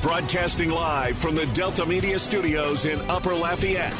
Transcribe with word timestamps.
Broadcasting 0.00 0.70
live 0.70 1.18
from 1.18 1.34
the 1.34 1.46
Delta 1.46 1.84
Media 1.84 2.20
Studios 2.20 2.84
in 2.84 3.00
Upper 3.10 3.34
Lafayette. 3.34 3.92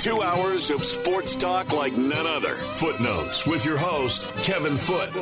Two 0.00 0.22
hours 0.22 0.70
of 0.70 0.82
sports 0.82 1.36
talk 1.36 1.72
like 1.72 1.96
none 1.96 2.26
other. 2.26 2.54
Footnotes 2.54 3.46
with 3.46 3.64
your 3.64 3.76
host, 3.76 4.34
Kevin 4.38 4.76
Foot. 4.76 5.14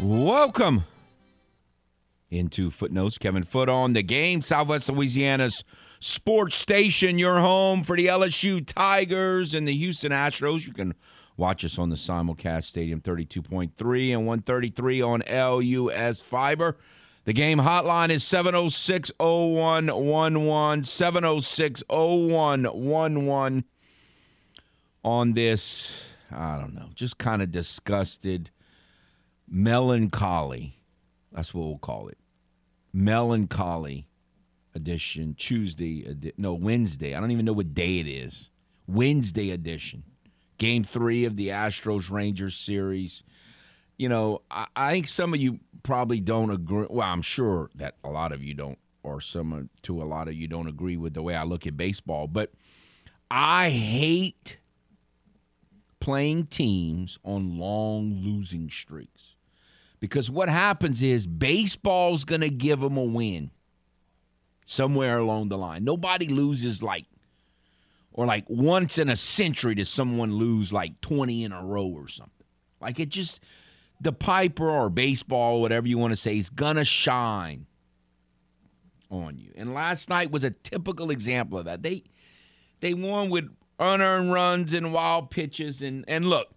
Welcome 0.00 0.84
into 2.30 2.70
Footnotes. 2.70 3.18
Kevin 3.18 3.44
Foot 3.44 3.68
on 3.68 3.92
the 3.92 4.02
game. 4.02 4.40
Southwest 4.40 4.88
Louisiana's 4.88 5.64
sports 6.00 6.56
station, 6.56 7.18
your 7.18 7.40
home 7.40 7.82
for 7.82 7.94
the 7.94 8.06
LSU 8.06 8.66
Tigers 8.66 9.52
and 9.52 9.68
the 9.68 9.74
Houston 9.76 10.12
Astros. 10.12 10.66
You 10.66 10.72
can 10.72 10.94
watch 11.36 11.64
us 11.64 11.78
on 11.78 11.88
the 11.90 11.96
simulcast 11.96 12.64
Stadium 12.64 13.00
32.3 13.00 14.12
and 14.12 14.26
133 14.26 15.02
on 15.02 15.22
LUS 15.28 16.20
Fiber. 16.20 16.76
The 17.24 17.32
game 17.32 17.58
hotline 17.58 18.10
is 18.10 18.22
706 18.22 19.10
0111. 19.18 20.84
706 20.84 21.82
0111 21.88 23.64
on 25.04 25.32
this, 25.34 26.02
I 26.30 26.58
don't 26.58 26.74
know, 26.74 26.88
just 26.94 27.18
kind 27.18 27.42
of 27.42 27.50
disgusted, 27.50 28.50
melancholy. 29.48 30.78
That's 31.32 31.52
what 31.52 31.66
we'll 31.66 31.78
call 31.78 32.08
it. 32.08 32.18
Melancholy 32.92 34.06
edition, 34.74 35.34
Tuesday, 35.38 36.32
no, 36.36 36.54
Wednesday. 36.54 37.14
I 37.14 37.20
don't 37.20 37.30
even 37.30 37.44
know 37.44 37.52
what 37.52 37.74
day 37.74 37.98
it 37.98 38.06
is. 38.06 38.50
Wednesday 38.86 39.50
edition. 39.50 40.04
Game 40.64 40.82
three 40.82 41.26
of 41.26 41.36
the 41.36 41.48
Astros 41.48 42.10
Rangers 42.10 42.56
series. 42.56 43.22
You 43.98 44.08
know, 44.08 44.40
I, 44.50 44.66
I 44.74 44.92
think 44.92 45.08
some 45.08 45.34
of 45.34 45.40
you 45.40 45.60
probably 45.82 46.20
don't 46.20 46.48
agree. 46.48 46.86
Well, 46.88 47.06
I'm 47.06 47.20
sure 47.20 47.68
that 47.74 47.96
a 48.02 48.08
lot 48.08 48.32
of 48.32 48.42
you 48.42 48.54
don't, 48.54 48.78
or 49.02 49.20
some 49.20 49.68
to 49.82 50.02
a 50.02 50.04
lot 50.04 50.26
of 50.26 50.32
you 50.32 50.48
don't 50.48 50.66
agree 50.66 50.96
with 50.96 51.12
the 51.12 51.20
way 51.20 51.34
I 51.34 51.42
look 51.42 51.66
at 51.66 51.76
baseball. 51.76 52.28
But 52.28 52.52
I 53.30 53.68
hate 53.68 54.56
playing 56.00 56.46
teams 56.46 57.18
on 57.24 57.58
long 57.58 58.22
losing 58.22 58.70
streaks 58.70 59.34
because 60.00 60.30
what 60.30 60.48
happens 60.48 61.02
is 61.02 61.26
baseball's 61.26 62.24
going 62.24 62.40
to 62.40 62.48
give 62.48 62.80
them 62.80 62.96
a 62.96 63.04
win 63.04 63.50
somewhere 64.64 65.18
along 65.18 65.50
the 65.50 65.58
line. 65.58 65.84
Nobody 65.84 66.28
loses 66.28 66.82
like 66.82 67.04
or 68.14 68.24
like 68.26 68.44
once 68.48 68.96
in 68.96 69.10
a 69.10 69.16
century 69.16 69.74
does 69.74 69.88
someone 69.88 70.32
lose 70.32 70.72
like 70.72 71.00
20 71.02 71.44
in 71.44 71.52
a 71.52 71.62
row 71.62 71.86
or 71.86 72.08
something. 72.08 72.46
Like 72.80 72.98
it 73.00 73.10
just 73.10 73.40
the 74.00 74.12
Piper 74.12 74.70
or 74.70 74.88
baseball, 74.88 75.60
whatever 75.60 75.86
you 75.86 75.98
want 75.98 76.12
to 76.12 76.16
say, 76.16 76.38
is 76.38 76.48
gonna 76.48 76.84
shine 76.84 77.66
on 79.10 79.38
you. 79.38 79.52
And 79.56 79.74
last 79.74 80.08
night 80.08 80.30
was 80.30 80.44
a 80.44 80.50
typical 80.50 81.10
example 81.10 81.58
of 81.58 81.64
that. 81.66 81.82
They 81.82 82.04
they 82.80 82.94
won 82.94 83.30
with 83.30 83.48
unearned 83.78 84.32
runs 84.32 84.74
and 84.74 84.92
wild 84.92 85.30
pitches 85.30 85.82
and 85.82 86.04
and 86.06 86.26
look, 86.26 86.53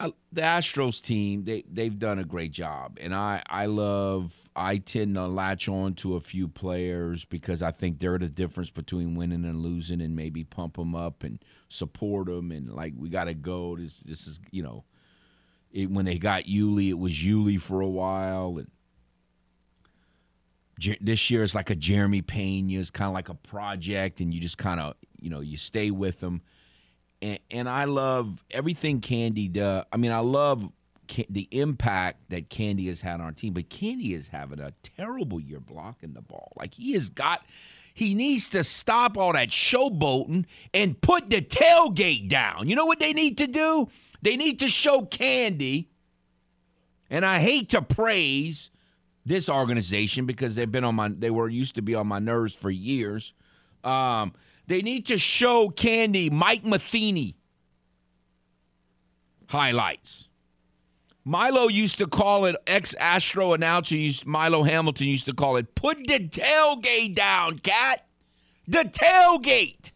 The 0.00 0.40
Astros 0.40 1.02
team 1.02 1.44
they 1.44 1.62
they've 1.70 1.98
done 1.98 2.18
a 2.18 2.24
great 2.24 2.52
job, 2.52 2.96
and 3.00 3.14
I 3.14 3.42
I 3.46 3.66
love 3.66 4.34
I 4.56 4.78
tend 4.78 5.16
to 5.16 5.26
latch 5.26 5.68
on 5.68 5.92
to 5.96 6.16
a 6.16 6.20
few 6.20 6.48
players 6.48 7.26
because 7.26 7.62
I 7.62 7.70
think 7.70 7.98
they're 7.98 8.18
the 8.18 8.28
difference 8.28 8.70
between 8.70 9.14
winning 9.14 9.44
and 9.44 9.60
losing, 9.60 10.00
and 10.00 10.16
maybe 10.16 10.44
pump 10.44 10.76
them 10.76 10.94
up 10.94 11.22
and 11.22 11.38
support 11.68 12.28
them, 12.28 12.50
and 12.50 12.72
like 12.72 12.94
we 12.96 13.10
got 13.10 13.24
to 13.24 13.34
go. 13.34 13.76
This 13.76 13.98
this 13.98 14.26
is 14.26 14.40
you 14.50 14.62
know, 14.62 14.84
it, 15.70 15.90
when 15.90 16.06
they 16.06 16.16
got 16.16 16.44
Yuli, 16.44 16.88
it 16.88 16.98
was 16.98 17.12
Yuli 17.12 17.60
for 17.60 17.82
a 17.82 17.88
while, 17.88 18.56
and 18.56 18.70
Jer- 20.78 20.96
this 21.02 21.28
year 21.28 21.42
is 21.42 21.54
like 21.54 21.68
a 21.68 21.74
Jeremy 21.74 22.22
Pena, 22.22 22.80
it's 22.80 22.90
kind 22.90 23.08
of 23.08 23.12
like 23.12 23.28
a 23.28 23.34
project, 23.34 24.20
and 24.20 24.32
you 24.32 24.40
just 24.40 24.56
kind 24.56 24.80
of 24.80 24.94
you 25.20 25.28
know 25.28 25.40
you 25.40 25.58
stay 25.58 25.90
with 25.90 26.20
them 26.20 26.40
and, 27.22 27.38
and 27.50 27.68
I 27.68 27.84
love 27.84 28.44
everything 28.50 29.00
Candy 29.00 29.48
does. 29.48 29.84
I 29.92 29.96
mean, 29.96 30.12
I 30.12 30.20
love 30.20 30.70
Ca- 31.10 31.26
the 31.28 31.48
impact 31.50 32.30
that 32.30 32.50
Candy 32.50 32.86
has 32.86 33.00
had 33.00 33.14
on 33.14 33.22
our 33.22 33.32
team, 33.32 33.52
but 33.52 33.68
Candy 33.68 34.14
is 34.14 34.28
having 34.28 34.60
a 34.60 34.72
terrible 34.82 35.40
year 35.40 35.58
blocking 35.58 36.14
the 36.14 36.22
ball. 36.22 36.52
Like 36.56 36.74
he 36.74 36.92
has 36.92 37.08
got, 37.08 37.44
he 37.94 38.14
needs 38.14 38.48
to 38.50 38.62
stop 38.62 39.18
all 39.18 39.32
that 39.32 39.48
showboating 39.48 40.44
and 40.72 41.00
put 41.00 41.28
the 41.28 41.42
tailgate 41.42 42.28
down. 42.28 42.68
You 42.68 42.76
know 42.76 42.86
what 42.86 43.00
they 43.00 43.12
need 43.12 43.38
to 43.38 43.48
do? 43.48 43.88
They 44.22 44.36
need 44.36 44.60
to 44.60 44.68
show 44.68 45.02
Candy. 45.02 45.88
And 47.10 47.26
I 47.26 47.40
hate 47.40 47.70
to 47.70 47.82
praise 47.82 48.70
this 49.26 49.48
organization 49.48 50.26
because 50.26 50.54
they've 50.54 50.70
been 50.70 50.84
on 50.84 50.94
my, 50.94 51.08
they 51.08 51.30
were 51.30 51.48
used 51.48 51.74
to 51.74 51.82
be 51.82 51.96
on 51.96 52.06
my 52.06 52.20
nerves 52.20 52.54
for 52.54 52.70
years. 52.70 53.34
Um, 53.82 54.32
they 54.70 54.82
need 54.82 55.06
to 55.06 55.18
show 55.18 55.68
Candy 55.68 56.30
Mike 56.30 56.64
Matheny 56.64 57.34
highlights. 59.48 60.28
Milo 61.24 61.66
used 61.66 61.98
to 61.98 62.06
call 62.06 62.44
it 62.44 62.54
ex 62.68 62.94
Astro 62.94 63.52
announcer. 63.52 63.96
Used, 63.96 64.26
Milo 64.26 64.62
Hamilton 64.62 65.08
used 65.08 65.26
to 65.26 65.32
call 65.32 65.56
it 65.56 65.74
put 65.74 65.98
the 66.06 66.20
tailgate 66.20 67.16
down, 67.16 67.58
cat. 67.58 68.06
The 68.68 68.84
tailgate. 68.84 69.90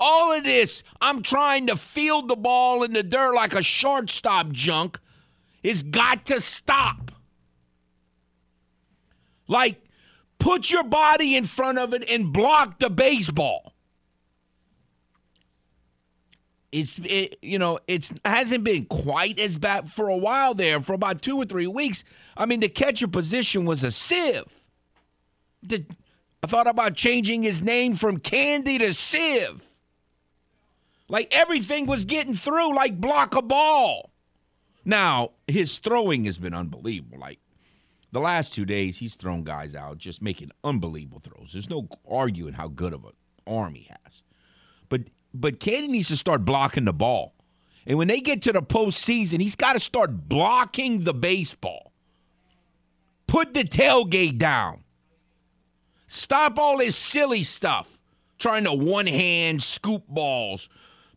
All 0.00 0.32
of 0.32 0.44
this, 0.44 0.82
I'm 1.02 1.22
trying 1.22 1.66
to 1.66 1.76
field 1.76 2.28
the 2.28 2.36
ball 2.36 2.82
in 2.82 2.94
the 2.94 3.02
dirt 3.02 3.34
like 3.34 3.54
a 3.54 3.62
shortstop 3.62 4.48
junk, 4.52 4.98
is 5.62 5.82
got 5.82 6.24
to 6.26 6.40
stop. 6.40 7.12
Like, 9.46 9.84
put 10.40 10.70
your 10.70 10.82
body 10.82 11.36
in 11.36 11.44
front 11.44 11.78
of 11.78 11.94
it 11.94 12.08
and 12.10 12.32
block 12.32 12.80
the 12.80 12.90
baseball. 12.90 13.74
It's 16.72 17.00
it, 17.02 17.38
you 17.42 17.58
know 17.58 17.80
it's 17.88 18.12
hasn't 18.24 18.64
been 18.64 18.84
quite 18.86 19.40
as 19.40 19.56
bad 19.56 19.90
for 19.90 20.08
a 20.08 20.16
while 20.16 20.54
there 20.54 20.80
for 20.80 20.92
about 20.92 21.20
two 21.20 21.36
or 21.36 21.44
three 21.44 21.66
weeks. 21.66 22.04
I 22.36 22.46
mean 22.46 22.60
the 22.60 22.68
catcher 22.68 23.08
position 23.08 23.64
was 23.64 23.82
a 23.82 23.90
sieve. 23.90 24.64
The, 25.62 25.84
I 26.42 26.46
thought 26.46 26.68
about 26.68 26.94
changing 26.94 27.42
his 27.42 27.62
name 27.62 27.96
from 27.96 28.18
Candy 28.18 28.78
to 28.78 28.94
Sieve. 28.94 29.62
Like 31.08 31.28
everything 31.32 31.86
was 31.86 32.04
getting 32.04 32.34
through 32.34 32.74
like 32.74 33.00
block 33.00 33.34
a 33.34 33.42
ball. 33.42 34.10
Now 34.84 35.32
his 35.48 35.78
throwing 35.78 36.24
has 36.24 36.38
been 36.38 36.54
unbelievable. 36.54 37.18
Like 37.18 37.40
the 38.12 38.20
last 38.20 38.52
two 38.52 38.64
days, 38.64 38.98
he's 38.98 39.14
thrown 39.14 39.44
guys 39.44 39.74
out 39.74 39.98
just 39.98 40.22
making 40.22 40.50
unbelievable 40.64 41.20
throws. 41.20 41.50
There's 41.52 41.70
no 41.70 41.88
arguing 42.08 42.54
how 42.54 42.68
good 42.68 42.92
of 42.92 43.04
an 43.04 43.12
arm 43.46 43.74
he 43.74 43.88
has. 44.04 44.22
But 44.88 45.02
but 45.32 45.60
Candy 45.60 45.88
needs 45.88 46.08
to 46.08 46.16
start 46.16 46.44
blocking 46.44 46.84
the 46.84 46.92
ball. 46.92 47.34
And 47.86 47.96
when 47.98 48.08
they 48.08 48.20
get 48.20 48.42
to 48.42 48.52
the 48.52 48.62
postseason, 48.62 49.40
he's 49.40 49.56
got 49.56 49.74
to 49.74 49.80
start 49.80 50.28
blocking 50.28 51.04
the 51.04 51.14
baseball. 51.14 51.92
Put 53.26 53.54
the 53.54 53.62
tailgate 53.62 54.38
down. 54.38 54.82
Stop 56.08 56.58
all 56.58 56.78
this 56.78 56.96
silly 56.96 57.42
stuff. 57.42 57.98
Trying 58.38 58.64
to 58.64 58.72
one 58.72 59.06
hand 59.06 59.62
scoop 59.62 60.02
balls. 60.08 60.68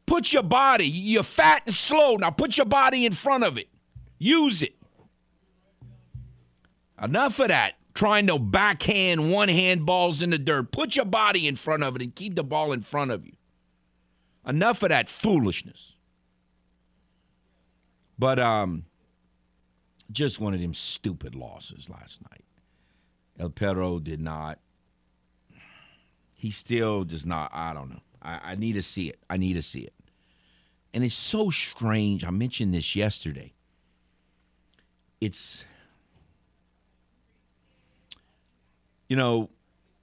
Put 0.05 0.31
your 0.31 0.43
body, 0.43 0.85
you're 0.87 1.23
fat 1.23 1.63
and 1.65 1.73
slow. 1.73 2.17
Now 2.17 2.29
put 2.29 2.57
your 2.57 2.65
body 2.65 3.05
in 3.05 3.13
front 3.13 3.43
of 3.43 3.57
it. 3.57 3.69
Use 4.19 4.61
it. 4.61 4.75
Enough 7.01 7.39
of 7.39 7.47
that. 7.49 7.73
Trying 7.93 8.25
to 8.27 8.39
backhand 8.39 9.31
one 9.31 9.49
hand 9.49 9.85
balls 9.85 10.21
in 10.21 10.31
the 10.31 10.39
dirt. 10.39 10.71
Put 10.71 10.95
your 10.95 11.05
body 11.05 11.47
in 11.47 11.55
front 11.55 11.83
of 11.83 11.95
it 11.95 12.01
and 12.01 12.15
keep 12.15 12.35
the 12.35 12.43
ball 12.43 12.71
in 12.71 12.81
front 12.81 13.11
of 13.11 13.25
you. 13.25 13.33
Enough 14.47 14.81
of 14.83 14.89
that 14.89 15.07
foolishness. 15.07 15.95
But 18.17 18.39
um, 18.39 18.85
just 20.11 20.39
one 20.39 20.53
of 20.53 20.59
them 20.59 20.73
stupid 20.73 21.35
losses 21.35 21.87
last 21.89 22.21
night. 22.31 22.43
El 23.39 23.49
Perro 23.49 23.99
did 23.99 24.19
not. 24.19 24.59
He 26.33 26.51
still 26.51 27.03
does 27.03 27.25
not. 27.25 27.51
I 27.53 27.73
don't 27.73 27.89
know. 27.89 28.01
I, 28.21 28.39
I 28.43 28.55
need 28.55 28.73
to 28.73 28.81
see 28.81 29.09
it. 29.09 29.19
I 29.29 29.37
need 29.37 29.53
to 29.53 29.61
see 29.61 29.81
it. 29.81 29.93
And 30.93 31.03
it's 31.03 31.15
so 31.15 31.49
strange. 31.49 32.23
I 32.23 32.29
mentioned 32.29 32.73
this 32.73 32.95
yesterday. 32.95 33.53
It's 35.21 35.63
you 39.07 39.15
know, 39.15 39.49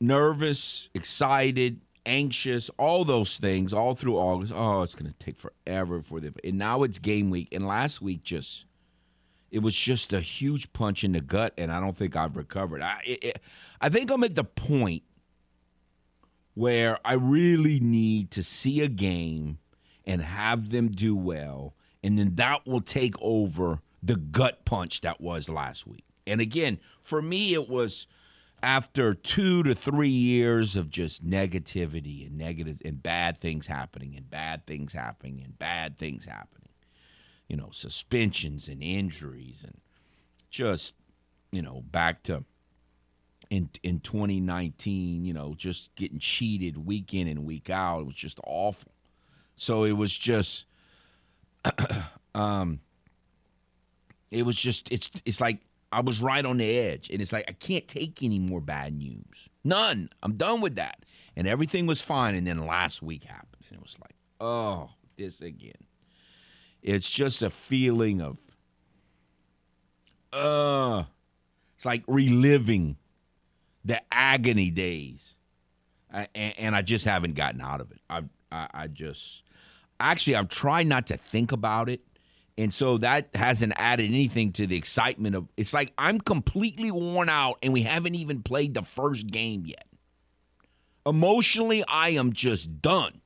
nervous, 0.00 0.88
excited, 0.94 1.81
anxious, 2.06 2.70
all 2.79 3.05
those 3.05 3.37
things 3.38 3.73
all 3.73 3.94
through 3.94 4.17
August. 4.17 4.52
Oh, 4.55 4.82
it's 4.82 4.94
going 4.94 5.12
to 5.12 5.25
take 5.25 5.38
forever 5.38 6.02
for 6.02 6.20
them. 6.20 6.35
And 6.43 6.58
now 6.58 6.82
it's 6.82 6.99
game 6.99 7.31
week. 7.31 7.49
And 7.52 7.67
last 7.67 8.00
week, 8.00 8.23
just 8.23 8.64
it 9.50 9.61
was 9.61 9.75
just 9.75 10.12
a 10.12 10.20
huge 10.20 10.73
punch 10.73 11.02
in 11.02 11.12
the 11.12 11.20
gut, 11.20 11.52
and 11.58 11.73
I 11.73 11.81
don't 11.81 11.97
think 11.97 12.14
I've 12.14 12.37
recovered. 12.37 12.82
I, 12.82 13.00
it, 13.05 13.43
I 13.81 13.88
think 13.88 14.11
I'm 14.11 14.23
at 14.23 14.37
the 14.37 14.44
point 14.44 15.02
where 16.55 16.99
I 17.05 17.14
really 17.14 17.81
need 17.81 18.31
to 18.32 18.43
see 18.43 18.81
a 18.81 18.88
game 18.88 19.58
and 20.05 20.23
have 20.23 20.70
them 20.70 20.88
do 20.88 21.17
well, 21.17 21.75
and 22.02 22.19
then 22.19 22.37
that 22.37 22.67
will 22.67 22.81
take 22.81 23.14
over 23.20 23.81
the 24.02 24.17
gut 24.17 24.64
punch 24.64 25.00
that 25.00 25.20
was 25.20 25.49
last 25.49 25.87
week. 25.87 26.05
And 26.26 26.41
again, 26.41 26.79
for 27.00 27.20
me, 27.20 27.55
it 27.55 27.69
was 27.69 28.06
after 28.62 29.14
two 29.14 29.62
to 29.62 29.74
three 29.74 30.08
years 30.08 30.76
of 30.76 30.90
just 30.90 31.26
negativity 31.28 32.26
and 32.26 32.36
negative 32.36 32.80
and 32.84 33.02
bad 33.02 33.38
things 33.40 33.66
happening 33.66 34.14
and 34.16 34.28
bad 34.30 34.66
things 34.66 34.92
happening 34.92 35.42
and 35.44 35.58
bad 35.58 35.98
things 35.98 36.24
happening. 36.24 36.68
You 37.48 37.56
know, 37.56 37.70
suspensions 37.72 38.68
and 38.68 38.82
injuries 38.82 39.64
and 39.64 39.78
just, 40.50 40.94
you 41.50 41.62
know, 41.62 41.82
back 41.90 42.22
to 42.24 42.44
in 43.50 43.68
in 43.82 44.00
2019, 44.00 45.24
you 45.24 45.32
know, 45.32 45.54
just 45.56 45.94
getting 45.96 46.18
cheated 46.20 46.76
week 46.76 47.14
in 47.14 47.26
and 47.26 47.44
week 47.44 47.70
out. 47.70 48.00
It 48.00 48.06
was 48.06 48.14
just 48.14 48.38
awful. 48.46 48.92
So 49.56 49.84
it 49.84 49.92
was 49.92 50.16
just 50.16 50.66
um 52.34 52.80
it 54.30 54.44
was 54.44 54.56
just 54.56 54.90
it's 54.92 55.10
it's 55.24 55.40
like 55.40 55.58
I 55.92 56.00
was 56.00 56.20
right 56.20 56.44
on 56.44 56.58
the 56.58 56.78
edge 56.78 57.10
and 57.10 57.20
it's 57.20 57.32
like 57.32 57.46
I 57.48 57.52
can't 57.52 57.87
take 57.88 58.22
any 58.22 58.38
more 58.38 58.60
bad 58.60 58.94
news. 58.94 59.48
None. 59.64 60.08
I'm 60.22 60.34
done 60.34 60.60
with 60.60 60.76
that. 60.76 61.04
And 61.37 61.46
everything 61.46 61.87
was 61.87 62.00
fine 62.00 62.34
and 62.34 62.46
then 62.46 62.66
last 62.66 63.02
week 63.02 63.25
happened 63.25 63.64
and 63.69 63.78
it 63.78 63.82
was 63.82 63.96
like, 64.00 64.14
"Oh, 64.40 64.90
this 65.16 65.40
again." 65.40 65.72
It's 66.82 67.08
just 67.08 67.42
a 67.42 67.50
feeling 67.50 68.20
of 68.20 68.38
uh 70.32 71.04
it's 71.76 71.84
like 71.84 72.04
reliving 72.06 72.96
the 73.84 74.00
agony 74.12 74.70
days, 74.70 75.34
and, 76.10 76.28
and, 76.34 76.76
I 76.76 76.82
just 76.82 77.06
haven't 77.06 77.34
gotten 77.34 77.62
out 77.62 77.81
of 77.81 77.90
it. 77.90 78.00
I, 78.10 78.25
I, 78.52 78.69
I 78.75 78.87
just 78.88 79.42
actually 79.98 80.37
I've 80.37 80.50
tried 80.50 80.87
not 80.87 81.06
to 81.06 81.16
think 81.16 81.52
about 81.52 81.88
it, 81.88 82.00
and 82.60 82.74
so 82.74 82.98
that 82.98 83.28
hasn't 83.34 83.72
added 83.76 84.04
anything 84.10 84.52
to 84.52 84.66
the 84.66 84.76
excitement 84.76 85.34
of. 85.34 85.48
It's 85.56 85.72
like 85.72 85.92
I'm 85.96 86.20
completely 86.20 86.90
worn 86.90 87.30
out, 87.30 87.58
and 87.62 87.72
we 87.72 87.82
haven't 87.82 88.14
even 88.14 88.42
played 88.42 88.74
the 88.74 88.82
first 88.82 89.26
game 89.26 89.64
yet. 89.64 89.86
Emotionally, 91.06 91.82
I 91.88 92.10
am 92.10 92.34
just 92.34 92.82
done 92.82 93.22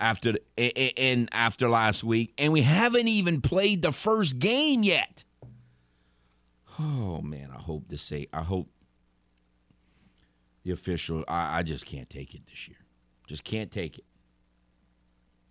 after 0.00 0.36
and 0.56 1.28
after 1.32 1.68
last 1.68 2.02
week, 2.02 2.32
and 2.38 2.52
we 2.52 2.62
haven't 2.62 3.08
even 3.08 3.42
played 3.42 3.82
the 3.82 3.92
first 3.92 4.38
game 4.38 4.82
yet. 4.82 5.24
Oh 6.78 7.20
man, 7.20 7.50
I 7.54 7.60
hope 7.60 7.88
to 7.88 7.98
say 7.98 8.26
I 8.32 8.42
hope 8.42 8.70
the 10.64 10.70
official. 10.70 11.24
I, 11.28 11.58
I 11.58 11.62
just 11.62 11.84
can't 11.84 12.08
take 12.08 12.34
it 12.34 12.46
this 12.46 12.68
year. 12.68 12.78
Just 13.26 13.44
can't 13.44 13.70
take 13.70 13.98
it. 13.98 14.04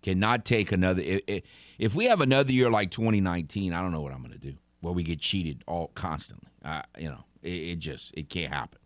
Cannot 0.02 0.44
take 0.44 0.72
another. 0.72 1.02
If, 1.04 1.94
we 1.94 2.06
have 2.06 2.20
another 2.20 2.52
year 2.52 2.70
like 2.70 2.90
2019, 2.90 3.72
I 3.72 3.80
don't 3.80 3.92
know 3.92 4.00
what 4.00 4.12
I'm 4.12 4.18
going 4.18 4.32
to 4.32 4.38
do. 4.38 4.54
Where 4.80 4.92
we 4.92 5.04
get 5.04 5.20
cheated 5.20 5.62
all 5.68 5.92
constantly. 5.94 6.48
Uh, 6.64 6.82
you 6.98 7.08
know, 7.08 7.24
it, 7.42 7.52
it 7.52 7.78
just 7.78 8.12
it 8.14 8.28
can't 8.28 8.52
happen. 8.52 8.80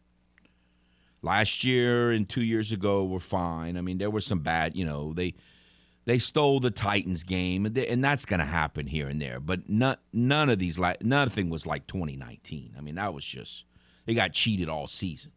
Last 1.22 1.64
year 1.64 2.10
and 2.10 2.28
two 2.28 2.42
years 2.42 2.70
ago 2.70 3.04
were 3.04 3.18
fine. 3.18 3.78
I 3.78 3.80
mean, 3.80 3.96
there 3.96 4.10
were 4.10 4.20
some 4.20 4.40
bad. 4.40 4.76
You 4.76 4.84
know, 4.84 5.14
they 5.14 5.34
they 6.04 6.18
stole 6.18 6.60
the 6.60 6.70
Titans 6.70 7.22
game, 7.22 7.64
and 7.64 8.04
that's 8.04 8.26
going 8.26 8.40
to 8.40 8.46
happen 8.46 8.86
here 8.86 9.08
and 9.08 9.20
there. 9.20 9.40
But 9.40 9.70
none 9.70 9.96
none 10.12 10.50
of 10.50 10.58
these 10.58 10.78
like 10.78 11.02
nothing 11.02 11.48
was 11.48 11.66
like 11.66 11.86
2019. 11.86 12.74
I 12.76 12.80
mean, 12.82 12.96
that 12.96 13.14
was 13.14 13.24
just 13.24 13.64
they 14.04 14.12
got 14.14 14.32
cheated 14.32 14.68
all 14.68 14.86
season. 14.86 15.32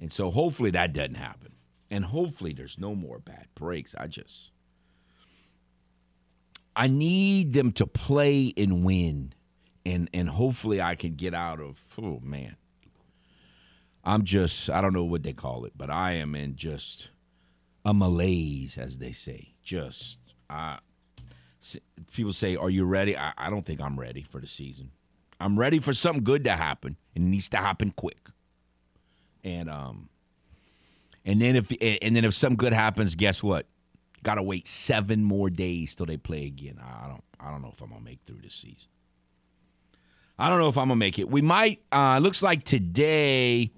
And 0.00 0.12
so 0.12 0.30
hopefully 0.30 0.70
that 0.72 0.92
doesn't 0.92 1.16
happen. 1.16 1.52
And 1.90 2.04
hopefully 2.04 2.52
there's 2.52 2.78
no 2.78 2.94
more 2.94 3.18
bad 3.18 3.48
breaks. 3.54 3.94
I 3.98 4.06
just 4.06 4.52
I 6.78 6.86
need 6.86 7.52
them 7.52 7.72
to 7.72 7.86
play 7.86 8.54
and 8.56 8.84
win. 8.84 9.34
And 9.84 10.08
and 10.12 10.28
hopefully 10.28 10.80
I 10.80 10.94
can 10.94 11.14
get 11.14 11.34
out 11.34 11.60
of 11.60 11.82
oh 12.00 12.20
man. 12.22 12.56
I'm 14.04 14.24
just 14.24 14.70
I 14.70 14.80
don't 14.80 14.92
know 14.92 15.04
what 15.04 15.22
they 15.22 15.32
call 15.32 15.64
it, 15.64 15.72
but 15.76 15.90
I 15.90 16.12
am 16.12 16.34
in 16.34 16.56
just 16.56 17.10
a 17.84 17.92
malaise, 17.92 18.78
as 18.78 18.98
they 18.98 19.12
say. 19.12 19.54
Just 19.62 20.18
I 20.48 20.78
people 22.14 22.32
say, 22.32 22.56
Are 22.56 22.70
you 22.70 22.84
ready? 22.84 23.16
I, 23.16 23.32
I 23.36 23.50
don't 23.50 23.66
think 23.66 23.80
I'm 23.80 23.98
ready 23.98 24.22
for 24.22 24.40
the 24.40 24.46
season. 24.46 24.92
I'm 25.40 25.58
ready 25.58 25.78
for 25.78 25.92
something 25.92 26.24
good 26.24 26.44
to 26.44 26.52
happen, 26.52 26.96
and 27.14 27.24
it 27.24 27.28
needs 27.28 27.48
to 27.50 27.58
happen 27.58 27.92
quick 27.94 28.18
and 29.44 29.70
um, 29.70 30.08
and 31.24 31.40
then 31.40 31.56
if 31.56 31.72
and 31.80 32.16
then 32.16 32.24
if 32.24 32.34
something 32.34 32.56
good 32.56 32.72
happens, 32.72 33.14
guess 33.14 33.42
what? 33.42 33.66
Got 34.22 34.36
to 34.36 34.42
wait 34.42 34.66
seven 34.66 35.22
more 35.22 35.50
days 35.50 35.94
till 35.94 36.06
they 36.06 36.16
play 36.16 36.46
again. 36.46 36.78
I 36.80 37.08
don't 37.08 37.22
I 37.40 37.50
don't 37.50 37.62
know 37.62 37.72
if 37.72 37.80
I'm 37.80 37.90
gonna 37.90 38.00
make 38.00 38.20
through 38.26 38.40
this 38.42 38.54
season. 38.54 38.88
I 40.38 40.48
don't 40.48 40.58
know 40.58 40.68
if 40.68 40.78
I'm 40.78 40.88
gonna 40.88 40.96
make 40.96 41.18
it. 41.18 41.30
We 41.30 41.42
might. 41.42 41.82
Uh, 41.90 42.18
looks 42.18 42.42
like 42.42 42.64
today, 42.64 43.72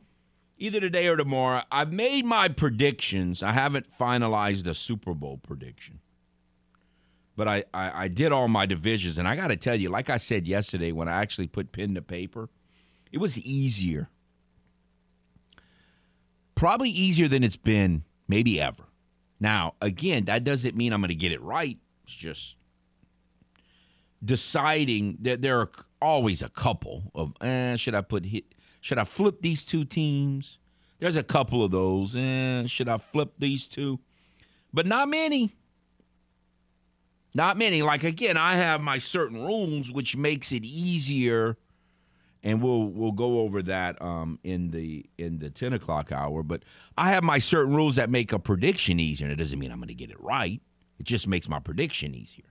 either 0.58 0.80
today 0.80 1.08
or 1.08 1.16
tomorrow. 1.16 1.62
I've 1.70 1.92
made 1.92 2.24
my 2.24 2.48
predictions. 2.48 3.42
I 3.42 3.52
haven't 3.52 3.86
finalized 3.98 4.64
the 4.64 4.74
Super 4.74 5.14
Bowl 5.14 5.38
prediction, 5.42 6.00
but 7.36 7.48
I, 7.48 7.64
I, 7.72 8.04
I 8.04 8.08
did 8.08 8.32
all 8.32 8.48
my 8.48 8.66
divisions, 8.66 9.18
and 9.18 9.26
I 9.26 9.36
got 9.36 9.48
to 9.48 9.56
tell 9.56 9.74
you, 9.74 9.88
like 9.90 10.10
I 10.10 10.18
said 10.18 10.46
yesterday, 10.46 10.92
when 10.92 11.08
I 11.08 11.20
actually 11.20 11.46
put 11.46 11.72
pen 11.72 11.94
to 11.94 12.02
paper, 12.02 12.48
it 13.12 13.18
was 13.18 13.38
easier 13.38 14.08
probably 16.60 16.90
easier 16.90 17.26
than 17.26 17.42
it's 17.42 17.56
been 17.56 18.04
maybe 18.28 18.60
ever. 18.60 18.84
Now, 19.40 19.74
again, 19.80 20.26
that 20.26 20.44
doesn't 20.44 20.76
mean 20.76 20.92
I'm 20.92 21.00
going 21.00 21.08
to 21.08 21.14
get 21.14 21.32
it 21.32 21.40
right. 21.40 21.78
It's 22.04 22.14
just 22.14 22.56
deciding 24.22 25.16
that 25.22 25.40
there 25.40 25.60
are 25.60 25.70
always 26.02 26.42
a 26.42 26.48
couple 26.50 27.10
of 27.14 27.32
eh, 27.40 27.76
should 27.76 27.94
I 27.94 28.02
put 28.02 28.26
hit 28.26 28.44
should 28.82 28.98
I 28.98 29.04
flip 29.04 29.40
these 29.40 29.64
two 29.64 29.84
teams? 29.84 30.58
There's 30.98 31.16
a 31.16 31.22
couple 31.22 31.62
of 31.62 31.70
those. 31.70 32.14
Eh, 32.16 32.66
should 32.66 32.88
I 32.88 32.98
flip 32.98 33.32
these 33.38 33.66
two? 33.66 33.98
But 34.72 34.86
not 34.86 35.08
many. 35.08 35.54
Not 37.34 37.56
many. 37.56 37.82
Like 37.82 38.04
again, 38.04 38.36
I 38.36 38.54
have 38.56 38.80
my 38.80 38.98
certain 38.98 39.42
rules 39.42 39.90
which 39.90 40.16
makes 40.16 40.52
it 40.52 40.64
easier 40.64 41.56
and 42.42 42.62
we'll 42.62 42.86
we'll 42.86 43.12
go 43.12 43.40
over 43.40 43.62
that 43.62 44.00
um, 44.00 44.38
in 44.42 44.70
the 44.70 45.04
in 45.18 45.38
the 45.38 45.50
ten 45.50 45.72
o'clock 45.72 46.12
hour. 46.12 46.42
But 46.42 46.62
I 46.96 47.10
have 47.10 47.22
my 47.22 47.38
certain 47.38 47.74
rules 47.74 47.96
that 47.96 48.10
make 48.10 48.32
a 48.32 48.38
prediction 48.38 48.98
easier, 48.98 49.26
and 49.26 49.32
it 49.32 49.36
doesn't 49.36 49.58
mean 49.58 49.70
I'm 49.70 49.78
going 49.78 49.88
to 49.88 49.94
get 49.94 50.10
it 50.10 50.20
right. 50.20 50.60
It 50.98 51.04
just 51.04 51.26
makes 51.26 51.48
my 51.48 51.58
prediction 51.58 52.14
easier, 52.14 52.46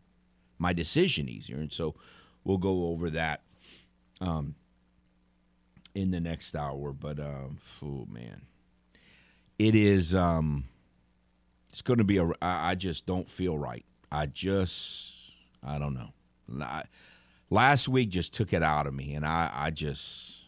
my 0.58 0.74
decision 0.74 1.30
easier, 1.30 1.58
and 1.58 1.72
so 1.72 1.96
we'll 2.44 2.58
go 2.58 2.88
over 2.88 3.10
that 3.12 3.42
um, 4.22 4.56
in 5.96 6.12
the 6.12 6.20
next 6.20 6.56
hour. 6.56 6.94
But 6.94 7.20
uh, 7.20 7.50
oh 7.84 8.08
man, 8.10 8.44
it 9.58 9.76
is. 9.76 10.14
Um, 10.14 10.66
it's 11.70 11.82
going 11.82 12.00
to 12.00 12.04
be 12.04 12.18
a. 12.18 12.26
I, 12.42 12.72
I 12.72 12.76
just 12.76 13.06
don't 13.06 13.30
feel 13.30 13.58
right. 13.58 13.86
I 14.12 14.28
just. 14.28 15.16
I 15.64 15.78
don't 15.78 15.94
know. 15.94 16.10
I, 16.64 16.84
last 17.50 17.88
week 17.88 18.10
just 18.10 18.34
took 18.34 18.54
it 18.54 18.64
out 18.64 18.88
of 18.88 18.94
me, 18.94 19.14
and 19.14 19.26
I, 19.26 19.52
I 19.54 19.70
just 19.72 20.44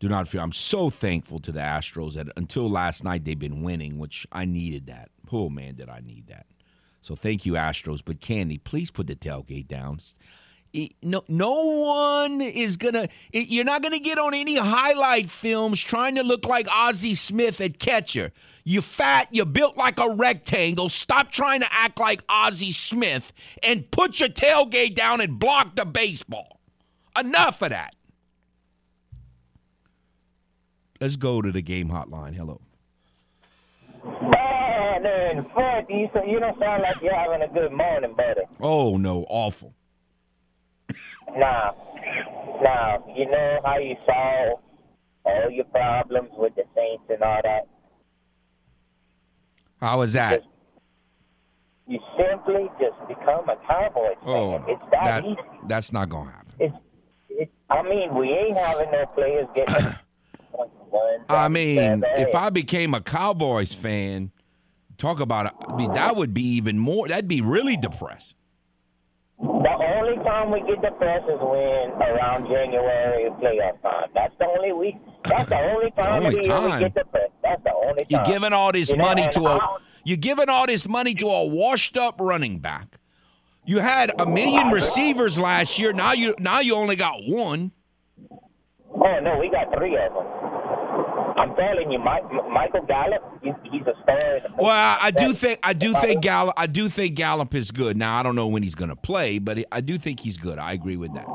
do 0.00 0.08
not 0.08 0.28
feel. 0.28 0.40
I'm 0.40 0.52
so 0.52 0.90
thankful 0.90 1.40
to 1.40 1.52
the 1.52 1.60
Astros 1.60 2.14
that 2.14 2.28
until 2.36 2.70
last 2.70 3.04
night 3.04 3.24
they've 3.24 3.38
been 3.38 3.62
winning, 3.62 3.98
which 3.98 4.26
I 4.32 4.44
needed 4.44 4.86
that. 4.86 5.10
Oh 5.32 5.48
man, 5.48 5.74
did 5.74 5.88
I 5.88 6.00
need 6.00 6.28
that? 6.28 6.46
So 7.02 7.16
thank 7.16 7.46
you, 7.46 7.54
Astros. 7.54 8.02
But 8.04 8.20
Candy, 8.20 8.58
please 8.58 8.90
put 8.90 9.06
the 9.06 9.16
tailgate 9.16 9.68
down 9.68 9.98
no, 11.02 11.24
no 11.28 11.64
one 11.64 12.40
is 12.40 12.76
gonna. 12.76 13.08
You're 13.32 13.64
not 13.64 13.82
gonna 13.82 13.98
get 13.98 14.18
on 14.18 14.34
any 14.34 14.56
highlight 14.56 15.30
films 15.30 15.80
trying 15.80 16.16
to 16.16 16.22
look 16.22 16.46
like 16.46 16.68
Ozzie 16.70 17.14
Smith 17.14 17.60
at 17.60 17.78
catcher. 17.78 18.32
You 18.64 18.82
fat. 18.82 19.28
You 19.30 19.46
built 19.46 19.76
like 19.76 19.98
a 19.98 20.10
rectangle. 20.10 20.88
Stop 20.88 21.32
trying 21.32 21.60
to 21.60 21.72
act 21.72 21.98
like 21.98 22.22
Ozzie 22.28 22.72
Smith 22.72 23.32
and 23.62 23.90
put 23.90 24.20
your 24.20 24.28
tailgate 24.28 24.94
down 24.94 25.20
and 25.20 25.38
block 25.38 25.74
the 25.74 25.86
baseball. 25.86 26.60
Enough 27.18 27.62
of 27.62 27.70
that. 27.70 27.94
Let's 31.00 31.16
go 31.16 31.40
to 31.40 31.50
the 31.50 31.62
game 31.62 31.88
hotline. 31.88 32.34
Hello. 32.34 32.60
Morning, 34.04 35.46
Fred. 35.54 35.86
You, 35.88 36.08
you 36.26 36.40
don't 36.40 36.58
sound 36.58 36.82
like 36.82 37.00
you're 37.00 37.14
having 37.14 37.42
a 37.42 37.48
good 37.48 37.72
morning, 37.72 38.14
buddy. 38.16 38.42
Oh 38.60 38.96
no, 38.96 39.24
awful. 39.28 39.74
Now, 41.36 41.74
now, 42.62 43.04
you 43.14 43.26
know 43.26 43.60
how 43.64 43.78
you 43.78 43.96
solve 44.06 44.60
all 45.24 45.50
your 45.50 45.64
problems 45.66 46.30
with 46.36 46.54
the 46.54 46.64
Saints 46.74 47.04
and 47.10 47.22
all 47.22 47.40
that? 47.44 47.68
How 49.80 49.98
was 49.98 50.14
that? 50.14 50.40
Just, 50.40 50.48
you 51.86 52.00
simply 52.18 52.68
just 52.80 52.96
become 53.08 53.48
a 53.48 53.56
Cowboys 53.66 54.16
fan. 54.24 54.26
Oh, 54.26 54.64
it's 54.66 54.82
that, 54.90 55.04
that 55.04 55.24
easy. 55.24 55.38
That's 55.66 55.92
not 55.92 56.08
going 56.08 56.26
to 56.26 56.32
happen. 56.32 56.52
It's, 56.58 56.76
it's, 57.28 57.52
I 57.70 57.82
mean, 57.82 58.14
we 58.14 58.28
ain't 58.28 58.56
having 58.56 58.90
no 58.90 59.06
players 59.14 59.46
getting 59.54 59.94
I 61.28 61.48
mean, 61.48 62.02
if 62.16 62.34
I 62.34 62.50
became 62.50 62.94
a 62.94 63.00
Cowboys 63.00 63.74
fan, 63.74 64.32
talk 64.96 65.20
about 65.20 65.46
it. 65.46 65.52
I 65.68 65.76
mean, 65.76 65.92
that 65.92 66.16
would 66.16 66.32
be 66.32 66.42
even 66.56 66.78
more. 66.78 67.06
That'd 67.06 67.28
be 67.28 67.42
really 67.42 67.76
depressing. 67.76 68.37
Only 70.08 70.24
time 70.24 70.50
we 70.50 70.60
get 70.60 70.80
the 70.80 70.88
depressed 70.88 71.24
is 71.28 71.38
when 71.40 71.90
around 72.00 72.46
January 72.46 73.30
playoff 73.42 73.82
time. 73.82 74.08
That's 74.14 74.34
the 74.38 74.46
only 74.46 74.72
week. 74.72 74.96
That's 75.24 75.48
the 75.48 75.60
only 75.60 75.90
time 75.96 76.22
only 76.24 76.30
the 76.30 76.36
year 76.36 76.42
time. 76.44 76.72
we 76.72 76.78
get 76.80 76.94
depressed. 76.94 77.32
That's 77.42 77.62
the 77.62 77.72
only 77.74 78.04
time. 78.04 78.06
You're 78.08 78.24
giving 78.24 78.52
all 78.54 78.72
this 78.72 78.90
You 78.90 78.96
know, 78.96 79.04
money 79.04 79.28
to 79.32 79.40
a 79.46 79.78
you're 80.04 80.16
giving 80.16 80.48
all 80.48 80.66
this 80.66 80.88
money 80.88 81.14
to 81.16 81.26
a 81.26 81.44
washed 81.44 81.98
up 81.98 82.16
running 82.20 82.58
back. 82.58 82.98
You 83.66 83.80
had 83.80 84.10
a 84.18 84.24
million 84.24 84.68
receivers 84.68 85.38
last 85.38 85.78
year. 85.78 85.92
Now 85.92 86.12
you 86.12 86.34
now 86.38 86.60
you 86.60 86.74
only 86.74 86.96
got 86.96 87.16
one. 87.26 87.72
Oh 88.30 89.20
no, 89.20 89.38
we 89.38 89.50
got 89.50 89.70
three 89.76 89.94
of 89.96 90.14
them. 90.14 90.24
I'm 91.38 91.54
telling 91.54 91.90
you, 91.92 91.98
Mike, 91.98 92.24
M- 92.30 92.52
Michael 92.52 92.84
Gallup, 92.86 93.22
he's, 93.42 93.54
he's 93.70 93.82
a 93.86 93.94
star. 94.02 94.40
Well, 94.58 94.98
I 95.00 95.10
do 95.10 95.32
think 95.32 95.60
I 95.62 95.72
do 95.72 95.94
think 95.94 96.22
Gallup 96.22 96.54
I 96.56 96.66
do 96.66 96.88
think 96.88 97.14
Gallup 97.14 97.54
is 97.54 97.70
good. 97.70 97.96
Now 97.96 98.18
I 98.18 98.22
don't 98.22 98.34
know 98.34 98.48
when 98.48 98.62
he's 98.62 98.74
going 98.74 98.90
to 98.90 98.96
play, 98.96 99.38
but 99.38 99.58
I 99.70 99.80
do 99.80 99.98
think 99.98 100.20
he's 100.20 100.36
good. 100.36 100.58
I 100.58 100.72
agree 100.72 100.96
with 100.96 101.14
that. 101.14 101.26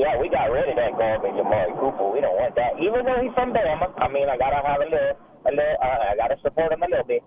Yeah, 0.00 0.20
we 0.20 0.28
got 0.28 0.48
rid 0.48 0.68
of 0.68 0.76
that 0.76 0.96
garbage, 0.96 1.36
Amari 1.36 1.72
Cooper. 1.80 2.08
We 2.12 2.20
don't 2.20 2.36
want 2.36 2.54
that. 2.56 2.76
Even 2.80 3.04
though 3.04 3.20
he's 3.20 3.32
from 3.34 3.52
Bama, 3.52 3.92
I 4.00 4.08
mean, 4.08 4.28
I 4.28 4.36
gotta 4.36 4.60
have 4.64 4.80
a 4.80 4.88
little, 4.88 5.12
a 5.44 5.50
little. 5.50 5.76
Uh, 5.82 6.12
I 6.12 6.16
gotta 6.16 6.36
support 6.42 6.72
him 6.72 6.82
a 6.82 6.88
little 6.88 7.04
bit. 7.04 7.22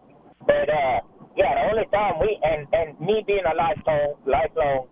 But 0.45 0.69
uh, 0.69 1.01
yeah, 1.37 1.53
the 1.53 1.63
only 1.69 1.85
time 1.93 2.17
we 2.19 2.37
and 2.41 2.65
and 2.73 2.99
me 2.99 3.21
being 3.25 3.45
a 3.45 3.53
lifelong, 3.53 4.15
lifelong 4.25 4.87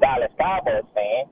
Dallas 0.00 0.32
Cowboys 0.40 0.88
fan, 0.96 1.28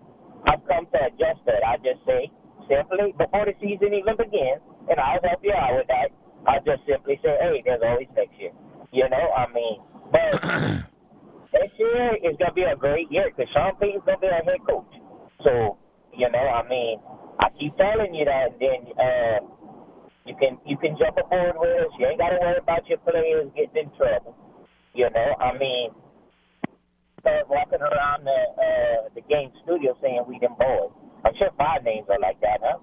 I've 0.49 0.65
come 0.69 0.85
to 0.93 0.99
adjust 1.09 1.41
that. 1.49 1.65
I 1.65 1.77
just 1.81 2.05
say 2.05 2.29
simply 2.69 3.15
before 3.17 3.47
the 3.47 3.55
season 3.61 3.95
even 3.95 4.17
begins, 4.17 4.63
and 4.89 4.99
I'll 4.99 5.23
help 5.23 5.41
you 5.43 5.55
out 5.55 5.77
with 5.77 5.89
that. 5.89 6.11
I 6.47 6.59
just 6.67 6.83
simply 6.87 7.19
say, 7.23 7.35
hey, 7.39 7.63
there's 7.65 7.83
always 7.85 8.11
next 8.17 8.35
year. 8.39 8.53
You 8.91 9.09
know, 9.09 9.27
I 9.33 9.47
mean, 9.53 9.77
but 10.11 10.31
next 11.55 11.75
year 11.79 12.19
is 12.23 12.37
gonna 12.39 12.53
be 12.53 12.67
a 12.67 12.77
great 12.77 13.11
year 13.11 13.31
because 13.31 13.51
Sean 13.55 13.75
Payton's 13.79 14.05
gonna 14.05 14.19
be 14.19 14.29
our 14.29 14.43
head 14.43 14.61
coach. 14.67 14.93
So, 15.45 15.79
you 16.13 16.29
know, 16.31 16.47
I 16.47 16.67
mean, 16.69 16.99
I 17.41 17.49
keep 17.59 17.77
telling 17.77 18.15
you 18.15 18.25
that, 18.27 18.53
and 18.53 18.61
then 18.61 18.81
uh, 18.99 19.39
you 20.27 20.35
can 20.39 20.59
you 20.67 20.77
can 20.77 20.97
jump 20.99 21.17
aboard 21.19 21.57
with 21.57 21.87
us. 21.87 21.93
You 21.99 22.07
ain't 22.07 22.19
got 22.19 22.31
to 22.31 22.39
worry 22.39 22.59
about 22.59 22.87
your 22.89 22.99
players 22.99 23.51
getting 23.57 23.89
in 23.89 23.91
trouble. 23.97 24.37
You 24.95 25.09
know, 25.11 25.29
I 25.41 25.57
mean, 25.57 25.91
start 27.21 27.49
walking 27.49 27.81
around 27.81 28.27
the 28.27 28.41
uh, 28.55 29.09
the 29.15 29.23
game 29.27 29.51
studio 29.65 29.97
saying 30.03 30.23
we 30.29 30.39
them 30.39 30.55
boys. 30.59 30.93
I'm 31.25 31.35
sure 31.39 31.51
five 31.57 31.85
names 31.85 32.07
are 32.09 32.19
like 32.19 32.41
that, 32.41 32.61
huh? 32.63 32.79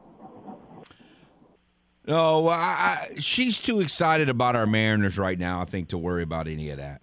No, 2.08 2.48
I, 2.48 2.56
I, 2.56 3.08
she's 3.20 3.60
too 3.60 3.82
excited 3.82 4.30
about 4.30 4.56
our 4.56 4.66
Mariners 4.66 5.18
right 5.18 5.38
now. 5.38 5.62
I 5.62 5.66
think 5.66 5.90
to 5.90 5.98
worry 5.98 6.24
about 6.24 6.48
any 6.48 6.72
of 6.72 6.78
that. 6.78 7.02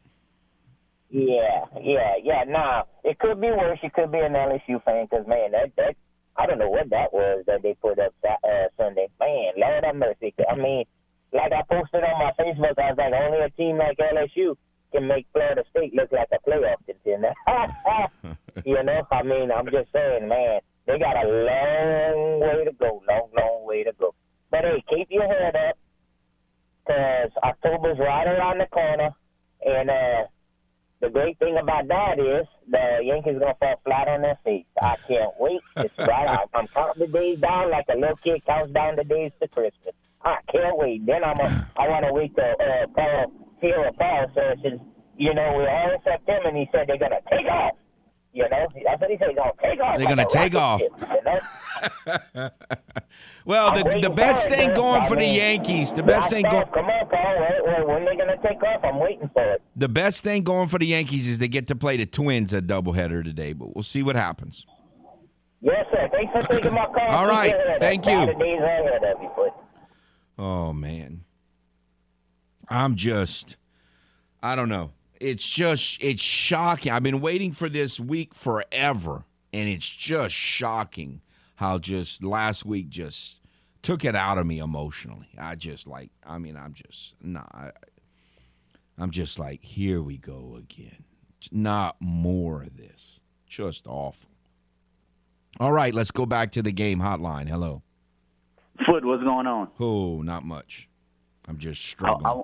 Yeah, 1.11 1.65
yeah, 1.81 2.15
yeah. 2.23 2.43
Nah, 2.49 2.83
it 3.05 3.19
could 3.21 3.41
be 3.41 3.49
worse. 3.49 3.79
She 3.81 3.89
could 3.91 4.11
be 4.11 4.19
an 4.19 4.33
LSU 4.33 4.83
fan 4.83 5.07
because 5.09 5.27
man, 5.29 5.53
that 5.53 5.71
that 5.77 5.95
I 6.37 6.47
don't 6.47 6.59
know 6.59 6.69
what 6.69 6.91
that 6.91 7.13
was 7.13 7.45
that 7.47 7.63
they 7.63 7.75
put 7.81 7.99
up 7.99 8.15
uh, 8.29 8.67
Sunday. 8.77 9.07
Man, 9.21 9.53
Lord 9.57 9.85
have 9.85 9.95
mercy. 9.95 10.35
I 10.51 10.57
mean, 10.57 10.85
like 11.33 11.53
I 11.53 11.63
posted 11.71 12.03
on 12.03 12.19
my 12.19 12.33
Facebook, 12.39 12.79
I 12.79 12.91
was 12.91 12.99
like, 12.99 13.13
only 13.15 13.39
a 13.41 13.51
team 13.51 13.79
like 13.79 13.99
LSU 13.99 14.57
can 14.93 15.07
make 15.07 15.27
Florida 15.33 15.63
State 15.71 15.95
look 15.95 16.11
like 16.13 16.29
a 16.33 16.49
playoff 16.49 16.83
contender. 16.87 17.33
you 18.65 18.83
know, 18.83 19.07
I 19.11 19.23
mean, 19.23 19.51
I'm 19.51 19.67
just 19.67 19.93
saying, 19.93 20.29
man, 20.29 20.61
they 20.87 20.99
got 20.99 21.17
a 21.17 21.29
long 21.29 22.41
way 22.41 22.65
to 22.65 22.73
go, 22.73 23.03
long, 23.09 23.29
long 23.37 23.67
way 23.67 23.85
to 23.85 23.93
go. 23.99 24.15
But 24.51 24.61
hey, 24.61 24.85
keep 24.89 25.09
your 25.11 25.27
head 25.27 25.57
up 25.57 25.77
because 26.87 27.31
October's 27.43 27.99
right 27.99 28.29
around 28.29 28.59
the 28.59 28.67
corner, 28.67 29.11
and 29.65 29.91
uh 29.91 30.25
the 31.01 31.11
great 31.11 31.39
thing 31.39 31.59
about 31.61 31.89
that 31.89 32.19
is 32.19 32.47
the 32.71 33.05
Yankees 33.05 33.39
gonna 33.39 33.55
fall 33.61 33.81
flat 33.85 34.09
on 34.09 34.23
their 34.23 34.39
face. 34.45 34.65
I 34.81 34.97
can't 35.07 35.33
wait. 35.39 35.61
It's 35.77 35.93
right. 35.99 36.29
I'm, 36.29 36.49
I'm 36.55 36.67
counting 36.69 37.07
the 37.07 37.13
days 37.13 37.39
down 37.39 37.71
like 37.71 37.85
a 37.93 37.99
little 37.99 38.17
kid 38.17 38.45
counts 38.47 38.73
down 38.73 38.97
the 38.97 39.05
days 39.05 39.33
to 39.43 39.49
Christmas. 39.49 39.95
I 40.25 40.39
can't 40.51 40.77
wait. 40.79 41.05
Then 41.05 41.23
I'm 41.23 41.39
a, 41.39 41.71
I 41.77 41.89
want 41.89 42.07
to 42.07 42.13
wait 42.13 42.35
till 42.35 42.45
uh, 42.45 42.87
Paul 42.95 43.33
what 43.61 43.99
Paul 43.99 44.27
says. 44.35 44.59
You 45.19 45.35
know, 45.35 45.53
we're 45.57 45.69
all 45.69 45.93
in 45.93 45.99
September, 46.05 46.49
and 46.49 46.57
he 46.57 46.69
said 46.73 46.87
they're 46.89 46.99
gonna 46.99 47.21
take 47.31 47.47
off. 47.47 47.77
You 48.37 48.43
know, 48.51 48.69
that's 48.85 49.01
what 49.01 49.11
he 49.11 49.17
said. 49.17 49.29
They're 49.29 49.35
gonna 49.35 49.53
take 49.63 49.81
off. 49.81 49.97
They're 49.97 50.07
gonna 50.07 50.27
take 50.29 50.55
off. 50.55 50.81
ship, 50.81 50.93
you 51.01 52.35
know? 52.35 52.51
Well, 53.47 53.71
I'm 53.71 53.83
the 53.83 54.01
the 54.01 54.11
best 54.11 54.49
it, 54.49 54.57
thing 54.57 54.75
going 54.75 55.03
I 55.03 55.09
for 55.09 55.17
the 55.17 55.25
Yankees, 55.25 55.95
the 55.95 56.03
best 56.03 56.31
thing 56.31 56.43
going 56.51 56.67
Come 56.75 56.87
on, 56.87 57.09
Paul. 57.09 57.47
When, 57.65 57.87
when, 57.87 58.05
they 58.05 58.17
gonna 58.17 58.37
take 58.43 58.63
off? 58.63 58.85
I'm 58.85 58.99
waiting 58.99 59.31
for 59.33 59.53
it. 59.53 59.63
the 59.77 59.89
best 59.89 60.23
thing 60.25 60.43
going 60.43 60.69
for 60.69 60.79
the 60.79 60.87
Yankees 60.87 61.29
is 61.29 61.39
they 61.39 61.49
get 61.49 61.69
to 61.69 61.77
play 61.77 61.97
the 61.97 62.05
Twins 62.07 62.53
at 62.53 62.67
doubleheader 62.67 63.23
today. 63.23 63.53
But 63.53 63.75
we'll 63.75 63.85
see 63.85 64.03
what 64.03 64.17
happens. 64.17 64.67
Yes, 65.63 65.87
sir. 65.93 66.09
Thanks 66.13 66.33
for 66.33 66.53
taking 66.53 66.75
my 66.75 66.87
call. 66.87 67.09
All 67.09 67.27
right. 67.27 67.53
Keep 67.53 67.57
your 67.57 67.67
head 67.67 67.75
up. 67.75 67.81
Thank 67.81 68.07
you. 68.07 68.13
Proud 68.13 68.29
of 68.29 68.39
days 68.39 68.61
ahead 68.61 69.05
of 69.05 69.23
you, 69.23 69.31
but 69.37 69.65
Oh 70.39 70.73
man. 70.73 71.25
I'm 72.69 72.97
just 72.97 73.57
I 74.43 74.57
don't 74.57 74.69
know. 74.69 74.91
It's 75.21 75.47
just 75.47 76.03
it's 76.03 76.23
shocking. 76.23 76.93
I've 76.93 77.03
been 77.03 77.21
waiting 77.21 77.53
for 77.53 77.69
this 77.69 77.99
week 77.99 78.35
forever 78.35 79.25
and 79.53 79.69
it's 79.69 79.89
just 79.89 80.35
shocking 80.35 81.23
how 81.57 81.79
just 81.79 82.23
last 82.23 82.67
week 82.67 82.89
just 82.89 83.41
took 83.83 84.05
it 84.05 84.15
out 84.15 84.39
of 84.39 84.47
me 84.47 84.59
emotionally. 84.59 85.29
I 85.39 85.55
just 85.55 85.87
like 85.87 86.11
I 86.25 86.39
mean 86.39 86.57
I'm 86.57 86.75
just 86.75 87.15
nah 87.23 87.45
I, 87.53 87.71
I'm 88.99 89.11
just 89.11 89.39
like 89.39 89.63
here 89.63 90.03
we 90.03 90.19
go 90.19 90.57
again. 90.59 91.05
Not 91.53 91.97
more 92.01 92.63
of 92.63 92.77
this. 92.77 93.21
Just 93.47 93.87
awful. 93.87 94.29
All 95.59 95.73
right, 95.73 95.95
let's 95.95 96.11
go 96.11 96.27
back 96.27 96.53
to 96.53 96.63
the 96.63 96.73
game 96.73 97.01
hotline. 97.01 97.49
Hello. 97.49 97.83
Foot, 98.85 99.05
what's 99.05 99.23
going 99.23 99.47
on? 99.47 99.69
Oh, 99.81 100.21
not 100.21 100.45
much. 100.45 100.89
I'm 101.49 101.57
just 101.57 101.81
struggling. 101.83 102.27
I, 102.27 102.31
I 102.31 102.43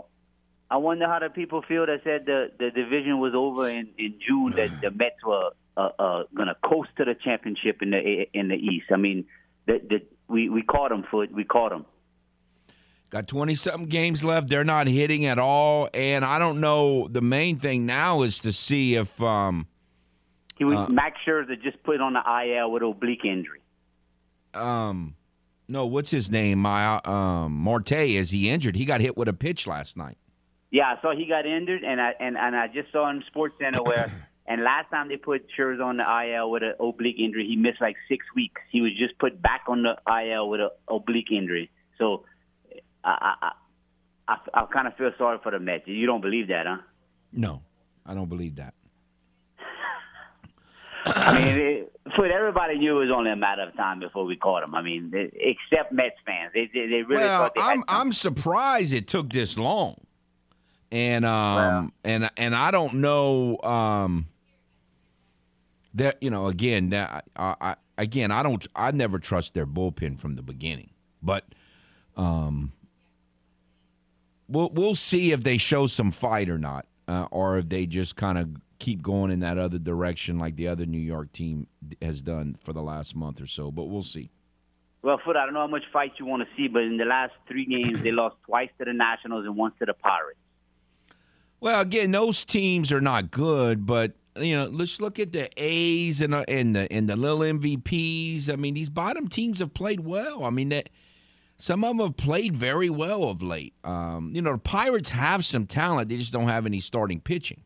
wonder 0.77 1.07
how 1.07 1.19
the 1.19 1.29
people 1.31 1.63
feel 1.63 1.87
that 1.87 2.01
said 2.05 2.27
the, 2.27 2.51
the 2.59 2.71
division 2.71 3.19
was 3.21 3.35
over 3.35 3.69
in, 3.69 3.89
in 3.99 4.15
June 4.27 4.53
that 4.57 4.81
the 4.81 4.91
Mets 4.91 5.23
were 5.25 5.51
uh, 5.77 5.91
uh, 5.99 6.23
going 6.35 6.49
to 6.49 6.57
coast 6.65 6.91
to 6.99 7.05
the 7.05 7.15
championship 7.15 7.83
in 7.83 7.91
the 7.91 8.27
in 8.33 8.49
the 8.49 8.55
East. 8.57 8.87
I 8.93 8.97
mean, 8.97 9.25
the, 9.67 9.81
the, 9.89 10.03
we 10.29 10.49
we 10.49 10.63
caught 10.63 10.91
them, 10.91 11.05
Foot. 11.11 11.33
We 11.33 11.45
caught 11.45 11.71
them. 11.71 11.87
Got 13.11 13.29
20 13.29 13.55
something 13.57 13.89
games 13.91 14.25
left. 14.25 14.49
They're 14.49 14.65
not 14.65 14.87
hitting 14.87 15.27
at 15.27 15.39
all. 15.39 15.91
And 15.93 16.25
I 16.25 16.39
don't 16.39 16.61
know. 16.61 17.09
The 17.09 17.21
main 17.21 17.59
thing 17.59 17.85
now 17.85 18.23
is 18.23 18.39
to 18.41 18.53
see 18.55 18.95
if, 18.95 19.21
um, 19.21 19.67
He 20.57 20.65
was 20.65 20.79
Uh, 20.79 20.91
Max 20.91 21.19
Scherzer 21.27 21.61
just 21.63 21.83
put 21.83 22.01
on 22.01 22.15
the 22.15 22.23
IL 22.25 22.73
with 22.73 22.83
oblique 22.83 23.27
injury. 23.27 23.61
um, 24.55 25.15
no, 25.69 25.85
what's 25.87 26.11
his 26.11 26.31
name? 26.31 26.59
My, 26.59 27.01
um, 27.05 27.53
Marte, 27.53 27.93
is 27.93 28.31
he 28.31 28.49
injured? 28.49 28.77
He 28.77 28.85
got 28.87 29.01
hit 29.03 29.17
with 29.17 29.29
a 29.29 29.33
pitch 29.35 29.67
last 29.67 29.97
night. 29.97 30.17
Yeah, 30.73 30.97
so 31.03 31.11
he 31.11 31.27
got 31.27 31.45
injured, 31.45 31.85
and 31.85 32.01
I 32.01 32.15
and, 32.19 32.37
and 32.37 32.57
I 32.57 32.67
just 32.67 32.91
saw 32.91 33.05
on 33.05 33.23
Sports 33.29 33.55
Center 33.61 33.83
where. 33.83 34.11
And 34.45 34.65
last 34.65 34.91
time 34.91 35.09
they 35.09 35.17
put 35.17 35.47
Scherzer 35.57 35.85
on 35.85 35.99
the 35.99 36.03
IL 36.03 36.51
with 36.51 36.65
an 36.65 36.75
oblique 36.81 37.21
injury, 37.21 37.47
he 37.47 37.55
missed 37.55 37.81
like 37.81 37.95
six 38.09 38.27
weeks. 38.35 38.61
He 38.73 38.81
was 38.81 38.91
just 38.99 39.17
put 39.21 39.41
back 39.41 39.63
on 39.69 39.85
the 39.85 39.97
IL 40.13 40.49
with 40.49 40.61
an 40.61 40.71
oblique 40.89 41.31
injury. 41.31 41.71
So 41.97 42.25
I 43.05 43.37
I, 43.41 43.53
I, 44.27 44.37
I 44.53 44.67
kind 44.67 44.89
of 44.89 44.97
feel 44.97 45.13
sorry 45.17 45.39
for 45.45 45.53
the 45.53 45.61
Mets. 45.61 45.85
You 45.87 46.07
don't 46.07 46.21
believe 46.21 46.49
that, 46.49 46.67
huh? 46.67 46.79
No, 47.33 47.63
I 48.05 48.15
don't 48.15 48.29
believe 48.29 48.57
that. 48.57 48.75
I 51.07 51.35
mean, 51.35 51.59
it, 51.59 51.93
for 52.17 52.27
everybody 52.27 52.79
knew 52.79 52.97
it 53.01 53.07
was 53.07 53.15
only 53.17 53.31
a 53.31 53.37
matter 53.37 53.63
of 53.63 53.77
time 53.77 54.01
before 54.01 54.25
we 54.25 54.37
caught 54.37 54.65
him. 54.65 54.75
I 54.75 54.83
mean, 54.83 55.11
they, 55.13 55.31
except 55.35 55.93
Mets 55.93 56.17
fans, 56.27 56.51
they 56.53 56.69
they, 56.75 56.89
they 56.89 57.03
really 57.03 57.23
well, 57.23 57.45
thought 57.45 57.55
they 57.55 57.61
I'm, 57.61 57.85
I'm 57.87 58.13
surprised 58.13 58.93
it 58.93 59.07
took 59.07 59.33
this 59.33 59.57
long. 59.57 59.97
And, 60.93 61.25
um, 61.25 61.57
Well. 61.57 61.91
and, 62.05 62.31
and 62.37 62.55
I 62.55 62.71
don't 62.71 62.95
know, 62.95 63.59
um, 63.63 64.27
that, 65.95 66.23
you 66.23 66.31
know, 66.31 66.47
again, 66.47 66.91
that, 66.91 67.25
I, 67.35 67.55
I, 67.61 67.77
again, 67.99 68.31
I 68.31 68.43
don't, 68.43 68.65
I 68.77 68.91
never 68.93 69.19
trust 69.19 69.55
their 69.55 69.67
bullpen 69.67 70.21
from 70.21 70.37
the 70.37 70.43
beginning, 70.43 70.91
but, 71.23 71.45
um, 72.17 72.73
we'll 74.49 74.71
we'll 74.71 74.95
see 74.95 75.33
if 75.33 75.43
they 75.43 75.57
show 75.57 75.87
some 75.87 76.11
fight 76.11 76.51
or 76.51 76.59
not, 76.59 76.87
uh, 77.09 77.27
or 77.31 77.59
if 77.59 77.69
they 77.71 77.87
just 77.87 78.17
kind 78.17 78.37
of 78.37 78.51
keep 78.79 79.01
going 79.01 79.31
in 79.31 79.41
that 79.41 79.57
other 79.59 79.79
direction 79.79 80.39
like 80.39 80.57
the 80.57 80.69
other 80.69 80.85
New 80.85 80.99
York 80.99 81.33
team 81.33 81.67
has 82.03 82.21
done 82.21 82.57
for 82.63 82.73
the 82.73 82.83
last 82.83 83.17
month 83.17 83.41
or 83.41 83.47
so. 83.47 83.71
But 83.71 83.85
we'll 83.85 84.03
see. 84.03 84.31
Well, 85.03 85.19
Foot, 85.25 85.37
I 85.37 85.45
don't 85.47 85.55
know 85.55 85.61
how 85.61 85.67
much 85.69 85.85
fight 85.93 86.13
you 86.19 86.27
want 86.27 86.43
to 86.43 86.49
see, 86.57 86.69
but 86.69 86.83
in 86.83 86.97
the 86.97 87.05
last 87.05 87.33
three 87.49 87.65
games, 87.65 88.03
they 88.03 88.13
lost 88.13 88.37
twice 88.45 88.71
to 88.79 88.85
the 88.85 88.93
Nationals 88.93 89.47
and 89.47 89.57
once 89.57 89.75
to 89.79 89.87
the 89.87 89.95
Pirates. 89.95 90.39
Well, 91.63 91.81
again, 91.81 92.11
those 92.11 92.45
teams 92.45 92.91
are 92.91 93.01
not 93.01 93.31
good, 93.31 93.87
but 93.87 94.15
you 94.35 94.57
know, 94.57 94.65
let's 94.65 95.01
look 95.01 95.21
at 95.21 95.33
the 95.33 95.49
A's 95.57 96.21
and 96.21 96.35
uh, 96.35 96.45
and 96.49 96.75
the 96.75 96.93
and 96.93 97.09
the 97.09 97.15
little 97.15 97.39
MVPs. 97.39 98.51
I 98.53 98.57
mean, 98.57 98.75
these 98.75 98.91
bottom 98.91 99.29
teams 99.29 99.61
have 99.61 99.73
played 99.73 100.01
well. 100.01 100.43
I 100.43 100.51
mean, 100.51 100.71
that 100.71 100.89
some 101.59 101.85
of 101.85 101.97
them 101.97 102.05
have 102.05 102.17
played 102.17 102.57
very 102.57 102.91
well 102.91 103.23
of 103.23 103.45
late. 103.45 103.75
Um, 103.85 104.33
you 104.35 104.43
know, 104.43 104.55
the 104.55 104.59
Pirates 104.59 105.11
have 105.11 105.45
some 105.45 105.67
talent; 105.67 106.09
they 106.09 106.17
just 106.17 106.33
don't 106.33 106.49
have 106.49 106.67
any 106.67 106.81
starting 106.81 107.21
pitching. 107.21 107.63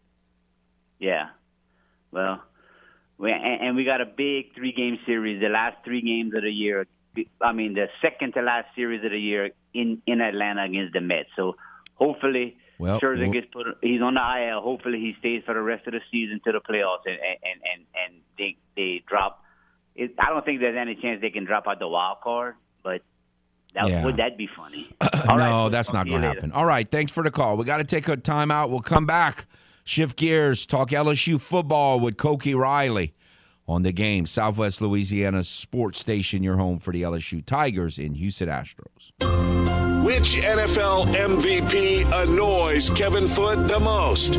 Yeah. 0.98 1.28
Well, 2.10 2.42
We, 3.16 3.32
and, 3.32 3.76
we 3.76 3.84
got 3.84 4.02
a 4.02 4.06
big 4.06 4.54
three 4.54 4.72
game 4.72 4.98
series. 5.06 5.40
The 5.40 5.48
last 5.48 5.78
three 5.86 6.02
games 6.02 6.34
of 6.34 6.42
the 6.42 6.52
year. 6.52 6.86
I 7.40 7.52
mean, 7.52 7.72
the 7.72 7.86
second 8.02 8.34
to 8.34 8.42
last 8.42 8.66
series 8.76 9.02
of 9.06 9.10
the 9.12 9.18
year 9.18 9.52
in 9.72 10.02
in 10.06 10.20
Atlanta 10.20 10.64
against 10.64 10.92
the 10.92 11.00
Mets. 11.00 11.30
So 11.34 11.56
hopefully. 11.94 12.58
Well, 12.78 13.00
Scherzer 13.00 13.20
well- 13.22 13.32
gets 13.32 13.46
put. 13.52 13.66
He's 13.82 14.00
on 14.02 14.14
the 14.14 14.20
IL. 14.48 14.60
Hopefully, 14.60 14.98
he 15.00 15.14
stays 15.18 15.42
for 15.44 15.54
the 15.54 15.62
rest 15.62 15.86
of 15.86 15.92
the 15.94 16.00
season 16.10 16.40
to 16.44 16.52
the 16.52 16.60
playoffs, 16.60 17.06
and 17.06 17.16
and 17.18 17.60
and 17.72 17.82
and 18.06 18.14
they 18.38 18.56
they 18.76 19.02
drop. 19.08 19.42
It, 19.94 20.12
I 20.18 20.28
don't 20.30 20.44
think 20.44 20.60
there's 20.60 20.76
any 20.76 20.94
chance 20.94 21.20
they 21.22 21.30
can 21.30 21.44
drop 21.44 21.66
out 21.66 21.78
the 21.78 21.88
wild 21.88 22.18
card, 22.22 22.54
but 22.82 23.00
that 23.74 23.88
Yeah. 23.88 24.04
would 24.04 24.16
that 24.18 24.36
be 24.36 24.46
funny? 24.54 24.88
no, 25.00 25.08
All 25.28 25.38
right, 25.38 25.68
that's 25.70 25.92
not 25.92 26.06
going 26.06 26.20
to 26.20 26.26
happen. 26.28 26.52
All 26.52 26.66
right, 26.66 26.86
thanks 26.90 27.10
for 27.12 27.22
the 27.22 27.30
call. 27.30 27.56
We 27.56 27.64
got 27.64 27.78
to 27.78 27.84
take 27.84 28.06
a 28.08 28.16
timeout. 28.18 28.68
We'll 28.68 28.80
come 28.80 29.06
back, 29.06 29.46
shift 29.84 30.18
gears, 30.18 30.66
talk 30.66 30.90
LSU 30.90 31.40
football 31.40 31.98
with 31.98 32.18
Koki 32.18 32.54
Riley 32.54 33.14
on 33.66 33.84
the 33.84 33.92
game. 33.92 34.26
Southwest 34.26 34.82
Louisiana 34.82 35.42
Sports 35.44 35.98
Station, 35.98 36.42
your 36.42 36.58
home 36.58 36.78
for 36.78 36.92
the 36.92 37.00
LSU 37.00 37.42
Tigers 37.44 37.96
and 37.96 38.18
Houston 38.18 38.50
Astros. 38.50 39.75
Which 40.06 40.36
NFL 40.36 41.16
MVP 41.16 42.04
annoys 42.22 42.90
Kevin 42.90 43.26
Foot 43.26 43.66
the 43.66 43.80
most? 43.80 44.36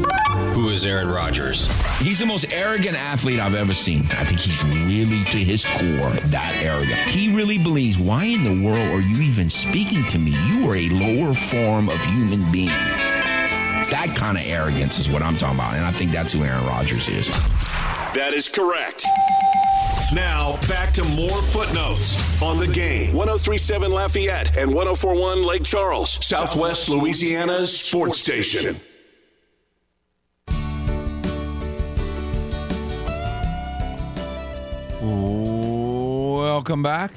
Who 0.53 0.69
is 0.69 0.85
Aaron 0.85 1.09
Rodgers? 1.09 1.67
He's 1.99 2.19
the 2.19 2.25
most 2.25 2.45
arrogant 2.53 2.95
athlete 2.95 3.41
I've 3.41 3.53
ever 3.53 3.73
seen. 3.73 4.05
I 4.11 4.23
think 4.23 4.39
he's 4.39 4.63
really, 4.63 5.25
to 5.25 5.37
his 5.37 5.65
core, 5.65 6.11
that 6.31 6.53
arrogant. 6.63 6.97
He 7.09 7.35
really 7.35 7.57
believes, 7.57 7.97
why 7.97 8.23
in 8.23 8.45
the 8.45 8.65
world 8.65 8.79
are 8.93 9.01
you 9.01 9.17
even 9.17 9.49
speaking 9.49 10.05
to 10.05 10.17
me? 10.17 10.31
You 10.47 10.71
are 10.71 10.77
a 10.77 10.87
lower 10.87 11.33
form 11.33 11.89
of 11.89 11.99
human 12.05 12.49
being. 12.49 12.69
That 12.69 14.15
kind 14.15 14.37
of 14.37 14.45
arrogance 14.45 14.99
is 14.99 15.09
what 15.09 15.21
I'm 15.21 15.35
talking 15.35 15.59
about, 15.59 15.73
and 15.73 15.85
I 15.85 15.91
think 15.91 16.13
that's 16.13 16.31
who 16.31 16.45
Aaron 16.45 16.65
Rodgers 16.65 17.09
is. 17.09 17.27
That 18.13 18.31
is 18.33 18.47
correct. 18.47 19.05
Now, 20.13 20.57
back 20.69 20.93
to 20.93 21.03
more 21.15 21.41
footnotes 21.41 22.41
on 22.41 22.57
the 22.57 22.67
game. 22.67 23.13
1037 23.13 23.91
Lafayette 23.91 24.55
and 24.55 24.73
1041 24.73 25.43
Lake 25.43 25.63
Charles, 25.63 26.25
Southwest 26.25 26.87
Louisiana's 26.87 27.77
sports 27.77 28.17
station. 28.17 28.79
Welcome 35.01 36.81
back 36.81 37.11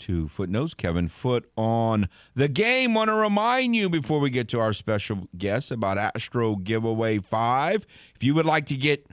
to 0.00 0.26
Footnotes. 0.26 0.72
Kevin 0.72 1.08
Foot 1.08 1.50
on 1.54 2.08
the 2.34 2.48
game. 2.48 2.94
Want 2.94 3.08
to 3.08 3.14
remind 3.14 3.76
you 3.76 3.90
before 3.90 4.20
we 4.20 4.30
get 4.30 4.48
to 4.48 4.60
our 4.60 4.72
special 4.72 5.28
guest 5.36 5.70
about 5.70 5.98
Astro 5.98 6.56
Giveaway 6.56 7.18
5. 7.18 7.86
If 8.16 8.24
you 8.24 8.34
would 8.34 8.46
like 8.46 8.66
to 8.66 8.76
get 8.76 9.06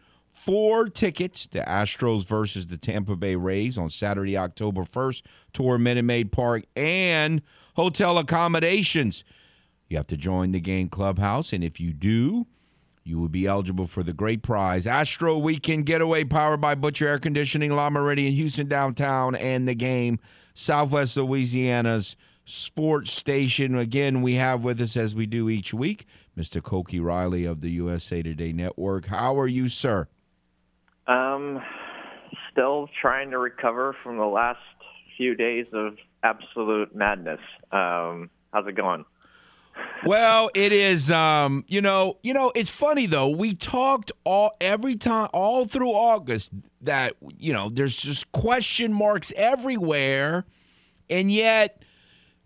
four 0.48 0.88
tickets 0.88 1.46
to 1.46 1.62
Astros 1.66 2.26
versus 2.26 2.68
the 2.68 2.78
Tampa 2.78 3.18
Bay 3.18 3.36
Rays 3.36 3.78
on 3.78 3.90
Saturday, 3.90 4.38
October 4.38 4.86
1st, 4.86 5.24
tour 5.52 5.78
Minute 5.78 6.06
Maid 6.06 6.32
Park 6.32 6.64
and 6.74 7.42
hotel 7.76 8.18
accommodations, 8.18 9.26
you 9.90 9.98
have 9.98 10.08
to 10.08 10.16
join 10.16 10.54
the 10.54 10.62
game 10.62 10.88
clubhouse. 10.88 11.52
And 11.52 11.66
if 11.66 11.82
you 11.82 11.92
do, 11.92 12.48
you 13.04 13.20
will 13.20 13.28
be 13.28 13.46
eligible 13.46 13.88
for 13.88 14.04
the 14.04 14.14
great 14.14 14.42
prize 14.42 14.88
Astro 14.88 15.38
Weekend 15.38 15.86
Getaway 15.86 16.24
powered 16.24 16.62
by 16.62 16.76
Butcher 16.76 17.10
Air 17.10 17.20
Conditioning, 17.20 17.76
Le 17.76 17.90
Meridien, 17.90 18.34
Houston 18.34 18.70
downtown, 18.70 19.36
and 19.36 19.68
the 19.68 19.76
game, 19.76 20.18
Southwest 20.54 21.18
Louisiana's 21.18 22.16
sports 22.46 23.12
station. 23.12 23.78
Again, 23.78 24.22
we 24.22 24.36
have 24.36 24.64
with 24.64 24.80
us, 24.80 24.96
as 24.96 25.14
we 25.14 25.26
do 25.26 25.50
each 25.50 25.74
week, 25.74 26.06
Mr. 26.38 26.64
Koki 26.64 27.02
Riley 27.02 27.44
of 27.44 27.60
the 27.60 27.72
USA 27.72 28.22
Today 28.22 28.54
Network. 28.54 29.08
How 29.08 29.38
are 29.38 29.48
you, 29.48 29.68
sir? 29.68 30.08
Um, 31.08 31.62
still 32.52 32.90
trying 33.02 33.32
to 33.32 33.38
recover 33.38 33.96
from 34.04 34.18
the 34.18 34.26
last 34.26 34.60
few 35.16 35.36
days 35.36 35.66
of 35.74 35.98
absolute 36.24 36.96
madness. 36.96 37.40
Um, 37.72 38.30
how's 38.54 38.68
it 38.68 38.76
going? 38.76 39.06
Well, 40.06 40.50
it 40.54 40.72
is. 40.72 41.12
Um, 41.12 41.66
you 41.68 41.82
know, 41.82 42.18
you 42.24 42.34
know, 42.34 42.52
it's 42.56 42.70
funny 42.70 43.06
though. 43.06 43.30
We 43.30 43.54
talked 43.54 44.12
all 44.24 44.56
every 44.62 44.96
time, 44.96 45.30
all 45.34 45.66
through 45.66 45.92
August, 45.92 46.52
that 46.82 47.16
you 47.38 47.54
know, 47.54 47.70
there's 47.70 47.98
just 47.98 48.32
question 48.32 48.94
marks 48.94 49.34
everywhere, 49.36 50.46
and 51.10 51.32
yet 51.32 51.84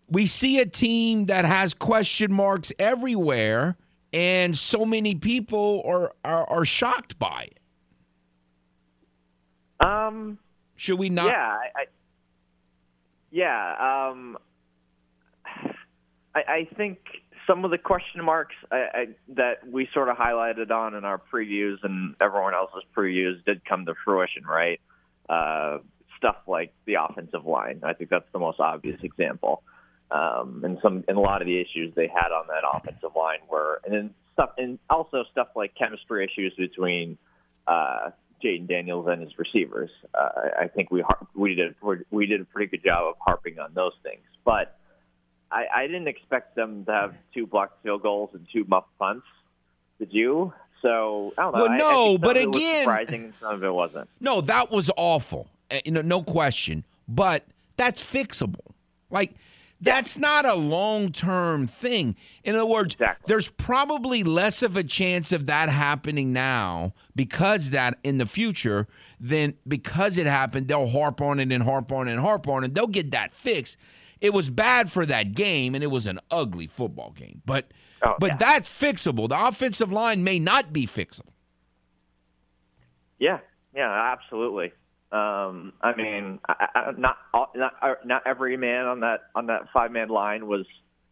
we 0.10 0.26
see 0.26 0.60
a 0.60 0.66
team 0.66 1.26
that 1.26 1.46
has 1.46 1.74
question 1.74 2.32
marks 2.34 2.72
everywhere, 2.80 3.78
and 4.12 4.58
so 4.58 4.86
many 4.86 5.16
people 5.16 5.84
are 5.86 6.14
are, 6.24 6.50
are 6.50 6.66
shocked 6.66 7.20
by 7.20 7.50
it. 7.52 7.61
Um, 9.84 10.38
Should 10.76 11.00
we 11.00 11.10
not? 11.10 11.28
yeah, 11.28 11.58
I, 11.58 11.82
I 11.82 11.86
yeah. 13.32 14.10
Um, 14.10 14.38
I, 16.36 16.40
I 16.40 16.68
think 16.78 17.00
some 17.48 17.66
of 17.66 17.72
the 17.72 17.78
question 17.78 18.24
marks 18.24 18.56
I, 18.72 18.76
I, 18.76 19.06
that 19.36 19.68
we 19.70 19.90
sort 19.94 20.10
of 20.10 20.18
highlighted 20.18 20.72
on 20.72 20.94
in 20.94 21.04
our 21.04 21.22
previews 21.34 21.78
and 21.84 22.16
everyone 22.22 22.54
else's 22.54 22.84
previews 22.96 23.44
did 23.46 23.66
come 23.66 23.86
to 23.86 23.94
fruition, 24.06 24.44
right? 24.46 24.80
Uh, 25.28 25.80
stuff 26.18 26.38
like 26.48 26.74
the 26.86 26.96
offensive 26.96 27.46
line. 27.46 27.82
I 27.84 27.94
think 27.94 28.10
that's 28.10 28.32
the 28.32 28.40
most 28.40 28.60
obvious 28.60 29.00
example. 29.04 29.64
Um, 30.12 30.62
and 30.64 30.78
some 30.82 31.04
and 31.08 31.18
a 31.18 31.22
lot 31.22 31.42
of 31.42 31.48
the 31.48 31.60
issues 31.60 31.94
they 31.96 32.08
had 32.08 32.32
on 32.32 32.46
that 32.48 32.64
offensive 32.72 33.16
line 33.16 33.40
were, 33.50 33.82
and 33.86 33.94
then 33.94 34.14
stuff, 34.34 34.52
and 34.58 34.78
also 34.90 35.24
stuff 35.32 35.48
like 35.56 35.74
chemistry 35.76 36.26
issues 36.26 36.54
between 36.58 37.18
uh, 37.66 38.12
Jayden 38.44 38.68
Daniels 38.68 39.08
and 39.08 39.22
his 39.22 39.38
receivers. 39.38 39.90
Uh, 40.14 40.30
I- 40.36 40.64
I 40.64 40.68
think 40.68 40.92
we 40.92 41.02
har- 41.02 41.28
we 41.36 41.56
did 41.56 41.76
we 42.12 42.26
did 42.26 42.42
a 42.42 42.46
pretty 42.46 42.68
good 42.70 42.84
job 42.84 43.06
of 43.08 43.16
harping 43.20 43.60
on 43.60 43.74
those 43.74 43.94
things, 44.04 44.24
but 44.44 44.78
I, 45.52 45.66
I 45.76 45.88
didn't 45.88 46.08
expect 46.08 46.56
them 46.56 46.86
to 46.86 46.92
have 46.92 47.16
two 47.34 47.46
blocked 47.46 47.84
field 47.84 48.02
goals 48.04 48.30
and 48.34 48.48
two 48.54 48.64
muff 48.68 48.86
punts. 49.00 49.26
Did 50.00 50.14
you? 50.14 50.54
So 50.82 51.34
I 51.38 51.42
don't 51.44 51.54
know. 51.54 51.62
Well, 51.64 51.72
I- 51.72 51.76
I 51.76 51.78
no, 51.78 52.12
some 52.14 52.22
but 52.22 52.38
of 52.38 52.44
it 52.44 52.48
was 52.50 52.58
again- 52.58 52.84
surprising, 52.84 53.34
some 53.40 53.54
of 53.56 53.64
it 53.64 53.74
wasn't. 53.74 54.10
No, 54.20 54.42
that 54.42 54.72
was 54.72 54.90
awful. 54.98 55.48
Uh, 55.70 55.80
You 55.86 55.92
know, 55.92 56.02
no 56.02 56.24
question. 56.24 56.84
But 57.08 57.46
that's 57.78 58.02
fixable. 58.04 58.72
Like 59.10 59.34
that's 59.82 60.18
not 60.18 60.46
a 60.46 60.54
long-term 60.54 61.68
thing. 61.68 62.16
In 62.44 62.56
other 62.56 62.66
words, 62.66 62.94
Exactly. 62.94 63.26
there's 63.28 63.50
probably 63.50 64.24
less 64.24 64.62
of 64.62 64.78
a 64.78 64.84
chance 64.84 65.32
of 65.32 65.48
that 65.48 65.70
happening 65.70 66.32
now 66.34 66.94
because 67.16 67.72
that 67.72 67.98
in 68.04 68.18
the 68.20 68.26
future 68.26 68.88
than 69.20 69.56
because 69.68 70.18
it 70.18 70.28
happened. 70.28 70.68
They'll 70.68 70.88
harp 70.88 71.20
on 71.22 71.40
it 71.40 71.52
and 71.52 71.64
harp 71.64 71.92
on 71.92 72.08
it 72.08 72.12
and 72.12 72.22
harp 72.22 72.48
on 72.48 72.64
it. 72.64 72.74
They'll 72.76 72.88
get 72.88 73.12
that 73.12 73.34
fixed. 73.34 73.78
It 74.22 74.34
was 74.34 74.52
bad 74.52 74.92
for 74.92 75.04
that 75.08 75.34
game, 75.34 75.74
and 75.74 75.84
it 75.84 75.88
was 75.88 76.06
an 76.06 76.20
ugly 76.30 76.68
football 76.68 77.12
game. 77.12 77.42
But 77.46 77.72
Oh, 78.04 78.16
but 78.20 78.32
yeah. 78.32 78.38
that's 78.38 78.70
fixable. 78.70 79.30
The 79.30 79.48
offensive 79.48 79.92
line 79.92 80.24
may 80.24 80.40
not 80.40 80.74
be 80.74 80.88
fixable. 80.88 81.34
Yeah, 83.20 83.40
yeah, 83.76 84.12
absolutely. 84.12 84.72
Um, 85.12 85.74
I 85.82 85.94
mean, 85.96 86.40
I, 86.48 86.68
I, 86.74 86.92
not 86.98 87.18
not 87.54 87.74
uh, 87.82 87.96
not 88.06 88.24
every 88.26 88.56
man 88.56 88.86
on 88.86 89.02
that 89.02 89.24
on 89.36 89.48
that 89.48 89.68
five 89.74 89.92
man 89.92 90.08
line 90.08 90.48
was 90.48 90.66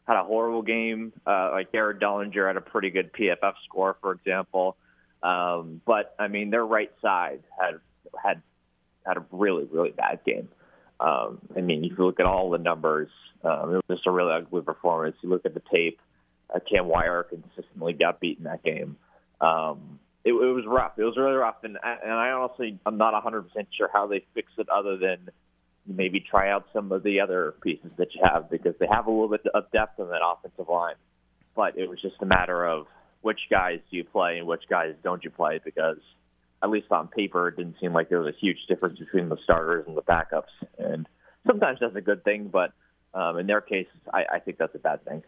had 0.07 0.17
a 0.17 0.23
horrible 0.23 0.62
game. 0.62 1.12
Uh, 1.27 1.49
like 1.51 1.71
Garrett 1.71 1.99
Dellinger 1.99 2.47
had 2.47 2.55
a 2.55 2.62
pretty 2.62 2.91
good 2.91 3.12
PFF 3.12 3.53
score, 3.65 3.97
for 4.01 4.13
example. 4.13 4.77
Um, 5.21 5.81
but 5.85 6.15
I 6.17 6.29
mean, 6.29 6.49
their 6.49 6.65
right 6.65 6.91
side 7.01 7.41
had 7.59 7.79
had 8.23 8.41
had 9.05 9.17
a 9.17 9.25
really 9.31 9.65
really 9.65 9.91
bad 9.91 10.21
game. 10.25 10.47
Um, 11.01 11.39
I 11.55 11.62
mean, 11.62 11.83
if 11.83 11.97
you 11.97 12.05
look 12.05 12.19
at 12.19 12.25
all 12.25 12.49
the 12.49 12.57
numbers, 12.57 13.09
um, 13.43 13.75
it 13.75 13.83
was 13.88 13.97
just 13.97 14.07
a 14.07 14.12
really 14.12 14.33
ugly 14.33 14.62
performance. 14.62 15.15
You 15.21 15.29
look 15.29 15.45
at 15.45 15.53
the 15.53 15.62
tape, 15.71 15.99
uh, 16.53 16.59
Cam 16.69 16.88
Wire 16.88 17.23
consistently 17.23 17.93
got 17.93 18.19
beat 18.19 18.38
in 18.38 18.45
that 18.45 18.63
game. 18.63 18.97
Um, 19.41 19.99
it, 20.23 20.32
it 20.32 20.53
was 20.53 20.65
rough. 20.67 20.93
It 20.97 21.03
was 21.03 21.15
really 21.17 21.36
rough, 21.36 21.63
and 21.63 21.77
and 21.84 22.13
I 22.13 22.32
honestly 22.32 22.79
I'm 22.86 22.97
not 22.97 23.13
100 23.13 23.43
percent 23.43 23.67
sure 23.75 23.89
how 23.91 24.08
they 24.08 24.25
fix 24.34 24.51
it, 24.58 24.67
other 24.69 24.97
than 24.97 25.29
maybe 25.88 26.19
try 26.19 26.51
out 26.51 26.65
some 26.73 26.91
of 26.91 27.03
the 27.03 27.19
other 27.19 27.55
pieces 27.62 27.91
that 27.97 28.13
you 28.13 28.21
have 28.23 28.49
because 28.49 28.75
they 28.79 28.88
have 28.91 29.08
a 29.08 29.10
little 29.10 29.29
bit 29.29 29.41
of 29.53 29.71
depth 29.71 29.99
on 29.99 30.10
that 30.10 30.21
offensive 30.23 30.69
line. 30.69 30.95
But 31.55 31.77
it 31.77 31.89
was 31.89 31.99
just 32.01 32.15
a 32.21 32.25
matter 32.25 32.65
of 32.65 32.86
which 33.21 33.39
guys 33.49 33.79
do 33.89 33.97
you 33.97 34.03
play 34.03 34.38
and 34.38 34.47
which 34.47 34.63
guys 34.69 34.93
don't 35.03 35.23
you 35.23 35.29
play 35.29 35.60
because 35.63 35.97
at 36.62 36.69
least 36.69 36.88
on 36.91 37.08
paper 37.08 37.47
it 37.47 37.58
didn't 37.58 37.75
seem 37.82 37.93
like 37.93 38.10
there 38.10 38.19
was 38.19 38.34
a 38.34 38.38
huge 38.39 38.58
difference 38.67 38.99
between 38.99 39.29
the 39.29 39.38
starters 39.43 39.86
and 39.88 39.97
the 39.97 40.01
backups. 40.01 40.53
And 40.77 41.08
sometimes 41.47 41.79
that's 41.82 41.95
a 41.95 42.01
good 42.01 42.23
thing, 42.23 42.49
but 42.51 42.71
um, 43.13 43.38
in 43.38 43.48
their 43.48 43.62
case, 43.62 43.88
I, 44.13 44.26
I 44.34 44.39
think 44.39 44.58
that's 44.58 44.76
a 44.76 44.80
bad 44.80 45.04
thing. 45.06 45.24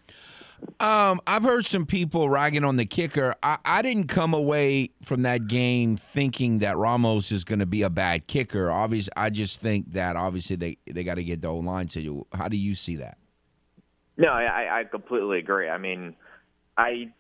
Um, 0.80 1.20
I've 1.26 1.44
heard 1.44 1.66
some 1.66 1.86
people 1.86 2.30
ragging 2.30 2.64
on 2.64 2.76
the 2.76 2.86
kicker. 2.86 3.36
I, 3.42 3.58
I 3.66 3.82
didn't 3.82 4.08
come 4.08 4.34
away 4.34 4.92
from 5.02 5.24
that 5.24 5.48
game 5.48 5.98
thinking 5.98 6.60
that 6.60 6.78
Ramos 6.78 7.32
is 7.32 7.44
going 7.44 7.60
to 7.60 7.66
be 7.66 7.82
a 7.82 7.90
bad 7.90 8.28
kicker. 8.28 8.70
Obviously, 8.70 9.12
I 9.18 9.32
just 9.32 9.62
think 9.62 9.94
that 9.94 10.16
obviously 10.16 10.56
they 10.56 10.78
they 10.86 11.04
got 11.04 11.16
to 11.16 11.24
get 11.24 11.42
the 11.42 11.48
O 11.48 11.58
line. 11.58 11.90
So, 11.90 12.28
how 12.34 12.48
do 12.48 12.58
you 12.58 12.76
see 12.76 12.98
that? 12.98 13.18
No, 14.18 14.30
I, 14.30 14.82
I 14.82 14.84
completely 14.84 15.40
agree. 15.40 15.68
I 15.68 15.80
mean, 15.80 16.16
I 16.78 17.12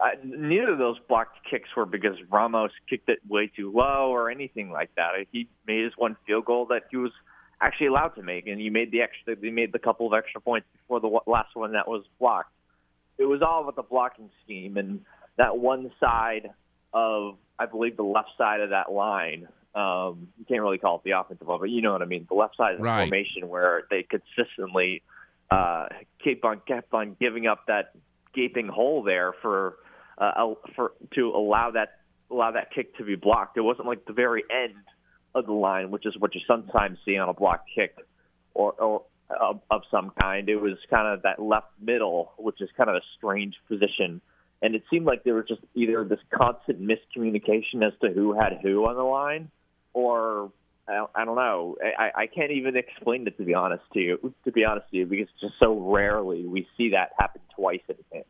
I, 0.00 0.14
neither 0.24 0.72
of 0.72 0.78
those 0.78 0.96
blocked 1.08 1.38
kicks 1.48 1.68
were 1.76 1.84
because 1.84 2.16
Ramos 2.30 2.70
kicked 2.88 3.08
it 3.08 3.18
way 3.28 3.50
too 3.54 3.70
low 3.70 4.10
or 4.10 4.30
anything 4.30 4.70
like 4.70 4.90
that. 4.96 5.10
He 5.30 5.48
made 5.66 5.84
his 5.84 5.92
one 5.96 6.16
field 6.26 6.46
goal 6.46 6.66
that 6.70 6.84
he 6.90 6.96
was 6.96 7.12
actually 7.60 7.88
allowed 7.88 8.14
to 8.16 8.22
make, 8.22 8.46
and 8.46 8.60
he 8.60 8.70
made 8.70 8.90
the 8.90 9.02
extra. 9.02 9.36
He 9.40 9.50
made 9.50 9.72
the 9.72 9.78
couple 9.78 10.06
of 10.06 10.14
extra 10.14 10.40
points 10.40 10.66
before 10.72 11.00
the 11.00 11.20
last 11.30 11.54
one 11.54 11.72
that 11.72 11.86
was 11.88 12.04
blocked. 12.18 12.52
It 13.18 13.26
was 13.26 13.42
all 13.42 13.62
about 13.62 13.76
the 13.76 13.82
blocking 13.82 14.30
scheme 14.44 14.76
and 14.78 15.00
that 15.36 15.58
one 15.58 15.90
side 16.00 16.50
of, 16.92 17.36
I 17.58 17.66
believe, 17.66 17.96
the 17.96 18.02
left 18.02 18.30
side 18.38 18.60
of 18.60 18.70
that 18.70 18.90
line. 18.90 19.46
Um, 19.74 20.28
you 20.38 20.44
can't 20.48 20.62
really 20.62 20.78
call 20.78 20.96
it 20.96 21.02
the 21.04 21.12
offensive 21.12 21.46
line, 21.46 21.60
but 21.60 21.70
you 21.70 21.82
know 21.82 21.92
what 21.92 22.02
I 22.02 22.06
mean. 22.06 22.26
The 22.28 22.34
left 22.34 22.56
side 22.56 22.72
of 22.72 22.78
the 22.78 22.84
Right. 22.84 23.04
formation 23.04 23.48
where 23.48 23.82
they 23.90 24.02
consistently 24.04 25.02
uh, 25.50 25.88
keep 26.22 26.44
on 26.44 26.60
kept 26.66 26.92
on 26.94 27.16
giving 27.20 27.46
up 27.46 27.66
that 27.66 27.92
gaping 28.34 28.68
hole 28.68 29.02
there 29.02 29.32
for 29.42 29.76
uh, 30.18 30.54
for 30.74 30.92
to 31.14 31.28
allow 31.28 31.70
that 31.72 31.98
allow 32.30 32.52
that 32.52 32.72
kick 32.72 32.96
to 32.96 33.04
be 33.04 33.16
blocked. 33.16 33.56
It 33.56 33.62
wasn't 33.62 33.86
like 33.86 34.04
the 34.06 34.12
very 34.12 34.44
end 34.50 34.74
of 35.34 35.46
the 35.46 35.52
line, 35.52 35.90
which 35.90 36.06
is 36.06 36.14
what 36.18 36.34
you 36.34 36.40
sometimes 36.46 36.98
see 37.04 37.16
on 37.16 37.28
a 37.28 37.34
block 37.34 37.64
kick 37.74 37.96
or, 38.54 38.72
or 38.72 39.02
of, 39.40 39.60
of 39.70 39.82
some 39.90 40.12
kind. 40.20 40.48
It 40.48 40.56
was 40.56 40.76
kind 40.88 41.06
of 41.06 41.22
that 41.22 41.40
left 41.40 41.68
middle, 41.80 42.32
which 42.36 42.60
is 42.60 42.68
kind 42.76 42.90
of 42.90 42.96
a 42.96 43.02
strange 43.16 43.54
position. 43.68 44.20
And 44.62 44.74
it 44.74 44.82
seemed 44.90 45.06
like 45.06 45.24
there 45.24 45.34
was 45.34 45.46
just 45.48 45.62
either 45.74 46.04
this 46.04 46.18
constant 46.30 46.80
miscommunication 46.80 47.86
as 47.86 47.92
to 48.02 48.10
who 48.10 48.34
had 48.34 48.58
who 48.62 48.86
on 48.86 48.96
the 48.96 49.02
line, 49.02 49.50
or 49.94 50.52
I 50.86 50.94
don't, 50.94 51.10
I 51.14 51.24
don't 51.24 51.36
know. 51.36 51.76
I, 51.98 52.22
I 52.22 52.26
can't 52.26 52.50
even 52.50 52.76
explain 52.76 53.26
it 53.26 53.38
to 53.38 53.44
be 53.44 53.54
honest 53.54 53.84
to 53.94 54.00
you. 54.00 54.34
To 54.44 54.52
be 54.52 54.64
honest 54.64 54.90
to 54.90 54.98
you, 54.98 55.06
because 55.06 55.28
just 55.40 55.54
so 55.58 55.78
rarely 55.78 56.46
we 56.46 56.66
see 56.76 56.90
that 56.90 57.10
happen 57.18 57.40
twice 57.56 57.80
in 57.88 57.94
a 57.94 58.14
game. 58.14 58.24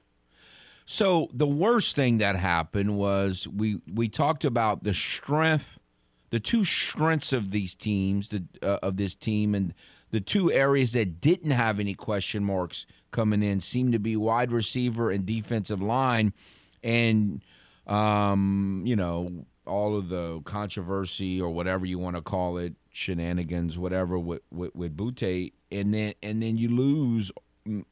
So 0.87 1.29
the 1.33 1.47
worst 1.47 1.97
thing 1.97 2.19
that 2.19 2.37
happened 2.37 2.97
was 2.97 3.49
we 3.49 3.81
we 3.93 4.09
talked 4.09 4.45
about 4.45 4.83
the 4.83 4.93
strength, 4.93 5.79
the 6.31 6.41
two 6.41 6.65
strengths 6.65 7.33
of 7.33 7.51
these 7.51 7.75
teams, 7.75 8.29
the 8.29 8.45
uh, 8.63 8.79
of 8.83 8.97
this 8.97 9.15
team, 9.15 9.55
and 9.55 9.75
the 10.11 10.21
two 10.21 10.51
areas 10.51 10.93
that 10.93 11.21
didn't 11.21 11.51
have 11.51 11.79
any 11.79 11.95
question 11.95 12.45
marks 12.45 12.87
coming 13.11 13.43
in 13.43 13.61
seem 13.61 13.93
to 13.93 13.99
be 13.99 14.17
wide 14.17 14.53
receiver 14.53 15.11
and 15.11 15.27
defensive 15.27 15.83
line, 15.83 16.33
and 16.83 17.43
um, 17.87 18.83
you 18.87 18.97
know 18.97 19.45
all 19.67 19.97
of 19.97 20.09
the 20.09 20.41
controversy 20.45 21.41
or 21.41 21.51
whatever 21.51 21.87
you 21.87 21.99
want 21.99 22.17
to 22.17 22.23
call 22.23 22.59
it, 22.59 22.75
shenanigans, 22.93 23.79
whatever 23.79 24.19
with 24.19 24.43
with, 24.51 24.75
with 24.75 24.97
Boutte, 24.97 25.53
and 25.71 25.93
then 25.93 26.15
and 26.23 26.43
then 26.43 26.57
you 26.57 26.69
lose 26.69 27.31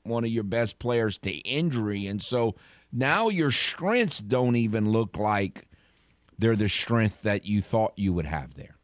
one 0.03 0.25
of 0.25 0.31
your 0.31 0.45
best 0.45 0.79
players 0.79 1.19
to 1.19 1.31
injury, 1.31 2.07
and 2.07 2.23
so 2.23 2.55
now 2.93 3.29
your 3.29 3.51
strengths 3.51 4.21
don't 4.21 4.57
even 4.57 4.91
look 4.91 5.17
like 5.17 5.68
they're 6.39 6.57
the 6.57 6.69
strength 6.69 7.23
that 7.23 7.45
you 7.45 7.61
thought 7.61 7.93
you 7.97 8.13
would 8.13 8.27
have 8.27 8.55
there. 8.55 8.77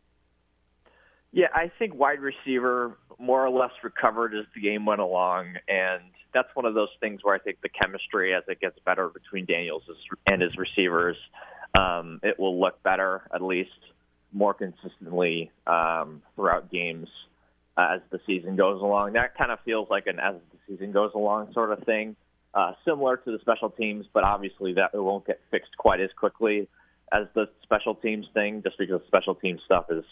Yeah, 1.32 1.48
I 1.52 1.70
think 1.78 1.94
wide 1.94 2.20
receiver 2.20 2.96
more 3.18 3.44
or 3.44 3.50
less 3.50 3.72
recovered 3.82 4.34
as 4.34 4.44
the 4.54 4.60
game 4.60 4.86
went 4.86 5.00
along, 5.00 5.54
and 5.68 6.02
that's 6.32 6.48
one 6.54 6.64
of 6.64 6.74
those 6.74 6.90
things 7.00 7.20
where 7.22 7.34
I 7.34 7.38
think 7.38 7.58
the 7.62 7.68
chemistry 7.68 8.34
as 8.34 8.42
it 8.48 8.60
gets 8.60 8.78
better 8.84 9.08
between 9.08 9.44
Daniels 9.44 9.82
and 10.26 10.42
his 10.42 10.56
receivers, 10.56 11.16
um, 11.78 12.20
it 12.22 12.38
will 12.38 12.60
look 12.60 12.82
better 12.82 13.22
at 13.34 13.42
least 13.42 13.70
more 14.32 14.54
consistently 14.54 15.50
um, 15.66 16.22
throughout 16.34 16.70
games 16.70 17.08
uh, 17.76 17.96
as 17.96 18.00
the 18.10 18.20
season 18.26 18.56
goes 18.56 18.80
along. 18.80 19.12
That 19.12 19.36
kind 19.36 19.50
of 19.50 19.58
feels 19.64 19.88
like 19.90 20.06
an 20.06 20.18
as 20.18 20.34
the 20.52 20.58
season 20.68 20.92
goes 20.92 21.12
along 21.14 21.52
sort 21.52 21.72
of 21.72 21.84
thing, 21.84 22.16
uh, 22.52 22.72
similar 22.84 23.16
to 23.16 23.30
the 23.32 23.38
special 23.40 23.70
teams, 23.70 24.06
but 24.12 24.24
obviously 24.24 24.74
that 24.74 24.90
it 24.92 24.98
won't 24.98 25.26
get 25.26 25.40
fixed 25.50 25.76
quite 25.76 26.00
as 26.00 26.10
quickly 26.16 26.68
as 27.12 27.26
the 27.34 27.46
special 27.62 27.94
teams 27.94 28.26
thing, 28.34 28.62
just 28.62 28.78
because 28.78 29.00
special 29.06 29.34
teams 29.34 29.60
stuff 29.64 29.86
is 29.90 30.04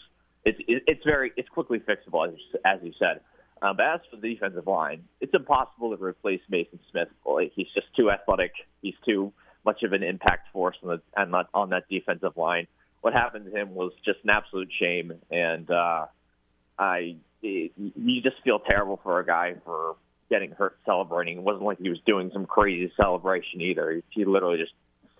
it's 0.45 0.59
it's 0.67 1.03
very 1.05 1.31
it's 1.37 1.49
quickly 1.49 1.79
fixable 1.79 2.27
as 2.27 2.35
as 2.65 2.79
you 2.83 2.93
said. 2.99 3.21
Um, 3.61 3.77
but 3.77 3.85
as 3.85 3.99
for 4.11 4.17
the 4.17 4.33
defensive 4.33 4.67
line, 4.67 5.05
it's 5.21 5.33
impossible 5.33 5.95
to 5.95 6.03
replace 6.03 6.41
Maason 6.51 6.79
Smith. 6.91 7.07
Like, 7.25 7.53
he's 7.55 7.67
just 7.73 7.87
too 7.95 8.11
athletic. 8.11 8.51
He's 8.81 8.95
too 9.05 9.31
much 9.63 9.83
of 9.83 9.93
an 9.93 10.03
impact 10.03 10.51
force 10.51 10.75
on, 10.83 10.89
the, 10.89 11.01
that, 11.15 11.45
on 11.53 11.69
that 11.69 11.83
defensive 11.89 12.35
line. 12.35 12.67
What 12.99 13.13
happened 13.13 13.45
to 13.45 13.57
him 13.57 13.73
was 13.73 13.93
just 14.03 14.19
an 14.25 14.31
absolute 14.31 14.69
shame, 14.77 15.13
and 15.31 15.71
uh, 15.71 16.07
I 16.77 17.15
it, 17.41 17.71
you 17.77 18.21
just 18.21 18.37
feel 18.43 18.59
terrible 18.59 18.99
for 19.01 19.19
a 19.19 19.25
guy 19.25 19.55
for 19.63 19.95
getting 20.29 20.51
hurt 20.51 20.77
celebrating. 20.85 21.37
It 21.37 21.43
wasn't 21.43 21.63
like 21.63 21.79
he 21.79 21.89
was 21.89 21.99
doing 22.05 22.31
some 22.33 22.45
crazy 22.45 22.91
celebration 22.97 23.61
either. 23.61 24.01
He 24.09 24.25
literally 24.25 24.57
just 24.57 24.73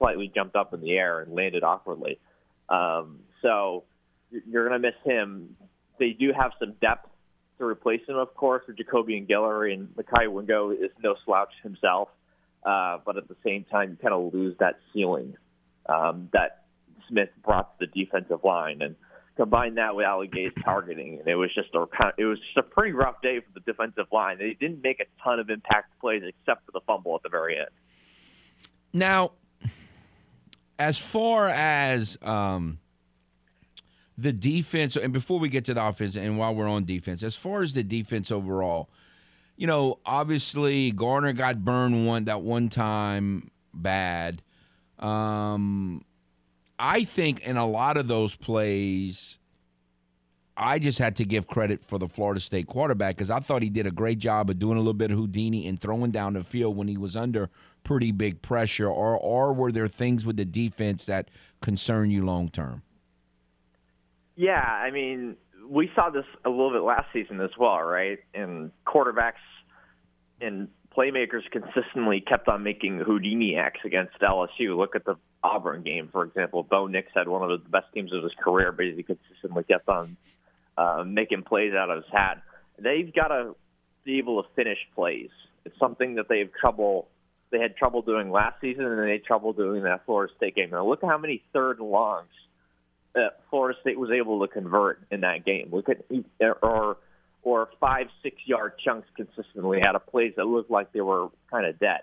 slightly 0.04 0.30
jumped 0.34 0.56
up 0.56 0.74
in 0.74 0.82
the 0.82 0.92
air 0.92 1.22
and 1.22 1.34
landed 1.34 1.63
awkwardly. 1.63 2.20
Um, 2.68 3.20
so 3.42 3.84
you're 4.30 4.68
going 4.68 4.82
to 4.82 4.88
miss 4.88 4.98
him. 5.06 5.56
They 5.98 6.12
do 6.12 6.34
have 6.38 6.52
some 6.60 6.74
depth 6.82 7.08
to 7.60 7.66
replace 7.66 8.02
him, 8.08 8.18
of 8.18 8.34
course, 8.36 8.63
with 8.68 8.78
Jacobian 8.78 9.28
Guillory, 9.30 9.74
and 9.74 9.88
Mekhi 9.96 10.30
Wingo 10.30 10.72
is 10.72 10.92
no 11.02 11.16
slouch 11.24 11.54
himself. 11.62 12.10
Uh, 12.66 12.98
but 13.06 13.18
at 13.18 13.28
the 13.28 13.36
same 13.46 13.66
time, 13.66 13.92
you 13.92 13.98
kind 14.02 14.13
of 14.13 14.34
lose 14.34 14.58
that 14.60 14.80
ceiling 14.94 15.36
um, 15.88 16.30
that 16.34 16.63
Smith 17.08 17.30
brought 17.44 17.78
to 17.80 17.86
the 17.86 18.04
defensive 18.06 18.44
line, 18.44 18.82
and 18.82 18.96
combine 19.36 19.76
that 19.76 19.96
with 19.96 20.32
Gay's 20.32 20.54
targeting, 20.63 21.20
and 21.20 21.28
it 21.28 21.36
was 21.36 21.54
just 21.54 21.70
a 21.76 21.86
it 22.18 22.26
was 22.26 22.39
just 22.39 22.58
a 22.58 22.63
pretty 22.63 22.94
rough 22.94 23.22
day 23.22 23.39
for 23.39 23.52
the 23.54 23.60
defensive 23.60 24.06
line. 24.12 24.38
They 24.38 24.56
didn't 24.60 24.82
make 24.82 25.00
a 25.02 25.06
ton 25.22 25.39
of 25.39 25.50
impact 25.50 26.00
plays 26.00 26.24
except 26.26 26.66
for 26.66 26.72
the 26.72 26.82
fumble 26.88 27.16
at 27.16 27.24
the 27.24 27.30
very 27.30 27.58
end. 27.58 27.68
Now, 28.94 29.32
as 30.84 30.98
far 30.98 31.48
as 31.48 32.17
um, 32.22 32.78
the 34.17 34.34
defense, 34.34 34.98
and 34.98 35.13
before 35.13 35.39
we 35.39 35.48
get 35.48 35.65
to 35.65 35.74
the 35.74 35.86
offense, 35.86 36.17
and 36.17 36.38
while 36.38 36.54
we're 36.54 36.67
on 36.67 36.84
defense, 36.84 37.24
as 37.24 37.38
far 37.38 37.62
as 37.62 37.74
the 37.74 37.84
defense 37.84 38.32
overall, 38.32 38.89
you 39.56 39.65
know, 39.65 40.00
obviously 40.06 40.91
Garner 40.91 41.32
got 41.32 41.63
burned 41.63 42.06
one 42.06 42.26
that 42.26 42.41
one 42.41 42.67
time 42.67 43.50
bad. 43.74 44.41
Um, 45.00 46.04
I 46.78 47.06
think 47.06 47.41
in 47.41 47.56
a 47.56 47.65
lot 47.65 47.96
of 47.96 48.10
those 48.10 48.36
plays, 48.36 49.38
I 50.58 50.80
just 50.80 51.00
had 51.00 51.15
to 51.15 51.26
give 51.26 51.48
credit 51.48 51.86
for 51.86 51.98
the 51.98 52.10
Florida 52.10 52.41
State 52.41 52.67
quarterback 52.67 53.15
because 53.15 53.32
I 53.32 53.39
thought 53.39 53.62
he 53.62 53.69
did 53.69 53.88
a 53.88 53.91
great 53.91 54.19
job 54.19 54.50
of 54.50 54.60
doing 54.60 54.76
a 54.76 54.82
little 54.82 54.93
bit 54.93 55.12
of 55.12 55.17
Houdini 55.17 55.65
and 55.67 55.80
throwing 55.80 56.12
down 56.12 56.34
the 56.34 56.43
field 56.43 56.76
when 56.76 56.89
he 56.89 56.98
was 56.98 57.15
under 57.15 57.50
pretty 57.84 58.12
big 58.12 58.41
pressure. 58.41 58.88
Or, 58.88 59.17
or 59.17 59.54
were 59.54 59.72
there 59.72 59.88
things 59.88 60.26
with 60.26 60.38
the 60.38 60.46
defense 60.46 61.06
that 61.06 61.30
concern 61.62 62.12
you 62.12 62.26
long 62.26 62.50
term? 62.50 62.84
Yeah, 64.36 64.62
I 64.62 64.91
mean, 64.91 65.36
we 65.69 65.91
saw 65.96 66.10
this 66.10 66.26
a 66.43 66.50
little 66.50 66.72
bit 66.72 66.82
last 66.82 67.08
season 67.13 67.39
as 67.41 67.52
well, 67.58 67.82
right? 67.82 68.19
And 68.34 68.72
quarterbacks 68.88 69.34
and 70.41 70.67
playmakers 70.96 71.41
consistently 71.52 72.22
kept 72.22 72.48
on 72.48 72.63
making 72.63 73.00
Houdini 73.00 73.56
acts 73.56 73.82
against 73.86 74.19
LSU. 74.19 74.78
Look 74.78 74.96
at 74.96 75.06
the 75.06 75.15
Auburn 75.43 75.84
game, 75.84 76.10
for 76.12 76.24
example. 76.24 76.63
Bo 76.63 76.88
Nix 76.88 77.10
had 77.13 77.28
one 77.28 77.50
of 77.50 77.63
the 77.63 77.69
best 77.69 77.88
teams 77.93 78.13
of 78.13 78.24
his 78.24 78.34
career, 78.41 78.72
but 78.72 78.86
he 78.86 79.04
consistently 79.04 79.63
kept 79.63 79.89
on 79.89 80.17
uh, 80.78 81.04
making 81.06 81.43
plays 81.43 81.74
out 81.74 81.89
of 81.89 82.04
his 82.04 82.12
hat. 82.12 82.41
They've 82.80 83.13
got 83.13 83.28
to 83.28 83.56
be 84.04 84.17
able 84.17 84.41
to 84.41 84.50
finish 84.56 84.80
plays. 84.96 85.30
It's 85.65 85.78
something 85.80 86.15
that 86.15 86.28
they 86.28 86.39
have 86.39 86.50
trouble. 86.60 87.08
They 87.54 87.60
had 87.60 87.78
trouble 87.78 88.02
doing 88.02 88.32
last 88.32 88.60
season, 88.62 88.84
and 88.84 88.98
they 88.98 89.12
had 89.12 89.24
trouble 89.24 89.54
doing 89.54 89.84
that 89.84 90.08
Florida 90.08 90.34
State 90.36 90.56
game. 90.56 90.72
Now 90.72 90.88
look 90.88 91.04
at 91.04 91.08
how 91.08 91.20
many 91.20 91.44
third 91.54 91.80
longs 91.80 92.32
that 93.13 93.42
Florida 93.52 93.78
State 93.80 94.00
was 94.00 94.10
able 94.10 94.46
to 94.46 94.52
convert 94.52 95.00
in 95.12 95.22
that 95.22 95.46
game. 95.46 95.70
Look 95.72 95.88
at 95.88 96.04
or 96.63 96.98
or 97.44 97.70
five 97.80 98.08
six 98.24 98.38
yard 98.48 98.74
chunks 98.84 99.08
consistently 99.16 99.84
out 99.84 99.96
of 99.96 100.08
plays 100.08 100.34
that 100.38 100.46
looked 100.46 100.72
like 100.72 100.92
they 100.94 101.02
were 101.02 101.28
kind 101.52 101.68
of 101.68 101.78
dead. 101.78 102.00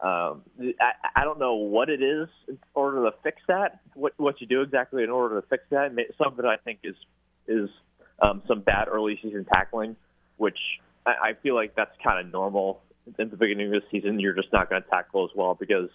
Um, 0.00 0.42
I, 0.80 0.92
I 1.16 1.24
don't 1.24 1.40
know 1.40 1.54
what 1.54 1.88
it 1.88 2.00
is 2.00 2.28
in 2.46 2.56
order 2.74 3.02
to 3.04 3.16
fix 3.24 3.38
that. 3.48 3.80
What 3.94 4.12
what 4.16 4.40
you 4.40 4.46
do 4.46 4.60
exactly 4.60 5.02
in 5.02 5.10
order 5.10 5.40
to 5.40 5.46
fix 5.48 5.64
that? 5.70 5.90
Some 6.18 6.34
of 6.34 6.38
it 6.38 6.44
I 6.44 6.56
think 6.56 6.78
is 6.84 6.94
is 7.48 7.68
um, 8.22 8.42
some 8.46 8.60
bad 8.60 8.86
early 8.86 9.18
season 9.20 9.44
tackling, 9.44 9.96
which 10.36 10.58
I, 11.04 11.10
I 11.10 11.32
feel 11.42 11.56
like 11.56 11.74
that's 11.74 11.96
kind 12.00 12.24
of 12.24 12.32
normal 12.32 12.80
in 13.18 13.30
the 13.30 13.36
beginning 13.36 13.74
of 13.74 13.82
the 13.82 13.86
season. 13.90 14.20
You're 14.20 14.34
just 14.34 14.52
not 14.52 14.70
going 14.70 14.82
to 14.82 14.88
tackle 14.88 15.24
as 15.24 15.30
well 15.34 15.54
because 15.54 15.90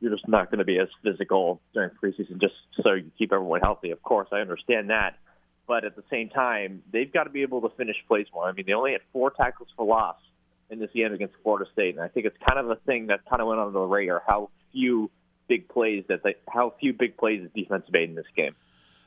you're 0.00 0.12
just 0.12 0.28
not 0.28 0.50
going 0.50 0.58
to 0.58 0.64
be 0.64 0.78
as 0.78 0.88
physical 1.02 1.60
during 1.74 1.90
preseason 2.02 2.40
just 2.40 2.54
so 2.82 2.94
you 2.94 3.10
keep 3.18 3.32
everyone 3.32 3.60
healthy. 3.60 3.90
Of 3.90 4.02
course, 4.02 4.28
I 4.32 4.36
understand 4.36 4.90
that. 4.90 5.16
But 5.66 5.84
at 5.84 5.94
the 5.94 6.02
same 6.10 6.30
time, 6.30 6.82
they've 6.92 7.12
got 7.12 7.24
to 7.24 7.30
be 7.30 7.42
able 7.42 7.60
to 7.60 7.68
finish 7.76 7.96
plays 8.08 8.26
more. 8.34 8.48
I 8.48 8.52
mean, 8.52 8.64
they 8.66 8.72
only 8.72 8.92
had 8.92 9.02
four 9.12 9.30
tackles 9.30 9.68
for 9.76 9.86
loss 9.86 10.16
in 10.68 10.80
this 10.80 10.90
game 10.94 11.12
against 11.12 11.34
Florida 11.42 11.70
State, 11.72 11.94
and 11.94 12.02
I 12.02 12.08
think 12.08 12.26
it's 12.26 12.36
kind 12.46 12.58
of 12.58 12.70
a 12.70 12.76
thing 12.86 13.08
that 13.08 13.20
kind 13.28 13.42
of 13.42 13.48
went 13.48 13.60
under 13.60 13.72
the 13.72 13.80
radar 13.80 14.22
how 14.26 14.50
few 14.72 15.10
big 15.48 15.68
plays 15.68 16.04
that 16.08 16.22
they, 16.22 16.36
how 16.48 16.74
few 16.80 16.92
big 16.92 17.16
plays 17.16 17.42
the 17.42 17.62
defense 17.62 17.84
made 17.92 18.08
in 18.08 18.14
this 18.14 18.26
game. 18.36 18.54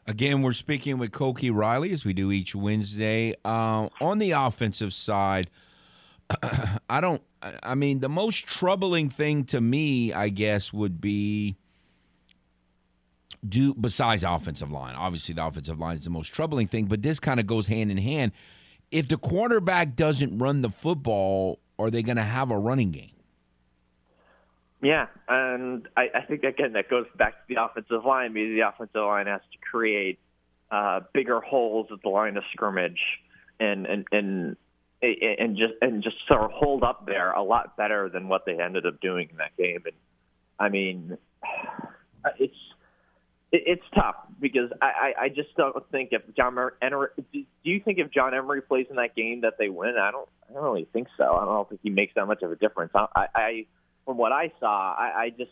Again, 0.05 0.41
we're 0.41 0.51
speaking 0.51 0.97
with 0.97 1.11
Koki 1.11 1.49
Riley 1.49 1.91
as 1.91 2.03
we 2.03 2.11
do 2.11 2.31
each 2.31 2.53
Wednesday. 2.53 3.35
Uh, 3.45 3.87
on 4.01 4.19
the 4.19 4.31
offensive 4.31 4.93
side, 4.93 5.49
I 6.89 7.01
don't. 7.01 7.21
I 7.61 7.75
mean, 7.75 7.99
the 7.99 8.09
most 8.09 8.45
troubling 8.45 9.09
thing 9.09 9.45
to 9.45 9.59
me, 9.59 10.13
I 10.13 10.29
guess, 10.29 10.71
would 10.71 11.01
be 11.01 11.55
do 13.47 13.73
besides 13.73 14.23
offensive 14.23 14.71
line. 14.71 14.95
Obviously, 14.95 15.35
the 15.35 15.45
offensive 15.45 15.79
line 15.79 15.97
is 15.97 16.05
the 16.05 16.09
most 16.09 16.33
troubling 16.33 16.67
thing, 16.67 16.85
but 16.85 17.01
this 17.01 17.19
kind 17.19 17.39
of 17.39 17.47
goes 17.47 17.67
hand 17.67 17.91
in 17.91 17.97
hand. 17.97 18.31
If 18.91 19.07
the 19.07 19.17
quarterback 19.17 19.95
doesn't 19.95 20.37
run 20.37 20.61
the 20.61 20.69
football, 20.69 21.59
are 21.79 21.89
they 21.89 22.03
going 22.03 22.17
to 22.17 22.23
have 22.23 22.51
a 22.51 22.57
running 22.57 22.91
game? 22.91 23.09
Yeah, 24.81 25.07
and 25.29 25.87
I, 25.95 26.09
I 26.13 26.21
think 26.21 26.43
again 26.43 26.73
that 26.73 26.89
goes 26.89 27.05
back 27.15 27.47
to 27.47 27.55
the 27.55 27.63
offensive 27.63 28.05
line 28.05 28.33
because 28.33 28.49
the 28.49 28.67
offensive 28.67 29.01
line 29.01 29.27
has 29.27 29.41
to 29.51 29.57
create 29.69 30.19
uh, 30.71 31.01
bigger 31.13 31.39
holes 31.39 31.87
at 31.91 32.01
the 32.03 32.09
line 32.09 32.35
of 32.35 32.43
scrimmage 32.51 32.99
and 33.59 33.85
and 33.85 34.05
and 34.11 34.57
and 35.03 35.57
just 35.57 35.73
and 35.81 36.01
just 36.01 36.15
sort 36.27 36.43
of 36.43 36.51
hold 36.51 36.83
up 36.83 37.05
there 37.05 37.31
a 37.31 37.43
lot 37.43 37.75
better 37.75 38.09
than 38.09 38.27
what 38.27 38.45
they 38.45 38.59
ended 38.59 38.85
up 38.85 39.01
doing 39.01 39.27
in 39.29 39.37
that 39.37 39.55
game. 39.57 39.83
And 39.85 39.95
I 40.59 40.69
mean, 40.69 41.17
it's 42.39 42.55
it's 43.51 43.83
tough 43.93 44.15
because 44.39 44.71
I, 44.81 45.13
I, 45.21 45.29
just 45.29 45.55
don't 45.55 45.75
think 45.91 46.09
if 46.11 46.23
John 46.35 46.57
Emery, 46.81 47.09
do 47.31 47.43
you 47.63 47.79
think 47.81 47.99
if 47.99 48.11
John 48.11 48.33
Emery 48.33 48.61
plays 48.63 48.87
in 48.89 48.95
that 48.95 49.15
game 49.15 49.41
that 49.41 49.59
they 49.59 49.69
win? 49.69 49.93
I 50.01 50.09
don't 50.09 50.27
I 50.49 50.53
don't 50.53 50.63
really 50.63 50.87
think 50.91 51.07
so. 51.17 51.23
I 51.23 51.45
don't 51.45 51.69
think 51.69 51.81
he 51.83 51.91
makes 51.91 52.13
that 52.15 52.25
much 52.25 52.41
of 52.41 52.51
a 52.51 52.55
difference. 52.55 52.93
I, 52.95 53.27
I 53.35 53.65
from 54.05 54.17
what 54.17 54.31
I 54.31 54.51
saw, 54.59 54.95
I, 54.95 55.25
I 55.25 55.29
just 55.29 55.51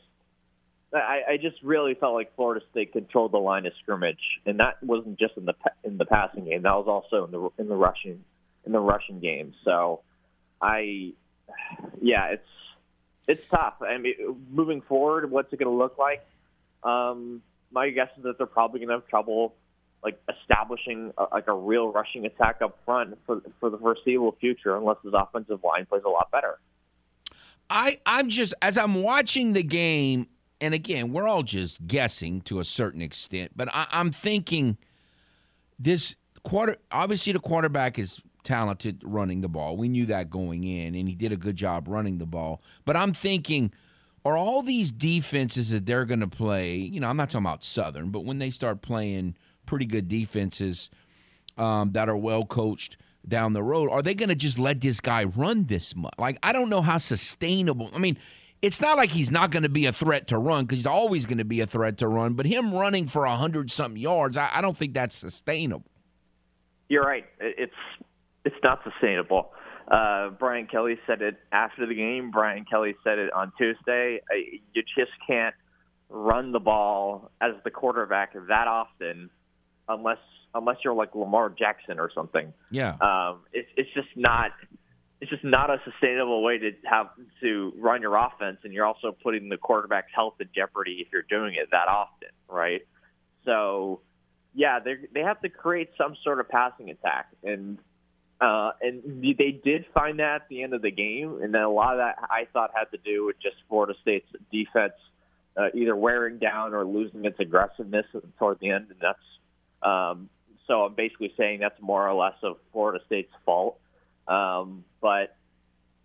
I, 0.94 1.22
I 1.34 1.38
just 1.38 1.62
really 1.64 1.94
felt 1.94 2.14
like 2.14 2.36
Florida 2.36 2.66
State 2.72 2.92
controlled 2.92 3.34
the 3.34 3.38
line 3.38 3.66
of 3.66 3.74
scrimmage, 3.82 4.40
and 4.46 4.60
that 4.60 4.82
wasn't 4.82 5.20
just 5.20 5.38
in 5.38 5.46
the 5.46 5.54
in 5.84 5.98
the 5.98 6.06
passing 6.06 6.46
game. 6.46 6.64
That 6.64 6.74
was 6.74 6.88
also 6.88 7.26
in 7.26 7.32
the 7.32 7.50
in 7.60 7.70
the 7.70 7.76
rushing 7.76 8.24
in 8.66 8.72
the 8.72 8.80
rushing 8.80 9.20
game. 9.20 9.54
So, 9.64 10.02
I 10.62 11.14
yeah, 12.02 12.28
it's 12.28 12.48
it's 13.28 13.42
tough. 13.50 13.76
I 13.82 13.98
mean, 13.98 14.14
moving 14.50 14.82
forward, 14.82 15.30
what's 15.30 15.52
it 15.54 15.58
going 15.58 15.72
to 15.72 15.78
look 15.78 15.98
like? 15.98 16.26
Um, 16.84 17.42
my 17.72 17.90
guess 17.90 18.10
is 18.18 18.24
that 18.24 18.38
they're 18.38 18.48
probably 18.48 18.80
going 18.80 18.90
to 18.90 18.96
have 18.96 19.08
trouble 19.08 19.56
like 20.04 20.20
establishing 20.30 21.14
a, 21.18 21.26
like 21.32 21.48
a 21.48 21.54
real 21.54 21.92
rushing 21.92 22.26
attack 22.26 22.62
up 22.62 22.80
front 22.86 23.18
for 23.26 23.42
for 23.60 23.70
the 23.70 23.78
foreseeable 23.78 24.36
future, 24.40 24.76
unless 24.76 24.98
his 25.04 25.14
offensive 25.16 25.64
line 25.64 25.86
plays 25.86 26.04
a 26.06 26.10
lot 26.10 26.30
better. 26.32 26.60
I 27.70 28.00
I'm 28.06 28.30
just 28.30 28.54
as 28.62 28.78
I'm 28.78 28.96
watching 28.96 29.54
the 29.54 29.64
game, 29.64 30.28
and 30.60 30.74
again, 30.74 31.12
we're 31.12 31.28
all 31.28 31.44
just 31.44 31.86
guessing 31.86 32.42
to 32.42 32.60
a 32.60 32.64
certain 32.64 33.02
extent, 33.02 33.52
but 33.56 33.70
I, 33.74 33.88
I'm 33.92 34.12
thinking 34.12 34.78
this 35.78 36.16
quarter. 36.44 36.78
Obviously, 36.92 37.34
the 37.34 37.40
quarterback 37.40 38.00
is 38.00 38.22
talented 38.44 39.02
running 39.04 39.42
the 39.42 39.50
ball. 39.50 39.78
We 39.78 39.90
knew 39.90 40.06
that 40.08 40.30
going 40.30 40.64
in, 40.64 40.96
and 40.96 41.08
he 41.08 41.16
did 41.16 41.32
a 41.32 41.38
good 41.38 41.56
job 41.56 41.88
running 41.88 42.18
the 42.18 42.26
ball. 42.26 42.62
But 42.86 42.98
I'm 42.98 43.14
thinking, 43.14 43.72
are 44.26 44.38
all 44.38 44.62
these 44.62 44.92
defenses 44.92 45.70
that 45.72 45.86
they're 45.86 46.06
going 46.06 46.20
to 46.20 46.28
play? 46.28 46.76
You 46.76 47.00
know, 47.00 47.08
I'm 47.08 47.18
not 47.18 47.30
talking 47.30 47.46
about 47.46 47.64
Southern, 47.64 48.10
but 48.10 48.26
when 48.26 48.40
they 48.40 48.50
start 48.50 48.82
playing 48.82 49.36
pretty 49.66 49.86
good 49.86 50.08
defenses 50.08 50.90
um, 51.58 51.92
that 51.94 52.10
are 52.10 52.18
well 52.18 52.46
coached 52.46 52.98
down 53.28 53.54
the 53.54 53.64
road, 53.64 53.90
are 53.90 54.02
they 54.02 54.14
going 54.14 54.30
to 54.30 54.36
just 54.36 54.60
let 54.60 54.82
this 54.82 55.00
guy 55.00 55.24
run 55.24 55.66
this 55.66 55.96
much? 55.96 56.14
Like, 56.18 56.38
I 56.44 56.54
don't 56.54 56.70
know 56.70 56.82
how 56.82 56.98
sustainable. 56.98 57.90
I 57.94 58.00
mean, 58.00 58.18
it's 58.62 58.80
not 58.80 58.98
like 58.98 59.10
he's 59.10 59.32
not 59.32 59.50
going 59.50 59.64
to 59.64 59.70
be 59.70 59.88
a 59.88 59.92
threat 59.92 60.28
to 60.28 60.38
run 60.38 60.66
because 60.66 60.80
he's 60.80 60.88
always 60.88 61.26
going 61.26 61.40
to 61.40 61.46
be 61.46 61.62
a 61.62 61.68
threat 61.68 61.98
to 62.00 62.08
run. 62.08 62.34
But 62.34 62.46
him 62.46 62.74
running 62.74 63.08
for 63.08 63.26
a 63.26 63.36
hundred 63.36 63.72
something 63.72 64.00
yards, 64.00 64.38
I, 64.38 64.50
I 64.54 64.62
don't 64.62 64.78
think 64.78 64.94
that's 64.94 65.16
sustainable. 65.16 65.90
You're 66.90 67.04
right. 67.04 67.26
It's 67.40 67.74
it's 68.46 68.56
not 68.64 68.80
sustainable. 68.84 69.52
Uh, 69.90 70.30
Brian 70.30 70.68
Kelly 70.68 70.98
said 71.06 71.22
it 71.22 71.38
after 71.52 71.86
the 71.86 71.96
game. 71.96 72.32
Brian 72.32 72.66
Kelly 72.70 72.96
said 73.04 73.20
it 73.20 73.32
on 73.34 73.52
Tuesday. 73.58 74.22
You 74.74 74.84
just 74.98 75.12
can't 75.28 75.56
run 76.10 76.52
the 76.52 76.60
ball 76.60 77.32
as 77.42 77.52
the 77.64 77.72
quarterback 77.72 78.34
that 78.34 78.68
often 78.68 79.30
unless 79.88 80.18
unless 80.54 80.78
you're 80.84 80.94
like 80.94 81.16
Lamar 81.16 81.50
Jackson 81.50 82.00
or 82.00 82.10
something. 82.14 82.54
Yeah. 82.70 82.96
Um, 83.02 83.42
it's 83.54 83.70
it's 83.76 83.90
just 83.94 84.10
not 84.16 84.52
it's 85.22 85.30
just 85.30 85.44
not 85.44 85.70
a 85.70 85.78
sustainable 85.86 86.42
way 86.42 86.58
to 86.58 86.72
have 86.90 87.08
to 87.42 87.74
run 87.78 88.02
your 88.02 88.16
offense, 88.16 88.58
and 88.64 88.74
you're 88.74 88.86
also 88.86 89.16
putting 89.24 89.50
the 89.50 89.58
quarterback's 89.58 90.12
health 90.14 90.34
in 90.40 90.48
jeopardy 90.54 90.98
if 91.00 91.08
you're 91.14 91.26
doing 91.30 91.54
it 91.54 91.70
that 91.72 91.88
often, 91.88 92.30
right? 92.50 92.82
So, 93.46 94.02
yeah, 94.56 94.80
they 94.80 94.96
they 95.14 95.22
have 95.22 95.40
to 95.42 95.50
create 95.50 95.90
some 95.96 96.16
sort 96.24 96.40
of 96.40 96.50
passing 96.50 96.90
attack, 96.90 97.28
and 97.44 97.78
uh, 98.42 98.72
and 98.82 99.22
they 99.22 99.62
did 99.64 99.86
find 99.94 100.20
that 100.20 100.42
at 100.42 100.50
the 100.50 100.64
end 100.64 100.74
of 100.74 100.82
the 100.82 100.90
game, 100.90 101.40
and 101.44 101.54
then 101.54 101.62
a 101.62 101.70
lot 101.70 101.94
of 101.94 102.00
that 102.00 102.18
I 102.24 102.48
thought 102.52 102.72
had 102.74 102.86
to 102.92 102.98
do 102.98 103.26
with 103.28 103.36
just 103.40 103.56
Florida 103.70 103.94
State's 104.02 104.28
defense 104.52 104.94
uh, 105.56 105.68
either 105.76 105.96
wearing 105.96 106.40
down 106.40 106.74
or 106.74 106.84
losing 106.84 107.26
its 107.26 107.40
aggressiveness 107.40 108.06
toward 108.40 108.60
the 108.60 108.72
end, 108.72 108.88
and 108.90 109.00
that's 109.00 109.20
um, 109.84 110.30
so 110.68 110.86
I'm 110.86 110.96
basically 110.96 111.34
saying 111.38 111.60
that's 111.60 111.80
more 111.82 112.08
or 112.08 112.14
less 112.14 112.36
of 112.42 112.58
Florida 112.72 113.04
State's 113.06 113.34
fault. 113.46 113.80
Um, 114.28 114.86
but 115.02 115.36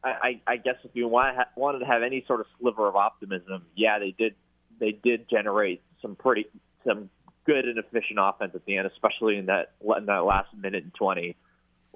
I, 0.03 0.40
I, 0.46 0.57
guess 0.57 0.77
if 0.85 0.92
you 0.94 1.09
want 1.09 1.37
wanted 1.57 1.81
to 1.81 1.85
have 1.85 2.03
any 2.03 2.25
sort 2.27 2.40
of 2.40 2.46
sliver 2.61 2.87
of 2.88 2.96
optimism, 2.96 3.66
yeah, 3.75 3.99
they 3.99 4.14
did 4.16 4.35
they 4.79 4.92
did 4.92 5.29
generate 5.29 5.83
some 6.03 6.16
pretty 6.16 6.46
some 6.87 7.11
good 7.44 7.64
and 7.64 7.79
efficient 7.79 8.18
offense 8.20 8.53
at 8.55 8.64
the 8.66 8.77
end, 8.77 8.87
especially 8.87 9.37
in 9.37 9.46
that 9.46 9.72
in 9.96 10.07
that 10.07 10.25
last 10.25 10.49
minute 10.55 10.85
and 10.85 10.94
twenty 10.94 11.37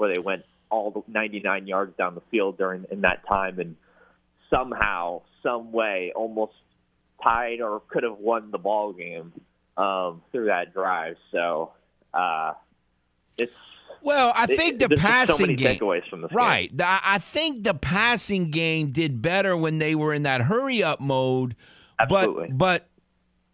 where 0.00 0.14
they 0.14 0.18
went 0.18 0.44
all 0.70 0.90
the 0.90 1.02
99 1.08 1.66
yards 1.66 1.94
down 1.98 2.14
the 2.14 2.22
field 2.30 2.56
during 2.56 2.86
in 2.90 3.02
that 3.02 3.26
time 3.28 3.60
and 3.60 3.76
somehow, 4.48 5.20
some 5.42 5.72
way, 5.72 6.10
almost 6.16 6.54
tied 7.22 7.60
or 7.60 7.82
could 7.88 8.02
have 8.02 8.18
won 8.18 8.50
the 8.50 8.56
ball 8.56 8.94
game 8.94 9.30
um, 9.76 10.22
through 10.32 10.46
that 10.46 10.72
drive. 10.72 11.16
So 11.32 11.72
uh, 12.14 12.54
it's 13.36 13.52
well, 14.02 14.32
I 14.34 14.46
think 14.46 14.78
the 14.78 14.88
passing 14.88 15.48
so 15.48 15.54
game, 15.54 15.78
takeaways 15.78 16.08
from 16.08 16.22
this 16.22 16.32
right? 16.32 16.74
Game. 16.74 16.86
I 16.88 17.18
think 17.18 17.64
the 17.64 17.74
passing 17.74 18.50
game 18.50 18.92
did 18.92 19.20
better 19.20 19.54
when 19.54 19.78
they 19.78 19.94
were 19.94 20.14
in 20.14 20.22
that 20.22 20.40
hurry 20.40 20.82
up 20.82 21.00
mode. 21.00 21.56
Absolutely. 21.98 22.48
But 22.48 22.88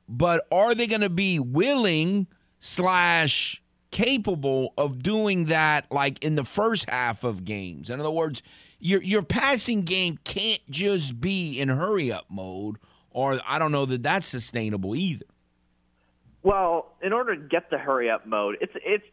but 0.09 0.47
but 0.47 0.47
are 0.53 0.77
they 0.77 0.87
going 0.87 1.01
to 1.01 1.11
be 1.11 1.41
willing 1.41 2.29
slash 2.61 3.61
capable 3.97 4.75
of 4.77 5.03
doing 5.03 5.47
that 5.47 5.91
like 5.91 6.23
in 6.23 6.35
the 6.35 6.45
first 6.45 6.91
half 6.91 7.25
of 7.25 7.47
games. 7.47 7.89
In 7.89 7.99
other 7.99 8.11
words, 8.11 8.43
your 8.79 9.03
your 9.03 9.23
passing 9.23 9.83
game 9.83 10.19
can't 10.25 10.61
just 10.69 11.19
be 11.19 11.59
in 11.59 11.69
hurry 11.71 12.13
up 12.13 12.27
mode 12.29 12.77
or 13.11 13.41
I 13.47 13.59
don't 13.59 13.73
know 13.73 13.87
that 13.87 14.03
that's 14.03 14.27
sustainable 14.27 14.95
either. 14.95 15.25
Well, 16.43 16.93
in 17.03 17.15
order 17.15 17.35
to 17.35 17.49
get 17.49 17.71
the 17.71 17.79
hurry 17.79 18.11
up 18.11 18.27
mode, 18.27 18.59
it's 18.61 18.75
it's 18.85 19.05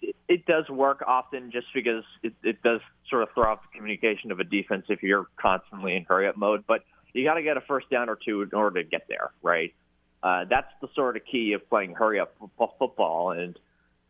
it, 0.00 0.14
it 0.28 0.46
does 0.46 0.68
work 0.68 1.02
often 1.04 1.50
just 1.50 1.66
because 1.74 2.04
it, 2.22 2.32
it 2.44 2.62
does 2.62 2.80
sort 3.10 3.24
of 3.24 3.30
throw 3.34 3.50
off 3.50 3.58
the 3.62 3.76
communication 3.76 4.30
of 4.30 4.38
a 4.38 4.44
defense 4.44 4.86
if 4.88 5.02
you're 5.02 5.26
constantly 5.36 5.96
in 5.96 6.04
hurry 6.04 6.28
up 6.28 6.36
mode. 6.36 6.62
But 6.68 6.84
you 7.12 7.24
got 7.24 7.34
to 7.34 7.42
get 7.42 7.56
a 7.56 7.60
first 7.62 7.90
down 7.90 8.08
or 8.08 8.16
two 8.24 8.42
in 8.42 8.50
order 8.52 8.80
to 8.80 8.88
get 8.88 9.06
there, 9.08 9.32
right? 9.42 9.74
Uh, 10.22 10.44
that's 10.48 10.70
the 10.80 10.88
sort 10.94 11.16
of 11.16 11.24
key 11.24 11.54
of 11.54 11.68
playing 11.68 11.94
hurry 11.94 12.20
up 12.20 12.36
football, 12.78 13.32
and 13.32 13.58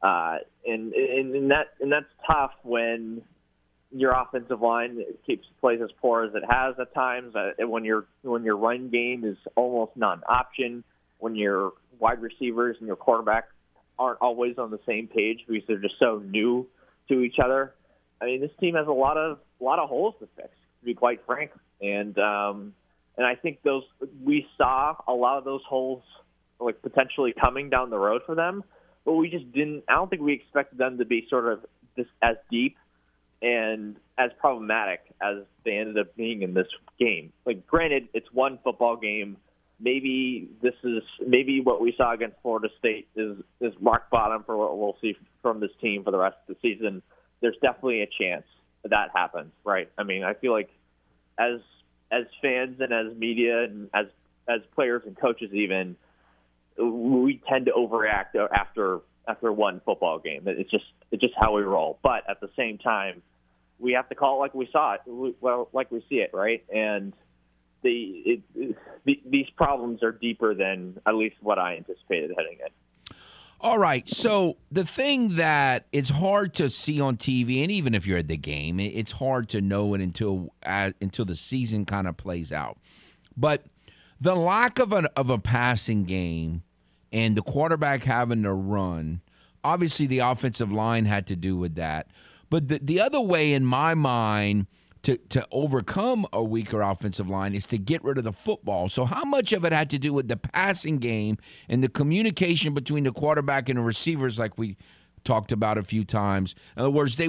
uh, 0.02 0.36
and, 0.66 0.92
and 0.92 1.34
and 1.34 1.50
that 1.50 1.68
and 1.80 1.90
that's 1.90 2.06
tough 2.26 2.52
when 2.62 3.22
your 3.90 4.12
offensive 4.12 4.60
line 4.60 5.02
keeps 5.26 5.46
plays 5.60 5.80
as 5.82 5.90
poor 6.00 6.24
as 6.24 6.34
it 6.34 6.42
has 6.48 6.74
at 6.80 6.94
times. 6.94 7.34
Uh, 7.34 7.66
when 7.66 7.84
your 7.84 8.06
when 8.22 8.44
your 8.44 8.56
run 8.56 8.90
game 8.90 9.24
is 9.24 9.36
almost 9.56 9.92
not 9.96 10.18
an 10.18 10.24
option, 10.28 10.84
when 11.18 11.34
your 11.34 11.72
wide 11.98 12.20
receivers 12.20 12.76
and 12.78 12.86
your 12.86 12.96
quarterback 12.96 13.48
aren't 13.98 14.20
always 14.20 14.58
on 14.58 14.70
the 14.70 14.78
same 14.86 15.08
page 15.08 15.40
because 15.48 15.66
they're 15.66 15.78
just 15.78 15.98
so 15.98 16.22
new 16.24 16.66
to 17.08 17.22
each 17.22 17.36
other. 17.42 17.74
I 18.20 18.26
mean, 18.26 18.40
this 18.40 18.50
team 18.60 18.74
has 18.74 18.86
a 18.86 18.92
lot 18.92 19.16
of 19.16 19.38
a 19.60 19.64
lot 19.64 19.78
of 19.78 19.88
holes 19.88 20.14
to 20.20 20.28
fix, 20.36 20.48
to 20.80 20.84
be 20.84 20.94
quite 20.94 21.20
frank. 21.26 21.50
And 21.80 22.16
um, 22.18 22.74
and 23.16 23.26
I 23.26 23.34
think 23.34 23.62
those 23.62 23.82
we 24.24 24.46
saw 24.56 24.94
a 25.08 25.12
lot 25.12 25.38
of 25.38 25.44
those 25.44 25.62
holes 25.68 26.02
like 26.60 26.82
potentially 26.82 27.34
coming 27.38 27.70
down 27.70 27.90
the 27.90 27.98
road 27.98 28.22
for 28.26 28.34
them 28.34 28.64
but 29.08 29.14
we 29.14 29.30
just 29.30 29.50
didn't. 29.52 29.84
I 29.88 29.94
don't 29.94 30.10
think 30.10 30.20
we 30.20 30.34
expected 30.34 30.76
them 30.76 30.98
to 30.98 31.06
be 31.06 31.26
sort 31.30 31.50
of 31.50 31.60
this 31.96 32.04
as 32.20 32.36
deep 32.50 32.76
and 33.40 33.96
as 34.18 34.30
problematic 34.38 35.00
as 35.22 35.44
they 35.64 35.78
ended 35.78 35.96
up 35.96 36.14
being 36.14 36.42
in 36.42 36.52
this 36.52 36.66
game. 37.00 37.32
Like, 37.46 37.66
granted, 37.66 38.08
it's 38.12 38.30
one 38.34 38.58
football 38.62 38.98
game. 38.98 39.38
Maybe 39.80 40.50
this 40.60 40.74
is 40.84 41.02
maybe 41.26 41.62
what 41.62 41.80
we 41.80 41.94
saw 41.96 42.12
against 42.12 42.36
Florida 42.42 42.68
State 42.78 43.08
is 43.16 43.38
is 43.62 43.72
rock 43.80 44.10
bottom 44.10 44.44
for 44.44 44.58
what 44.58 44.76
we'll 44.76 44.98
see 45.00 45.16
from 45.40 45.60
this 45.60 45.70
team 45.80 46.04
for 46.04 46.10
the 46.10 46.18
rest 46.18 46.36
of 46.46 46.54
the 46.54 46.60
season. 46.60 47.00
There's 47.40 47.56
definitely 47.62 48.02
a 48.02 48.08
chance 48.08 48.44
that, 48.82 48.90
that 48.90 49.08
happens, 49.14 49.52
right? 49.64 49.90
I 49.96 50.02
mean, 50.02 50.22
I 50.22 50.34
feel 50.34 50.52
like 50.52 50.68
as 51.38 51.60
as 52.12 52.24
fans 52.42 52.78
and 52.80 52.92
as 52.92 53.16
media 53.16 53.64
and 53.64 53.88
as 53.94 54.08
as 54.46 54.60
players 54.74 55.00
and 55.06 55.18
coaches 55.18 55.54
even 55.54 55.96
we 56.78 57.42
tend 57.48 57.66
to 57.66 57.72
overreact 57.72 58.36
after 58.52 59.00
after 59.26 59.52
one 59.52 59.80
football 59.84 60.18
game. 60.18 60.42
It's 60.46 60.70
just 60.70 60.84
it's 61.10 61.20
just 61.20 61.34
how 61.38 61.54
we 61.56 61.62
roll. 61.62 61.98
But 62.02 62.28
at 62.28 62.40
the 62.40 62.50
same 62.56 62.78
time, 62.78 63.22
we 63.78 63.92
have 63.92 64.08
to 64.08 64.14
call 64.14 64.36
it 64.36 64.40
like 64.40 64.54
we 64.54 64.68
saw 64.72 64.94
it, 64.94 65.00
well, 65.40 65.68
like 65.72 65.90
we 65.90 66.04
see 66.08 66.16
it, 66.16 66.30
right? 66.32 66.64
And 66.74 67.12
the, 67.82 68.22
it, 68.54 68.76
the 69.04 69.22
these 69.24 69.48
problems 69.56 70.02
are 70.02 70.12
deeper 70.12 70.54
than 70.54 71.00
at 71.06 71.14
least 71.14 71.36
what 71.40 71.58
I 71.58 71.76
anticipated 71.76 72.32
heading 72.36 72.58
in. 72.64 73.14
All 73.60 73.78
right. 73.78 74.08
So 74.08 74.56
the 74.70 74.84
thing 74.84 75.36
that 75.36 75.86
it's 75.92 76.10
hard 76.10 76.54
to 76.54 76.70
see 76.70 77.00
on 77.00 77.16
TV, 77.16 77.62
and 77.62 77.72
even 77.72 77.94
if 77.94 78.06
you're 78.06 78.18
at 78.18 78.28
the 78.28 78.36
game, 78.36 78.78
it's 78.78 79.12
hard 79.12 79.48
to 79.50 79.60
know 79.60 79.94
it 79.94 80.00
until 80.00 80.52
uh, 80.64 80.92
until 81.00 81.24
the 81.24 81.36
season 81.36 81.84
kind 81.84 82.06
of 82.06 82.16
plays 82.16 82.52
out. 82.52 82.78
But 83.36 83.64
the 84.20 84.36
lack 84.36 84.78
of 84.78 84.92
an 84.92 85.06
of 85.16 85.30
a 85.30 85.38
passing 85.38 86.04
game 86.04 86.62
and 87.12 87.36
the 87.36 87.42
quarterback 87.42 88.04
having 88.04 88.42
to 88.42 88.52
run, 88.52 89.20
obviously 89.64 90.06
the 90.06 90.20
offensive 90.20 90.70
line 90.72 91.06
had 91.06 91.26
to 91.28 91.36
do 91.36 91.56
with 91.56 91.74
that. 91.76 92.08
But 92.50 92.68
the 92.68 92.78
the 92.78 93.00
other 93.00 93.20
way, 93.20 93.52
in 93.52 93.64
my 93.64 93.94
mind, 93.94 94.66
to, 95.02 95.16
to 95.16 95.46
overcome 95.52 96.26
a 96.32 96.42
weaker 96.42 96.82
offensive 96.82 97.28
line 97.28 97.54
is 97.54 97.66
to 97.66 97.78
get 97.78 98.02
rid 98.02 98.18
of 98.18 98.24
the 98.24 98.32
football. 98.32 98.88
So, 98.88 99.04
how 99.04 99.24
much 99.24 99.52
of 99.52 99.64
it 99.64 99.72
had 99.72 99.90
to 99.90 99.98
do 99.98 100.12
with 100.12 100.28
the 100.28 100.36
passing 100.36 100.98
game 100.98 101.38
and 101.68 101.82
the 101.82 101.88
communication 101.88 102.74
between 102.74 103.04
the 103.04 103.12
quarterback 103.12 103.68
and 103.68 103.78
the 103.78 103.82
receivers, 103.82 104.38
like 104.38 104.58
we 104.58 104.76
talked 105.24 105.52
about 105.52 105.78
a 105.78 105.82
few 105.82 106.04
times? 106.04 106.54
In 106.76 106.82
other 106.82 106.90
words, 106.90 107.16
they 107.16 107.28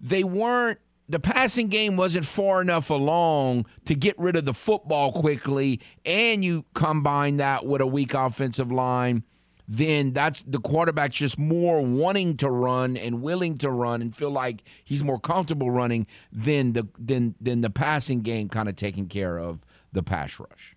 they 0.00 0.24
weren't 0.24 0.80
the 1.08 1.20
passing 1.20 1.68
game 1.68 1.96
wasn't 1.96 2.24
far 2.24 2.60
enough 2.60 2.90
along 2.90 3.66
to 3.84 3.94
get 3.94 4.18
rid 4.18 4.36
of 4.36 4.44
the 4.44 4.54
football 4.54 5.12
quickly, 5.12 5.80
and 6.04 6.44
you 6.44 6.64
combine 6.74 7.36
that 7.38 7.66
with 7.66 7.80
a 7.80 7.86
weak 7.86 8.14
offensive 8.14 8.72
line 8.72 9.24
then 9.66 10.12
that's 10.12 10.42
the 10.46 10.58
quarterback's 10.58 11.16
just 11.16 11.38
more 11.38 11.80
wanting 11.80 12.36
to 12.36 12.50
run 12.50 12.96
and 12.96 13.22
willing 13.22 13.56
to 13.58 13.70
run 13.70 14.02
and 14.02 14.14
feel 14.14 14.30
like 14.30 14.62
he's 14.84 15.02
more 15.02 15.18
comfortable 15.18 15.70
running 15.70 16.06
than 16.32 16.72
the 16.72 16.86
than 16.98 17.34
than 17.40 17.60
the 17.62 17.70
passing 17.70 18.20
game 18.20 18.48
kind 18.48 18.68
of 18.68 18.76
taking 18.76 19.08
care 19.08 19.38
of 19.38 19.60
the 19.92 20.02
pass 20.02 20.38
rush. 20.38 20.76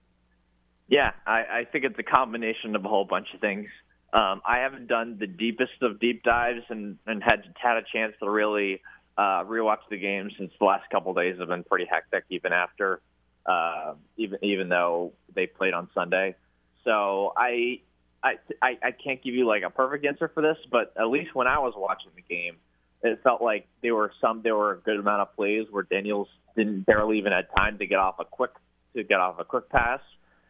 Yeah, 0.88 1.12
I, 1.26 1.40
I 1.40 1.64
think 1.70 1.84
it's 1.84 2.00
a 2.00 2.04
combination 2.04 2.76
of 2.76 2.86
a 2.86 2.88
whole 2.88 3.04
bunch 3.04 3.28
of 3.34 3.42
things. 3.42 3.68
Um, 4.14 4.42
I 4.48 4.60
haven't 4.60 4.88
done 4.88 5.18
the 5.20 5.28
deepest 5.28 5.82
of 5.82 6.00
deep 6.00 6.24
dives 6.24 6.62
and, 6.70 6.98
and 7.06 7.22
had 7.22 7.44
had 7.62 7.76
a 7.76 7.84
chance 7.92 8.14
to 8.22 8.30
really 8.30 8.82
uh, 9.18 9.44
rewatch 9.44 9.80
the 9.90 9.98
game 9.98 10.30
since 10.38 10.52
the 10.60 10.66
last 10.66 10.90
couple 10.90 11.12
of 11.12 11.18
days 11.18 11.38
have 11.40 11.48
been 11.48 11.64
pretty 11.64 11.86
hectic, 11.90 12.26
even 12.30 12.54
after 12.54 13.02
uh, 13.46 13.94
even 14.18 14.40
even 14.44 14.70
though 14.70 15.14
they 15.34 15.48
played 15.48 15.74
on 15.74 15.90
Sunday. 15.94 16.36
So 16.84 17.34
I 17.36 17.80
I, 18.24 18.36
I 18.62 18.78
I 18.84 18.92
can't 18.92 19.22
give 19.24 19.34
you 19.34 19.48
like 19.48 19.64
a 19.64 19.70
perfect 19.70 20.06
answer 20.06 20.30
for 20.34 20.42
this, 20.42 20.58
but 20.72 20.94
at 21.00 21.08
least 21.08 21.34
when 21.34 21.48
I 21.48 21.60
was 21.60 21.74
watching 21.76 22.12
the 22.16 22.22
game, 22.22 22.58
it 23.02 23.20
felt 23.24 23.42
like 23.42 23.68
there 23.82 23.96
were 23.96 24.12
some 24.22 24.42
there 24.44 24.56
were 24.56 24.74
a 24.74 24.78
good 24.78 25.00
amount 25.00 25.22
of 25.22 25.36
plays 25.36 25.66
where 25.72 25.84
Daniels 25.84 26.28
didn't 26.56 26.86
barely 26.86 27.18
even 27.18 27.32
had 27.32 27.48
time 27.56 27.78
to 27.80 27.88
get 27.88 28.00
off 28.00 28.16
a 28.20 28.26
quick 28.26 28.52
to 28.96 29.04
get 29.04 29.20
off 29.20 29.40
a 29.40 29.46
quick 29.46 29.70
pass, 29.70 30.02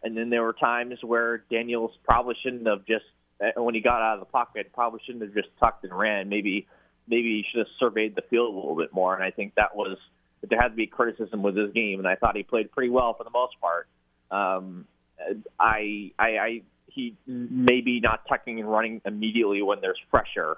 and 0.03 0.17
then 0.17 0.29
there 0.29 0.43
were 0.43 0.53
times 0.53 0.97
where 1.03 1.43
Daniels 1.49 1.91
probably 2.03 2.35
shouldn't 2.43 2.67
have 2.67 2.85
just 2.85 3.05
eh, 3.41 3.51
when 3.55 3.75
he 3.75 3.81
got 3.81 4.01
out 4.01 4.15
of 4.15 4.19
the 4.19 4.31
pocket 4.31 4.71
probably 4.73 4.99
shouldn't 5.05 5.23
have 5.23 5.33
just 5.33 5.49
tucked 5.59 5.83
and 5.83 5.97
ran. 5.97 6.29
Maybe 6.29 6.67
maybe 7.07 7.41
he 7.41 7.45
should 7.49 7.59
have 7.59 7.67
surveyed 7.79 8.15
the 8.15 8.21
field 8.23 8.53
a 8.53 8.57
little 8.57 8.75
bit 8.75 8.93
more. 8.93 9.13
And 9.15 9.23
I 9.23 9.31
think 9.31 9.55
that 9.55 9.75
was 9.75 9.97
there 10.47 10.59
had 10.59 10.69
to 10.69 10.75
be 10.75 10.87
criticism 10.87 11.41
with 11.41 11.55
his 11.55 11.71
game, 11.73 11.99
and 11.99 12.07
I 12.07 12.15
thought 12.15 12.35
he 12.35 12.43
played 12.43 12.71
pretty 12.71 12.89
well 12.89 13.13
for 13.13 13.23
the 13.23 13.29
most 13.31 13.59
part. 13.59 13.87
Um, 14.29 14.85
I 15.59 16.11
I, 16.19 16.27
I 16.37 16.61
he 16.87 17.15
maybe 17.25 17.99
not 17.99 18.27
tucking 18.27 18.59
and 18.59 18.69
running 18.69 19.01
immediately 19.05 19.61
when 19.61 19.81
there's 19.81 19.99
pressure 20.09 20.57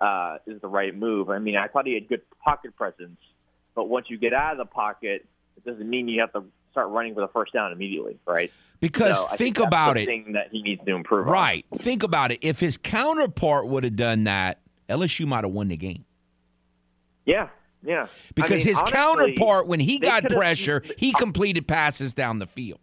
uh, 0.00 0.38
is 0.46 0.60
the 0.60 0.68
right 0.68 0.94
move. 0.96 1.30
I 1.30 1.38
mean, 1.38 1.56
I 1.56 1.68
thought 1.68 1.86
he 1.86 1.94
had 1.94 2.08
good 2.08 2.22
pocket 2.44 2.76
presence, 2.76 3.18
but 3.74 3.88
once 3.88 4.06
you 4.08 4.18
get 4.18 4.32
out 4.32 4.52
of 4.52 4.58
the 4.58 4.64
pocket, 4.64 5.26
it 5.56 5.64
doesn't 5.64 5.88
mean 5.88 6.08
you 6.08 6.20
have 6.20 6.32
to 6.32 6.44
start 6.70 6.88
running 6.88 7.14
for 7.14 7.20
the 7.20 7.28
first 7.28 7.52
down 7.52 7.72
immediately, 7.72 8.18
right? 8.26 8.52
Because 8.80 9.18
so 9.18 9.26
think, 9.28 9.56
think 9.56 9.58
about 9.58 9.98
it. 9.98 10.06
Thing 10.06 10.32
that 10.32 10.48
he 10.50 10.62
needs 10.62 10.82
to 10.84 10.94
improve. 10.94 11.26
Right. 11.26 11.66
On. 11.72 11.78
Think 11.78 12.02
about 12.02 12.32
it. 12.32 12.38
If 12.42 12.60
his 12.60 12.78
counterpart 12.78 13.66
would 13.66 13.84
have 13.84 13.96
done 13.96 14.24
that, 14.24 14.60
LSU 14.90 15.26
might 15.26 15.44
have 15.44 15.52
won 15.52 15.68
the 15.68 15.76
game. 15.76 16.04
Yeah. 17.24 17.48
Yeah. 17.82 18.08
Because 18.34 18.50
I 18.50 18.54
mean, 18.56 18.66
his 18.66 18.78
honestly, 18.78 18.96
counterpart, 18.96 19.66
when 19.66 19.80
he 19.80 19.98
got 19.98 20.24
pressure, 20.24 20.82
he 20.98 21.12
completed 21.12 21.66
passes 21.66 22.12
down 22.12 22.38
the 22.38 22.46
field. 22.46 22.80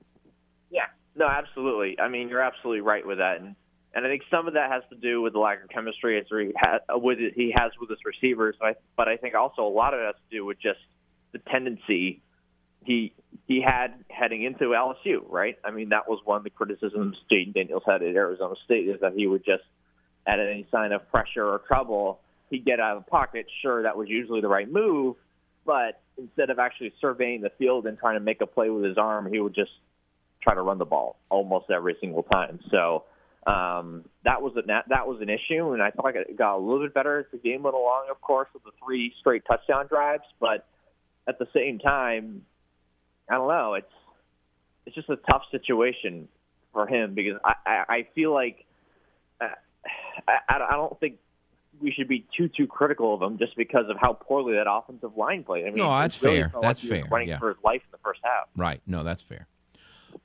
Yeah, 0.72 0.86
no, 1.16 1.28
absolutely. 1.28 2.00
I 2.00 2.08
mean, 2.08 2.30
you're 2.30 2.42
absolutely 2.42 2.82
right 2.82 3.06
with 3.06 3.20
that, 3.20 3.40
and 3.40 3.56
and 3.94 4.06
I 4.06 4.10
think 4.10 4.24
some 4.30 4.48
of 4.48 4.54
that 4.56 4.72
has 4.72 4.84
to 4.90 4.96
do 4.96 5.22
with 5.22 5.34
the 5.34 5.40
lack 5.40 5.64
of 5.64 5.70
chemistry 5.70 6.20
as 6.20 6.26
he 6.30 6.52
has 6.56 6.82
with 6.90 7.20
he 7.36 7.54
has 7.56 7.72
with 7.80 7.90
his 7.90 8.00
receivers. 8.06 8.56
But 8.60 8.68
I, 8.68 8.76
but 8.96 9.08
I 9.08 9.18
think 9.18 9.36
also 9.36 9.64
a 9.64 9.70
lot 9.70 9.94
of 9.94 10.00
it 10.00 10.06
has 10.06 10.16
to 10.16 10.36
do 10.36 10.46
with 10.46 10.60
just 10.60 10.80
the 11.32 11.40
tendency 11.40 12.22
he 12.84 13.14
he 13.48 13.62
had 13.62 14.04
heading 14.10 14.44
into 14.44 14.66
LSU. 14.66 15.24
Right. 15.28 15.58
I 15.64 15.72
mean, 15.72 15.90
that 15.90 16.08
was 16.08 16.20
one 16.26 16.38
of 16.38 16.44
the 16.44 16.50
criticisms 16.50 17.18
Jayden 17.32 17.54
Daniels 17.54 17.84
had 17.86 18.02
at 18.02 18.16
Arizona 18.16 18.56
State 18.66 18.88
is 18.88 19.02
that 19.02 19.14
he 19.14 19.28
would 19.28 19.46
just 19.46 19.64
at 20.28 20.40
any 20.40 20.68
sign 20.72 20.92
of 20.92 21.10
pressure 21.10 21.46
or 21.46 21.60
trouble, 21.68 22.20
he'd 22.50 22.66
get 22.66 22.80
out 22.80 22.98
of 22.98 23.06
the 23.06 23.10
pocket. 23.10 23.48
Sure, 23.62 23.84
that 23.84 23.98
was 23.98 24.10
usually 24.10 24.42
the 24.42 24.48
right 24.48 24.72
move, 24.72 25.16
but 25.66 26.02
instead 26.18 26.50
of 26.50 26.60
actually 26.60 26.94
surveying 27.00 27.42
the 27.42 27.52
field 27.58 27.86
and 27.88 27.98
trying 27.98 28.16
to 28.16 28.20
make 28.20 28.42
a 28.42 28.46
play 28.46 28.70
with 28.70 28.84
his 28.84 28.98
arm, 28.98 29.32
he 29.32 29.40
would 29.40 29.56
just 29.56 29.72
try 30.42 30.54
to 30.54 30.62
run 30.62 30.78
the 30.78 30.86
ball 30.86 31.18
almost 31.30 31.70
every 31.70 31.96
single 32.00 32.24
time. 32.24 32.60
So 32.70 33.04
um, 33.46 34.04
that 34.26 34.42
was 34.42 34.54
a, 34.58 34.62
that 34.66 35.08
was 35.08 35.22
an 35.22 35.30
issue, 35.30 35.72
and 35.72 35.82
I 35.82 35.92
thought 35.92 36.16
it 36.16 36.38
got 36.38 36.58
a 36.58 36.60
little 36.60 36.84
bit 36.84 36.94
better 36.94 37.20
as 37.20 37.26
the 37.32 37.38
game 37.38 37.64
went 37.64 37.76
along. 37.76 38.08
Of 38.12 38.20
course, 38.22 38.50
with 38.54 38.64
the 38.64 38.72
three 38.84 39.14
straight 39.20 39.44
touchdown 39.48 39.88
drives, 39.88 40.24
but 40.40 40.68
at 41.28 41.40
the 41.40 41.48
same 41.54 41.80
time, 41.80 42.42
I 43.30 43.36
don't 43.36 43.48
know. 43.48 43.76
It's 43.76 43.88
it's 44.86 44.96
just 44.96 45.10
a 45.10 45.18
tough 45.30 45.44
situation 45.52 46.28
for 46.74 46.88
him 46.88 47.14
because 47.14 47.40
I 47.46 47.54
I, 47.66 47.94
I 47.94 48.08
feel 48.16 48.34
like 48.34 48.66
uh, 49.40 49.48
I, 50.28 50.56
I 50.70 50.76
don't 50.76 51.00
think 51.00 51.18
we 51.80 51.92
should 51.92 52.08
be 52.08 52.26
too 52.36 52.50
too 52.50 52.68
critical 52.68 53.14
of 53.14 53.22
him 53.22 53.38
just 53.38 53.56
because 53.56 53.86
of 53.90 53.98
how 54.00 54.14
poorly 54.14 54.54
that 54.54 54.68
offensive 54.70 55.16
line 55.16 55.44
played. 55.44 55.64
I 55.64 55.68
mean, 55.68 55.78
no, 55.78 55.90
that's 55.90 56.22
really 56.22 56.38
fair. 56.38 56.52
That's 56.62 56.80
fair. 56.80 57.06
Running 57.10 57.30
yeah. 57.30 57.40
for 57.40 57.50
his 57.50 57.58
life 57.64 57.82
in 57.84 57.92
the 57.92 58.00
first 58.04 58.20
half. 58.24 58.48
Right. 58.56 58.82
No, 58.88 59.04
that's 59.04 59.22
fair. 59.22 59.48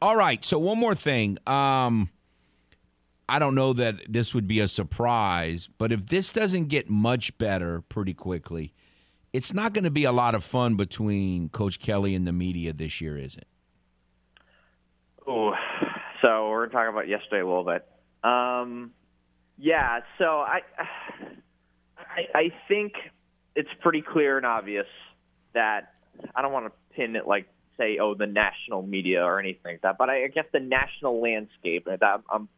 All 0.01 0.17
right. 0.17 0.45
So 0.45 0.59
one 0.59 0.79
more 0.79 0.95
thing. 0.95 1.39
Um, 1.47 2.11
I 3.29 3.39
don't 3.39 3.55
know 3.55 3.73
that 3.75 4.13
this 4.13 4.35
would 4.35 4.47
be 4.47 4.61
a 4.61 4.69
surprise, 4.69 5.69
but 5.79 5.93
if 5.93 6.07
this 6.07 6.33
doesn't 6.33 6.67
get 6.67 6.91
much 6.91 7.37
better 7.39 7.81
pretty 7.83 8.15
quickly, 8.15 8.73
it's 9.33 9.55
not 9.55 9.73
going 9.73 9.85
to 9.85 9.91
be 9.91 10.05
a 10.05 10.13
lot 10.13 10.35
of 10.35 10.45
fun 10.45 10.77
between 10.77 11.49
Coach 11.49 11.79
Kelly 11.79 12.15
and 12.15 12.27
the 12.27 12.33
media 12.33 12.73
this 12.73 13.01
year, 13.01 13.17
is 13.17 13.37
it? 13.37 13.47
Oh, 15.27 15.53
so 16.21 16.51
we're 16.51 16.67
talking 16.67 16.91
about 16.91 17.09
yesterday 17.09 17.41
a 17.41 17.47
little 17.47 17.65
bit. 17.65 17.87
Um, 18.23 18.91
yeah. 19.63 20.01
So 20.19 20.25
I, 20.25 20.61
I, 21.97 22.39
I 22.39 22.53
think 22.69 22.95
it's 23.55 23.69
pretty 23.81 24.03
clear 24.03 24.37
and 24.37 24.45
obvious 24.45 24.87
that 25.55 25.93
I 26.35 26.43
don't 26.43 26.53
want 26.53 26.67
to 26.67 26.97
pin 26.97 27.15
it 27.17 27.27
like 27.27 27.47
say, 27.79 27.99
oh, 28.01 28.15
the 28.15 28.27
national 28.27 28.83
media 28.83 29.23
or 29.23 29.39
anything 29.39 29.73
like 29.73 29.83
that. 29.83 29.99
But 29.99 30.11
I, 30.11 30.27
guess 30.29 30.45
the 30.53 30.61
national 30.61 31.23
landscape, 31.23 31.87
and 31.87 31.99
that 32.01 32.23
I'm 32.29 32.49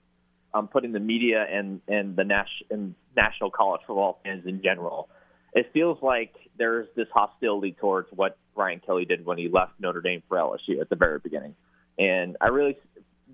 I'm 0.53 0.69
putting 0.69 0.93
the 0.93 1.01
media 1.01 1.45
and 1.49 1.81
and 1.89 2.17
the 2.17 2.25
nas- 2.25 2.67
and 2.71 2.95
national 3.15 3.51
college 3.51 3.83
football 3.87 4.21
fans 4.25 4.45
in 4.47 4.63
general. 4.63 5.09
It 5.53 5.71
feels 5.73 5.99
like 6.03 6.35
there's 6.59 6.89
this 6.97 7.07
hostility 7.13 7.77
towards 7.79 8.09
what 8.13 8.39
Brian 8.57 8.81
Kelly 8.85 9.05
did 9.05 9.25
when 9.25 9.39
he 9.39 9.49
left 9.49 9.73
Notre 9.79 10.01
Dame 10.01 10.23
for 10.29 10.39
LSU 10.39 10.81
at 10.81 10.89
the 10.89 10.97
very 10.97 11.19
beginning, 11.19 11.55
and 11.99 12.37
I 12.41 12.49
really, 12.49 12.79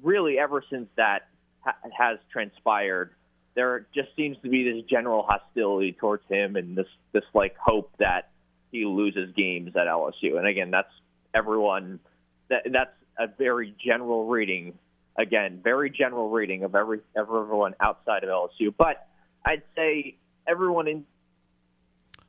really, 0.03 0.39
ever 0.39 0.63
since 0.71 0.89
that 0.97 1.29
ha- 1.61 1.77
has 1.97 2.19
transpired, 2.31 3.13
there 3.55 3.87
just 3.95 4.09
seems 4.17 4.37
to 4.43 4.49
be 4.49 4.71
this 4.71 4.85
general 4.89 5.27
hostility 5.29 5.93
towards 5.93 6.23
him 6.29 6.57
and 6.57 6.77
this 6.77 6.87
this 7.13 7.25
like 7.35 7.57
hope 7.57 7.91
that 7.99 8.31
he 8.71 8.85
loses 8.85 9.35
games 9.37 9.73
at 9.77 9.87
LSU. 9.87 10.39
And 10.39 10.47
again, 10.47 10.71
that's 10.71 10.93
everyone. 11.35 12.01
That, 12.49 12.63
that's 12.73 12.93
a 13.19 13.27
very 13.27 13.75
general 13.85 14.27
reading. 14.27 14.79
Again, 15.19 15.61
very 15.63 15.91
general 15.91 16.31
reading 16.31 16.65
of 16.65 16.75
every 16.75 17.01
everyone 17.17 17.75
outside 17.81 18.25
of 18.25 18.31
LSU. 18.31 18.73
But 18.77 19.07
I'd 19.45 19.63
say 19.77 20.17
everyone 20.47 20.89
in. 20.89 21.05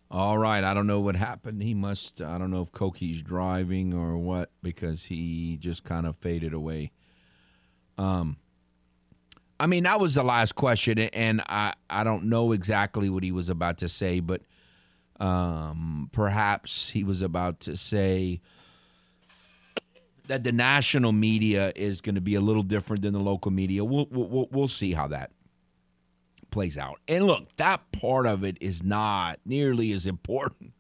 All 0.09 0.37
right, 0.37 0.63
I 0.63 0.73
don't 0.73 0.87
know 0.87 0.99
what 0.99 1.15
happened. 1.15 1.63
He 1.63 1.73
must. 1.73 2.21
I 2.21 2.37
don't 2.37 2.51
know 2.51 2.63
if 2.63 2.71
Koki's 2.71 3.21
driving 3.21 3.93
or 3.93 4.17
what 4.17 4.49
because 4.61 5.05
he 5.05 5.57
just 5.57 5.83
kind 5.83 6.05
of 6.05 6.17
faded 6.17 6.53
away. 6.53 6.91
Um, 7.97 8.37
I 9.61 9.67
mean 9.67 9.83
that 9.83 9.99
was 9.99 10.15
the 10.15 10.23
last 10.23 10.55
question, 10.55 10.97
and 10.97 11.39
I 11.47 11.73
I 11.87 12.03
don't 12.03 12.23
know 12.25 12.51
exactly 12.51 13.11
what 13.11 13.23
he 13.23 13.31
was 13.31 13.47
about 13.47 13.77
to 13.77 13.87
say, 13.87 14.19
but 14.19 14.41
um, 15.19 16.09
perhaps 16.11 16.89
he 16.89 17.03
was 17.03 17.21
about 17.21 17.59
to 17.61 17.77
say 17.77 18.41
that 20.25 20.43
the 20.43 20.51
national 20.51 21.11
media 21.11 21.71
is 21.75 22.01
going 22.01 22.15
to 22.15 22.21
be 22.21 22.33
a 22.33 22.41
little 22.41 22.63
different 22.63 23.03
than 23.03 23.13
the 23.13 23.19
local 23.19 23.51
media. 23.51 23.83
We'll, 23.85 24.07
we'll, 24.09 24.47
we'll 24.49 24.67
see 24.67 24.93
how 24.93 25.07
that 25.09 25.31
plays 26.49 26.75
out. 26.75 26.99
And 27.07 27.27
look, 27.27 27.55
that 27.57 27.91
part 27.91 28.25
of 28.25 28.43
it 28.43 28.57
is 28.61 28.81
not 28.81 29.39
nearly 29.45 29.91
as 29.91 30.07
important 30.07 30.73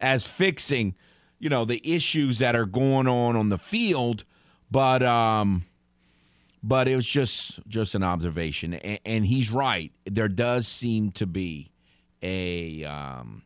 as 0.00 0.26
fixing, 0.26 0.94
you 1.38 1.48
know, 1.48 1.64
the 1.64 1.80
issues 1.82 2.40
that 2.40 2.54
are 2.54 2.66
going 2.66 3.06
on 3.06 3.36
on 3.36 3.48
the 3.48 3.58
field, 3.58 4.24
but 4.70 5.02
um, 5.02 5.64
but 6.68 6.86
it 6.86 6.94
was 6.94 7.06
just 7.06 7.66
just 7.66 7.94
an 7.94 8.02
observation, 8.02 8.74
and, 8.74 9.00
and 9.06 9.26
he's 9.26 9.50
right. 9.50 9.90
There 10.04 10.28
does 10.28 10.68
seem 10.68 11.12
to 11.12 11.26
be 11.26 11.72
a 12.22 12.84
um, 12.84 13.42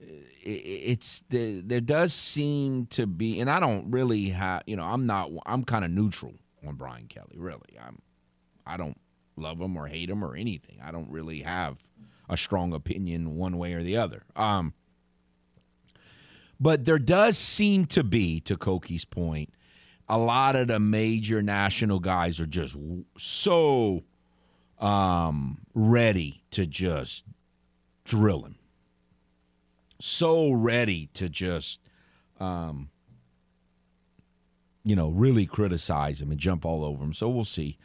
it's 0.00 1.22
the, 1.28 1.60
there 1.60 1.80
does 1.80 2.12
seem 2.14 2.86
to 2.86 3.06
be, 3.06 3.40
and 3.40 3.50
I 3.50 3.60
don't 3.60 3.90
really 3.90 4.30
have, 4.30 4.62
you 4.66 4.76
know, 4.76 4.84
I'm 4.84 5.06
not, 5.06 5.30
I'm 5.44 5.62
kind 5.64 5.84
of 5.84 5.90
neutral 5.90 6.34
on 6.66 6.76
Brian 6.76 7.06
Kelly. 7.06 7.36
Really, 7.36 7.78
I'm, 7.80 8.00
I 8.66 8.76
don't 8.76 8.98
love 9.36 9.60
him 9.60 9.76
or 9.76 9.86
hate 9.86 10.08
him 10.08 10.24
or 10.24 10.34
anything. 10.34 10.78
I 10.82 10.90
don't 10.90 11.10
really 11.10 11.40
have 11.40 11.78
a 12.28 12.36
strong 12.36 12.72
opinion 12.72 13.36
one 13.36 13.58
way 13.58 13.74
or 13.74 13.82
the 13.82 13.98
other. 13.98 14.22
Um, 14.36 14.72
but 16.60 16.84
there 16.86 16.98
does 16.98 17.36
seem 17.36 17.84
to 17.86 18.02
be, 18.02 18.40
to 18.40 18.56
Koki's 18.56 19.04
point, 19.04 19.52
a 20.08 20.18
lot 20.18 20.56
of 20.56 20.68
the 20.68 20.80
major 20.80 21.42
national 21.42 22.00
guys 22.00 22.40
are 22.40 22.46
just 22.46 22.76
so 23.18 24.04
um, 24.78 25.58
ready 25.74 26.42
to 26.50 26.66
just 26.66 27.24
drill 28.04 28.42
him 28.44 28.58
so 30.00 30.52
ready 30.52 31.08
to 31.14 31.28
just, 31.28 31.80
um, 32.40 32.90
you 34.84 34.96
know, 34.96 35.08
really 35.08 35.46
criticize 35.46 36.22
him 36.22 36.30
and 36.30 36.40
jump 36.40 36.64
all 36.64 36.84
over 36.84 37.02
him. 37.02 37.12
So 37.12 37.28
we'll 37.28 37.44
see. 37.44 37.78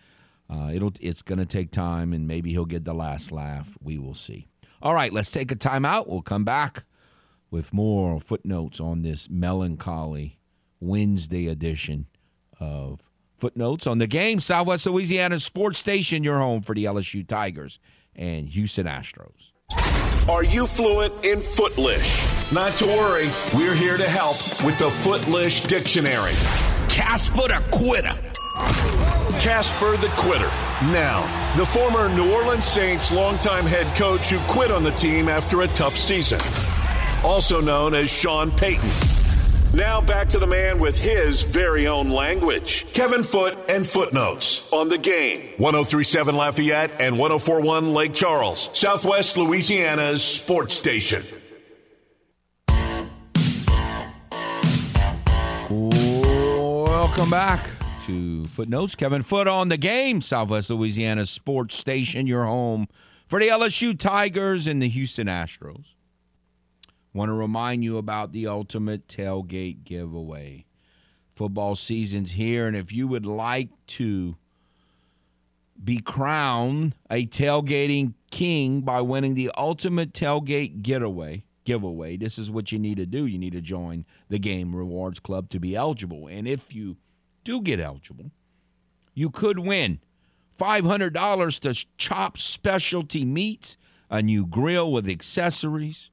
Uh, 0.50 0.70
it'll 0.74 0.94
it's 1.00 1.22
going 1.22 1.40
to 1.40 1.46
take 1.46 1.72
time, 1.72 2.14
and 2.14 2.28
maybe 2.28 2.52
he'll 2.52 2.66
get 2.66 2.86
the 2.86 2.94
last 2.94 3.32
laugh. 3.32 3.78
We 3.82 3.98
will 3.98 4.14
see. 4.14 4.48
All 4.82 4.94
right, 4.94 5.14
let's 5.14 5.32
take 5.32 5.52
a 5.52 5.56
timeout. 5.56 6.08
We'll 6.08 6.22
come 6.22 6.44
back 6.44 6.84
with 7.50 7.74
more 7.74 8.20
footnotes 8.20 8.80
on 8.80 9.02
this 9.02 9.30
melancholy 9.30 10.38
Wednesday 10.80 11.48
edition 11.48 12.08
of 12.60 13.02
footnotes 13.38 13.88
on 13.88 13.98
the 13.98 14.08
game. 14.08 14.40
Southwest 14.40 14.86
Louisiana 14.86 15.40
Sports 15.40 15.80
Station, 15.80 16.24
your 16.24 16.40
home 16.40 16.62
for 16.62 16.74
the 16.74 16.86
LSU 16.86 17.28
Tigers 17.28 17.80
and 18.16 18.48
Houston 18.50 18.86
Astros. 18.86 19.52
Are 20.30 20.44
you 20.44 20.66
fluent 20.68 21.26
in 21.26 21.42
Footlish? 21.42 22.24
Not 22.54 22.72
to 22.78 22.86
worry, 22.86 23.28
we're 23.56 23.76
here 23.76 23.98
to 23.98 24.08
help 24.08 24.38
with 24.64 24.78
the 24.80 24.90
Footlish 24.90 25.62
Dictionary. 25.62 26.32
Casper 26.88 27.50
the 27.50 27.62
Quitter. 27.72 28.16
Casper 29.42 29.98
the 29.98 30.08
Quitter. 30.16 30.50
Now, 30.94 31.54
the 31.58 31.66
former 31.66 32.08
New 32.08 32.32
Orleans 32.32 32.66
Saints 32.66 33.12
longtime 33.12 33.66
head 33.66 33.94
coach 33.98 34.30
who 34.30 34.40
quit 34.52 34.72
on 34.72 34.84
the 34.84 34.92
team 34.92 35.28
after 35.28 35.64
a 35.64 35.68
tough 35.68 35.98
season. 35.98 36.40
Also 37.24 37.60
known 37.60 37.94
as 37.94 38.10
Sean 38.10 38.52
Payton. 38.52 38.90
Now 39.74 40.02
back 40.02 40.30
to 40.30 40.38
the 40.38 40.46
man 40.46 40.78
with 40.78 41.00
his 41.00 41.42
very 41.42 41.88
own 41.88 42.12
language. 42.12 42.86
Kevin 42.94 43.24
Foote 43.24 43.58
and 43.68 43.88
Footnotes 43.88 44.72
on 44.72 44.88
the 44.88 45.00
game. 45.00 45.50
1037 45.58 46.36
Lafayette 46.36 46.92
and 47.00 47.18
1041 47.18 47.92
Lake 47.92 48.14
Charles, 48.14 48.70
Southwest 48.78 49.36
Louisiana's 49.36 50.24
sports 50.24 50.76
station. 50.76 51.24
Welcome 55.72 57.32
back 57.32 57.68
to 58.06 58.46
Footnotes. 58.46 58.94
Kevin 58.94 59.24
Foote 59.24 59.48
on 59.48 59.70
the 59.70 59.78
game, 59.78 60.22
Southwest 60.22 60.70
Louisiana's 60.70 61.32
sports 61.32 61.76
station, 61.76 62.28
your 62.28 62.46
home 62.46 62.88
for 63.28 63.40
the 63.40 63.48
LSU 63.48 63.98
Tigers 63.98 64.68
and 64.68 64.84
the 64.84 64.90
Houston 64.90 65.26
Astros. 65.26 65.93
Want 67.14 67.30
to 67.30 67.34
remind 67.34 67.84
you 67.84 67.98
about 67.98 68.32
the 68.32 68.48
ultimate 68.48 69.08
tailgate 69.08 69.84
giveaway. 69.84 70.66
Football 71.36 71.76
season's 71.76 72.32
here, 72.32 72.68
and 72.68 72.76
if 72.76 72.92
you 72.92 73.08
would 73.08 73.26
like 73.26 73.70
to 73.88 74.36
be 75.84 75.98
crowned 75.98 76.96
a 77.10 77.26
tailgating 77.26 78.14
king 78.32 78.82
by 78.82 79.02
winning 79.02 79.34
the 79.34 79.52
ultimate 79.58 80.14
tailgate 80.14 80.82
getaway 80.82 81.44
giveaway, 81.66 82.18
this 82.18 82.38
is 82.38 82.50
what 82.52 82.72
you 82.72 82.80
need 82.80 82.98
to 82.98 83.06
do. 83.06 83.26
You 83.26 83.38
need 83.38 83.54
to 83.54 83.62
join 83.62 84.06
the 84.30 84.40
Game 84.40 84.76
Rewards 84.76 85.20
Club 85.20 85.50
to 85.50 85.60
be 85.60 85.76
eligible. 85.76 86.28
And 86.28 86.48
if 86.48 86.74
you 86.74 86.98
do 87.44 87.62
get 87.62 87.80
eligible, 87.80 88.32
you 89.14 89.30
could 89.30 89.60
win 89.60 90.00
$500 90.60 91.60
to 91.60 91.86
Chop 91.98 92.38
Specialty 92.38 93.26
Meats, 93.26 93.78
a 94.10 94.22
new 94.22 94.46
grill 94.46 94.92
with 94.92 95.08
accessories, 95.10 96.10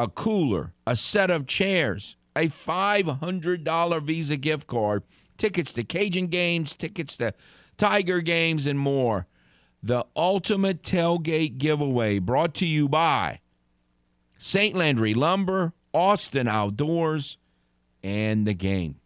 a 0.00 0.08
cooler, 0.08 0.72
a 0.86 0.96
set 0.96 1.30
of 1.30 1.46
chairs, 1.46 2.16
a 2.34 2.48
$500 2.48 4.02
Visa 4.02 4.36
gift 4.38 4.66
card, 4.66 5.02
tickets 5.36 5.74
to 5.74 5.84
Cajun 5.84 6.28
games, 6.28 6.74
tickets 6.74 7.18
to 7.18 7.34
Tiger 7.76 8.22
games, 8.22 8.64
and 8.64 8.78
more. 8.78 9.26
The 9.82 10.06
ultimate 10.16 10.82
tailgate 10.82 11.58
giveaway 11.58 12.18
brought 12.18 12.54
to 12.56 12.66
you 12.66 12.88
by 12.88 13.40
St. 14.38 14.74
Landry 14.74 15.12
Lumber, 15.12 15.74
Austin 15.92 16.48
Outdoors, 16.48 17.36
and 18.02 18.46
the 18.46 18.54
game. 18.54 18.96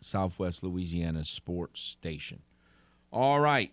Southwest 0.00 0.62
Louisiana 0.62 1.26
Sports 1.26 1.82
Station. 1.82 2.40
All 3.12 3.38
right. 3.38 3.70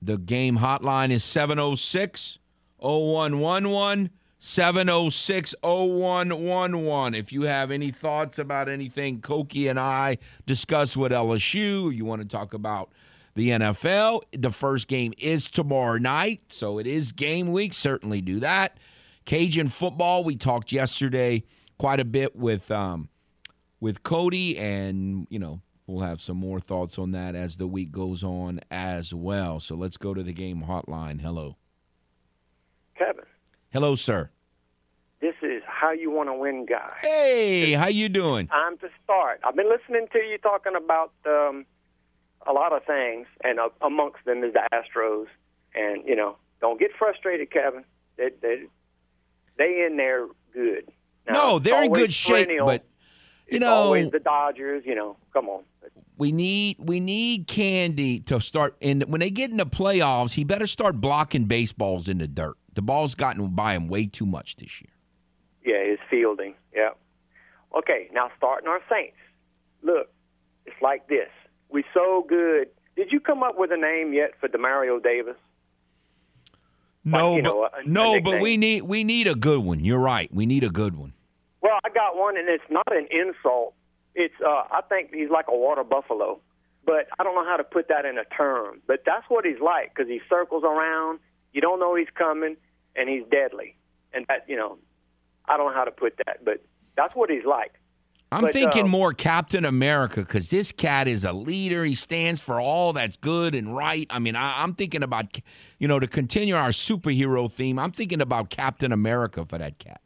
The 0.00 0.18
game 0.18 0.58
hotline 0.58 1.10
is 1.10 1.24
706 1.24 2.38
0111. 2.78 4.10
706 4.42 5.54
0111. 5.62 7.14
If 7.14 7.30
you 7.30 7.42
have 7.42 7.70
any 7.70 7.90
thoughts 7.90 8.38
about 8.38 8.70
anything 8.70 9.20
Koki 9.20 9.68
and 9.68 9.78
I 9.78 10.16
discuss 10.46 10.96
with 10.96 11.12
LSU, 11.12 11.94
you 11.94 12.06
want 12.06 12.22
to 12.22 12.26
talk 12.26 12.54
about 12.54 12.90
the 13.34 13.50
NFL, 13.50 14.22
the 14.32 14.50
first 14.50 14.88
game 14.88 15.12
is 15.18 15.50
tomorrow 15.50 15.98
night, 15.98 16.40
so 16.48 16.78
it 16.78 16.86
is 16.86 17.12
game 17.12 17.52
week. 17.52 17.74
Certainly 17.74 18.22
do 18.22 18.40
that. 18.40 18.78
Cajun 19.26 19.68
football, 19.68 20.24
we 20.24 20.36
talked 20.36 20.72
yesterday 20.72 21.44
quite 21.78 22.00
a 22.00 22.04
bit 22.06 22.34
with 22.34 22.70
um, 22.70 23.10
with 23.78 24.02
Cody, 24.02 24.56
and 24.56 25.26
you 25.28 25.38
know 25.38 25.60
we'll 25.86 26.00
have 26.00 26.22
some 26.22 26.38
more 26.38 26.60
thoughts 26.60 26.98
on 26.98 27.12
that 27.12 27.34
as 27.34 27.58
the 27.58 27.66
week 27.66 27.92
goes 27.92 28.24
on 28.24 28.60
as 28.70 29.12
well. 29.12 29.60
So 29.60 29.74
let's 29.74 29.98
go 29.98 30.14
to 30.14 30.22
the 30.22 30.32
game 30.32 30.62
hotline. 30.62 31.20
Hello, 31.20 31.56
Kevin. 32.96 33.24
Hello, 33.72 33.94
sir. 33.94 34.30
This 35.20 35.34
is 35.42 35.62
how 35.66 35.92
you 35.92 36.10
want 36.10 36.28
to 36.28 36.34
win, 36.34 36.66
guy. 36.66 36.92
Hey, 37.02 37.72
how 37.72 37.88
you 37.88 38.08
doing? 38.08 38.46
Time 38.48 38.78
to 38.78 38.88
start. 39.04 39.40
I've 39.44 39.54
been 39.54 39.68
listening 39.68 40.06
to 40.12 40.18
you 40.18 40.38
talking 40.38 40.72
about 40.74 41.12
um, 41.26 41.66
a 42.46 42.52
lot 42.52 42.72
of 42.72 42.84
things, 42.84 43.26
and 43.44 43.60
uh, 43.60 43.68
amongst 43.82 44.24
them 44.24 44.42
is 44.42 44.54
the 44.54 44.62
Astros. 44.72 45.26
And 45.74 46.06
you 46.06 46.16
know, 46.16 46.36
don't 46.60 46.80
get 46.80 46.90
frustrated, 46.98 47.50
Kevin. 47.50 47.84
They 48.16 48.30
they 48.40 48.64
they 49.58 49.86
in 49.86 49.96
there 49.98 50.26
good. 50.54 50.90
Now, 51.28 51.34
no, 51.34 51.58
they're 51.58 51.84
in 51.84 51.92
good 51.92 52.12
shape, 52.14 52.48
but 52.58 52.84
you 53.46 53.56
It's 53.56 53.60
know 53.60 53.74
always 53.74 54.10
the 54.10 54.20
Dodgers. 54.20 54.84
You 54.86 54.94
know, 54.94 55.16
come 55.34 55.48
on. 55.50 55.64
we 56.16 56.32
need 56.32 56.78
we 56.80 56.98
need 56.98 57.46
Candy 57.46 58.20
to 58.20 58.40
start. 58.40 58.74
And 58.80 59.02
when 59.04 59.20
they 59.20 59.30
get 59.30 59.50
in 59.50 59.58
the 59.58 59.66
playoffs, 59.66 60.32
he 60.32 60.44
better 60.44 60.66
start 60.66 60.98
blocking 60.98 61.44
baseballs 61.44 62.08
in 62.08 62.18
the 62.18 62.26
dirt. 62.26 62.56
The 62.74 62.82
ball's 62.82 63.14
gotten 63.14 63.48
by 63.48 63.74
him 63.74 63.88
way 63.88 64.06
too 64.06 64.26
much 64.26 64.56
this 64.56 64.80
year. 64.80 64.90
Yeah, 65.64 65.90
his 65.90 65.98
fielding. 66.08 66.54
Yeah. 66.74 66.90
Okay, 67.76 68.08
now 68.12 68.30
starting 68.36 68.68
our 68.68 68.80
Saints. 68.90 69.16
Look, 69.82 70.08
it's 70.66 70.80
like 70.82 71.08
this. 71.08 71.28
We 71.68 71.84
so 71.94 72.24
good. 72.28 72.68
Did 72.96 73.12
you 73.12 73.20
come 73.20 73.42
up 73.42 73.58
with 73.58 73.70
a 73.72 73.76
name 73.76 74.12
yet 74.12 74.32
for 74.40 74.48
Demario 74.48 75.02
Davis? 75.02 75.36
No, 77.04 77.36
you 77.36 77.42
but 77.42 77.48
know, 77.48 77.62
a- 77.64 77.80
a 77.80 77.84
no, 77.86 78.20
but 78.20 78.40
we 78.40 78.56
need 78.56 78.82
we 78.82 79.04
need 79.04 79.26
a 79.26 79.34
good 79.34 79.60
one. 79.60 79.80
You're 79.84 79.98
right. 80.00 80.32
We 80.34 80.44
need 80.46 80.64
a 80.64 80.68
good 80.70 80.96
one. 80.96 81.12
Well, 81.62 81.78
I 81.84 81.88
got 81.90 82.16
one, 82.16 82.36
and 82.36 82.48
it's 82.48 82.64
not 82.70 82.86
an 82.90 83.06
insult. 83.10 83.74
It's 84.14 84.34
uh, 84.44 84.64
I 84.70 84.80
think 84.88 85.14
he's 85.14 85.30
like 85.30 85.46
a 85.48 85.56
water 85.56 85.84
buffalo, 85.84 86.40
but 86.84 87.06
I 87.18 87.22
don't 87.24 87.34
know 87.34 87.44
how 87.44 87.56
to 87.56 87.64
put 87.64 87.88
that 87.88 88.04
in 88.04 88.18
a 88.18 88.24
term. 88.36 88.82
But 88.86 89.02
that's 89.06 89.24
what 89.28 89.44
he's 89.46 89.60
like 89.60 89.94
because 89.94 90.08
he 90.08 90.20
circles 90.28 90.64
around. 90.64 91.20
You 91.52 91.60
don't 91.60 91.80
know 91.80 91.94
he's 91.94 92.08
coming, 92.14 92.56
and 92.96 93.08
he's 93.08 93.24
deadly. 93.30 93.76
And 94.12 94.26
that 94.28 94.44
you 94.48 94.56
know, 94.56 94.78
I 95.46 95.56
don't 95.56 95.68
know 95.68 95.74
how 95.74 95.84
to 95.84 95.90
put 95.90 96.16
that, 96.26 96.44
but 96.44 96.62
that's 96.96 97.14
what 97.14 97.30
he's 97.30 97.44
like. 97.44 97.72
I'm 98.32 98.42
But, 98.42 98.52
thinking 98.52 98.84
um, 98.84 98.90
more 98.90 99.12
Captain 99.12 99.64
America 99.64 100.20
because 100.20 100.50
this 100.50 100.70
cat 100.70 101.08
is 101.08 101.24
a 101.24 101.32
leader. 101.32 101.84
He 101.84 101.94
stands 101.94 102.40
for 102.40 102.60
all 102.60 102.92
that's 102.92 103.16
good 103.16 103.56
and 103.56 103.74
right. 103.76 104.06
I 104.08 104.20
mean, 104.20 104.36
I, 104.36 104.62
I'm 104.62 104.74
thinking 104.74 105.02
about, 105.02 105.36
you 105.80 105.88
know, 105.88 105.98
to 105.98 106.06
continue 106.06 106.54
our 106.54 106.68
superhero 106.68 107.52
theme. 107.52 107.78
I'm 107.78 107.90
thinking 107.90 108.20
about 108.20 108.50
Captain 108.50 108.92
America 108.92 109.44
for 109.44 109.58
that 109.58 109.80
cat. 109.80 110.00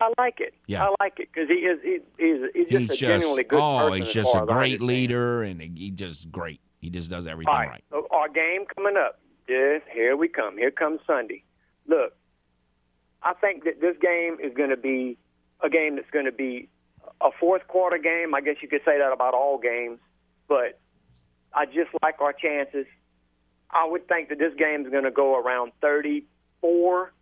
I 0.00 0.12
like 0.16 0.40
it. 0.40 0.54
Yeah. 0.66 0.86
I 0.86 0.94
like 1.00 1.18
it 1.18 1.28
because 1.32 1.48
he 1.48 1.56
is 1.56 1.78
he, 1.82 1.98
he's 2.18 2.38
he's 2.54 2.68
just 2.68 2.78
he's 2.78 2.84
a 2.84 2.86
just 2.86 3.00
genuinely 3.00 3.44
good 3.44 3.58
oh, 3.60 3.88
person. 3.88 4.02
he's 4.02 4.12
just 4.14 4.34
a 4.34 4.46
great 4.46 4.80
leader 4.80 5.42
and 5.42 5.60
he 5.60 5.90
just 5.90 6.30
great. 6.30 6.60
He 6.80 6.88
just 6.88 7.10
does 7.10 7.26
everything 7.26 7.52
right, 7.52 7.68
right. 7.68 7.84
so 7.90 8.06
our 8.12 8.28
game 8.28 8.64
coming 8.76 8.94
up. 8.96 9.20
Yes, 9.48 9.80
here 9.92 10.16
we 10.16 10.28
come. 10.28 10.58
Here 10.58 10.70
comes 10.70 11.00
Sunday. 11.06 11.42
Look, 11.86 12.14
I 13.22 13.32
think 13.34 13.64
that 13.64 13.80
this 13.80 13.96
game 14.00 14.36
is 14.42 14.54
going 14.54 14.70
to 14.70 14.76
be 14.76 15.16
a 15.62 15.70
game 15.70 15.96
that's 15.96 16.10
going 16.10 16.26
to 16.26 16.32
be 16.32 16.68
a 17.20 17.30
fourth 17.40 17.66
quarter 17.66 17.98
game. 17.98 18.34
I 18.34 18.42
guess 18.42 18.56
you 18.60 18.68
could 18.68 18.82
say 18.84 18.98
that 18.98 19.10
about 19.12 19.34
all 19.34 19.58
games, 19.58 19.98
but 20.48 20.78
I 21.54 21.64
just 21.64 21.90
like 22.02 22.20
our 22.20 22.32
chances. 22.32 22.86
I 23.70 23.86
would 23.86 24.06
think 24.06 24.28
that 24.28 24.38
this 24.38 24.54
game 24.54 24.84
is 24.84 24.92
going 24.92 25.04
to 25.04 25.10
go 25.10 25.36
around 25.38 25.72
34, 25.80 27.12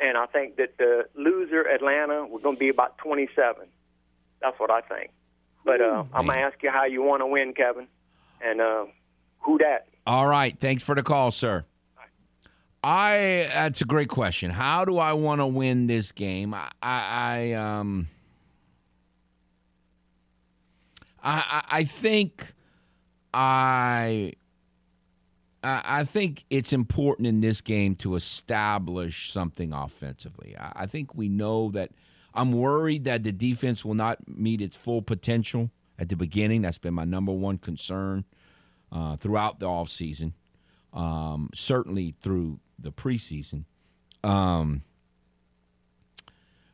and 0.00 0.16
I 0.18 0.26
think 0.26 0.56
that 0.56 0.78
the 0.78 1.08
loser 1.14 1.62
Atlanta 1.62 2.26
we're 2.26 2.40
going 2.40 2.56
to 2.56 2.60
be 2.60 2.68
about 2.68 2.98
27. 2.98 3.66
That's 4.40 4.58
what 4.58 4.70
I 4.70 4.80
think. 4.80 5.10
But 5.64 5.80
uh, 5.80 6.04
I'm 6.12 6.26
going 6.26 6.38
to 6.38 6.44
ask 6.44 6.62
you 6.62 6.70
how 6.70 6.84
you 6.84 7.02
want 7.02 7.22
to 7.22 7.26
win, 7.26 7.52
Kevin, 7.52 7.88
and 8.40 8.60
uh, 8.60 8.86
who 9.40 9.58
that. 9.58 9.88
All 10.08 10.26
right. 10.26 10.58
Thanks 10.58 10.82
for 10.82 10.94
the 10.94 11.02
call, 11.02 11.30
sir. 11.30 11.66
I 12.82 13.46
that's 13.52 13.82
a 13.82 13.84
great 13.84 14.08
question. 14.08 14.50
How 14.50 14.86
do 14.86 14.96
I 14.96 15.12
want 15.12 15.42
to 15.42 15.46
win 15.46 15.86
this 15.86 16.12
game? 16.12 16.54
I, 16.54 16.70
I, 16.82 17.02
I 17.12 17.52
um 17.52 18.08
I 21.22 21.62
I 21.70 21.84
think 21.84 22.54
I 23.34 24.32
I 25.62 26.04
think 26.04 26.44
it's 26.48 26.72
important 26.72 27.26
in 27.26 27.40
this 27.40 27.60
game 27.60 27.94
to 27.96 28.14
establish 28.14 29.30
something 29.30 29.74
offensively. 29.74 30.56
I 30.58 30.86
think 30.86 31.14
we 31.14 31.28
know 31.28 31.70
that 31.72 31.90
I'm 32.32 32.52
worried 32.52 33.04
that 33.04 33.24
the 33.24 33.32
defense 33.32 33.84
will 33.84 33.92
not 33.92 34.26
meet 34.26 34.62
its 34.62 34.74
full 34.74 35.02
potential 35.02 35.70
at 35.98 36.08
the 36.08 36.16
beginning. 36.16 36.62
That's 36.62 36.78
been 36.78 36.94
my 36.94 37.04
number 37.04 37.32
one 37.32 37.58
concern 37.58 38.24
uh, 38.92 39.16
throughout 39.16 39.58
the 39.60 39.66
offseason, 39.66 40.32
um, 40.92 41.50
certainly 41.54 42.12
through 42.12 42.60
the 42.78 42.92
preseason. 42.92 43.64
Um, 44.24 44.82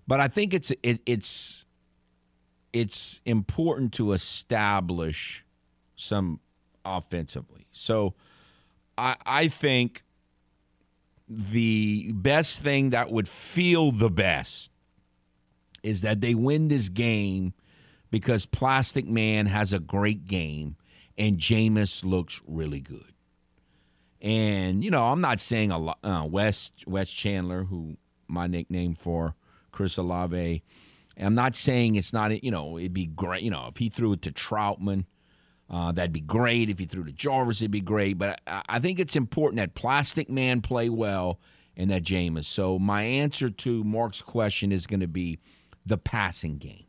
but 0.06 0.20
I 0.20 0.28
think 0.28 0.54
it's 0.54 0.72
it, 0.82 1.00
it's 1.06 1.66
it's 2.72 3.20
important 3.24 3.92
to 3.94 4.12
establish 4.12 5.44
some 5.96 6.40
offensively. 6.84 7.66
So 7.72 8.14
I 8.98 9.16
I 9.24 9.48
think 9.48 10.04
the 11.28 12.12
best 12.12 12.60
thing 12.60 12.90
that 12.90 13.10
would 13.10 13.28
feel 13.28 13.92
the 13.92 14.10
best 14.10 14.70
is 15.82 16.02
that 16.02 16.20
they 16.20 16.34
win 16.34 16.68
this 16.68 16.88
game 16.88 17.54
because 18.10 18.46
Plastic 18.46 19.06
Man 19.06 19.46
has 19.46 19.72
a 19.72 19.78
great 19.78 20.26
game 20.26 20.76
and 21.16 21.38
Jameis 21.38 22.04
looks 22.04 22.40
really 22.46 22.80
good. 22.80 23.12
And 24.20 24.82
you 24.82 24.90
know, 24.90 25.04
I'm 25.06 25.20
not 25.20 25.40
saying 25.40 25.70
a 25.70 25.78
lot. 25.78 25.98
Uh, 26.02 26.26
West 26.28 26.84
West 26.86 27.14
Chandler, 27.14 27.64
who 27.64 27.96
my 28.26 28.46
nickname 28.46 28.94
for 28.94 29.34
Chris 29.70 29.98
Olave, 29.98 30.62
I'm 31.18 31.34
not 31.34 31.54
saying 31.54 31.96
it's 31.96 32.12
not. 32.12 32.42
You 32.42 32.50
know, 32.50 32.78
it'd 32.78 32.94
be 32.94 33.06
great. 33.06 33.42
You 33.42 33.50
know, 33.50 33.66
if 33.70 33.76
he 33.76 33.88
threw 33.88 34.14
it 34.14 34.22
to 34.22 34.32
Trautman, 34.32 35.04
uh, 35.68 35.92
that'd 35.92 36.12
be 36.12 36.20
great. 36.20 36.70
If 36.70 36.78
he 36.78 36.86
threw 36.86 37.04
to 37.04 37.12
Jarvis, 37.12 37.60
it'd 37.60 37.70
be 37.70 37.80
great. 37.80 38.18
But 38.18 38.40
I, 38.46 38.62
I 38.68 38.78
think 38.78 38.98
it's 38.98 39.16
important 39.16 39.58
that 39.58 39.74
Plastic 39.74 40.30
Man 40.30 40.62
play 40.62 40.88
well 40.88 41.38
and 41.76 41.90
that 41.90 42.02
Jameis. 42.02 42.44
So 42.44 42.78
my 42.78 43.02
answer 43.02 43.50
to 43.50 43.84
Mark's 43.84 44.22
question 44.22 44.72
is 44.72 44.86
going 44.86 45.00
to 45.00 45.08
be 45.08 45.38
the 45.84 45.98
passing 45.98 46.58
game. 46.58 46.84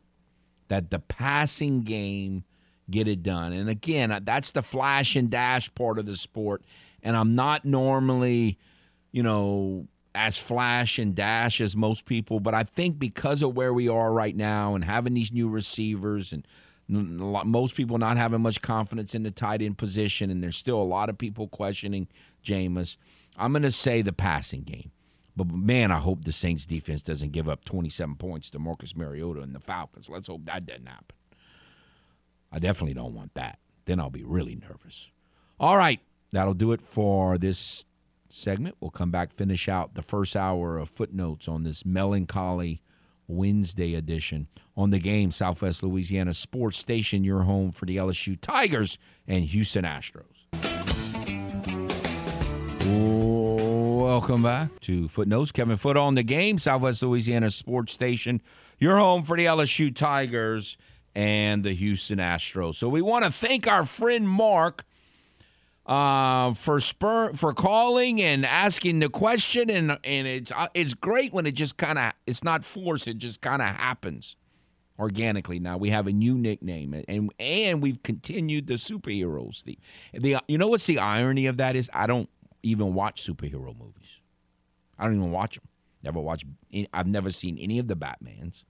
That 0.68 0.90
the 0.90 0.98
passing 0.98 1.82
game 1.82 2.44
get 2.90 3.08
it 3.08 3.22
done. 3.22 3.52
And 3.52 3.68
again, 3.68 4.20
that's 4.24 4.52
the 4.52 4.62
flash 4.62 5.16
and 5.16 5.30
dash 5.30 5.74
part 5.74 5.98
of 5.98 6.06
the 6.06 6.16
sport 6.16 6.62
and 7.06 7.16
I'm 7.16 7.36
not 7.36 7.64
normally, 7.64 8.58
you 9.12 9.22
know, 9.22 9.86
as 10.16 10.36
flash 10.38 10.98
and 10.98 11.14
dash 11.14 11.60
as 11.60 11.76
most 11.76 12.04
people, 12.04 12.40
but 12.40 12.52
I 12.52 12.64
think 12.64 12.98
because 12.98 13.44
of 13.44 13.54
where 13.54 13.72
we 13.72 13.88
are 13.88 14.12
right 14.12 14.34
now 14.34 14.74
and 14.74 14.82
having 14.82 15.14
these 15.14 15.30
new 15.30 15.48
receivers 15.48 16.32
and 16.32 16.44
most 16.88 17.76
people 17.76 17.98
not 17.98 18.16
having 18.16 18.40
much 18.40 18.60
confidence 18.60 19.14
in 19.14 19.22
the 19.22 19.30
tight 19.30 19.62
end 19.62 19.78
position, 19.78 20.30
and 20.30 20.42
there's 20.42 20.56
still 20.56 20.80
a 20.80 20.84
lot 20.84 21.08
of 21.08 21.16
people 21.16 21.46
questioning 21.46 22.08
Jameis. 22.44 22.96
I'm 23.36 23.52
going 23.52 23.62
to 23.62 23.70
say 23.70 24.02
the 24.02 24.12
passing 24.12 24.62
game. 24.62 24.90
But 25.36 25.48
man, 25.48 25.92
I 25.92 25.98
hope 25.98 26.24
the 26.24 26.32
Saints 26.32 26.66
defense 26.66 27.02
doesn't 27.02 27.30
give 27.30 27.48
up 27.48 27.64
27 27.64 28.16
points 28.16 28.50
to 28.50 28.58
Marcus 28.58 28.96
Mariota 28.96 29.42
and 29.42 29.54
the 29.54 29.60
Falcons. 29.60 30.08
Let's 30.08 30.26
hope 30.26 30.46
that 30.46 30.66
doesn't 30.66 30.86
happen. 30.86 31.14
I 32.52 32.58
definitely 32.58 32.94
don't 32.94 33.14
want 33.14 33.34
that. 33.34 33.58
Then 33.84 34.00
I'll 34.00 34.10
be 34.10 34.24
really 34.24 34.56
nervous. 34.56 35.10
All 35.58 35.76
right. 35.76 36.00
That'll 36.32 36.54
do 36.54 36.72
it 36.72 36.82
for 36.82 37.38
this 37.38 37.86
segment. 38.28 38.76
We'll 38.80 38.90
come 38.90 39.10
back, 39.10 39.32
finish 39.32 39.68
out 39.68 39.94
the 39.94 40.02
first 40.02 40.36
hour 40.36 40.76
of 40.78 40.90
footnotes 40.90 41.48
on 41.48 41.62
this 41.62 41.84
melancholy 41.86 42.82
Wednesday 43.28 43.94
edition 43.94 44.48
on 44.76 44.90
the 44.90 44.98
game, 44.98 45.30
Southwest 45.30 45.82
Louisiana 45.82 46.34
Sports 46.34 46.78
Station, 46.78 47.24
your 47.24 47.42
home 47.42 47.72
for 47.72 47.86
the 47.86 47.96
LSU 47.96 48.38
Tigers 48.40 48.98
and 49.26 49.44
Houston 49.44 49.84
Astros. 49.84 50.24
Welcome 54.16 54.42
back 54.42 54.80
to 54.80 55.08
Footnotes. 55.08 55.52
Kevin 55.52 55.76
Foote 55.76 55.96
on 55.96 56.14
the 56.14 56.22
game, 56.22 56.58
Southwest 56.58 57.02
Louisiana 57.02 57.50
Sports 57.50 57.92
Station, 57.92 58.40
your 58.78 58.98
home 58.98 59.24
for 59.24 59.36
the 59.36 59.44
LSU 59.44 59.94
Tigers 59.94 60.76
and 61.16 61.64
the 61.64 61.74
Houston 61.74 62.18
Astros. 62.18 62.74
So 62.74 62.90
we 62.90 63.00
want 63.00 63.24
to 63.24 63.32
thank 63.32 63.66
our 63.66 63.86
friend 63.86 64.28
Mark 64.28 64.84
uh, 65.86 66.52
for 66.52 66.78
spur 66.78 67.32
for 67.32 67.54
calling 67.54 68.20
and 68.20 68.44
asking 68.44 68.98
the 68.98 69.08
question, 69.08 69.70
and 69.70 69.98
and 70.04 70.26
it's 70.28 70.52
uh, 70.52 70.68
it's 70.74 70.92
great 70.92 71.32
when 71.32 71.46
it 71.46 71.54
just 71.54 71.78
kind 71.78 71.98
of 71.98 72.12
it's 72.26 72.44
not 72.44 72.64
forced; 72.64 73.08
it 73.08 73.16
just 73.16 73.40
kind 73.40 73.62
of 73.62 73.68
happens 73.68 74.36
organically. 74.98 75.58
Now 75.58 75.78
we 75.78 75.88
have 75.88 76.06
a 76.06 76.12
new 76.12 76.36
nickname, 76.36 77.02
and 77.08 77.32
and 77.40 77.82
we've 77.82 78.02
continued 78.02 78.66
the 78.66 78.74
superheroes. 78.74 79.64
The 79.64 79.78
the 80.12 80.36
you 80.48 80.58
know 80.58 80.68
what's 80.68 80.86
the 80.86 80.98
irony 80.98 81.46
of 81.46 81.56
that 81.56 81.76
is 81.76 81.88
I 81.94 82.06
don't 82.06 82.28
even 82.62 82.92
watch 82.92 83.26
superhero 83.26 83.74
movies. 83.74 84.20
I 84.98 85.04
don't 85.04 85.16
even 85.16 85.30
watch 85.30 85.54
them. 85.54 85.64
Never 86.02 86.20
watch. 86.20 86.44
I've 86.92 87.06
never 87.06 87.30
seen 87.30 87.56
any 87.58 87.78
of 87.78 87.88
the 87.88 87.96
Batmans. 87.96 88.64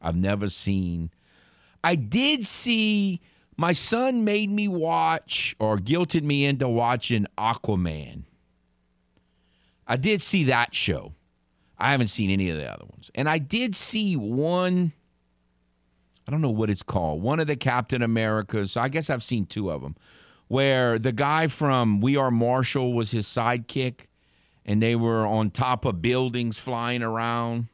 I've 0.00 0.16
never 0.16 0.48
seen. 0.48 1.10
I 1.82 1.94
did 1.94 2.44
see 2.46 3.20
my 3.56 3.72
son 3.72 4.24
made 4.24 4.50
me 4.50 4.68
watch 4.68 5.54
or 5.58 5.78
guilted 5.78 6.22
me 6.22 6.44
into 6.44 6.68
watching 6.68 7.26
Aquaman. 7.36 8.24
I 9.86 9.96
did 9.96 10.22
see 10.22 10.44
that 10.44 10.74
show. 10.74 11.14
I 11.76 11.90
haven't 11.90 12.08
seen 12.08 12.30
any 12.30 12.50
of 12.50 12.56
the 12.56 12.70
other 12.70 12.84
ones. 12.84 13.10
And 13.14 13.28
I 13.28 13.38
did 13.38 13.74
see 13.74 14.16
one, 14.16 14.92
I 16.26 16.30
don't 16.30 16.40
know 16.40 16.50
what 16.50 16.70
it's 16.70 16.82
called, 16.82 17.22
one 17.22 17.40
of 17.40 17.46
the 17.46 17.56
Captain 17.56 18.02
Americas. 18.02 18.72
So 18.72 18.80
I 18.80 18.88
guess 18.88 19.10
I've 19.10 19.24
seen 19.24 19.46
two 19.46 19.70
of 19.70 19.82
them, 19.82 19.96
where 20.48 20.98
the 20.98 21.12
guy 21.12 21.46
from 21.46 22.00
We 22.00 22.16
Are 22.16 22.30
Marshall 22.30 22.92
was 22.92 23.10
his 23.10 23.26
sidekick 23.26 24.06
and 24.64 24.82
they 24.82 24.94
were 24.94 25.26
on 25.26 25.50
top 25.50 25.84
of 25.84 26.00
buildings 26.00 26.58
flying 26.58 27.02
around 27.02 27.68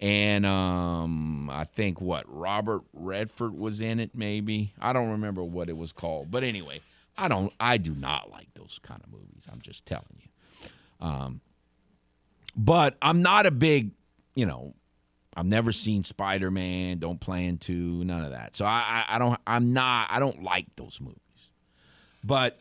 and 0.00 0.46
um, 0.46 1.50
I 1.50 1.64
think 1.64 2.00
what 2.00 2.24
Robert 2.28 2.82
Redford 2.92 3.52
was 3.52 3.80
in 3.80 3.98
it. 3.98 4.10
Maybe 4.14 4.72
I 4.80 4.92
don't 4.92 5.10
remember 5.10 5.42
what 5.42 5.68
it 5.68 5.76
was 5.76 5.92
called, 5.92 6.30
but 6.30 6.44
anyway, 6.44 6.80
I 7.16 7.28
don't. 7.28 7.52
I 7.58 7.78
do 7.78 7.94
not 7.94 8.30
like 8.30 8.52
those 8.54 8.78
kind 8.82 9.02
of 9.02 9.10
movies. 9.12 9.46
I'm 9.50 9.60
just 9.60 9.86
telling 9.86 10.04
you. 10.20 11.06
Um, 11.06 11.40
but 12.56 12.96
I'm 13.02 13.22
not 13.22 13.46
a 13.46 13.50
big, 13.50 13.92
you 14.34 14.46
know, 14.46 14.74
I've 15.36 15.46
never 15.46 15.72
seen 15.72 16.04
Spider 16.04 16.50
Man. 16.50 16.98
Don't 16.98 17.20
plan 17.20 17.58
to. 17.58 17.72
None 18.04 18.24
of 18.24 18.30
that. 18.30 18.56
So 18.56 18.64
I, 18.64 19.04
I, 19.08 19.16
I 19.16 19.18
don't. 19.18 19.38
I'm 19.46 19.72
not. 19.72 20.08
I 20.10 20.20
don't 20.20 20.42
like 20.42 20.66
those 20.76 21.00
movies. 21.00 21.18
But, 22.24 22.60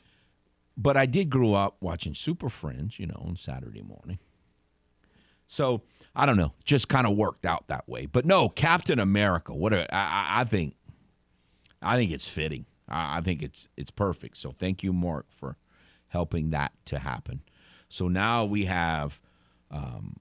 but 0.76 0.96
I 0.96 1.08
did 1.08 1.30
grow 1.30 1.54
up 1.54 1.78
watching 1.82 2.16
Super 2.16 2.50
Friends. 2.50 3.00
You 3.00 3.08
know, 3.08 3.22
on 3.26 3.36
Saturday 3.36 3.84
morning. 3.84 4.18
So 5.48 5.82
I 6.16 6.26
don't 6.26 6.38
know, 6.38 6.54
just 6.64 6.90
kind 6.90 7.08
of 7.08 7.16
worked 7.16 7.46
out 7.46 7.68
that 7.68 7.88
way. 7.88 8.06
But 8.06 8.26
no, 8.26 8.50
Captain 8.50 9.00
America. 9.00 9.54
What 9.54 9.74
a, 9.74 9.94
I, 9.94 10.42
I 10.42 10.44
think, 10.44 10.76
I 11.82 11.96
think 11.96 12.12
it's 12.12 12.28
fitting. 12.28 12.66
I, 12.90 13.18
I 13.18 13.22
think 13.22 13.42
it's 13.42 13.68
it's 13.78 13.92
perfect. 13.92 14.38
So 14.38 14.52
thank 14.52 14.84
you, 14.84 14.94
Mark, 14.94 15.28
for 15.30 15.58
helping 16.08 16.50
that 16.52 16.74
to 16.86 17.00
happen. 17.00 17.42
So 17.90 18.08
now 18.08 18.46
we 18.46 18.66
have 18.66 19.20
um, 19.72 20.18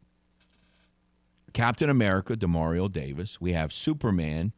Captain 1.53 1.91
America, 1.91 2.37
Demario 2.37 2.91
Davis. 2.91 3.41
We 3.41 3.53
have 3.55 3.73
Superman, 3.73 4.53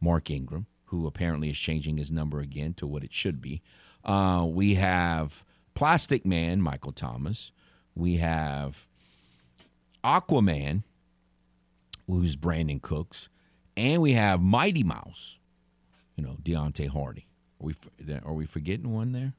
Mark 0.00 0.30
Ingram, 0.30 0.66
who 0.86 1.06
apparently 1.06 1.50
is 1.50 1.58
changing 1.58 1.98
his 1.98 2.10
number 2.10 2.40
again 2.40 2.74
to 2.74 2.86
what 2.86 3.04
it 3.04 3.12
should 3.12 3.40
be. 3.40 3.62
Uh, 4.04 4.46
we 4.48 4.74
have 4.74 5.44
Plastic 5.74 6.24
Man, 6.24 6.62
Michael 6.62 6.92
Thomas. 6.92 7.52
We 7.94 8.18
have 8.18 8.86
Aquaman, 10.04 10.82
who's 12.06 12.36
Brandin 12.36 12.82
Cooks, 12.82 13.28
and 13.76 14.02
we 14.02 14.12
have 14.12 14.40
Mighty 14.40 14.84
Mouse, 14.84 15.38
you 16.14 16.22
know, 16.22 16.36
Deonte 16.42 16.88
Harty. 16.88 17.26
Are 17.60 17.66
we 17.66 17.74
are 18.24 18.34
we 18.34 18.46
forgetting 18.46 18.92
one 18.92 19.12
there? 19.12 19.32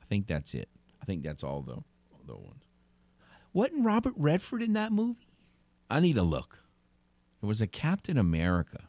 I 0.00 0.04
think 0.06 0.26
that's 0.26 0.54
it. 0.54 0.68
I 1.02 1.04
think 1.04 1.22
that's 1.22 1.42
all 1.42 1.62
the 1.62 1.82
the 2.26 2.36
ones. 2.36 2.62
Wasn't 3.52 3.84
Robert 3.84 4.14
Redford 4.16 4.62
in 4.62 4.74
that 4.74 4.92
movie? 4.92 5.28
I 5.90 6.00
need 6.00 6.14
to 6.14 6.22
look. 6.22 6.58
It 7.42 7.46
was 7.46 7.60
a 7.60 7.66
Captain 7.66 8.18
America. 8.18 8.84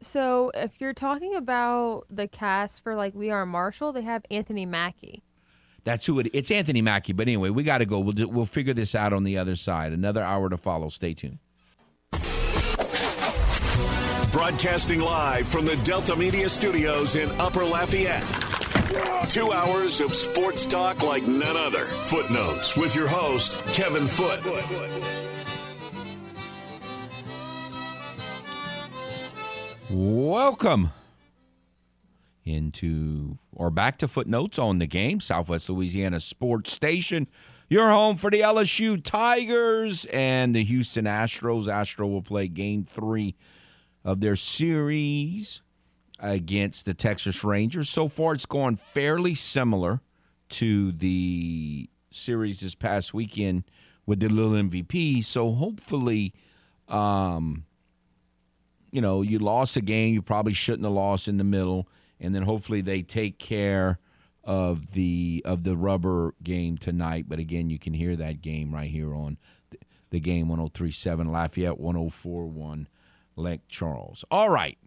So 0.00 0.50
if 0.54 0.72
you're 0.78 0.94
talking 0.94 1.34
about 1.34 2.04
the 2.10 2.28
cast 2.28 2.82
for 2.82 2.94
like 2.94 3.14
We 3.14 3.30
Are 3.30 3.46
Marshall, 3.46 3.92
they 3.92 4.02
have 4.02 4.24
Anthony 4.30 4.66
Mackie. 4.66 5.22
That's 5.86 6.04
who 6.04 6.18
it. 6.18 6.28
It's 6.32 6.50
Anthony 6.50 6.82
Mackie. 6.82 7.12
But 7.12 7.28
anyway, 7.28 7.50
we 7.50 7.62
got 7.62 7.78
to 7.78 7.86
go. 7.86 8.00
We'll 8.00 8.12
do, 8.12 8.28
we'll 8.28 8.44
figure 8.44 8.74
this 8.74 8.96
out 8.96 9.12
on 9.12 9.22
the 9.22 9.38
other 9.38 9.54
side. 9.54 9.92
Another 9.92 10.20
hour 10.20 10.48
to 10.50 10.56
follow. 10.56 10.88
Stay 10.88 11.14
tuned. 11.14 11.38
Broadcasting 14.32 15.00
live 15.00 15.46
from 15.46 15.64
the 15.64 15.76
Delta 15.84 16.16
Media 16.16 16.48
Studios 16.48 17.14
in 17.14 17.30
Upper 17.40 17.64
Lafayette. 17.64 18.24
Two 19.30 19.52
hours 19.52 20.00
of 20.00 20.12
sports 20.12 20.66
talk 20.66 21.04
like 21.04 21.22
none 21.22 21.56
other. 21.56 21.84
Footnotes 21.84 22.76
with 22.76 22.96
your 22.96 23.06
host, 23.06 23.64
Kevin 23.68 24.08
Foote. 24.08 24.44
Welcome 29.88 30.90
into 32.46 33.36
or 33.52 33.70
back 33.70 33.98
to 33.98 34.08
footnotes 34.08 34.58
on 34.58 34.78
the 34.78 34.86
game, 34.86 35.20
Southwest 35.20 35.68
Louisiana 35.68 36.20
Sports 36.20 36.72
Station. 36.72 37.28
Your 37.68 37.90
home 37.90 38.16
for 38.16 38.30
the 38.30 38.40
LSU 38.40 39.02
Tigers 39.02 40.06
and 40.06 40.54
the 40.54 40.62
Houston 40.62 41.04
Astros. 41.04 41.66
Astro 41.66 42.06
will 42.06 42.22
play 42.22 42.46
game 42.46 42.84
three 42.84 43.34
of 44.04 44.20
their 44.20 44.36
series 44.36 45.62
against 46.20 46.86
the 46.86 46.94
Texas 46.94 47.42
Rangers. 47.42 47.90
So 47.90 48.08
far, 48.08 48.34
it's 48.34 48.46
gone 48.46 48.76
fairly 48.76 49.34
similar 49.34 50.00
to 50.50 50.92
the 50.92 51.90
series 52.12 52.60
this 52.60 52.76
past 52.76 53.12
weekend 53.12 53.64
with 54.06 54.20
the 54.20 54.28
little 54.28 54.52
MVP. 54.52 55.24
So 55.24 55.50
hopefully, 55.50 56.32
um, 56.88 57.64
you 58.92 59.00
know, 59.00 59.22
you 59.22 59.40
lost 59.40 59.76
a 59.76 59.80
game 59.80 60.14
you 60.14 60.22
probably 60.22 60.52
shouldn't 60.52 60.84
have 60.84 60.92
lost 60.92 61.26
in 61.26 61.36
the 61.36 61.44
middle, 61.44 61.88
and 62.20 62.34
then 62.34 62.42
hopefully 62.42 62.80
they 62.80 63.02
take 63.02 63.38
care 63.38 63.98
of 64.44 64.92
the 64.92 65.42
of 65.44 65.64
the 65.64 65.76
rubber 65.76 66.34
game 66.42 66.78
tonight. 66.78 67.26
But 67.28 67.38
again, 67.38 67.70
you 67.70 67.78
can 67.78 67.94
hear 67.94 68.16
that 68.16 68.40
game 68.42 68.72
right 68.72 68.90
here 68.90 69.14
on 69.14 69.38
the 70.10 70.20
game 70.20 70.48
1037 70.48 71.30
Lafayette 71.30 71.78
1041 71.78 72.88
Lake 73.34 73.60
Charles. 73.68 74.24
All 74.30 74.48
right. 74.48 74.78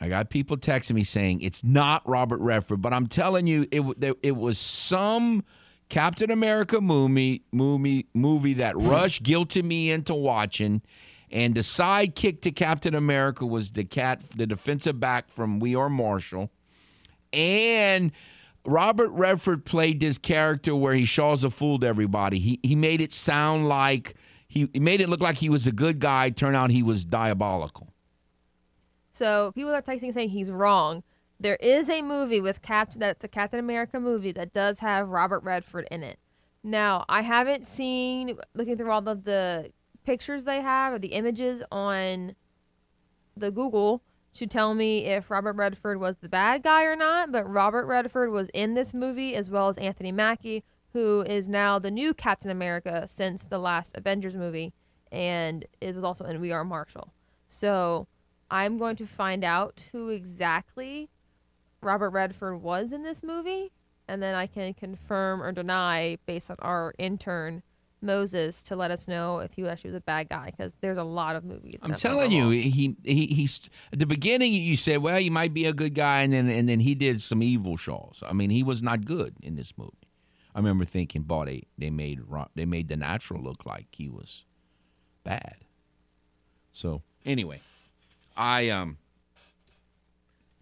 I 0.00 0.08
got 0.08 0.28
people 0.28 0.58
texting 0.58 0.92
me 0.92 1.04
saying 1.04 1.40
it's 1.40 1.64
not 1.64 2.06
Robert 2.06 2.40
Redford, 2.40 2.82
but 2.82 2.92
I'm 2.92 3.06
telling 3.06 3.46
you, 3.46 3.66
it 3.70 3.82
it 4.22 4.36
was 4.36 4.58
some 4.58 5.42
Captain 5.88 6.30
America 6.30 6.80
movie 6.80 7.42
movie 7.50 8.06
movie 8.12 8.54
that 8.54 8.76
Rush 8.76 9.20
guilted 9.22 9.64
me 9.64 9.90
into 9.90 10.14
watching, 10.14 10.82
and 11.30 11.54
the 11.54 11.60
sidekick 11.60 12.40
to 12.42 12.50
Captain 12.50 12.94
America 12.94 13.44
was 13.44 13.72
the 13.72 13.84
cat, 13.84 14.22
the 14.36 14.46
defensive 14.46 15.00
back 15.00 15.28
from 15.28 15.60
We 15.60 15.74
Are 15.74 15.88
Marshall, 15.88 16.50
and 17.32 18.12
Robert 18.64 19.10
Redford 19.10 19.64
played 19.64 20.00
this 20.00 20.18
character 20.18 20.74
where 20.74 20.94
he 20.94 21.04
shaws 21.04 21.44
a 21.44 21.50
fool 21.50 21.78
to 21.80 21.86
everybody. 21.86 22.38
He 22.38 22.60
he 22.62 22.74
made 22.74 23.00
it 23.00 23.12
sound 23.12 23.68
like 23.68 24.14
he, 24.48 24.68
he 24.72 24.80
made 24.80 25.00
it 25.00 25.08
look 25.08 25.20
like 25.20 25.36
he 25.36 25.48
was 25.48 25.66
a 25.66 25.72
good 25.72 25.98
guy. 25.98 26.30
Turn 26.30 26.54
out 26.54 26.70
he 26.70 26.82
was 26.82 27.04
diabolical. 27.04 27.92
So 29.12 29.52
people 29.54 29.74
are 29.74 29.82
texting 29.82 30.12
saying 30.12 30.30
he's 30.30 30.50
wrong. 30.50 31.02
There 31.38 31.56
is 31.56 31.88
a 31.90 32.02
movie 32.02 32.40
with 32.40 32.62
Captain 32.62 33.00
that's 33.00 33.24
a 33.24 33.28
Captain 33.28 33.58
America 33.60 34.00
movie 34.00 34.32
that 34.32 34.52
does 34.52 34.80
have 34.80 35.08
Robert 35.08 35.40
Redford 35.40 35.86
in 35.90 36.02
it. 36.02 36.18
Now, 36.62 37.04
I 37.08 37.22
haven't 37.22 37.64
seen 37.64 38.36
looking 38.54 38.76
through 38.76 38.90
all 38.90 39.06
of 39.08 39.24
the 39.24 39.70
pictures 40.06 40.44
they 40.44 40.60
have 40.62 40.94
or 40.94 40.98
the 40.98 41.08
images 41.08 41.62
on 41.70 42.36
the 43.36 43.50
Google 43.50 44.02
to 44.34 44.46
tell 44.46 44.72
me 44.72 45.04
if 45.04 45.30
Robert 45.30 45.56
Redford 45.56 45.98
was 45.98 46.16
the 46.16 46.28
bad 46.28 46.62
guy 46.62 46.84
or 46.84 46.94
not, 46.94 47.32
but 47.32 47.48
Robert 47.50 47.86
Redford 47.86 48.30
was 48.30 48.48
in 48.50 48.74
this 48.74 48.94
movie 48.94 49.34
as 49.34 49.50
well 49.50 49.68
as 49.68 49.76
Anthony 49.78 50.12
Mackie, 50.12 50.62
who 50.92 51.22
is 51.22 51.48
now 51.48 51.78
the 51.78 51.90
new 51.90 52.14
Captain 52.14 52.50
America 52.50 53.06
since 53.08 53.44
the 53.44 53.58
last 53.58 53.96
Avengers 53.96 54.36
movie, 54.36 54.72
and 55.10 55.66
it 55.80 55.94
was 55.94 56.04
also 56.04 56.24
in 56.24 56.40
We 56.40 56.52
Are 56.52 56.64
Marshall. 56.64 57.12
So 57.48 58.06
I'm 58.50 58.78
going 58.78 58.96
to 58.96 59.06
find 59.06 59.42
out 59.42 59.88
who 59.92 60.10
exactly 60.10 61.08
Robert 61.82 62.10
Redford 62.10 62.62
was 62.62 62.92
in 62.92 63.02
this 63.02 63.22
movie, 63.22 63.72
and 64.06 64.22
then 64.22 64.34
I 64.34 64.46
can 64.46 64.72
confirm 64.74 65.42
or 65.42 65.50
deny 65.50 66.18
based 66.26 66.50
on 66.50 66.56
our 66.60 66.94
intern 66.98 67.62
Moses 68.02 68.62
to 68.64 68.76
let 68.76 68.90
us 68.90 69.08
know 69.08 69.38
if 69.38 69.52
he 69.54 69.66
actually 69.66 69.90
was 69.90 69.96
a 69.96 70.00
bad 70.00 70.28
guy 70.28 70.46
because 70.50 70.74
there's 70.80 70.98
a 70.98 71.04
lot 71.04 71.36
of 71.36 71.44
movies. 71.44 71.80
I'm 71.82 71.94
telling 71.94 72.30
you, 72.30 72.50
he 72.50 72.96
he 73.04 73.26
he's 73.26 73.68
at 73.92 73.98
the 73.98 74.06
beginning 74.06 74.52
you 74.52 74.76
said, 74.76 74.98
well, 74.98 75.18
he 75.18 75.30
might 75.30 75.54
be 75.54 75.66
a 75.66 75.72
good 75.72 75.94
guy, 75.94 76.22
and 76.22 76.32
then 76.32 76.48
and 76.48 76.68
then 76.68 76.80
he 76.80 76.94
did 76.94 77.22
some 77.22 77.42
evil 77.42 77.76
shows. 77.76 78.22
I 78.26 78.32
mean, 78.32 78.50
he 78.50 78.62
was 78.62 78.82
not 78.82 79.04
good 79.04 79.34
in 79.42 79.56
this 79.56 79.72
movie. 79.76 79.92
I 80.54 80.58
remember 80.58 80.86
thinking, 80.86 81.22
boy, 81.22 81.44
they, 81.44 81.62
they 81.76 81.90
made 81.90 82.20
they 82.54 82.64
made 82.64 82.88
the 82.88 82.96
natural 82.96 83.42
look 83.42 83.66
like 83.66 83.86
he 83.92 84.08
was 84.08 84.44
bad. 85.24 85.56
So 86.72 87.02
anyway, 87.24 87.60
I 88.36 88.70
um. 88.70 88.98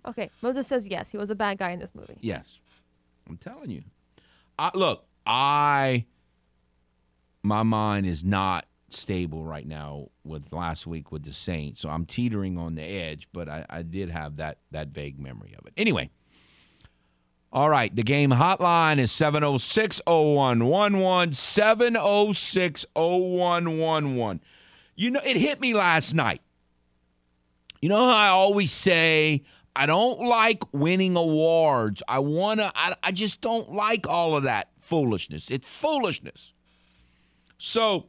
Okay, 0.07 0.30
Moses 0.43 0.66
says 0.66 0.87
yes, 0.89 1.11
he 1.11 1.16
was 1.16 1.30
a 1.30 1.35
bad 1.35 1.59
guy 1.59 1.70
in 1.70 1.78
this 1.78 1.95
movie. 1.95 2.18
Yes, 2.20 2.59
I'm 3.28 3.37
telling 3.37 3.70
you. 3.70 3.82
I, 4.59 4.70
look, 4.74 5.07
I 5.26 6.05
my 7.45 7.62
mind 7.62 8.07
is 8.07 8.24
not 8.24 8.66
stable 8.90 9.45
right 9.45 9.66
now 9.66 10.09
with 10.24 10.53
last 10.53 10.86
week 10.86 11.12
with 11.12 11.24
the 11.24 11.32
Saints, 11.32 11.80
so 11.80 11.88
I'm 11.88 12.07
teetering 12.07 12.59
on 12.59 12.74
the 12.74 12.82
edge. 12.82 13.28
But 13.32 13.49
I, 13.49 13.66
I 13.68 13.82
did 13.82 14.11
have 14.11 14.36
that 14.36 14.59
that 14.72 14.88
vague 14.88 15.20
memory 15.20 15.55
of 15.59 15.66
it. 15.66 15.74
Anyway. 15.76 16.11
All 17.53 17.70
right, 17.70 17.95
the 17.95 18.03
game 18.03 18.30
hotline 18.32 18.99
is 18.99 19.12
706 19.12 20.01
0111. 20.09 21.34
706 21.34 22.84
0111. 22.97 24.40
You 24.97 25.11
know, 25.12 25.20
it 25.24 25.36
hit 25.36 25.61
me 25.61 25.72
last 25.72 26.14
night. 26.14 26.42
You 27.80 27.90
know 27.90 28.09
how 28.09 28.16
I 28.16 28.28
always 28.28 28.72
say, 28.72 29.45
I 29.76 29.86
don't 29.86 30.26
like 30.26 30.64
winning 30.72 31.14
awards. 31.14 32.03
I 32.09 32.18
want 32.18 32.59
to, 32.59 32.72
I, 32.74 32.97
I 33.05 33.12
just 33.12 33.40
don't 33.40 33.72
like 33.72 34.09
all 34.09 34.36
of 34.36 34.45
that 34.45 34.70
foolishness. 34.80 35.49
It's 35.49 35.68
foolishness. 35.68 36.53
So, 37.66 38.08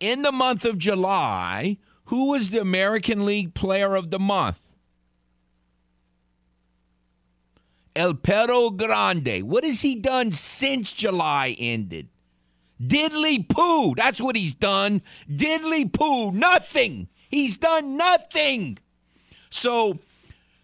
in 0.00 0.22
the 0.22 0.32
month 0.32 0.64
of 0.64 0.78
July, 0.78 1.78
who 2.06 2.30
was 2.30 2.50
the 2.50 2.60
American 2.60 3.24
League 3.24 3.54
Player 3.54 3.94
of 3.94 4.10
the 4.10 4.18
Month? 4.18 4.60
El 7.94 8.14
Perro 8.14 8.70
Grande. 8.70 9.44
What 9.44 9.62
has 9.62 9.82
he 9.82 9.94
done 9.94 10.32
since 10.32 10.92
July 10.92 11.54
ended? 11.56 12.08
Diddly 12.82 13.48
poo. 13.48 13.94
That's 13.94 14.20
what 14.20 14.34
he's 14.34 14.56
done. 14.56 15.00
Diddly 15.30 15.90
poo. 15.90 16.32
Nothing. 16.32 17.08
He's 17.28 17.58
done 17.58 17.96
nothing. 17.96 18.76
So, 19.50 20.00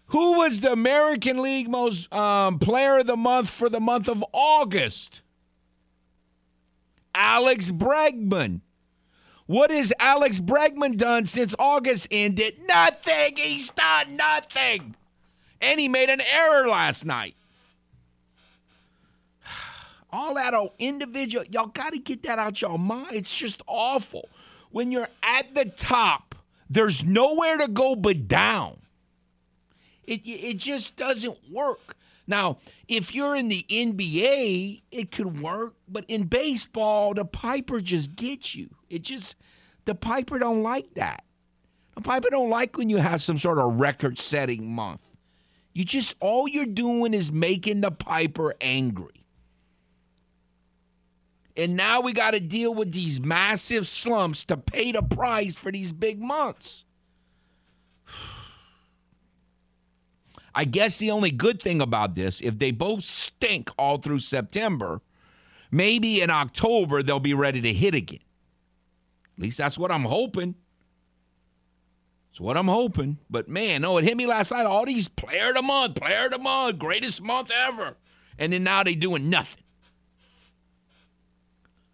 who 0.07 0.33
was 0.33 0.59
the 0.59 0.73
American 0.73 1.41
League 1.41 1.69
most 1.69 2.11
um, 2.13 2.59
player 2.59 2.97
of 2.97 3.07
the 3.07 3.15
month 3.15 3.49
for 3.49 3.69
the 3.69 3.79
month 3.79 4.09
of 4.09 4.21
August? 4.33 5.21
Alex 7.19 7.69
Bregman. 7.69 8.61
What 9.45 9.71
has 9.71 9.91
Alex 9.99 10.39
Bregman 10.39 10.97
done 10.97 11.25
since 11.25 11.53
August 11.59 12.07
ended? 12.09 12.55
Nothing. 12.67 13.35
He's 13.35 13.69
done 13.71 14.15
nothing 14.15 14.95
and 15.61 15.79
he 15.79 15.87
made 15.87 16.09
an 16.09 16.21
error 16.21 16.67
last 16.67 17.05
night. 17.05 17.35
All 20.11 20.35
that 20.35 20.53
old 20.53 20.71
individual, 20.79 21.45
y'all 21.45 21.67
got 21.67 21.93
to 21.93 21.99
get 21.99 22.23
that 22.23 22.39
out 22.39 22.61
y'all 22.61 22.77
mind. 22.77 23.09
It's 23.11 23.35
just 23.35 23.61
awful. 23.67 24.29
When 24.71 24.91
you're 24.91 25.09
at 25.23 25.53
the 25.55 25.65
top, 25.65 26.35
there's 26.69 27.03
nowhere 27.03 27.57
to 27.57 27.67
go 27.67 27.95
but 27.95 28.27
down. 28.27 28.77
It, 30.05 30.21
it 30.25 30.57
just 30.57 30.95
doesn't 30.95 31.37
work. 31.51 31.95
Now, 32.29 32.59
if 32.87 33.13
you're 33.15 33.35
in 33.35 33.49
the 33.49 33.65
NBA, 33.67 34.83
it 34.91 35.11
could 35.11 35.41
work, 35.41 35.73
but 35.87 36.05
in 36.07 36.27
baseball, 36.27 37.15
the 37.15 37.25
Piper 37.25 37.81
just 37.81 38.15
gets 38.15 38.53
you. 38.53 38.69
It 38.89 39.01
just 39.01 39.35
the 39.85 39.95
Piper 39.95 40.37
don't 40.37 40.61
like 40.61 40.93
that. 40.93 41.23
The 41.95 42.01
Piper 42.01 42.29
don't 42.29 42.51
like 42.51 42.77
when 42.77 42.89
you 42.89 42.97
have 42.97 43.21
some 43.21 43.39
sort 43.39 43.57
of 43.57 43.79
record-setting 43.79 44.71
month. 44.71 45.01
You 45.73 45.83
just 45.83 46.15
all 46.19 46.47
you're 46.47 46.65
doing 46.65 47.13
is 47.13 47.31
making 47.31 47.81
the 47.81 47.91
piper 47.91 48.53
angry. 48.61 49.25
And 51.55 51.75
now 51.75 52.01
we 52.01 52.13
got 52.13 52.31
to 52.31 52.39
deal 52.39 52.73
with 52.73 52.91
these 52.91 53.21
massive 53.21 53.87
slumps 53.87 54.45
to 54.45 54.57
pay 54.57 54.91
the 54.91 55.01
price 55.01 55.55
for 55.55 55.71
these 55.71 55.93
big 55.93 56.19
months. 56.19 56.85
I 60.53 60.65
guess 60.65 60.97
the 60.97 61.11
only 61.11 61.31
good 61.31 61.61
thing 61.61 61.81
about 61.81 62.15
this, 62.15 62.41
if 62.41 62.59
they 62.59 62.71
both 62.71 63.03
stink 63.03 63.69
all 63.77 63.97
through 63.97 64.19
September, 64.19 65.01
maybe 65.71 66.21
in 66.21 66.29
October 66.29 67.03
they'll 67.03 67.19
be 67.19 67.33
ready 67.33 67.61
to 67.61 67.73
hit 67.73 67.95
again. 67.95 68.19
At 69.37 69.43
least 69.43 69.57
that's 69.57 69.77
what 69.77 69.91
I'm 69.91 70.03
hoping. 70.03 70.55
It's 72.31 72.41
what 72.41 72.57
I'm 72.57 72.67
hoping. 72.67 73.17
But 73.29 73.47
man, 73.47 73.81
no, 73.81 73.97
it 73.97 74.03
hit 74.03 74.17
me 74.17 74.25
last 74.25 74.51
night. 74.51 74.65
All 74.65 74.85
these 74.85 75.07
player 75.07 75.49
of 75.49 75.55
the 75.55 75.61
month, 75.61 75.95
player 75.95 76.25
of 76.25 76.31
the 76.31 76.39
month, 76.39 76.77
greatest 76.77 77.21
month 77.21 77.51
ever. 77.67 77.95
And 78.37 78.53
then 78.53 78.63
now 78.63 78.83
they 78.83 78.95
doing 78.95 79.29
nothing. 79.29 79.63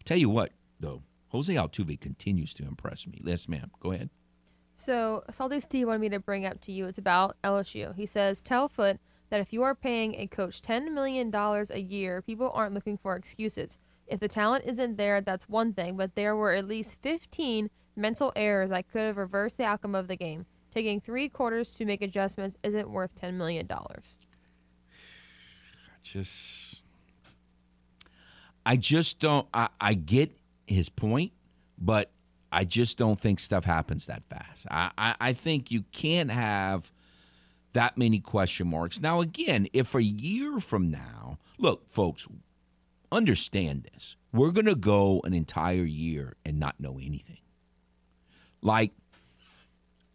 Tell 0.05 0.17
you 0.17 0.29
what, 0.29 0.51
though, 0.79 1.01
Jose 1.29 1.53
Altuve 1.53 1.99
continues 1.99 2.53
to 2.55 2.63
impress 2.63 3.07
me. 3.07 3.21
Yes, 3.23 3.49
ma'am. 3.49 3.71
Go 3.79 3.91
ahead. 3.91 4.09
So 4.75 5.23
Salty 5.31 5.59
Steve 5.59 5.87
wanted 5.87 5.99
me 5.99 6.09
to 6.09 6.19
bring 6.19 6.45
up 6.45 6.59
to 6.61 6.71
you. 6.71 6.85
It's 6.85 6.97
about 6.97 7.37
LSU. 7.43 7.95
He 7.95 8.05
says, 8.05 8.41
"Tell 8.41 8.67
Foote 8.67 8.99
that 9.29 9.39
if 9.39 9.53
you 9.53 9.63
are 9.63 9.75
paying 9.75 10.15
a 10.15 10.27
coach 10.27 10.61
ten 10.61 10.93
million 10.93 11.31
dollars 11.31 11.71
a 11.71 11.79
year, 11.79 12.21
people 12.21 12.51
aren't 12.53 12.73
looking 12.73 12.97
for 12.97 13.15
excuses. 13.15 13.77
If 14.07 14.19
the 14.19 14.27
talent 14.27 14.65
isn't 14.65 14.97
there, 14.97 15.21
that's 15.21 15.49
one 15.49 15.73
thing, 15.73 15.97
but 15.97 16.15
there 16.15 16.35
were 16.35 16.53
at 16.53 16.67
least 16.67 17.01
fifteen 17.01 17.69
mental 17.95 18.33
errors 18.35 18.69
that 18.69 18.89
could 18.91 19.01
have 19.01 19.17
reversed 19.17 19.57
the 19.57 19.65
outcome 19.65 19.95
of 19.95 20.07
the 20.07 20.17
game. 20.17 20.45
Taking 20.71 20.99
three 20.99 21.29
quarters 21.29 21.71
to 21.71 21.85
make 21.85 22.01
adjustments 22.01 22.57
isn't 22.61 22.89
worth 22.89 23.15
ten 23.15 23.37
million 23.37 23.65
dollars." 23.65 24.17
Just, 26.03 26.83
I 28.63 28.75
just 28.77 29.19
don't. 29.19 29.47
I, 29.53 29.69
I 29.81 29.95
get 29.95 30.31
his 30.67 30.87
point, 30.87 31.31
but 31.79 32.11
I 32.55 32.63
just 32.63 32.97
don't 32.97 33.19
think 33.19 33.41
stuff 33.41 33.65
happens 33.65 34.05
that 34.05 34.23
fast. 34.29 34.65
I, 34.71 34.89
I, 34.97 35.15
I 35.19 35.33
think 35.33 35.71
you 35.71 35.83
can't 35.91 36.31
have 36.31 36.89
that 37.73 37.97
many 37.97 38.21
question 38.21 38.69
marks. 38.69 39.01
Now, 39.01 39.19
again, 39.19 39.67
if 39.73 39.93
a 39.93 40.01
year 40.01 40.61
from 40.61 40.89
now, 40.89 41.37
look, 41.57 41.91
folks, 41.91 42.25
understand 43.11 43.89
this. 43.91 44.15
We're 44.31 44.51
going 44.51 44.67
to 44.67 44.75
go 44.75 45.19
an 45.25 45.33
entire 45.33 45.83
year 45.83 46.37
and 46.45 46.57
not 46.57 46.79
know 46.79 46.93
anything. 46.93 47.39
Like, 48.61 48.93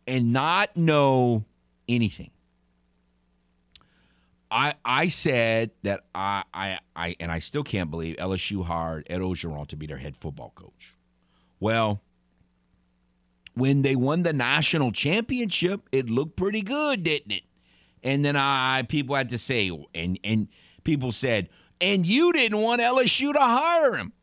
and 0.06 0.32
not 0.32 0.74
know 0.78 1.44
anything. 1.90 2.30
I 4.50 4.74
I 4.82 5.08
said 5.08 5.72
that 5.82 6.04
I 6.14 6.42
I, 6.54 6.78
I 6.96 7.16
and 7.20 7.30
I 7.30 7.38
still 7.38 7.62
can't 7.64 7.90
believe 7.90 8.16
LSU 8.16 8.64
hired 8.64 9.06
Ed 9.10 9.20
Orgeron 9.20 9.68
to 9.68 9.76
be 9.76 9.86
their 9.86 9.98
head 9.98 10.16
football 10.16 10.52
coach. 10.56 10.96
Well, 11.60 12.00
when 13.60 13.82
they 13.82 13.94
won 13.94 14.22
the 14.22 14.32
national 14.32 14.90
championship, 14.90 15.86
it 15.92 16.08
looked 16.08 16.34
pretty 16.34 16.62
good, 16.62 17.02
didn't 17.02 17.30
it? 17.30 17.42
And 18.02 18.24
then 18.24 18.34
I 18.34 18.84
people 18.88 19.14
had 19.14 19.28
to 19.28 19.38
say, 19.38 19.70
and 19.94 20.18
and 20.24 20.48
people 20.82 21.12
said, 21.12 21.50
and 21.78 22.06
you 22.06 22.32
didn't 22.32 22.58
want 22.58 22.80
LSU 22.80 23.34
to 23.34 23.38
hire 23.38 23.96
him. 23.96 24.14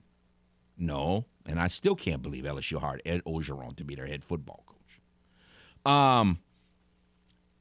No, 0.76 1.26
and 1.46 1.60
I 1.60 1.68
still 1.68 1.96
can't 1.96 2.24
believe 2.24 2.46
LSU 2.46 2.80
hired 2.80 3.04
Ed 3.06 3.22
Orgeron 3.26 3.76
to 3.78 3.84
be 3.84 3.94
their 3.94 4.08
head 4.08 4.24
football 4.24 4.64
coach. 4.66 5.92
Um, 5.92 6.40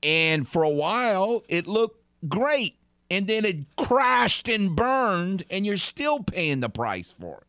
and 0.03 0.49
for 0.49 0.63
a 0.63 0.71
while 0.71 1.45
it 1.47 1.67
looked 1.67 2.03
great, 2.27 2.77
and 3.11 3.27
then 3.27 3.45
it 3.45 3.77
crashed 3.77 4.49
and 4.49 4.75
burned, 4.75 5.45
and 5.51 5.67
you're 5.67 5.77
still 5.77 6.21
paying 6.21 6.61
the 6.61 6.71
price 6.71 7.15
for 7.21 7.37
it. 7.37 7.47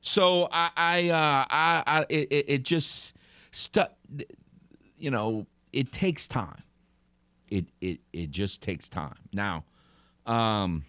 So 0.00 0.48
I, 0.50 0.70
I, 0.76 1.08
uh, 1.10 1.44
I, 1.48 1.82
I 1.86 2.06
it, 2.08 2.44
it 2.48 2.62
just 2.64 3.11
stuck. 3.52 3.92
You 4.98 5.10
know, 5.10 5.46
it 5.72 5.92
takes 5.92 6.26
time. 6.26 6.62
It, 7.48 7.66
it, 7.80 8.00
it 8.12 8.30
just 8.30 8.62
takes 8.62 8.88
time. 8.88 9.18
Now, 9.32 9.64
um, 10.26 10.84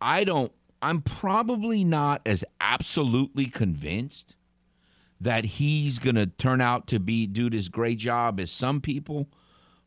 I 0.00 0.24
don't. 0.24 0.52
I'm 0.82 1.00
probably 1.02 1.82
not 1.84 2.22
as 2.26 2.44
absolutely 2.60 3.46
convinced 3.46 4.36
that 5.20 5.44
he's 5.44 5.98
going 5.98 6.14
to 6.16 6.26
turn 6.26 6.60
out 6.60 6.86
to 6.88 7.00
be 7.00 7.26
do 7.26 7.48
this 7.50 7.68
great 7.68 7.98
job 7.98 8.38
as 8.38 8.50
some 8.50 8.80
people, 8.80 9.28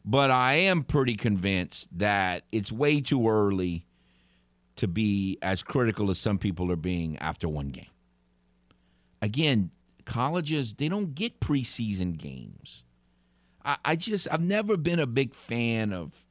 but 0.03 0.31
I 0.31 0.53
am 0.55 0.83
pretty 0.83 1.15
convinced 1.15 1.87
that 1.97 2.43
it's 2.51 2.71
way 2.71 2.99
too 2.99 3.29
early 3.29 3.85
to 4.77 4.87
be 4.87 5.37
as 5.41 5.61
critical 5.61 6.09
as 6.09 6.17
some 6.17 6.37
people 6.37 6.71
are 6.71 6.77
being 6.77 7.17
after 7.19 7.47
one 7.47 7.69
game. 7.69 7.85
Again, 9.21 9.71
colleges, 10.09 10.73
they 10.73 10.89
don't 10.89 11.13
get 11.13 11.39
preseason 11.39 12.17
games. 12.17 12.83
I, 13.63 13.77
I 13.85 13.95
just, 13.95 14.27
I've 14.31 14.41
never 14.41 14.75
been 14.75 14.99
a 14.99 15.05
big 15.05 15.35
fan 15.35 15.93
of, 15.93 16.25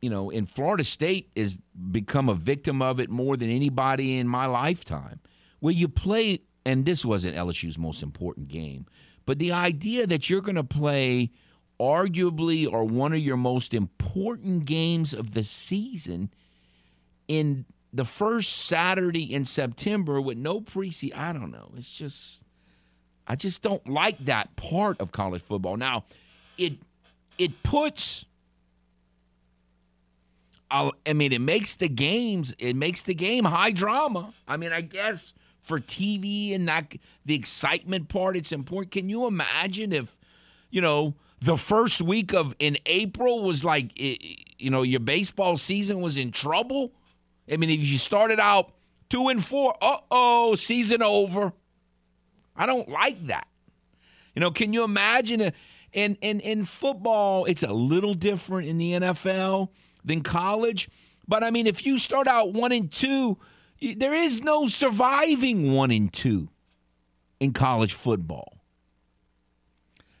you 0.00 0.08
know, 0.08 0.30
in 0.30 0.46
Florida 0.46 0.84
State 0.84 1.30
has 1.36 1.56
become 1.90 2.28
a 2.28 2.34
victim 2.34 2.80
of 2.80 3.00
it 3.00 3.10
more 3.10 3.36
than 3.36 3.50
anybody 3.50 4.16
in 4.16 4.28
my 4.28 4.46
lifetime. 4.46 5.18
Where 5.58 5.74
you 5.74 5.88
play, 5.88 6.42
and 6.64 6.86
this 6.86 7.04
wasn't 7.04 7.34
LSU's 7.34 7.76
most 7.76 8.04
important 8.04 8.46
game, 8.46 8.86
but 9.26 9.40
the 9.40 9.50
idea 9.50 10.06
that 10.06 10.30
you're 10.30 10.40
going 10.40 10.54
to 10.54 10.62
play 10.62 11.32
arguably 11.80 12.70
or 12.70 12.84
one 12.84 13.12
of 13.12 13.18
your 13.18 13.36
most 13.36 13.74
important 13.74 14.66
games 14.66 15.12
of 15.12 15.32
the 15.32 15.42
season– 15.42 16.30
in 17.28 17.66
the 17.92 18.04
first 18.04 18.66
Saturday 18.66 19.32
in 19.32 19.44
September 19.44 20.20
with 20.20 20.38
no 20.38 20.60
preseason. 20.60 21.16
I 21.16 21.32
don't 21.32 21.50
know. 21.50 21.72
It's 21.76 21.90
just 21.90 22.42
I 23.26 23.36
just 23.36 23.62
don't 23.62 23.86
like 23.88 24.18
that 24.26 24.54
part 24.56 25.00
of 25.00 25.12
college 25.12 25.42
football. 25.42 25.76
Now, 25.76 26.04
it 26.56 26.74
it 27.38 27.62
puts 27.62 28.24
I 30.70 31.12
mean, 31.14 31.32
it 31.32 31.40
makes 31.40 31.76
the 31.76 31.88
games, 31.88 32.54
it 32.58 32.76
makes 32.76 33.02
the 33.02 33.14
game 33.14 33.44
high 33.44 33.70
drama. 33.70 34.34
I 34.46 34.56
mean, 34.56 34.72
I 34.72 34.82
guess 34.82 35.32
for 35.62 35.78
TV 35.78 36.54
and 36.54 36.68
that 36.68 36.94
the 37.24 37.34
excitement 37.34 38.08
part, 38.08 38.36
it's 38.36 38.52
important. 38.52 38.92
Can 38.92 39.08
you 39.08 39.26
imagine 39.26 39.92
if, 39.92 40.14
you 40.70 40.80
know, 40.80 41.14
the 41.40 41.56
first 41.56 42.02
week 42.02 42.34
of 42.34 42.54
in 42.58 42.76
April 42.86 43.44
was 43.44 43.64
like, 43.64 43.92
you 43.96 44.70
know, 44.70 44.82
your 44.82 45.00
baseball 45.00 45.56
season 45.56 46.00
was 46.00 46.18
in 46.18 46.32
trouble? 46.32 46.92
I 47.50 47.56
mean, 47.56 47.70
if 47.70 47.80
you 47.80 47.98
started 47.98 48.40
out 48.40 48.72
two 49.08 49.28
and 49.28 49.44
four, 49.44 49.74
uh 49.80 49.98
oh, 50.10 50.54
season 50.54 51.02
over. 51.02 51.52
I 52.56 52.66
don't 52.66 52.88
like 52.88 53.26
that. 53.28 53.46
You 54.34 54.40
know, 54.40 54.50
can 54.50 54.72
you 54.72 54.84
imagine? 54.84 55.40
A, 55.40 55.52
in, 55.92 56.16
in, 56.20 56.40
in 56.40 56.64
football, 56.64 57.46
it's 57.46 57.62
a 57.62 57.72
little 57.72 58.14
different 58.14 58.68
in 58.68 58.78
the 58.78 58.92
NFL 58.92 59.68
than 60.04 60.22
college. 60.22 60.88
But 61.26 61.42
I 61.42 61.50
mean, 61.50 61.66
if 61.66 61.86
you 61.86 61.98
start 61.98 62.26
out 62.26 62.52
one 62.52 62.72
and 62.72 62.90
two, 62.90 63.38
there 63.80 64.14
is 64.14 64.42
no 64.42 64.66
surviving 64.66 65.72
one 65.72 65.90
and 65.90 66.12
two 66.12 66.48
in 67.40 67.52
college 67.52 67.94
football. 67.94 68.58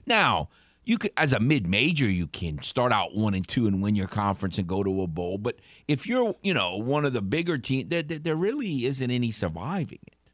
Now, 0.06 0.48
you 0.88 0.96
could 0.96 1.12
as 1.18 1.34
a 1.34 1.38
mid-major 1.38 2.08
you 2.08 2.26
can 2.26 2.62
start 2.62 2.92
out 2.92 3.14
one 3.14 3.34
and 3.34 3.46
two 3.46 3.66
and 3.66 3.82
win 3.82 3.94
your 3.94 4.08
conference 4.08 4.56
and 4.56 4.66
go 4.66 4.82
to 4.82 5.02
a 5.02 5.06
bowl 5.06 5.36
but 5.36 5.56
if 5.86 6.06
you're 6.06 6.34
you 6.42 6.54
know 6.54 6.76
one 6.76 7.04
of 7.04 7.12
the 7.12 7.20
bigger 7.20 7.58
teams 7.58 7.90
there, 7.90 8.02
there, 8.02 8.18
there 8.18 8.36
really 8.36 8.86
isn't 8.86 9.10
any 9.10 9.30
surviving 9.30 9.98
it. 10.06 10.32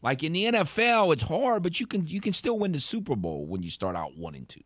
Like 0.00 0.22
in 0.24 0.32
the 0.32 0.44
nfl 0.44 1.12
it's 1.12 1.22
hard 1.22 1.62
but 1.62 1.78
you 1.78 1.86
can 1.86 2.06
you 2.06 2.22
can 2.22 2.32
still 2.32 2.58
win 2.58 2.72
the 2.72 2.80
super 2.80 3.14
bowl 3.14 3.44
when 3.44 3.62
you 3.62 3.68
start 3.68 3.94
out 3.94 4.16
one 4.16 4.34
and 4.34 4.48
two. 4.48 4.62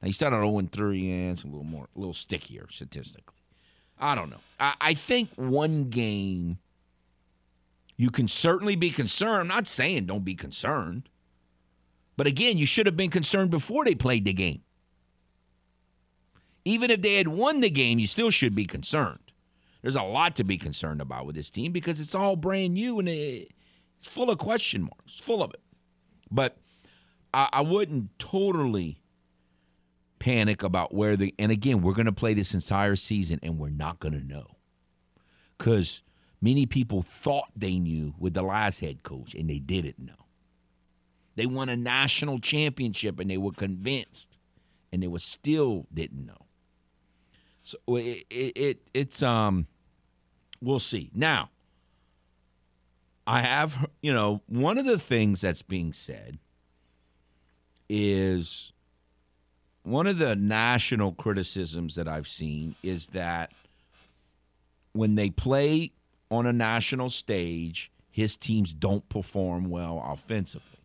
Now 0.00 0.06
you 0.06 0.12
start 0.12 0.32
out 0.32 0.42
0 0.42 0.58
and 0.58 0.70
3 0.70 1.10
and 1.10 1.32
it's 1.32 1.42
a 1.42 1.48
little 1.48 1.64
more 1.64 1.88
a 1.96 1.98
little 1.98 2.14
stickier 2.14 2.68
statistically. 2.70 3.34
I 3.98 4.14
don't 4.14 4.30
know. 4.30 4.40
I, 4.60 4.74
I 4.80 4.94
think 4.94 5.30
one 5.34 5.90
game 5.90 6.58
you 7.96 8.10
can 8.10 8.28
certainly 8.28 8.76
be 8.76 8.90
concerned. 8.90 9.40
I'm 9.40 9.48
not 9.48 9.66
saying 9.66 10.06
don't 10.06 10.24
be 10.24 10.36
concerned. 10.36 11.08
But 12.16 12.26
again, 12.26 12.58
you 12.58 12.66
should 12.66 12.86
have 12.86 12.96
been 12.96 13.10
concerned 13.10 13.50
before 13.50 13.84
they 13.84 13.94
played 13.94 14.24
the 14.24 14.32
game. 14.32 14.62
Even 16.68 16.90
if 16.90 17.00
they 17.00 17.14
had 17.14 17.28
won 17.28 17.62
the 17.62 17.70
game, 17.70 17.98
you 17.98 18.06
still 18.06 18.28
should 18.28 18.54
be 18.54 18.66
concerned. 18.66 19.32
There's 19.80 19.96
a 19.96 20.02
lot 20.02 20.36
to 20.36 20.44
be 20.44 20.58
concerned 20.58 21.00
about 21.00 21.24
with 21.24 21.34
this 21.34 21.48
team 21.48 21.72
because 21.72 21.98
it's 21.98 22.14
all 22.14 22.36
brand 22.36 22.74
new 22.74 22.98
and 22.98 23.08
it's 23.08 23.48
full 24.02 24.28
of 24.28 24.36
question 24.36 24.82
marks, 24.82 25.18
full 25.18 25.42
of 25.42 25.50
it. 25.50 25.62
But 26.30 26.58
I, 27.32 27.48
I 27.54 27.60
wouldn't 27.62 28.18
totally 28.18 29.00
panic 30.18 30.62
about 30.62 30.92
where 30.92 31.16
the. 31.16 31.34
And 31.38 31.50
again, 31.50 31.80
we're 31.80 31.94
going 31.94 32.04
to 32.04 32.12
play 32.12 32.34
this 32.34 32.52
entire 32.52 32.96
season 32.96 33.40
and 33.42 33.58
we're 33.58 33.70
not 33.70 33.98
going 33.98 34.12
to 34.12 34.22
know 34.22 34.58
because 35.56 36.02
many 36.42 36.66
people 36.66 37.00
thought 37.00 37.50
they 37.56 37.78
knew 37.78 38.12
with 38.18 38.34
the 38.34 38.42
last 38.42 38.80
head 38.80 39.04
coach 39.04 39.34
and 39.34 39.48
they 39.48 39.58
didn't 39.58 39.98
know. 39.98 40.26
They 41.34 41.46
won 41.46 41.70
a 41.70 41.76
national 41.76 42.40
championship 42.40 43.18
and 43.20 43.30
they 43.30 43.38
were 43.38 43.52
convinced 43.52 44.38
and 44.92 45.02
they 45.02 45.08
were 45.08 45.18
still 45.18 45.86
didn't 45.94 46.26
know. 46.26 46.47
So 47.68 47.96
it, 47.96 48.24
it, 48.30 48.56
it 48.56 48.88
it's 48.94 49.22
um 49.22 49.66
we'll 50.62 50.78
see. 50.78 51.10
Now, 51.12 51.50
I 53.26 53.42
have 53.42 53.90
you 54.00 54.10
know, 54.10 54.40
one 54.46 54.78
of 54.78 54.86
the 54.86 54.98
things 54.98 55.42
that's 55.42 55.60
being 55.60 55.92
said 55.92 56.38
is 57.90 58.72
one 59.82 60.06
of 60.06 60.16
the 60.16 60.34
national 60.34 61.12
criticisms 61.12 61.96
that 61.96 62.08
I've 62.08 62.26
seen 62.26 62.74
is 62.82 63.08
that 63.08 63.52
when 64.92 65.16
they 65.16 65.28
play 65.28 65.92
on 66.30 66.46
a 66.46 66.54
national 66.54 67.10
stage, 67.10 67.90
his 68.10 68.38
teams 68.38 68.72
don't 68.72 69.06
perform 69.10 69.68
well 69.68 70.02
offensively. 70.10 70.78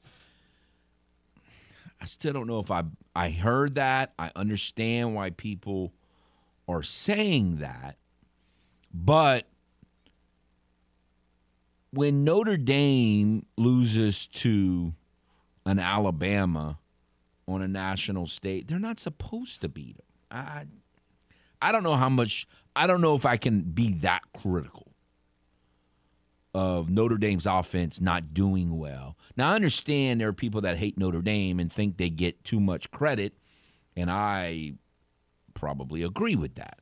I 2.01 2.05
still 2.05 2.33
don't 2.33 2.47
know 2.47 2.59
if 2.59 2.71
I 2.71 2.83
I 3.15 3.29
heard 3.29 3.75
that. 3.75 4.11
I 4.19 4.31
understand 4.35 5.15
why 5.15 5.29
people 5.29 5.93
are 6.67 6.83
saying 6.83 7.57
that. 7.57 7.97
But 8.93 9.45
when 11.91 12.23
Notre 12.23 12.57
Dame 12.57 13.45
loses 13.57 14.27
to 14.27 14.93
an 15.65 15.79
Alabama 15.79 16.79
on 17.47 17.61
a 17.61 17.67
national 17.67 18.27
state, 18.27 18.67
they're 18.67 18.79
not 18.79 18.99
supposed 18.99 19.61
to 19.61 19.69
beat 19.69 19.97
them. 19.97 20.05
I 20.31 20.65
I 21.61 21.71
don't 21.71 21.83
know 21.83 21.95
how 21.95 22.09
much 22.09 22.47
I 22.75 22.87
don't 22.87 23.01
know 23.01 23.15
if 23.15 23.25
I 23.25 23.37
can 23.37 23.61
be 23.61 23.93
that 23.99 24.21
critical 24.37 24.91
of 26.53 26.89
Notre 26.89 27.17
Dame's 27.17 27.45
offense 27.45 27.99
not 28.01 28.33
doing 28.33 28.77
well. 28.77 29.17
Now 29.37 29.51
I 29.51 29.55
understand 29.55 30.19
there 30.19 30.27
are 30.27 30.33
people 30.33 30.61
that 30.61 30.77
hate 30.77 30.97
Notre 30.97 31.21
Dame 31.21 31.59
and 31.59 31.71
think 31.71 31.97
they 31.97 32.09
get 32.09 32.43
too 32.43 32.59
much 32.59 32.91
credit, 32.91 33.33
and 33.95 34.11
I 34.11 34.73
probably 35.53 36.03
agree 36.03 36.35
with 36.35 36.55
that. 36.55 36.79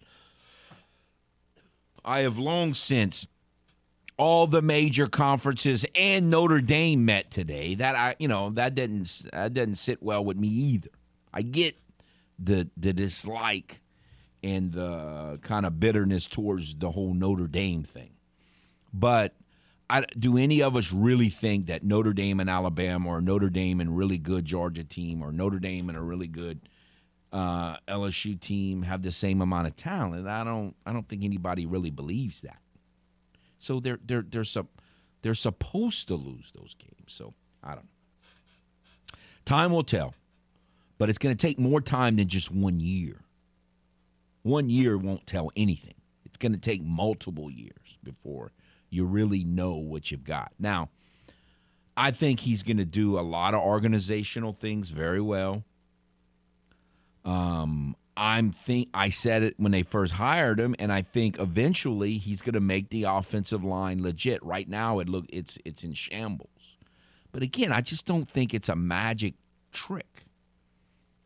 I 2.03 2.21
have 2.21 2.37
long 2.37 2.73
since 2.73 3.27
all 4.17 4.47
the 4.47 4.61
major 4.61 5.07
conferences 5.07 5.85
and 5.95 6.29
Notre 6.29 6.61
Dame 6.61 7.05
met 7.05 7.31
today. 7.31 7.75
That 7.75 7.95
I, 7.95 8.15
you 8.19 8.27
know, 8.27 8.51
that 8.51 8.75
didn't 8.75 9.23
that 9.31 9.53
didn't 9.53 9.75
sit 9.75 10.01
well 10.01 10.23
with 10.23 10.37
me 10.37 10.47
either. 10.47 10.89
I 11.33 11.41
get 11.41 11.75
the 12.37 12.69
the 12.77 12.93
dislike 12.93 13.81
and 14.43 14.71
the 14.71 15.39
kind 15.41 15.65
of 15.65 15.79
bitterness 15.79 16.27
towards 16.27 16.75
the 16.75 16.91
whole 16.91 17.13
Notre 17.13 17.47
Dame 17.47 17.83
thing, 17.83 18.11
but. 18.93 19.35
I, 19.93 20.05
do 20.17 20.37
any 20.37 20.63
of 20.63 20.77
us 20.77 20.93
really 20.93 21.27
think 21.27 21.65
that 21.65 21.83
Notre 21.83 22.13
Dame 22.13 22.39
and 22.39 22.49
Alabama, 22.49 23.09
or 23.09 23.19
Notre 23.19 23.49
Dame 23.49 23.81
and 23.81 23.97
really 23.97 24.17
good 24.17 24.45
Georgia 24.45 24.85
team, 24.85 25.21
or 25.21 25.33
Notre 25.33 25.59
Dame 25.59 25.89
and 25.89 25.97
a 25.97 26.01
really 26.01 26.27
good 26.27 26.61
uh, 27.31 27.77
LSU 27.87 28.39
team 28.39 28.81
have 28.83 29.01
the 29.01 29.11
same 29.11 29.41
amount 29.41 29.67
of 29.67 29.75
talent? 29.75 30.27
I 30.27 30.43
don't. 30.43 30.75
I 30.85 30.93
don't 30.93 31.07
think 31.07 31.23
anybody 31.23 31.65
really 31.65 31.89
believes 31.89 32.41
that. 32.41 32.59
So 33.59 33.79
they're 33.79 33.99
they're 34.05 34.25
they're 34.27 34.43
su- 34.43 34.67
they're 35.21 35.35
supposed 35.35 36.07
to 36.09 36.15
lose 36.15 36.51
those 36.55 36.75
games. 36.75 37.07
So 37.07 37.33
I 37.63 37.75
don't 37.75 37.83
know. 37.83 39.17
Time 39.45 39.71
will 39.71 39.83
tell, 39.83 40.13
but 40.97 41.09
it's 41.09 41.17
going 41.17 41.35
to 41.35 41.47
take 41.47 41.59
more 41.59 41.81
time 41.81 42.15
than 42.15 42.27
just 42.27 42.51
one 42.51 42.79
year. 42.79 43.21
One 44.43 44.69
year 44.69 44.97
won't 44.97 45.27
tell 45.27 45.51
anything. 45.55 45.95
It's 46.25 46.37
going 46.37 46.53
to 46.53 46.59
take 46.59 46.81
multiple 46.83 47.49
years 47.51 47.97
before 48.03 48.51
you 48.89 49.05
really 49.05 49.43
know 49.43 49.75
what 49.75 50.11
you've 50.11 50.23
got. 50.23 50.51
Now, 50.59 50.89
I 51.95 52.11
think 52.11 52.39
he's 52.39 52.63
going 52.63 52.77
to 52.77 52.85
do 52.85 53.17
a 53.17 53.21
lot 53.21 53.53
of 53.53 53.61
organizational 53.61 54.53
things 54.53 54.89
very 54.89 55.21
well. 55.21 55.63
Um, 57.23 57.95
I'm 58.17 58.51
think 58.51 58.89
I 58.93 59.09
said 59.09 59.43
it 59.43 59.55
when 59.57 59.71
they 59.71 59.83
first 59.83 60.13
hired 60.13 60.59
him, 60.59 60.75
and 60.79 60.91
I 60.91 61.01
think 61.01 61.39
eventually 61.39 62.17
he's 62.17 62.41
going 62.41 62.53
to 62.53 62.59
make 62.59 62.89
the 62.89 63.03
offensive 63.03 63.63
line 63.63 64.01
legit. 64.03 64.43
Right 64.43 64.67
now, 64.67 64.99
it 64.99 65.09
look 65.09 65.25
it's 65.29 65.57
it's 65.65 65.83
in 65.83 65.93
shambles. 65.93 66.77
But 67.31 67.43
again, 67.43 67.71
I 67.71 67.81
just 67.81 68.05
don't 68.05 68.29
think 68.29 68.53
it's 68.53 68.69
a 68.69 68.75
magic 68.75 69.35
trick. 69.71 70.25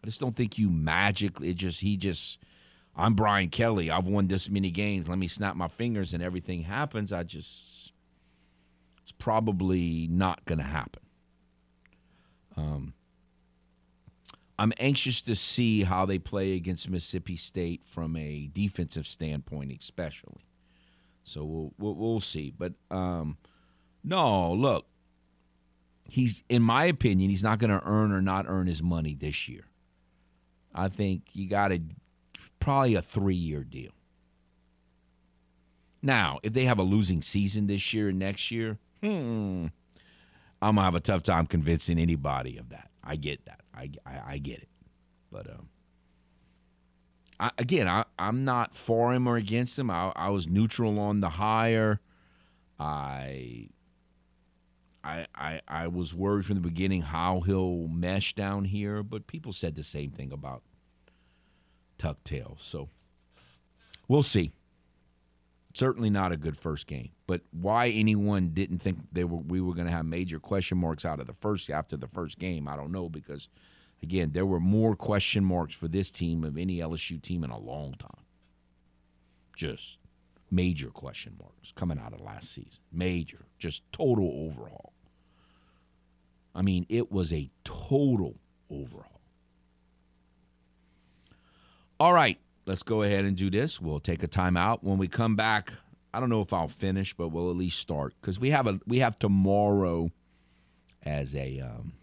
I 0.03 0.07
just 0.07 0.19
don't 0.19 0.35
think 0.35 0.57
you 0.57 0.69
magically 0.69 1.49
it 1.49 1.55
just 1.55 1.81
he 1.81 1.97
just 1.97 2.39
I'm 2.95 3.13
Brian 3.13 3.49
Kelly. 3.49 3.91
I've 3.91 4.07
won 4.07 4.27
this 4.27 4.49
many 4.49 4.71
games. 4.71 5.07
Let 5.07 5.17
me 5.17 5.27
snap 5.27 5.55
my 5.55 5.67
fingers 5.67 6.13
and 6.13 6.23
everything 6.23 6.63
happens. 6.63 7.11
I 7.11 7.23
just 7.23 7.91
it's 9.01 9.11
probably 9.11 10.07
not 10.09 10.45
going 10.45 10.59
to 10.59 10.65
happen. 10.65 11.01
Um, 12.57 12.93
I'm 14.57 14.71
anxious 14.79 15.21
to 15.23 15.35
see 15.35 15.83
how 15.83 16.05
they 16.05 16.17
play 16.17 16.53
against 16.53 16.89
Mississippi 16.89 17.35
State 17.35 17.81
from 17.85 18.15
a 18.15 18.49
defensive 18.53 19.05
standpoint, 19.05 19.73
especially. 19.77 20.45
So 21.23 21.43
we'll 21.43 21.73
we'll, 21.77 21.95
we'll 21.95 22.19
see. 22.19 22.53
But 22.57 22.73
um, 22.89 23.37
no, 24.03 24.53
look, 24.53 24.85
he's 26.07 26.43
in 26.47 26.61
my 26.61 26.85
opinion, 26.85 27.29
he's 27.29 27.43
not 27.43 27.59
going 27.59 27.71
to 27.71 27.81
earn 27.85 28.11
or 28.11 28.21
not 28.21 28.45
earn 28.47 28.67
his 28.67 28.81
money 28.81 29.13
this 29.13 29.49
year. 29.49 29.65
I 30.73 30.87
think 30.89 31.23
you 31.33 31.49
got 31.49 31.69
to 31.69 31.79
probably 32.59 32.95
a 32.95 33.01
three 33.01 33.35
year 33.35 33.63
deal. 33.63 33.91
Now, 36.01 36.39
if 36.43 36.53
they 36.53 36.65
have 36.65 36.77
a 36.77 36.83
losing 36.83 37.21
season 37.21 37.67
this 37.67 37.93
year 37.93 38.09
and 38.09 38.19
next 38.19 38.51
year, 38.51 38.77
hmm, 39.01 39.67
I'm 40.61 40.75
gonna 40.75 40.83
have 40.83 40.95
a 40.95 40.99
tough 40.99 41.23
time 41.23 41.47
convincing 41.47 41.97
anybody 41.97 42.57
of 42.57 42.69
that. 42.69 42.91
I 43.03 43.15
get 43.15 43.43
that. 43.45 43.61
I, 43.75 43.89
I, 44.05 44.21
I 44.27 44.37
get 44.37 44.59
it. 44.59 44.69
But 45.31 45.49
um, 45.49 45.69
I, 47.39 47.51
again, 47.57 47.87
I, 47.87 48.05
I'm 48.17 48.45
not 48.45 48.73
for 48.73 49.13
him 49.13 49.27
or 49.27 49.35
against 49.35 49.77
him. 49.77 49.89
I, 49.89 50.11
I 50.15 50.29
was 50.29 50.47
neutral 50.47 50.99
on 50.99 51.19
the 51.19 51.29
hire. 51.29 51.99
I, 52.79 53.69
I, 55.03 55.27
I, 55.35 55.61
I 55.67 55.87
was 55.87 56.13
worried 56.13 56.45
from 56.45 56.55
the 56.55 56.61
beginning 56.61 57.01
how 57.03 57.41
he'll 57.41 57.87
mesh 57.87 58.33
down 58.33 58.65
here, 58.65 59.03
but 59.03 59.27
people 59.27 59.53
said 59.53 59.75
the 59.75 59.83
same 59.83 60.11
thing 60.11 60.31
about 60.31 60.63
Tucktail. 61.97 62.59
So 62.59 62.89
we'll 64.07 64.23
see. 64.23 64.51
Certainly 65.75 66.09
not 66.09 66.31
a 66.31 66.37
good 66.37 66.55
first 66.55 66.87
game, 66.87 67.09
but 67.27 67.41
why 67.51 67.89
anyone 67.89 68.51
didn't 68.53 68.79
think 68.79 68.97
they 69.11 69.25
were 69.25 69.39
we 69.39 69.59
were 69.59 69.73
going 69.73 69.87
to 69.87 69.91
have 69.91 70.05
major 70.05 70.39
question 70.39 70.77
marks 70.77 71.03
out 71.03 71.19
of 71.19 71.27
the 71.27 71.33
first 71.33 71.69
after 71.69 71.97
the 71.97 72.07
first 72.07 72.39
game, 72.39 72.65
I 72.65 72.77
don't 72.77 72.93
know 72.93 73.09
because 73.09 73.49
again, 74.01 74.31
there 74.31 74.45
were 74.45 74.61
more 74.61 74.95
question 74.95 75.43
marks 75.43 75.75
for 75.75 75.89
this 75.89 76.09
team 76.09 76.45
of 76.45 76.57
any 76.57 76.77
LSU 76.77 77.21
team 77.21 77.43
in 77.43 77.49
a 77.49 77.59
long 77.59 77.93
time. 77.99 78.23
Just 79.53 79.99
major 80.49 80.91
question 80.91 81.35
marks 81.37 81.73
coming 81.73 81.99
out 81.99 82.13
of 82.13 82.21
last 82.21 82.53
season. 82.53 82.79
Major, 82.93 83.45
just 83.59 83.83
total 83.91 84.47
overhaul. 84.47 84.93
I 86.55 86.61
mean, 86.61 86.85
it 86.87 87.11
was 87.11 87.33
a 87.33 87.49
total 87.65 88.35
overhaul. 88.71 89.19
All 91.99 92.13
right, 92.13 92.39
let's 92.65 92.83
go 92.83 93.03
ahead 93.03 93.25
and 93.25 93.35
do 93.35 93.49
this. 93.49 93.79
We'll 93.79 93.99
take 93.99 94.23
a 94.23 94.27
timeout. 94.27 94.79
When 94.81 94.97
we 94.97 95.07
come 95.07 95.35
back, 95.35 95.73
I 96.13 96.19
don't 96.19 96.29
know 96.29 96.41
if 96.41 96.53
I'll 96.53 96.67
finish, 96.67 97.13
but 97.13 97.29
we'll 97.29 97.49
at 97.49 97.57
least 97.57 97.79
start 97.79 98.13
because 98.19 98.39
we 98.39 98.51
have 98.51 98.67
a 98.67 98.79
we 98.87 98.99
have 98.99 99.19
tomorrow 99.19 100.11
as 101.03 101.35
a 101.35 101.59
um, 101.59 101.93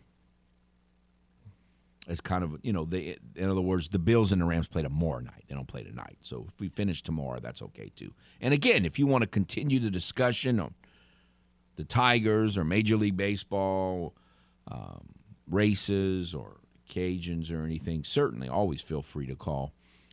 as 2.08 2.20
kind 2.20 2.44
of 2.44 2.58
you 2.62 2.72
know 2.72 2.84
they 2.84 3.16
in 3.36 3.48
other 3.48 3.60
words 3.60 3.88
the 3.88 3.98
Bills 3.98 4.32
and 4.32 4.40
the 4.40 4.44
Rams 4.44 4.68
play 4.68 4.82
tomorrow 4.82 5.20
night. 5.20 5.44
They 5.48 5.54
don't 5.54 5.68
play 5.68 5.82
tonight. 5.82 6.18
So 6.20 6.46
if 6.48 6.60
we 6.60 6.68
finish 6.68 7.02
tomorrow, 7.02 7.38
that's 7.40 7.62
okay 7.62 7.90
too. 7.94 8.12
And 8.40 8.52
again, 8.52 8.84
if 8.84 8.98
you 8.98 9.06
want 9.06 9.22
to 9.22 9.28
continue 9.28 9.80
the 9.80 9.90
discussion 9.90 10.60
on 10.60 10.74
the 11.76 11.84
Tigers 11.84 12.58
or 12.58 12.64
Major 12.64 12.96
League 12.96 13.16
Baseball 13.16 14.14
um, 14.70 15.08
races 15.48 16.34
or 16.34 16.58
Cajuns 16.90 17.50
or 17.50 17.64
anything, 17.64 18.04
certainly 18.04 18.48
always 18.48 18.82
feel 18.82 19.00
free 19.00 19.26
to 19.26 19.34
call 19.34 19.72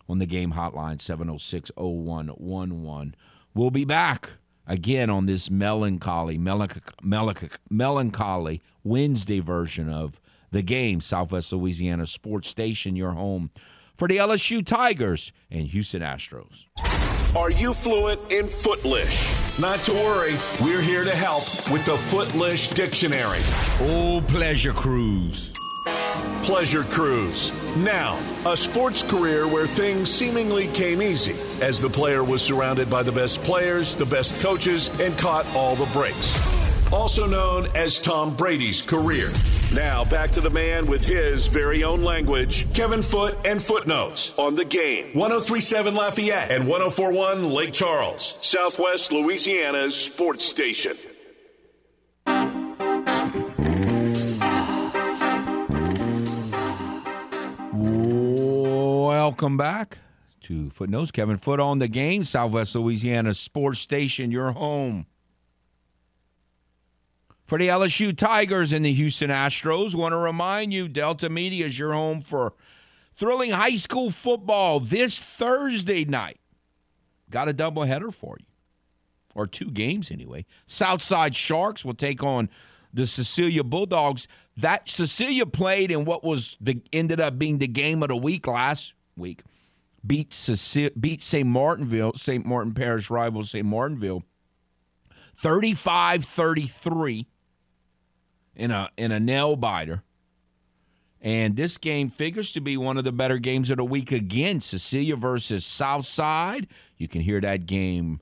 on 0.10 0.18
the 0.18 0.26
game 0.26 0.53
hotline 0.53 0.99
706 0.99 1.72
0111. 1.78 3.16
We'll 3.53 3.72
be 3.72 3.86
back 3.86 4.32
again 4.68 5.10
on 5.10 5.28
this 5.28 5.49
melancholy, 5.49 6.38
melancholy, 6.38 7.49
melancholy 7.70 8.62
Wednesday 8.84 9.39
version 9.39 9.88
of 9.88 10.20
the 10.51 10.62
game, 10.64 10.99
Southwest 10.99 11.53
Louisiana 11.53 12.07
Sports 12.07 12.49
Station, 12.49 12.95
your 12.95 13.12
home 13.12 13.51
for 13.95 14.07
the 14.07 14.18
LSU 14.18 14.66
Tigers 14.66 15.32
and 15.51 15.68
Houston 15.68 16.01
Astros. 16.01 16.66
Are 17.36 17.51
you 17.51 17.74
fluent 17.74 18.32
in 18.32 18.47
Footlish? 18.47 19.60
Not 19.60 19.80
to 19.82 19.93
worry, 19.93 20.34
we're 20.62 20.82
here 20.82 21.03
to 21.03 21.16
help 21.16 21.43
with 21.70 21.86
the 21.86 21.97
Footlish 21.97 22.70
Dictionary. 22.70 23.39
Oh, 23.82 24.24
pleasure 24.28 24.74
cruise. 24.74 25.53
Pleasure 26.50 26.82
Cruise. 26.86 27.52
Now, 27.78 28.18
a 28.43 28.58
sports 28.58 29.04
career 29.04 29.47
where 29.47 29.68
things 29.68 30.12
seemingly 30.12 30.66
came 30.70 31.00
easy 31.00 31.36
as 31.64 31.80
the 31.80 31.91
player 31.91 32.24
was 32.24 32.41
surrounded 32.41 32.89
by 32.89 33.04
the 33.04 33.12
best 33.12 33.43
players, 33.43 33.93
the 33.93 34.08
best 34.08 34.41
coaches, 34.41 34.89
and 35.00 35.16
caught 35.20 35.45
all 35.56 35.76
the 35.76 35.88
breaks. 35.93 36.36
Also 36.91 37.28
known 37.28 37.68
as 37.76 38.00
Tom 38.00 38.36
Brady's 38.36 38.82
career. 38.82 39.30
Now, 39.76 40.04
back 40.04 40.32
to 40.32 40.41
the 40.41 40.50
man 40.50 40.88
with 40.88 41.06
his 41.06 41.45
very 41.45 41.84
own 41.84 42.02
language, 42.02 42.66
Kevin 42.74 43.04
Foote 43.04 43.38
and 43.45 43.62
Footnotes 43.62 44.34
on 44.36 44.56
the 44.56 44.66
game. 44.66 45.14
1037 45.14 45.93
Lafayette 45.93 46.50
and 46.50 46.68
1041 46.68 47.47
Lake 47.52 47.74
Charles, 47.74 48.39
Southwest 48.41 49.12
Louisiana's 49.12 49.95
sports 49.95 50.45
station. 50.45 50.97
Welcome 59.30 59.58
back 59.58 60.00
to 60.42 60.72
Footnotes. 60.72 61.12
Kevin 61.12 61.38
Foote 61.38 61.60
on 61.60 61.78
the 61.78 61.88
game, 61.88 62.24
Southwest 62.24 62.74
Louisiana 62.74 63.36
Sports 63.36 63.80
Station, 63.80 64.32
your 64.32 64.54
home. 64.54 65.06
For 67.46 67.60
the 67.60 67.68
LSU 67.68 68.18
Tigers 68.18 68.74
and 68.74 68.84
the 68.84 68.92
Houston 68.92 69.30
Astros, 69.30 69.94
want 69.94 70.14
to 70.14 70.18
remind 70.18 70.74
you 70.74 70.88
Delta 70.88 71.30
Media 71.30 71.68
is 71.68 71.78
your 71.78 71.94
home 71.94 72.22
for 72.22 72.54
thrilling 73.20 73.52
high 73.52 73.76
school 73.76 74.10
football 74.10 74.80
this 74.80 75.20
Thursday 75.20 76.06
night. 76.06 76.40
Got 77.30 77.50
a 77.50 77.54
doubleheader 77.54 78.12
for 78.12 78.36
you, 78.40 78.48
or 79.36 79.46
two 79.46 79.70
games 79.70 80.10
anyway. 80.10 80.44
Southside 80.66 81.36
Sharks 81.36 81.86
will 81.86 81.94
take 81.94 82.24
on 82.24 82.50
the 82.92 83.06
Cecilia 83.06 83.64
Bulldogs. 83.64 84.28
That 84.58 84.90
Cecilia 84.90 85.46
played 85.46 85.92
in 85.92 86.04
what 86.04 86.24
was 86.24 86.58
the 86.60 86.82
ended 86.92 87.20
up 87.22 87.38
being 87.38 87.60
the 87.60 87.68
game 87.68 88.02
of 88.02 88.10
the 88.10 88.18
week 88.18 88.48
last 88.48 88.96
week. 89.20 89.44
Beat 90.06 90.30
beat 91.00 91.22
St. 91.22 91.48
Martinville, 91.48 92.14
St. 92.16 92.46
Martin 92.46 92.74
Parish 92.74 93.10
rival 93.10 93.44
St. 93.44 93.66
Martinville 93.66 94.24
35-33 95.42 97.26
in 98.56 98.72
a 98.72 98.90
in 98.98 99.12
a 99.12 99.20
nail 99.20 99.56
biter. 99.56 100.04
And 101.22 101.58
this 101.58 101.78
game 101.78 102.10
figures 102.10 102.54
to 102.54 102.62
be 102.62 102.78
one 102.78 102.98
of 102.98 103.04
the 103.04 103.12
better 103.12 103.40
games 103.40 103.70
of 103.70 103.78
the 103.78 103.84
week 103.84 104.12
again. 104.12 104.62
Cecilia 104.62 105.18
versus 105.18 105.66
Southside. 105.66 106.68
You 106.98 107.10
can 107.10 107.22
hear 107.22 107.42
that 107.42 107.66
game 107.66 108.22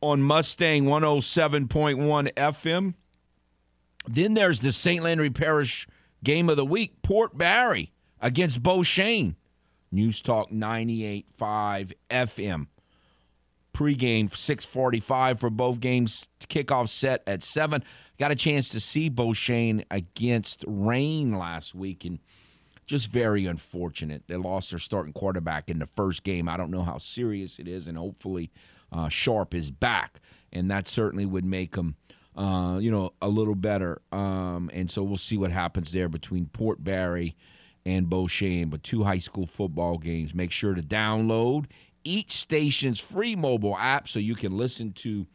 on 0.00 0.22
Mustang 0.22 0.84
107.1 0.84 2.32
FM. 2.34 2.94
Then 4.06 4.34
there's 4.34 4.60
the 4.60 4.72
St. 4.72 5.02
Landry 5.02 5.30
Parish 5.30 5.88
game 6.22 6.48
of 6.48 6.56
the 6.56 6.64
week, 6.64 7.02
Port 7.02 7.36
Barre 7.36 7.88
against 8.22 8.62
Beau 8.62 8.78
Chene. 8.78 9.34
News 9.90 10.22
Talk 10.22 10.50
98.5 10.50 11.92
FM. 12.08 12.66
Pre-game 13.74 14.30
645 14.30 15.40
for 15.40 15.50
both 15.50 15.80
games. 15.80 16.28
Kickoff 16.48 16.88
set 16.88 17.22
at 17.26 17.42
7. 17.42 17.82
Got 18.18 18.30
a 18.30 18.36
chance 18.36 18.70
to 18.70 18.80
see 18.80 19.08
Beau 19.08 19.28
Chene 19.28 19.84
against 19.90 20.64
Rayne 20.66 21.36
last 21.36 21.74
week 21.74 22.04
and 22.04 22.18
just 22.86 23.08
very 23.08 23.46
unfortunate. 23.46 24.24
They 24.28 24.36
lost 24.36 24.70
their 24.70 24.78
starting 24.78 25.12
quarterback 25.12 25.68
in 25.68 25.78
the 25.78 25.86
first 25.86 26.22
game. 26.22 26.48
I 26.48 26.56
don't 26.56 26.70
know 26.70 26.82
how 26.82 26.98
serious 26.98 27.58
it 27.58 27.68
is, 27.68 27.86
and 27.86 27.96
hopefully 27.96 28.50
uh, 28.90 29.08
Sharp 29.08 29.54
is 29.54 29.70
back, 29.70 30.20
and 30.52 30.70
that 30.70 30.86
certainly 30.86 31.24
would 31.24 31.44
make 31.44 31.74
them, 31.74 31.96
uh, 32.36 32.78
you 32.80 32.90
know, 32.90 33.12
a 33.22 33.28
little 33.28 33.54
better. 33.54 34.02
Um, 34.10 34.70
and 34.74 34.90
so 34.90 35.02
we'll 35.02 35.16
see 35.16 35.38
what 35.38 35.52
happens 35.52 35.92
there 35.92 36.08
between 36.08 36.46
Port 36.46 36.82
Barre 36.84 37.34
and 37.84 38.06
Beauchene. 38.06 38.70
But 38.70 38.82
two 38.82 39.04
high 39.04 39.18
school 39.18 39.46
football 39.46 39.98
games. 39.98 40.34
Make 40.34 40.50
sure 40.50 40.74
to 40.74 40.82
download 40.82 41.66
each 42.04 42.32
station's 42.32 43.00
free 43.00 43.36
mobile 43.36 43.76
app 43.76 44.08
so 44.08 44.18
you 44.18 44.34
can 44.34 44.56
listen 44.56 44.92
to 44.92 45.26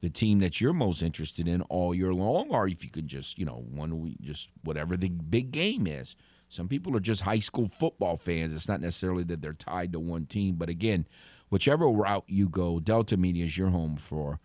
the 0.00 0.08
team 0.08 0.38
that 0.38 0.60
you're 0.60 0.72
most 0.72 1.02
interested 1.02 1.48
in 1.48 1.62
all 1.62 1.94
year 1.94 2.14
long, 2.14 2.50
or 2.50 2.68
if 2.68 2.84
you 2.84 2.90
could 2.90 3.08
just, 3.08 3.36
you 3.38 3.44
know, 3.44 3.64
one 3.70 4.00
week, 4.00 4.20
just 4.20 4.48
whatever 4.62 4.96
the 4.96 5.08
big 5.08 5.50
game 5.50 5.86
is. 5.86 6.14
Some 6.48 6.68
people 6.68 6.96
are 6.96 7.00
just 7.00 7.20
high 7.20 7.40
school 7.40 7.68
football 7.68 8.16
fans. 8.16 8.54
It's 8.54 8.68
not 8.68 8.80
necessarily 8.80 9.24
that 9.24 9.42
they're 9.42 9.52
tied 9.52 9.92
to 9.92 10.00
one 10.00 10.26
team, 10.26 10.54
but 10.54 10.68
again, 10.68 11.06
whichever 11.50 11.88
route 11.88 12.24
you 12.28 12.48
go, 12.48 12.78
Delta 12.80 13.16
Media 13.16 13.44
is 13.44 13.58
your 13.58 13.70
home 13.70 13.96
for 13.96 14.38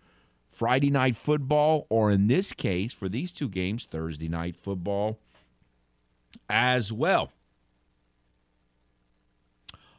Friday 0.50 0.90
night 0.90 1.16
football, 1.16 1.86
or 1.88 2.10
in 2.10 2.26
this 2.26 2.52
case, 2.52 2.92
for 2.92 3.08
these 3.08 3.32
two 3.32 3.48
games, 3.48 3.86
Thursday 3.90 4.28
night 4.28 4.56
football 4.56 5.18
as 6.48 6.92
well. 6.92 7.32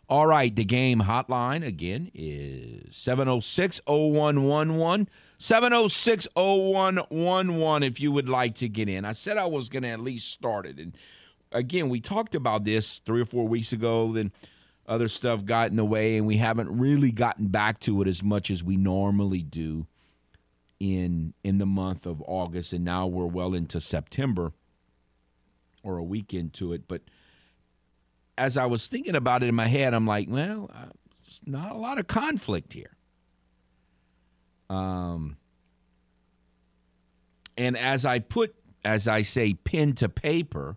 All 0.07 0.27
right, 0.27 0.55
the 0.55 0.63
game 0.63 1.01
hotline 1.01 1.65
again 1.65 2.11
is 2.13 2.95
706 2.95 3.81
0111. 3.87 5.09
706 5.39 6.27
0111 6.35 7.83
if 7.83 7.99
you 7.99 8.11
would 8.11 8.29
like 8.29 8.55
to 8.55 8.69
get 8.69 8.87
in. 8.87 9.03
I 9.03 9.13
said 9.13 9.37
I 9.37 9.45
was 9.45 9.67
going 9.67 9.83
to 9.83 9.89
at 9.89 9.99
least 9.99 10.31
start 10.31 10.67
it. 10.67 10.77
And 10.77 10.95
again, 11.51 11.89
we 11.89 11.99
talked 11.99 12.35
about 12.35 12.65
this 12.65 12.99
three 12.99 13.21
or 13.21 13.25
four 13.25 13.47
weeks 13.47 13.73
ago. 13.73 14.13
Then 14.13 14.31
other 14.87 15.07
stuff 15.07 15.43
got 15.43 15.71
in 15.71 15.75
the 15.75 15.85
way, 15.85 16.17
and 16.17 16.27
we 16.27 16.37
haven't 16.37 16.77
really 16.77 17.11
gotten 17.11 17.47
back 17.47 17.79
to 17.81 18.01
it 18.03 18.07
as 18.07 18.21
much 18.21 18.51
as 18.51 18.63
we 18.63 18.77
normally 18.77 19.41
do 19.41 19.87
in 20.79 21.33
in 21.43 21.57
the 21.57 21.65
month 21.65 22.05
of 22.05 22.21
August. 22.27 22.73
And 22.73 22.85
now 22.85 23.07
we're 23.07 23.25
well 23.25 23.55
into 23.55 23.79
September 23.79 24.53
or 25.85 25.97
a 25.97 26.03
week 26.03 26.33
into 26.33 26.73
it. 26.73 26.87
But 26.87 27.03
as 28.37 28.57
I 28.57 28.65
was 28.65 28.87
thinking 28.87 29.15
about 29.15 29.43
it 29.43 29.47
in 29.47 29.55
my 29.55 29.67
head, 29.67 29.93
I'm 29.93 30.07
like, 30.07 30.27
well, 30.29 30.69
uh, 30.73 30.87
there's 31.23 31.41
not 31.45 31.71
a 31.71 31.77
lot 31.77 31.99
of 31.99 32.07
conflict 32.07 32.73
here. 32.73 32.97
Um, 34.69 35.37
and 37.55 37.77
as 37.77 38.03
I 38.03 38.19
put, 38.19 38.55
as 38.83 39.07
I 39.07 39.21
say, 39.21 39.53
pen 39.53 39.93
to 39.93 40.09
paper, 40.09 40.75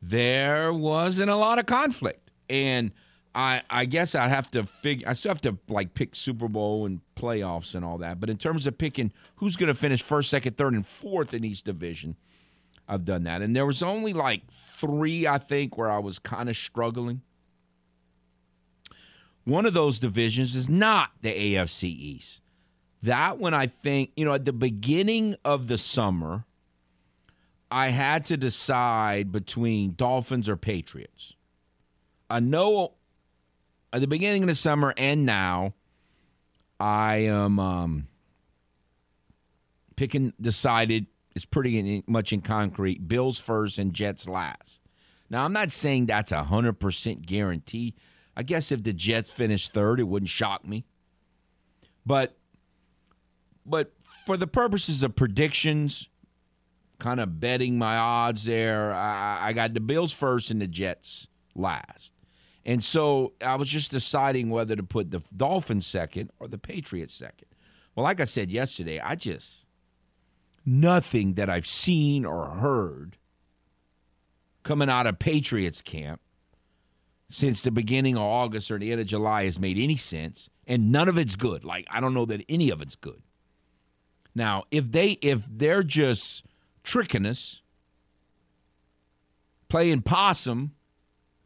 there 0.00 0.72
wasn't 0.72 1.30
a 1.30 1.36
lot 1.36 1.58
of 1.58 1.66
conflict. 1.66 2.30
And 2.48 2.92
I, 3.34 3.62
I 3.68 3.84
guess 3.86 4.14
I'd 4.14 4.28
have 4.28 4.50
to 4.52 4.62
figure. 4.62 5.08
I 5.08 5.14
still 5.14 5.30
have 5.30 5.40
to 5.42 5.58
like 5.68 5.94
pick 5.94 6.14
Super 6.14 6.48
Bowl 6.48 6.86
and 6.86 7.00
playoffs 7.16 7.74
and 7.74 7.84
all 7.84 7.98
that. 7.98 8.20
But 8.20 8.30
in 8.30 8.36
terms 8.36 8.66
of 8.66 8.78
picking 8.78 9.12
who's 9.36 9.56
going 9.56 9.68
to 9.68 9.74
finish 9.74 10.02
first, 10.02 10.30
second, 10.30 10.56
third, 10.56 10.74
and 10.74 10.86
fourth 10.86 11.34
in 11.34 11.44
each 11.44 11.62
division, 11.62 12.16
I've 12.92 13.06
done 13.06 13.24
that. 13.24 13.40
And 13.40 13.56
there 13.56 13.64
was 13.64 13.82
only 13.82 14.12
like 14.12 14.42
three, 14.76 15.26
I 15.26 15.38
think, 15.38 15.78
where 15.78 15.90
I 15.90 15.98
was 15.98 16.18
kind 16.18 16.50
of 16.50 16.56
struggling. 16.56 17.22
One 19.44 19.64
of 19.64 19.72
those 19.72 19.98
divisions 19.98 20.54
is 20.54 20.68
not 20.68 21.10
the 21.22 21.30
AFC 21.30 21.84
East. 21.84 22.42
That 23.02 23.38
one, 23.38 23.54
I 23.54 23.66
think, 23.66 24.10
you 24.14 24.24
know, 24.24 24.34
at 24.34 24.44
the 24.44 24.52
beginning 24.52 25.36
of 25.44 25.68
the 25.68 25.78
summer, 25.78 26.44
I 27.70 27.88
had 27.88 28.26
to 28.26 28.36
decide 28.36 29.32
between 29.32 29.94
Dolphins 29.94 30.48
or 30.48 30.56
Patriots. 30.56 31.34
I 32.28 32.40
know 32.40 32.92
at 33.92 34.02
the 34.02 34.06
beginning 34.06 34.42
of 34.42 34.48
the 34.48 34.54
summer 34.54 34.92
and 34.98 35.24
now, 35.24 35.72
I 36.78 37.16
am 37.16 37.58
um, 37.58 38.08
picking, 39.96 40.34
decided 40.40 41.06
it's 41.34 41.44
pretty 41.44 42.02
much 42.06 42.32
in 42.32 42.40
concrete 42.40 43.08
Bills 43.08 43.38
first 43.38 43.78
and 43.78 43.92
Jets 43.94 44.28
last. 44.28 44.80
Now, 45.30 45.44
I'm 45.44 45.52
not 45.52 45.72
saying 45.72 46.06
that's 46.06 46.32
a 46.32 46.42
100% 46.42 47.24
guarantee. 47.24 47.94
I 48.36 48.42
guess 48.42 48.70
if 48.72 48.82
the 48.82 48.92
Jets 48.92 49.30
finish 49.30 49.68
third, 49.68 50.00
it 50.00 50.04
wouldn't 50.04 50.28
shock 50.28 50.66
me. 50.66 50.84
But 52.04 52.36
but 53.64 53.92
for 54.26 54.36
the 54.36 54.46
purposes 54.46 55.02
of 55.02 55.14
predictions, 55.14 56.08
kind 56.98 57.20
of 57.20 57.40
betting 57.40 57.78
my 57.78 57.96
odds 57.96 58.44
there, 58.44 58.92
I, 58.92 59.48
I 59.48 59.52
got 59.52 59.74
the 59.74 59.80
Bills 59.80 60.12
first 60.12 60.50
and 60.50 60.60
the 60.60 60.66
Jets 60.66 61.28
last. 61.54 62.12
And 62.64 62.82
so 62.82 63.32
I 63.44 63.56
was 63.56 63.68
just 63.68 63.90
deciding 63.90 64.50
whether 64.50 64.76
to 64.76 64.82
put 64.82 65.10
the 65.10 65.22
Dolphins 65.36 65.86
second 65.86 66.30
or 66.38 66.48
the 66.48 66.58
Patriots 66.58 67.14
second. 67.14 67.48
Well, 67.94 68.04
like 68.04 68.20
I 68.20 68.24
said 68.24 68.50
yesterday, 68.50 69.00
I 69.00 69.14
just 69.16 69.66
nothing 70.64 71.34
that 71.34 71.50
I've 71.50 71.66
seen 71.66 72.24
or 72.24 72.50
heard 72.50 73.16
coming 74.62 74.88
out 74.88 75.06
of 75.06 75.18
Patriots 75.18 75.82
camp 75.82 76.20
since 77.30 77.62
the 77.62 77.70
beginning 77.70 78.16
of 78.16 78.22
August 78.22 78.70
or 78.70 78.78
the 78.78 78.92
end 78.92 79.00
of 79.00 79.06
July 79.06 79.44
has 79.44 79.58
made 79.58 79.78
any 79.78 79.96
sense, 79.96 80.50
and 80.66 80.92
none 80.92 81.08
of 81.08 81.18
it's 81.18 81.36
good. 81.36 81.64
Like 81.64 81.86
I 81.90 82.00
don't 82.00 82.14
know 82.14 82.26
that 82.26 82.44
any 82.48 82.70
of 82.70 82.82
it's 82.82 82.96
good. 82.96 83.22
Now, 84.34 84.64
if 84.70 84.90
they 84.90 85.12
if 85.22 85.44
they're 85.50 85.82
just 85.82 86.44
tricking 86.84 87.26
us, 87.26 87.62
playing 89.68 90.02
possum, 90.02 90.72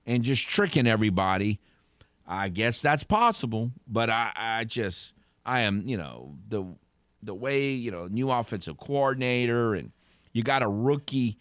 and 0.06 0.22
just 0.22 0.48
tricking 0.48 0.86
everybody, 0.86 1.60
I 2.26 2.48
guess 2.48 2.82
that's 2.82 3.04
possible. 3.04 3.72
But 3.86 4.10
I, 4.10 4.32
I 4.36 4.64
just 4.64 5.14
I 5.44 5.60
am 5.60 5.82
you 5.86 5.96
know 5.96 6.34
the 6.48 6.64
the 7.22 7.34
way 7.34 7.70
you 7.70 7.90
know 7.90 8.06
new 8.06 8.30
offensive 8.30 8.78
coordinator 8.78 9.74
and 9.74 9.92
you 10.32 10.42
got 10.42 10.62
a 10.62 10.68
rookie 10.68 11.38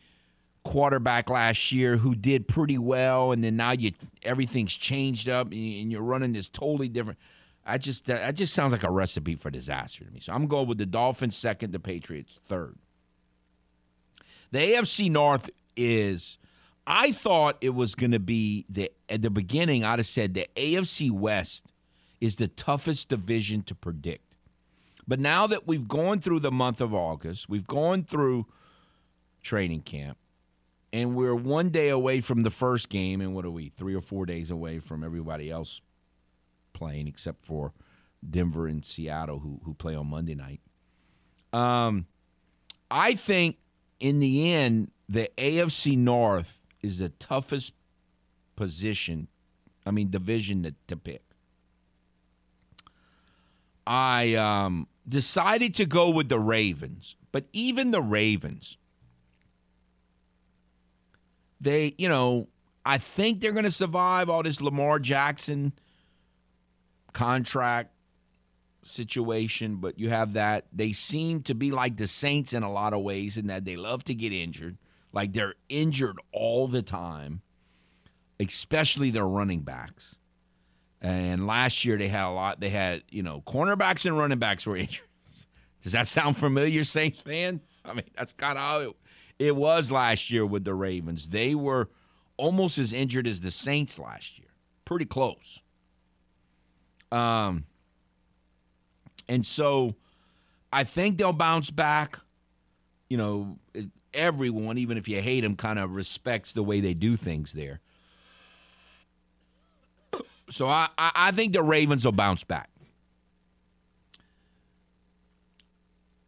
quarterback 0.64 1.30
last 1.30 1.72
year 1.72 1.96
who 1.96 2.16
did 2.16 2.48
pretty 2.48 2.78
well, 2.78 3.32
and 3.32 3.44
then 3.44 3.56
now 3.56 3.72
you 3.72 3.92
everything's 4.24 4.74
changed 4.74 5.30
up, 5.30 5.52
and 5.52 5.92
you're 5.92 6.02
running 6.02 6.34
this 6.34 6.50
totally 6.50 6.90
different. 6.90 7.20
I 7.66 7.78
just 7.78 8.06
that 8.06 8.36
just 8.36 8.54
sounds 8.54 8.74
like 8.74 8.84
a 8.84 8.92
recipe 8.92 9.36
for 9.36 9.50
disaster 9.50 10.04
to 10.04 10.12
me. 10.12 10.20
So 10.20 10.34
I'm 10.34 10.48
going 10.48 10.68
with 10.68 10.78
the 10.78 10.86
Dolphins 10.86 11.38
second, 11.38 11.72
the 11.72 11.80
Patriots 11.80 12.38
third. 12.46 12.76
The 14.52 14.60
AFC 14.60 15.10
North 15.10 15.50
is. 15.76 16.38
I 16.88 17.14
thought 17.14 17.58
it 17.62 17.72
was 17.72 17.96
going 17.96 18.12
to 18.12 18.20
be 18.20 18.66
the 18.70 18.92
at 19.10 19.24
the 19.24 19.32
beginning. 19.32 19.84
I'd 19.84 20.00
have 20.00 20.06
said 20.06 20.36
the 20.36 20.48
AFC 20.56 21.10
West 21.10 21.66
is 22.22 22.36
the 22.36 22.48
toughest 22.48 23.10
division 23.10 23.64
to 23.64 23.76
predict. 23.76 24.35
But 25.08 25.20
now 25.20 25.48
that 25.48 25.68
we've 25.68 25.88
gone 25.88 26.20
through 26.20 26.40
the 26.40 26.52
month 26.52 26.82
of 26.82 26.94
August, 26.94 27.48
we've 27.48 27.68
gone 27.68 28.04
through 28.04 28.48
training 29.42 29.82
camp, 29.82 30.18
and 30.92 31.16
we're 31.16 31.36
one 31.36 31.70
day 31.70 31.90
away 31.90 32.22
from 32.22 32.44
the 32.44 32.50
first 32.50 32.90
game. 32.90 33.22
And 33.22 33.36
what 33.36 33.46
are 33.46 33.52
we? 33.52 33.70
Three 33.70 33.96
or 33.96 34.02
four 34.02 34.26
days 34.26 34.50
away 34.50 34.80
from 34.80 35.04
everybody 35.04 35.52
else 35.52 35.82
playing, 36.74 37.08
except 37.08 37.46
for 37.46 37.74
Denver 38.28 38.68
and 38.68 38.84
Seattle, 38.84 39.40
who 39.40 39.60
who 39.64 39.74
play 39.74 39.96
on 39.96 40.08
Monday 40.08 40.36
night. 40.36 40.62
Um, 41.54 42.08
I 42.90 43.14
think 43.16 43.58
in 44.00 44.20
the 44.20 44.52
end, 44.54 44.92
the 45.08 45.30
AFC 45.38 45.98
North 45.98 46.60
is 46.82 47.00
the 47.00 47.10
toughest 47.10 47.74
position, 48.56 49.28
I 49.86 49.92
mean, 49.92 50.10
division 50.10 50.64
to, 50.64 50.76
to 50.88 50.98
pick. 50.98 51.22
I 53.88 54.34
um, 54.36 54.88
decided 55.08 55.76
to 55.76 55.86
go 55.86 56.10
with 56.10 56.30
the 56.30 56.40
Ravens, 56.40 57.16
but 57.32 57.46
even 57.54 57.92
the 57.92 58.02
Ravens, 58.02 58.78
they, 61.62 61.94
you 61.98 62.10
know, 62.10 62.48
I 62.86 62.98
think 62.98 63.42
they're 63.42 63.52
going 63.52 63.66
to 63.66 63.72
survive 63.72 64.30
all 64.30 64.44
this 64.44 64.62
Lamar 64.62 65.00
Jackson 65.00 65.74
contract 67.14 67.92
situation, 68.84 69.78
but 69.78 69.98
you 70.00 70.10
have 70.10 70.34
that. 70.34 70.66
They 70.72 70.92
seem 70.92 71.42
to 71.44 71.56
be 71.56 71.72
like 71.72 71.98
the 71.98 72.08
Saints 72.08 72.54
in 72.54 72.64
a 72.64 72.72
lot 72.72 72.94
of 72.94 73.02
ways 73.02 73.38
in 73.38 73.48
that 73.48 73.66
they 73.66 73.76
love 73.76 74.04
to 74.06 74.14
get 74.14 74.32
injured. 74.32 74.78
Like 75.12 75.34
they're 75.34 75.56
injured 75.70 76.18
all 76.32 76.68
the 76.68 76.82
time, 76.82 77.42
especially 78.40 79.10
their 79.10 79.28
running 79.28 79.62
backs. 79.62 80.16
And 81.06 81.46
last 81.46 81.86
year 81.86 82.00
they 82.00 82.08
had 82.08 82.26
a 82.26 82.32
lot. 82.32 82.60
They 82.60 82.72
had, 82.72 83.04
you 83.12 83.22
know, 83.22 83.44
cornerbacks 83.46 84.08
and 84.08 84.18
running 84.18 84.40
backs 84.40 84.66
were 84.66 84.76
injured. 84.76 85.06
Does 85.84 85.92
that 85.92 86.08
sound 86.08 86.36
familiar, 86.36 86.84
Saints 86.84 87.22
fan? 87.22 87.62
I 87.86 87.94
mean, 87.94 88.06
that's 88.18 88.34
kind 88.34 88.58
of 88.58 88.64
how 88.64 88.80
it, 88.80 88.96
it 89.38 89.56
was 89.56 89.92
last 89.92 90.32
year 90.32 90.48
with 90.48 90.64
the 90.64 90.74
Ravens. 90.74 91.30
They 91.30 91.54
were 91.54 91.92
almost 92.38 92.80
as 92.80 92.92
injured 92.92 93.28
as 93.28 93.40
the 93.40 93.52
Saints 93.52 94.00
last 94.00 94.40
year. 94.40 94.48
Pretty 94.84 95.06
close. 95.06 95.62
Um, 97.12 97.66
and 99.30 99.46
so 99.46 99.94
I 100.74 100.86
think 100.86 101.20
they'll 101.20 101.34
bounce 101.34 101.70
back. 101.70 102.18
You 103.10 103.18
know, 103.18 103.60
everyone, 104.12 104.80
even 104.80 104.98
if 104.98 105.08
you 105.08 105.22
hate 105.22 105.42
them, 105.42 105.56
kind 105.56 105.78
of 105.78 105.94
respects 105.94 106.54
the 106.54 106.64
way 106.64 106.80
they 106.80 106.96
do 106.96 107.16
things 107.16 107.54
there. 107.54 107.80
So 110.50 110.68
I, 110.68 110.90
I 110.98 111.32
think 111.32 111.54
the 111.54 111.64
Ravens 111.64 112.06
will 112.06 112.12
bounce 112.12 112.44
back. 112.44 112.70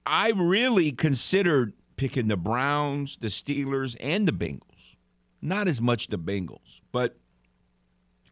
I 0.05 0.31
really 0.31 0.91
considered 0.91 1.73
picking 1.97 2.27
the 2.27 2.37
Browns, 2.37 3.17
the 3.19 3.27
Steelers, 3.27 3.95
and 3.99 4.27
the 4.27 4.31
Bengals. 4.31 4.61
Not 5.41 5.67
as 5.67 5.81
much 5.81 6.07
the 6.07 6.17
Bengals, 6.17 6.81
but 6.91 7.17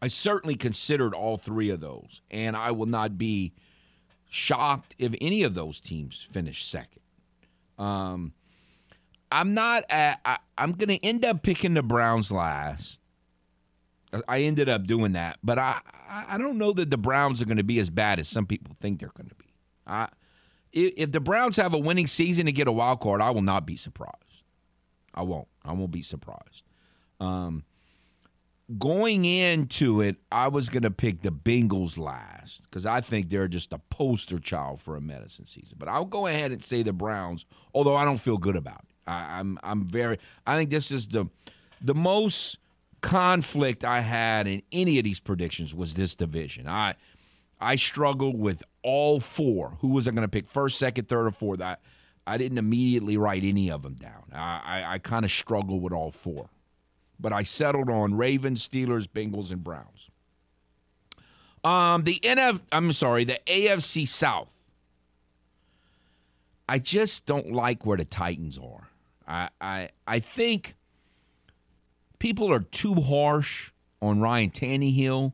I 0.02 0.08
certainly 0.08 0.56
considered 0.56 1.14
all 1.14 1.38
three 1.38 1.70
of 1.70 1.82
those. 1.82 2.22
And 2.32 2.56
I 2.56 2.72
will 2.72 2.86
not 2.86 3.18
be 3.18 3.54
shocked 4.30 4.96
if 4.98 5.14
any 5.22 5.44
of 5.44 5.54
those 5.54 5.80
teams 5.80 6.28
finish 6.32 6.66
second. 6.66 7.02
Um, 7.78 8.34
I'm 9.32 9.54
not. 9.54 9.84
At, 9.90 10.22
I, 10.26 10.38
I'm 10.58 10.72
going 10.72 10.90
to 10.90 11.06
end 11.06 11.26
up 11.26 11.44
picking 11.44 11.74
the 11.74 11.84
Browns 11.84 12.32
last. 12.32 13.00
I 14.28 14.42
ended 14.42 14.70
up 14.70 14.86
doing 14.86 15.14
that, 15.14 15.40
but 15.44 15.60
I 15.60 15.80
I 16.10 16.38
don't 16.38 16.58
know 16.58 16.74
that 16.74 16.90
the 16.90 16.98
Browns 16.98 17.42
are 17.42 17.46
going 17.46 17.58
to 17.58 17.64
be 17.64 17.80
as 17.80 17.90
bad 17.90 18.20
as 18.20 18.28
some 18.28 18.46
people 18.46 18.76
think 18.80 19.00
they're 19.00 19.12
going 19.16 19.30
to 19.30 19.36
be. 19.36 19.54
I, 19.88 20.10
if 20.72 21.12
the 21.12 21.20
Browns 21.20 21.56
have 21.56 21.74
a 21.74 21.78
winning 21.78 22.08
season 22.08 22.46
to 22.48 22.52
get 22.52 22.68
a 22.68 22.72
wild 22.72 23.00
card, 23.00 23.22
I 23.22 23.30
will 23.30 23.42
not 23.42 23.66
be 23.66 23.78
surprised. 23.78 24.44
I 25.14 25.22
won't. 25.24 25.48
I 25.64 25.72
won't 25.72 25.92
be 25.92 26.02
surprised. 26.02 26.64
Um, 27.20 27.64
going 28.78 29.26
into 29.26 30.02
it, 30.02 30.18
I 30.32 30.50
was 30.50 30.70
going 30.70 30.84
to 30.84 30.92
pick 30.92 31.22
the 31.22 31.32
Bengals 31.32 31.98
last 31.98 32.64
because 32.64 32.86
I 32.86 33.00
think 33.02 33.30
they're 33.30 33.48
just 33.48 33.72
a 33.72 33.80
poster 33.90 34.40
child 34.40 34.82
for 34.82 34.96
a 34.96 35.02
medicine 35.02 35.46
season. 35.46 35.78
But 35.78 35.88
I'll 35.88 36.06
go 36.06 36.28
ahead 36.28 36.52
and 36.52 36.64
say 36.64 36.84
the 36.84 36.94
Browns, 36.94 37.46
although 37.74 37.96
I 37.96 38.04
don't 38.04 38.20
feel 38.20 38.38
good 38.38 38.56
about 38.56 38.82
it. 38.90 38.96
I, 39.08 39.40
I'm 39.40 39.58
I'm 39.64 39.88
very. 39.88 40.20
I 40.46 40.58
think 40.58 40.70
this 40.70 40.92
is 40.92 41.08
the 41.08 41.26
the 41.82 41.96
most 41.96 42.58
conflict 43.06 43.84
I 43.84 44.02
had 44.02 44.48
in 44.48 44.62
any 44.72 44.98
of 44.98 45.04
these 45.04 45.20
predictions 45.20 45.74
was 45.74 45.96
this 45.96 46.16
division. 46.16 46.68
I 46.68 46.96
I 47.60 47.78
struggled 47.78 48.38
with 48.38 48.64
all 48.84 49.20
four. 49.20 49.78
Who 49.80 49.90
was 49.90 50.08
I 50.08 50.12
going 50.12 50.22
to 50.24 50.28
pick 50.28 50.48
first, 50.48 50.78
second, 50.78 51.08
third, 51.08 51.28
or 51.28 51.32
fourth? 51.32 51.62
I 51.62 51.78
I 52.28 52.38
didn't 52.38 52.58
immediately 52.58 53.18
write 53.18 53.44
any 53.44 53.70
of 53.72 53.84
them 53.84 53.96
down. 53.96 54.24
I 54.34 54.62
I, 54.66 54.94
I 54.94 54.98
kind 55.00 55.26
of 55.26 55.32
struggled 55.32 55.82
with 55.82 55.94
all 55.94 56.12
four 56.12 56.50
but 57.20 57.34
I 57.34 57.44
settled 57.44 57.90
on 57.90 58.16
Ravens, 58.16 58.68
Steelers, 58.68 59.08
Bengals, 59.08 59.52
and 59.52 59.64
Browns. 59.64 60.10
Um, 61.64 62.04
the 62.04 62.20
NF, 62.20 62.62
I'm 62.72 62.92
sorry, 62.94 63.24
the 63.24 63.40
AFC 63.48 64.08
South. 64.08 64.50
I 66.68 66.80
just 66.80 67.26
don't 67.26 67.52
like 67.52 67.86
where 67.86 67.98
the 67.98 68.06
Titans 68.06 68.58
are. 68.58 68.90
I, 69.28 69.50
I, 69.60 69.90
I 70.08 70.20
think 70.20 70.76
people 72.20 72.52
are 72.52 72.60
too 72.60 72.96
harsh 72.96 73.72
on 74.02 74.20
Ryan 74.20 74.52
Tannehill, 74.52 75.34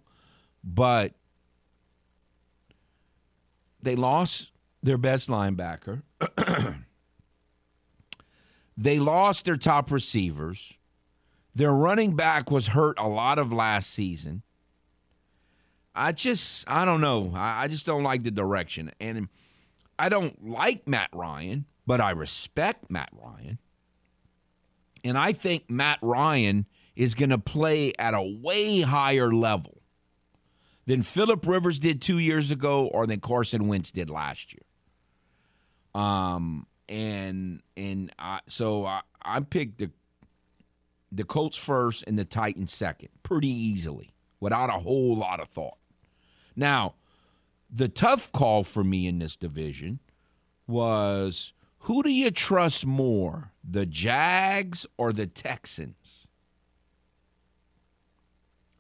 but 0.64 1.14
they 3.82 3.96
lost 3.96 4.52
their 4.84 4.98
best 4.98 5.30
linebacker. 5.30 6.04
they 8.78 9.00
lost 9.00 9.46
their 9.46 9.58
top 9.58 9.92
receivers. 9.92 10.74
Their 11.54 11.74
running 11.74 12.16
back 12.16 12.50
was 12.50 12.68
hurt 12.68 12.98
a 12.98 13.08
lot 13.08 13.38
of 13.38 13.52
last 13.52 13.90
season. 13.90 14.44
I 15.94 16.14
just, 16.14 16.70
I 16.70 16.86
don't 16.86 17.02
know. 17.02 17.34
I, 17.36 17.64
I 17.64 17.68
just 17.68 17.86
don't 17.86 18.04
like 18.04 18.24
the 18.24 18.32
direction. 18.32 18.92
And 19.02 19.28
I 20.00 20.10
don't 20.10 20.48
like 20.48 20.88
Matt 20.88 21.10
Ryan, 21.14 21.66
but 21.86 22.00
I 22.00 22.12
respect 22.12 22.90
Matt 22.90 23.10
Ryan. 23.12 23.60
And 25.04 25.18
I 25.18 25.34
think 25.34 25.70
Matt 25.70 26.00
Ryan 26.02 26.68
is 26.96 27.16
going 27.16 27.30
to 27.30 27.38
play 27.38 27.94
at 27.98 28.14
a 28.14 28.22
way 28.22 28.82
higher 28.82 29.34
level 29.34 29.82
than 30.86 31.02
Philip 31.02 31.46
Rivers 31.48 31.80
did 31.80 32.02
two 32.02 32.20
years 32.20 32.52
ago 32.52 32.88
or 32.88 33.08
than 33.08 33.20
Carson 33.20 33.68
Wentz 33.68 33.92
did 33.92 34.10
last 34.10 34.54
year. 34.54 34.62
Um, 35.94 36.68
and 36.88 37.62
and 37.76 38.12
I, 38.20 38.40
so 38.48 38.86
I, 38.86 39.02
I 39.24 39.40
picked 39.42 39.80
the 39.80 39.92
the 41.12 41.24
Colts 41.24 41.58
first 41.58 42.04
and 42.08 42.18
the 42.18 42.26
Titans 42.26 42.74
second, 42.74 43.10
pretty 43.24 43.50
easily, 43.50 44.14
without 44.40 44.70
a 44.70 44.80
whole 44.80 45.16
lot 45.18 45.42
of 45.42 45.48
thought. 45.48 45.78
Now, 46.56 46.96
the 47.70 47.90
tough 47.90 48.32
call 48.32 48.64
for 48.64 48.84
me 48.84 49.08
in 49.08 49.20
this 49.20 49.36
division 49.36 50.00
was 50.68 51.54
who 51.80 52.04
do 52.04 52.10
you 52.10 52.32
trust 52.32 52.86
more, 52.86 53.51
the 53.70 53.86
Jags 53.86 54.86
or 54.98 55.14
the 55.14 55.28
Texans? 55.28 56.28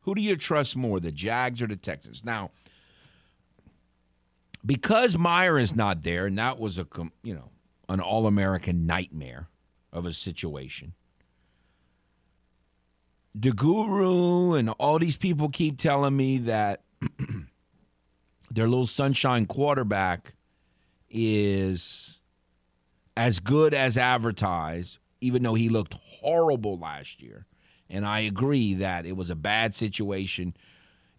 Who 0.01 0.15
do 0.15 0.21
you 0.21 0.35
trust 0.35 0.75
more, 0.75 0.99
the 0.99 1.11
Jags 1.11 1.61
or 1.61 1.67
the 1.67 1.75
Texans? 1.75 2.25
Now, 2.25 2.51
because 4.65 5.17
Meyer 5.17 5.59
is 5.59 5.75
not 5.75 6.01
there, 6.01 6.25
and 6.25 6.37
that 6.37 6.59
was 6.59 6.79
a 6.79 6.87
you 7.23 7.33
know 7.33 7.49
an 7.89 7.99
all-American 7.99 8.85
nightmare 8.85 9.47
of 9.91 10.05
a 10.05 10.13
situation 10.13 10.93
the 13.33 13.51
guru 13.51 14.53
and 14.53 14.69
all 14.71 14.99
these 14.99 15.17
people 15.17 15.49
keep 15.49 15.77
telling 15.77 16.15
me 16.15 16.37
that 16.39 16.81
their 18.51 18.67
little 18.67 18.87
sunshine 18.87 19.45
quarterback 19.45 20.33
is 21.09 22.10
as 23.15 23.39
good 23.39 23.73
as 23.73 23.97
advertised, 23.97 24.99
even 25.19 25.43
though 25.43 25.53
he 25.53 25.69
looked 25.69 25.93
horrible 25.93 26.77
last 26.77 27.21
year. 27.21 27.45
And 27.89 28.05
I 28.05 28.21
agree 28.21 28.75
that 28.75 29.05
it 29.05 29.17
was 29.17 29.29
a 29.29 29.35
bad 29.35 29.75
situation. 29.75 30.55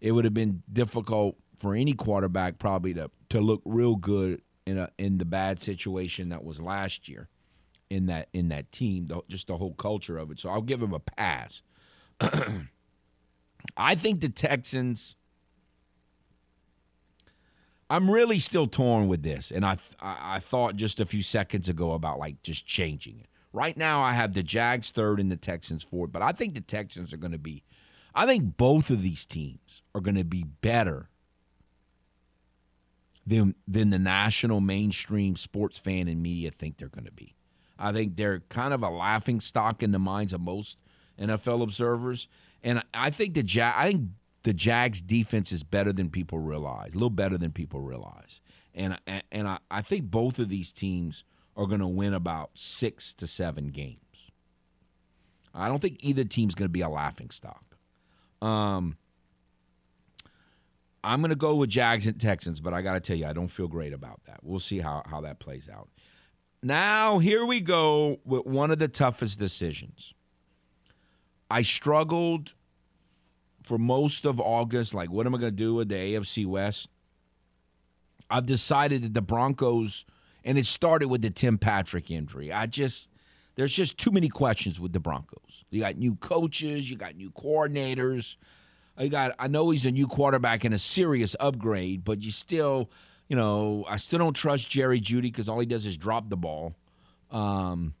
It 0.01 0.11
would 0.11 0.25
have 0.25 0.33
been 0.33 0.63
difficult 0.71 1.37
for 1.59 1.75
any 1.75 1.93
quarterback 1.93 2.57
probably 2.57 2.93
to, 2.95 3.09
to 3.29 3.39
look 3.39 3.61
real 3.65 3.95
good 3.95 4.41
in 4.65 4.77
a 4.77 4.89
in 4.97 5.17
the 5.17 5.25
bad 5.25 5.61
situation 5.61 6.29
that 6.29 6.43
was 6.43 6.61
last 6.61 7.09
year 7.09 7.27
in 7.89 8.07
that 8.07 8.27
in 8.33 8.49
that 8.49 8.71
team, 8.71 9.07
the, 9.07 9.21
just 9.27 9.47
the 9.47 9.57
whole 9.57 9.73
culture 9.73 10.17
of 10.17 10.31
it. 10.31 10.39
So 10.39 10.49
I'll 10.49 10.61
give 10.61 10.81
him 10.81 10.93
a 10.93 10.99
pass. 10.99 11.61
I 13.77 13.95
think 13.95 14.21
the 14.21 14.29
Texans. 14.29 15.15
I'm 17.89 18.09
really 18.09 18.39
still 18.39 18.67
torn 18.67 19.07
with 19.07 19.23
this, 19.23 19.51
and 19.51 19.65
I, 19.65 19.77
I, 19.99 20.35
I 20.35 20.39
thought 20.39 20.75
just 20.75 20.99
a 20.99 21.05
few 21.05 21.21
seconds 21.21 21.69
ago 21.69 21.93
about 21.93 22.19
like 22.19 22.41
just 22.41 22.65
changing 22.65 23.19
it. 23.19 23.27
Right 23.51 23.77
now, 23.77 24.01
I 24.01 24.13
have 24.13 24.33
the 24.33 24.41
Jags 24.41 24.91
third 24.91 25.19
and 25.19 25.31
the 25.31 25.37
Texans 25.37 25.83
fourth, 25.83 26.11
but 26.11 26.21
I 26.21 26.31
think 26.31 26.55
the 26.55 26.61
Texans 26.61 27.13
are 27.13 27.17
going 27.17 27.33
to 27.33 27.37
be. 27.37 27.63
I 28.15 28.25
think 28.25 28.57
both 28.57 28.89
of 28.89 29.01
these 29.01 29.25
teams 29.25 29.81
are 29.93 30.01
going 30.01 30.15
to 30.15 30.23
be 30.23 30.43
better 30.43 31.09
than 33.25 33.55
than 33.67 33.89
the 33.89 33.99
national 33.99 34.59
mainstream 34.59 35.35
sports 35.35 35.77
fan 35.77 36.07
and 36.07 36.21
media 36.21 36.51
think 36.51 36.77
they're 36.77 36.89
going 36.89 37.05
to 37.05 37.11
be. 37.11 37.35
I 37.77 37.91
think 37.91 38.15
they're 38.15 38.39
kind 38.49 38.73
of 38.73 38.83
a 38.83 38.89
laughing 38.89 39.39
stock 39.39 39.83
in 39.83 39.91
the 39.91 39.99
minds 39.99 40.33
of 40.33 40.41
most 40.41 40.77
NFL 41.19 41.61
observers, 41.61 42.27
and 42.63 42.81
I 42.93 43.09
think 43.09 43.33
the 43.35 43.43
Jag, 43.43 43.73
I 43.77 43.91
think 43.91 44.09
the 44.43 44.53
Jags 44.53 45.01
defense 45.01 45.51
is 45.51 45.63
better 45.63 45.93
than 45.93 46.09
people 46.09 46.39
realize, 46.39 46.91
a 46.91 46.93
little 46.93 47.09
better 47.09 47.37
than 47.37 47.51
people 47.51 47.81
realize, 47.81 48.41
and 48.73 48.97
and 49.31 49.47
I, 49.47 49.59
I 49.71 49.81
think 49.81 50.11
both 50.11 50.39
of 50.39 50.49
these 50.49 50.71
teams 50.71 51.23
are 51.55 51.65
going 51.65 51.79
to 51.79 51.87
win 51.87 52.13
about 52.13 52.51
six 52.55 53.13
to 53.15 53.27
seven 53.27 53.67
games. 53.67 53.99
I 55.53 55.67
don't 55.67 55.79
think 55.79 55.97
either 55.99 56.23
team's 56.23 56.55
going 56.55 56.67
to 56.67 56.71
be 56.71 56.81
a 56.81 56.89
laughing 56.89 57.29
stock. 57.29 57.77
Um, 58.41 58.97
I'm 61.03 61.19
going 61.19 61.29
to 61.29 61.35
go 61.35 61.55
with 61.55 61.69
Jags 61.69 62.07
and 62.07 62.19
Texans, 62.19 62.59
but 62.59 62.73
I 62.73 62.81
got 62.81 62.93
to 62.93 62.99
tell 62.99 63.15
you, 63.15 63.25
I 63.25 63.33
don't 63.33 63.49
feel 63.49 63.67
great 63.67 63.93
about 63.93 64.21
that. 64.25 64.39
We'll 64.41 64.59
see 64.59 64.79
how, 64.79 65.03
how 65.05 65.21
that 65.21 65.39
plays 65.39 65.69
out. 65.69 65.89
Now, 66.63 67.19
here 67.19 67.45
we 67.45 67.59
go 67.59 68.19
with 68.25 68.45
one 68.45 68.71
of 68.71 68.79
the 68.79 68.87
toughest 68.87 69.37
decisions. 69.37 70.13
I 71.51 71.61
struggled 71.61 72.53
for 73.63 73.77
most 73.77 74.25
of 74.25 74.39
August. 74.39 74.93
Like, 74.93 75.11
what 75.11 75.25
am 75.25 75.35
I 75.35 75.37
going 75.39 75.51
to 75.51 75.55
do 75.55 75.75
with 75.75 75.89
the 75.89 75.95
AFC 75.95 76.45
West? 76.45 76.89
I've 78.29 78.45
decided 78.45 79.03
that 79.03 79.13
the 79.13 79.21
Broncos, 79.21 80.05
and 80.43 80.57
it 80.57 80.65
started 80.65 81.07
with 81.07 81.21
the 81.21 81.29
Tim 81.29 81.57
Patrick 81.57 82.09
injury. 82.09 82.51
I 82.51 82.65
just, 82.65 83.09
there's 83.55 83.73
just 83.73 83.97
too 83.97 84.11
many 84.11 84.29
questions 84.29 84.79
with 84.79 84.93
the 84.93 84.99
Broncos. 84.99 85.63
You 85.69 85.81
got 85.81 85.97
new 85.97 86.15
coaches, 86.15 86.89
you 86.89 86.97
got 86.97 87.15
new 87.15 87.31
coordinators. 87.31 88.37
I 88.97 89.07
got, 89.07 89.35
I 89.39 89.47
know 89.47 89.69
he's 89.69 89.85
a 89.85 89.91
new 89.91 90.07
quarterback 90.07 90.63
and 90.63 90.73
a 90.73 90.79
serious 90.79 91.35
upgrade, 91.39 92.03
but 92.03 92.21
you 92.21 92.31
still, 92.31 92.89
you 93.27 93.35
know, 93.35 93.85
I 93.87 93.97
still 93.97 94.19
don't 94.19 94.33
trust 94.33 94.69
Jerry 94.69 95.01
Jeudy 95.01 95.23
because 95.23 95.49
all 95.49 95.59
he 95.59 95.65
does 95.65 95.85
is 95.85 95.97
drop 95.97 96.29
the 96.29 96.37
ball. 96.37 96.75
Um, 97.31 97.95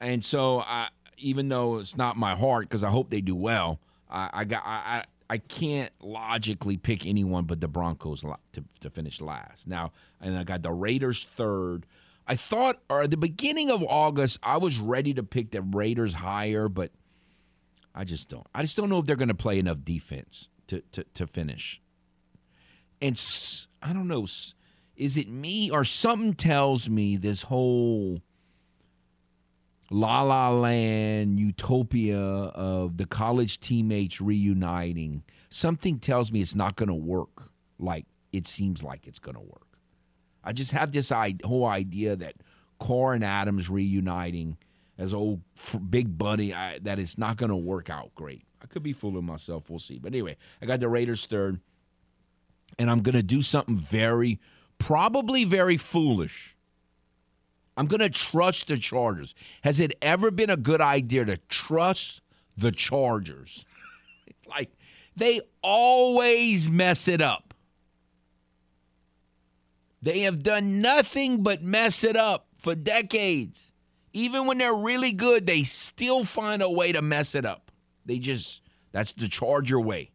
and 0.00 0.24
so 0.24 0.60
I, 0.60 0.88
even 1.18 1.48
though 1.48 1.78
it's 1.78 1.96
not 1.96 2.16
my 2.16 2.34
heart 2.34 2.68
because 2.68 2.84
I 2.84 2.90
hope 2.90 3.10
they 3.10 3.20
do 3.20 3.34
well, 3.34 3.80
I, 4.10 4.30
I 4.32 4.44
got, 4.44 4.62
I, 4.64 5.04
I 5.30 5.38
can't 5.38 5.92
logically 6.00 6.76
pick 6.76 7.06
anyone 7.06 7.44
but 7.44 7.60
the 7.60 7.68
Broncos 7.68 8.22
to, 8.22 8.64
to 8.80 8.90
finish 8.90 9.20
last. 9.20 9.66
Now, 9.66 9.92
and 10.20 10.36
I 10.36 10.44
got 10.44 10.62
the 10.62 10.72
Raiders 10.72 11.24
third. 11.36 11.86
I 12.26 12.36
thought, 12.36 12.80
or 12.88 13.02
at 13.02 13.10
the 13.10 13.16
beginning 13.16 13.70
of 13.70 13.82
August, 13.82 14.38
I 14.42 14.56
was 14.58 14.78
ready 14.78 15.14
to 15.14 15.22
pick 15.22 15.50
the 15.50 15.62
Raiders 15.62 16.14
higher, 16.14 16.68
but 16.68 16.92
I 17.94 18.04
just 18.04 18.28
don't. 18.28 18.46
I 18.54 18.62
just 18.62 18.76
don't 18.76 18.88
know 18.88 18.98
if 18.98 19.06
they're 19.06 19.16
going 19.16 19.28
to 19.28 19.34
play 19.34 19.58
enough 19.58 19.84
defense 19.84 20.50
to, 20.68 20.82
to, 20.92 21.04
to 21.14 21.26
finish. 21.26 21.80
And 23.00 23.20
I 23.82 23.92
don't 23.92 24.08
know, 24.08 24.26
is 24.96 25.16
it 25.16 25.28
me 25.28 25.70
or 25.70 25.84
something 25.84 26.34
tells 26.34 26.88
me 26.88 27.16
this 27.16 27.42
whole 27.42 28.22
la 29.90 30.22
la 30.22 30.50
land 30.50 31.38
utopia 31.38 32.18
of 32.18 32.96
the 32.96 33.06
college 33.06 33.60
teammates 33.60 34.20
reuniting. 34.20 35.22
Something 35.50 35.98
tells 35.98 36.30
me 36.30 36.40
it's 36.40 36.54
not 36.54 36.76
going 36.76 36.88
to 36.88 36.94
work 36.94 37.50
like 37.78 38.06
it 38.32 38.46
seems 38.46 38.82
like 38.82 39.06
it's 39.06 39.18
going 39.18 39.36
to 39.36 39.40
work. 39.40 39.66
I 40.44 40.52
just 40.52 40.72
have 40.72 40.92
this 40.92 41.10
whole 41.44 41.66
idea 41.66 42.16
that 42.16 42.34
Carr 42.80 43.14
and 43.14 43.24
adams 43.24 43.68
reuniting 43.68 44.56
as 44.98 45.14
old 45.14 45.40
big 45.90 46.16
buddy 46.18 46.54
I, 46.54 46.78
that 46.80 46.98
it's 46.98 47.18
not 47.18 47.36
going 47.36 47.50
to 47.50 47.56
work 47.56 47.88
out 47.90 48.14
great. 48.14 48.42
I 48.62 48.66
could 48.66 48.82
be 48.82 48.92
fooling 48.92 49.24
myself 49.24 49.70
we'll 49.70 49.78
see. 49.78 49.98
But 49.98 50.12
anyway 50.12 50.36
i 50.60 50.66
got 50.66 50.80
the 50.80 50.88
raiders 50.88 51.26
third 51.26 51.60
and 52.78 52.90
i'm 52.90 53.00
going 53.00 53.14
to 53.14 53.22
do 53.22 53.42
something 53.42 53.76
very 53.76 54.38
probably 54.78 55.44
very 55.44 55.76
foolish 55.76 56.56
I'm 57.78 57.86
going 57.86 58.00
to 58.00 58.10
trust 58.10 58.66
the 58.66 58.76
Chargers. 58.76 59.36
Has 59.62 59.78
it 59.78 59.94
ever 60.02 60.32
been 60.32 60.50
a 60.50 60.56
good 60.56 60.80
idea 60.80 61.24
to 61.24 61.36
trust 61.48 62.22
the 62.56 62.72
Chargers? 62.72 63.64
like, 64.48 64.72
they 65.14 65.42
always 65.62 66.68
mess 66.68 67.06
it 67.06 67.22
up. 67.22 67.54
They 70.02 70.20
have 70.22 70.42
done 70.42 70.82
nothing 70.82 71.44
but 71.44 71.62
mess 71.62 72.02
it 72.02 72.16
up 72.16 72.48
for 72.58 72.74
decades. 72.74 73.72
Even 74.12 74.46
when 74.46 74.58
they're 74.58 74.74
really 74.74 75.12
good, 75.12 75.46
they 75.46 75.62
still 75.62 76.24
find 76.24 76.62
a 76.62 76.70
way 76.70 76.90
to 76.90 77.00
mess 77.00 77.36
it 77.36 77.44
up. 77.44 77.70
They 78.04 78.18
just, 78.18 78.60
that's 78.90 79.12
the 79.12 79.28
Charger 79.28 79.78
way. 79.78 80.10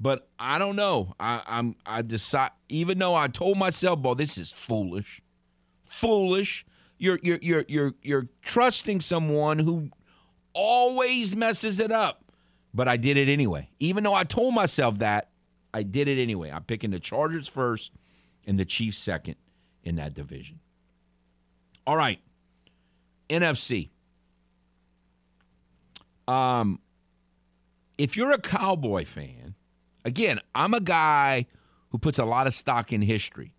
But 0.00 0.30
I 0.38 0.58
don't 0.58 0.76
know. 0.76 1.12
I, 1.20 1.42
I'm 1.46 1.76
I 1.84 2.00
decide 2.00 2.52
even 2.68 2.98
though 2.98 3.16
I 3.16 3.26
told 3.26 3.58
myself, 3.58 4.00
"Boy, 4.00 4.14
this 4.14 4.38
is 4.38 4.52
foolish." 4.52 5.20
Foolish. 5.88 6.64
You're 6.98 7.18
you're 7.22 7.38
you're 7.40 7.64
you're 7.68 7.94
you're 8.02 8.28
trusting 8.42 9.00
someone 9.00 9.58
who 9.58 9.90
always 10.52 11.34
messes 11.36 11.80
it 11.80 11.92
up. 11.92 12.24
But 12.74 12.88
I 12.88 12.96
did 12.96 13.16
it 13.16 13.28
anyway. 13.28 13.70
Even 13.80 14.04
though 14.04 14.14
I 14.14 14.24
told 14.24 14.54
myself 14.54 14.98
that, 14.98 15.30
I 15.72 15.82
did 15.82 16.08
it 16.08 16.20
anyway. 16.20 16.50
I'm 16.50 16.64
picking 16.64 16.90
the 16.90 17.00
Chargers 17.00 17.48
first 17.48 17.92
and 18.46 18.58
the 18.58 18.64
Chiefs 18.64 18.98
second 18.98 19.36
in 19.82 19.96
that 19.96 20.14
division. 20.14 20.60
All 21.86 21.96
right. 21.96 22.20
NFC. 23.30 23.90
Um 26.26 26.80
if 27.96 28.16
you're 28.16 28.32
a 28.32 28.38
Cowboy 28.38 29.04
fan, 29.04 29.54
again, 30.04 30.40
I'm 30.54 30.72
a 30.72 30.80
guy 30.80 31.46
who 31.90 31.98
puts 31.98 32.18
a 32.18 32.24
lot 32.24 32.46
of 32.46 32.54
stock 32.54 32.92
in 32.92 33.02
history. 33.02 33.54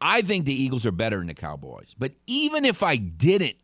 I 0.00 0.22
think 0.22 0.44
the 0.44 0.62
Eagles 0.62 0.86
are 0.86 0.92
better 0.92 1.18
than 1.18 1.26
the 1.26 1.34
Cowboys. 1.34 1.94
But 1.98 2.12
even 2.26 2.64
if 2.64 2.82
I 2.82 2.96
didn't 2.96 3.56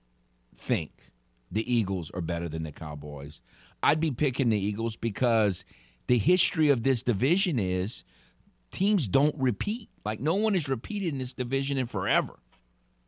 think 0.56 1.10
the 1.50 1.72
Eagles 1.72 2.10
are 2.12 2.20
better 2.20 2.48
than 2.48 2.64
the 2.64 2.72
Cowboys, 2.72 3.40
I'd 3.82 4.00
be 4.00 4.10
picking 4.10 4.48
the 4.48 4.58
Eagles 4.58 4.96
because 4.96 5.64
the 6.06 6.18
history 6.18 6.70
of 6.70 6.82
this 6.82 7.02
division 7.02 7.58
is 7.58 8.04
teams 8.72 9.08
don't 9.08 9.34
repeat. 9.38 9.90
Like 10.04 10.20
no 10.20 10.34
one 10.34 10.54
has 10.54 10.68
repeated 10.68 11.12
in 11.12 11.18
this 11.18 11.34
division 11.34 11.78
in 11.78 11.86
forever. 11.86 12.34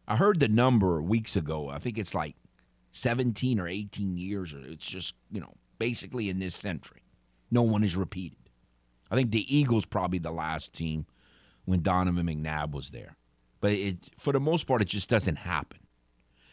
I 0.08 0.16
heard 0.16 0.38
the 0.38 0.48
number 0.48 1.02
weeks 1.02 1.34
ago. 1.34 1.68
I 1.68 1.78
think 1.78 1.98
it's 1.98 2.14
like 2.14 2.36
17 2.92 3.58
or 3.58 3.66
18 3.66 4.16
years, 4.16 4.54
or 4.54 4.60
it's 4.60 4.86
just, 4.86 5.14
you 5.32 5.40
know, 5.40 5.54
basically 5.78 6.30
in 6.30 6.38
this 6.38 6.54
century. 6.54 7.02
No 7.50 7.62
one 7.62 7.82
has 7.82 7.96
repeated. 7.96 8.38
I 9.10 9.16
think 9.16 9.30
the 9.30 9.54
Eagles 9.54 9.84
probably 9.84 10.18
the 10.18 10.30
last 10.30 10.72
team 10.72 11.06
when 11.66 11.82
Donovan 11.82 12.26
McNabb 12.26 12.72
was 12.72 12.90
there. 12.90 13.16
But 13.60 13.72
it, 13.72 13.96
for 14.18 14.32
the 14.32 14.40
most 14.40 14.66
part, 14.66 14.82
it 14.82 14.88
just 14.88 15.10
doesn't 15.10 15.36
happen. 15.36 15.80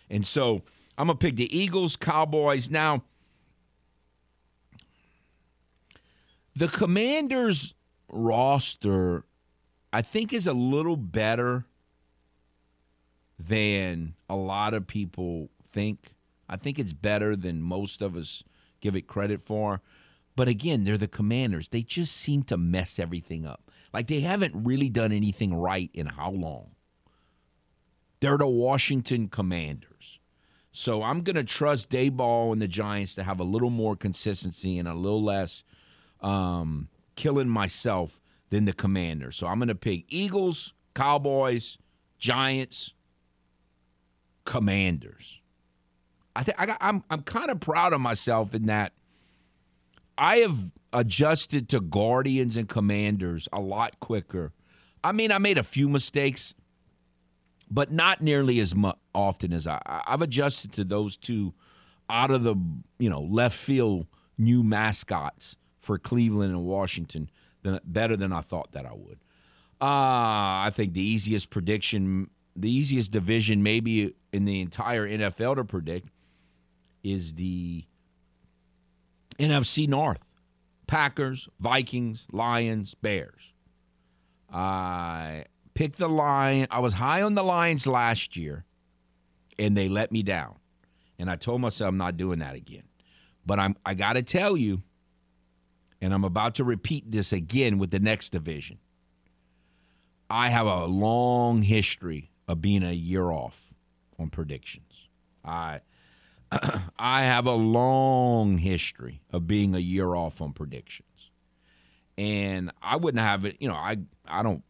And 0.09 0.27
so 0.27 0.63
I'm 0.97 1.07
going 1.07 1.17
to 1.17 1.25
pick 1.25 1.37
the 1.37 1.57
Eagles, 1.57 1.95
Cowboys. 1.95 2.69
Now, 2.69 3.03
the 6.55 6.67
Commanders 6.67 7.73
roster, 8.09 9.25
I 9.91 10.01
think, 10.01 10.33
is 10.33 10.47
a 10.47 10.53
little 10.53 10.97
better 10.97 11.65
than 13.39 14.15
a 14.29 14.35
lot 14.35 14.73
of 14.73 14.87
people 14.87 15.49
think. 15.71 16.13
I 16.47 16.57
think 16.57 16.77
it's 16.77 16.93
better 16.93 17.35
than 17.35 17.61
most 17.61 18.01
of 18.01 18.15
us 18.15 18.43
give 18.81 18.95
it 18.95 19.07
credit 19.07 19.41
for. 19.41 19.81
But 20.35 20.47
again, 20.47 20.83
they're 20.83 20.97
the 20.97 21.07
commanders. 21.07 21.69
They 21.69 21.81
just 21.83 22.15
seem 22.15 22.43
to 22.43 22.57
mess 22.57 22.99
everything 22.99 23.45
up. 23.45 23.62
Like 23.93 24.07
they 24.07 24.21
haven't 24.21 24.53
really 24.55 24.89
done 24.89 25.11
anything 25.11 25.53
right 25.53 25.89
in 25.93 26.07
how 26.07 26.31
long? 26.31 26.71
They're 28.19 28.37
the 28.37 28.47
Washington 28.47 29.27
Commanders. 29.27 30.19
So 30.71 31.03
I'm 31.03 31.21
going 31.21 31.35
to 31.35 31.43
trust 31.43 31.91
Daboll 31.91 32.51
and 32.51 32.61
the 32.61 32.67
Giants 32.67 33.15
to 33.15 33.23
have 33.23 33.39
a 33.39 33.43
little 33.43 33.69
more 33.69 33.95
consistency 33.95 34.79
and 34.79 34.87
a 34.87 34.93
little 34.93 35.23
less 35.23 35.63
um, 36.21 36.89
killing 37.15 37.47
myself 37.47 38.19
than 38.49 38.65
the 38.65 38.73
Commanders. 38.73 39.35
So 39.35 39.45
I'm 39.45 39.59
going 39.59 39.67
to 39.67 39.75
pick 39.75 40.05
Eagles, 40.07 40.73
Cowboys, 40.95 41.77
Giants, 42.17 42.93
Commanders. 44.45 45.41
I 46.35 46.43
think 46.43 46.57
I'm 46.81 47.03
I'm 47.09 47.21
kind 47.21 47.51
of 47.51 47.59
proud 47.59 47.93
of 47.93 48.01
myself 48.01 48.55
in 48.55 48.65
that 48.65 48.93
I 50.17 50.37
have 50.37 50.71
adjusted 50.93 51.67
to 51.69 51.81
Guardians 51.81 52.55
and 52.55 52.69
Commanders 52.69 53.49
a 53.51 53.59
lot 53.59 53.99
quicker. 53.99 54.53
I 55.03 55.11
mean, 55.11 55.31
I 55.31 55.39
made 55.39 55.57
a 55.57 55.63
few 55.63 55.89
mistakes, 55.89 56.53
but 57.69 57.91
not 57.91 58.21
nearly 58.21 58.59
as 58.59 58.73
much 58.75 58.97
often 59.13 59.51
as 59.51 59.67
I. 59.67 59.81
I've 59.85 60.21
adjusted 60.21 60.71
to 60.73 60.83
those 60.83 61.17
two 61.17 61.53
out 62.09 62.31
of 62.31 62.43
the 62.43 62.55
you 62.99 63.09
know 63.09 63.21
left 63.21 63.57
field 63.57 64.07
new 64.37 64.63
mascots 64.63 65.57
for 65.79 65.97
Cleveland 65.97 66.51
and 66.51 66.63
Washington 66.63 67.29
than, 67.63 67.79
better 67.83 68.15
than 68.15 68.31
I 68.31 68.41
thought 68.41 68.71
that 68.71 68.85
I 68.85 68.93
would. 68.93 69.19
Uh, 69.81 70.63
I 70.65 70.71
think 70.73 70.93
the 70.93 71.01
easiest 71.01 71.49
prediction, 71.49 72.29
the 72.55 72.71
easiest 72.71 73.11
division 73.11 73.63
maybe 73.63 74.13
in 74.31 74.45
the 74.45 74.61
entire 74.61 75.07
NFL 75.07 75.55
to 75.55 75.65
predict 75.65 76.07
is 77.03 77.33
the 77.33 77.83
NFC 79.39 79.87
North. 79.87 80.19
Packers, 80.87 81.49
Vikings, 81.59 82.27
Lions, 82.31 82.95
Bears. 82.95 83.53
I 84.51 85.45
picked 85.73 85.97
the 85.97 86.09
Lion. 86.09 86.67
I 86.71 86.79
was 86.79 86.93
high 86.93 87.21
on 87.21 87.35
the 87.35 87.43
Lions 87.43 87.87
last 87.87 88.37
year, 88.37 88.65
and 89.59 89.75
they 89.77 89.89
let 89.89 90.11
me 90.11 90.23
down. 90.23 90.55
And 91.19 91.29
I 91.29 91.35
told 91.35 91.61
myself 91.61 91.89
I'm 91.89 91.97
not 91.97 92.17
doing 92.17 92.39
that 92.39 92.55
again. 92.55 92.83
But 93.45 93.59
I'm 93.59 93.75
I 93.85 93.93
got 93.93 94.13
to 94.13 94.23
tell 94.23 94.57
you, 94.57 94.83
and 96.01 96.13
I'm 96.13 96.23
about 96.23 96.55
to 96.55 96.63
repeat 96.63 97.11
this 97.11 97.33
again 97.33 97.79
with 97.79 97.91
the 97.91 97.99
next 97.99 98.31
division. 98.31 98.79
I 100.29 100.49
have 100.49 100.67
a 100.67 100.85
long 100.85 101.61
history 101.61 102.31
of 102.47 102.61
being 102.61 102.83
a 102.83 102.93
year 102.93 103.31
off. 103.31 103.73
on 104.19 104.29
predictions. 104.29 105.09
I 105.43 105.81
I 106.99 107.23
have 107.23 107.45
a 107.45 107.53
long 107.53 108.57
history 108.57 109.21
of 109.31 109.47
being 109.47 109.75
a 109.75 109.79
year 109.79 110.15
off 110.15 110.41
on 110.41 110.53
predictions. 110.53 111.07
And 112.17 112.71
I 112.81 112.95
wouldn't 112.95 113.23
have 113.23 113.45
it, 113.45 113.57
you 113.59 113.67
know, 113.67 113.75
I 113.75 113.97
I 114.27 114.43
don't 114.43 114.63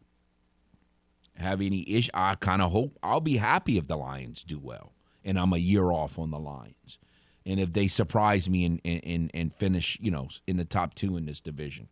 have 1.35 1.61
any 1.61 1.89
issue. 1.89 2.11
I 2.13 2.35
kind 2.35 2.61
of 2.61 2.71
hope 2.71 2.97
I'll 3.03 3.19
be 3.19 3.37
happy 3.37 3.77
if 3.77 3.87
the 3.87 3.97
Lions 3.97 4.43
do 4.43 4.59
well 4.59 4.93
and 5.25 5.37
I'm 5.37 5.53
a 5.53 5.57
year 5.57 5.91
off 5.91 6.19
on 6.19 6.31
the 6.31 6.39
Lions. 6.39 6.99
And 7.45 7.59
if 7.59 7.73
they 7.73 7.87
surprise 7.87 8.49
me 8.49 8.65
and, 8.65 8.81
and, 8.85 9.31
and 9.33 9.53
finish, 9.53 9.97
you 10.01 10.11
know, 10.11 10.29
in 10.47 10.57
the 10.57 10.65
top 10.65 10.95
two 10.95 11.17
in 11.17 11.25
this 11.25 11.41
division, 11.41 11.89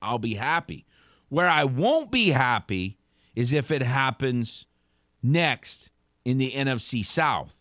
I'll 0.00 0.18
be 0.18 0.34
happy. 0.34 0.84
Where 1.28 1.48
I 1.48 1.64
won't 1.64 2.10
be 2.10 2.30
happy 2.30 2.98
is 3.36 3.52
if 3.52 3.70
it 3.70 3.82
happens 3.82 4.66
next 5.22 5.90
in 6.24 6.38
the 6.38 6.50
NFC 6.50 7.04
South. 7.04 7.56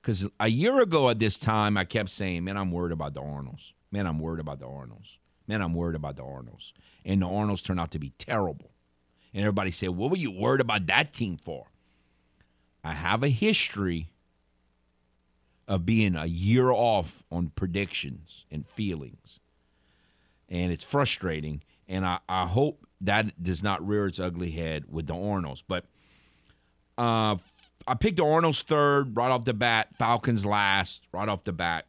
Because 0.00 0.26
a 0.38 0.48
year 0.48 0.80
ago 0.80 1.10
at 1.10 1.18
this 1.18 1.38
time, 1.38 1.76
I 1.76 1.84
kept 1.84 2.10
saying, 2.10 2.44
man, 2.44 2.56
I'm 2.56 2.70
worried 2.72 2.92
about 2.92 3.14
the 3.14 3.20
Arnolds. 3.20 3.74
Man, 3.92 4.06
I'm 4.06 4.18
worried 4.18 4.40
about 4.40 4.58
the 4.58 4.66
Arnolds. 4.66 5.18
Man, 5.46 5.60
I'm 5.60 5.74
worried 5.74 5.96
about 5.96 6.16
the 6.16 6.24
Arnolds. 6.24 6.72
And 7.04 7.20
the 7.20 7.28
Arnolds 7.28 7.62
turned 7.62 7.80
out 7.80 7.90
to 7.90 7.98
be 7.98 8.10
terrible. 8.18 8.70
And 9.34 9.42
everybody 9.42 9.70
said, 9.70 9.90
what 9.90 10.10
were 10.10 10.16
you 10.16 10.30
worried 10.30 10.60
about 10.60 10.86
that 10.86 11.12
team 11.12 11.36
for? 11.36 11.66
I 12.82 12.92
have 12.92 13.22
a 13.22 13.28
history 13.28 14.08
of 15.68 15.84
being 15.84 16.16
a 16.16 16.26
year 16.26 16.70
off 16.70 17.22
on 17.30 17.52
predictions 17.54 18.44
and 18.50 18.66
feelings. 18.66 19.38
And 20.48 20.72
it's 20.72 20.84
frustrating. 20.84 21.62
And 21.88 22.04
I, 22.04 22.18
I 22.28 22.46
hope 22.46 22.86
that 23.02 23.42
does 23.42 23.62
not 23.62 23.86
rear 23.86 24.06
its 24.06 24.18
ugly 24.18 24.50
head 24.50 24.84
with 24.88 25.06
the 25.06 25.14
Arnolds. 25.14 25.62
But 25.66 25.84
uh, 26.98 27.36
I 27.86 27.94
picked 27.94 28.20
Arnolds 28.20 28.62
third 28.62 29.16
right 29.16 29.30
off 29.30 29.44
the 29.44 29.54
bat, 29.54 29.88
Falcons 29.94 30.44
last 30.44 31.06
right 31.12 31.28
off 31.28 31.44
the 31.44 31.52
bat. 31.52 31.86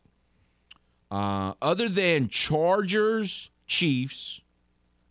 Uh, 1.09 1.53
other 1.61 1.89
than 1.89 2.30
Chargers, 2.30 3.49
Chiefs, 3.68 4.41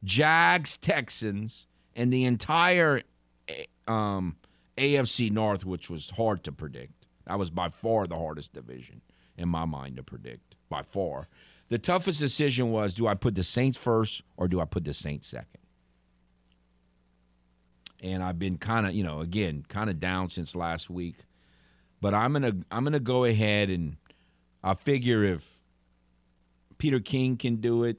Jags, 0.02 0.78
Texans, 0.78 1.66
and 1.94 2.12
the 2.12 2.24
entire 2.24 3.02
eh, 3.48 3.65
um, 3.86 4.36
AFC 4.78 5.31
North, 5.31 5.66
which 5.66 5.90
was 5.90 6.11
hard 6.11 6.43
to 6.44 6.52
predict. 6.52 7.07
That 7.27 7.39
was 7.39 7.51
by 7.51 7.69
far 7.69 8.07
the 8.07 8.16
hardest 8.16 8.55
division 8.55 9.02
in 9.36 9.48
my 9.48 9.66
mind 9.66 9.97
to 9.97 10.02
predict, 10.02 10.55
by 10.69 10.82
far. 10.82 11.28
The 11.69 11.78
toughest 11.78 12.19
decision 12.19 12.73
was 12.73 12.94
do 12.94 13.07
I 13.07 13.15
put 13.15 13.35
the 13.35 13.44
Saints 13.44 13.78
first 13.78 14.23
or 14.36 14.48
do 14.48 14.61
I 14.61 14.65
put 14.65 14.85
the 14.85 14.94
Saints 14.94 15.28
second? 15.28 15.60
And 18.02 18.22
I've 18.22 18.39
been 18.39 18.56
kind 18.56 18.86
of, 18.86 18.94
you 18.94 19.05
know, 19.05 19.20
again, 19.20 19.64
kind 19.68 19.90
of 19.90 20.01
down 20.01 20.31
since 20.31 20.55
last 20.55 20.89
week. 20.89 21.16
But 22.01 22.14
I'm 22.14 22.32
gonna 22.32 22.55
I'm 22.70 22.85
gonna 22.85 22.98
go 22.98 23.24
ahead 23.24 23.68
and 23.68 23.97
I 24.62 24.74
figure 24.74 25.22
if 25.24 25.48
Peter 26.78 26.98
King 26.98 27.36
can 27.36 27.56
do 27.56 27.85
it, 27.85 27.98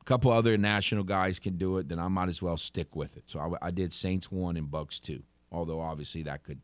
a 0.00 0.04
couple 0.04 0.32
other 0.32 0.56
national 0.58 1.04
guys 1.04 1.38
can 1.38 1.56
do 1.56 1.78
it, 1.78 1.88
then 1.88 2.00
I 2.00 2.08
might 2.08 2.28
as 2.28 2.42
well 2.42 2.56
stick 2.56 2.96
with 2.96 3.16
it. 3.16 3.24
So 3.26 3.38
I, 3.38 3.68
I 3.68 3.70
did 3.70 3.92
Saints 3.92 4.30
one 4.30 4.56
and 4.56 4.68
Bucks 4.68 4.98
two, 4.98 5.22
although 5.52 5.80
obviously 5.80 6.24
that 6.24 6.42
could 6.42 6.60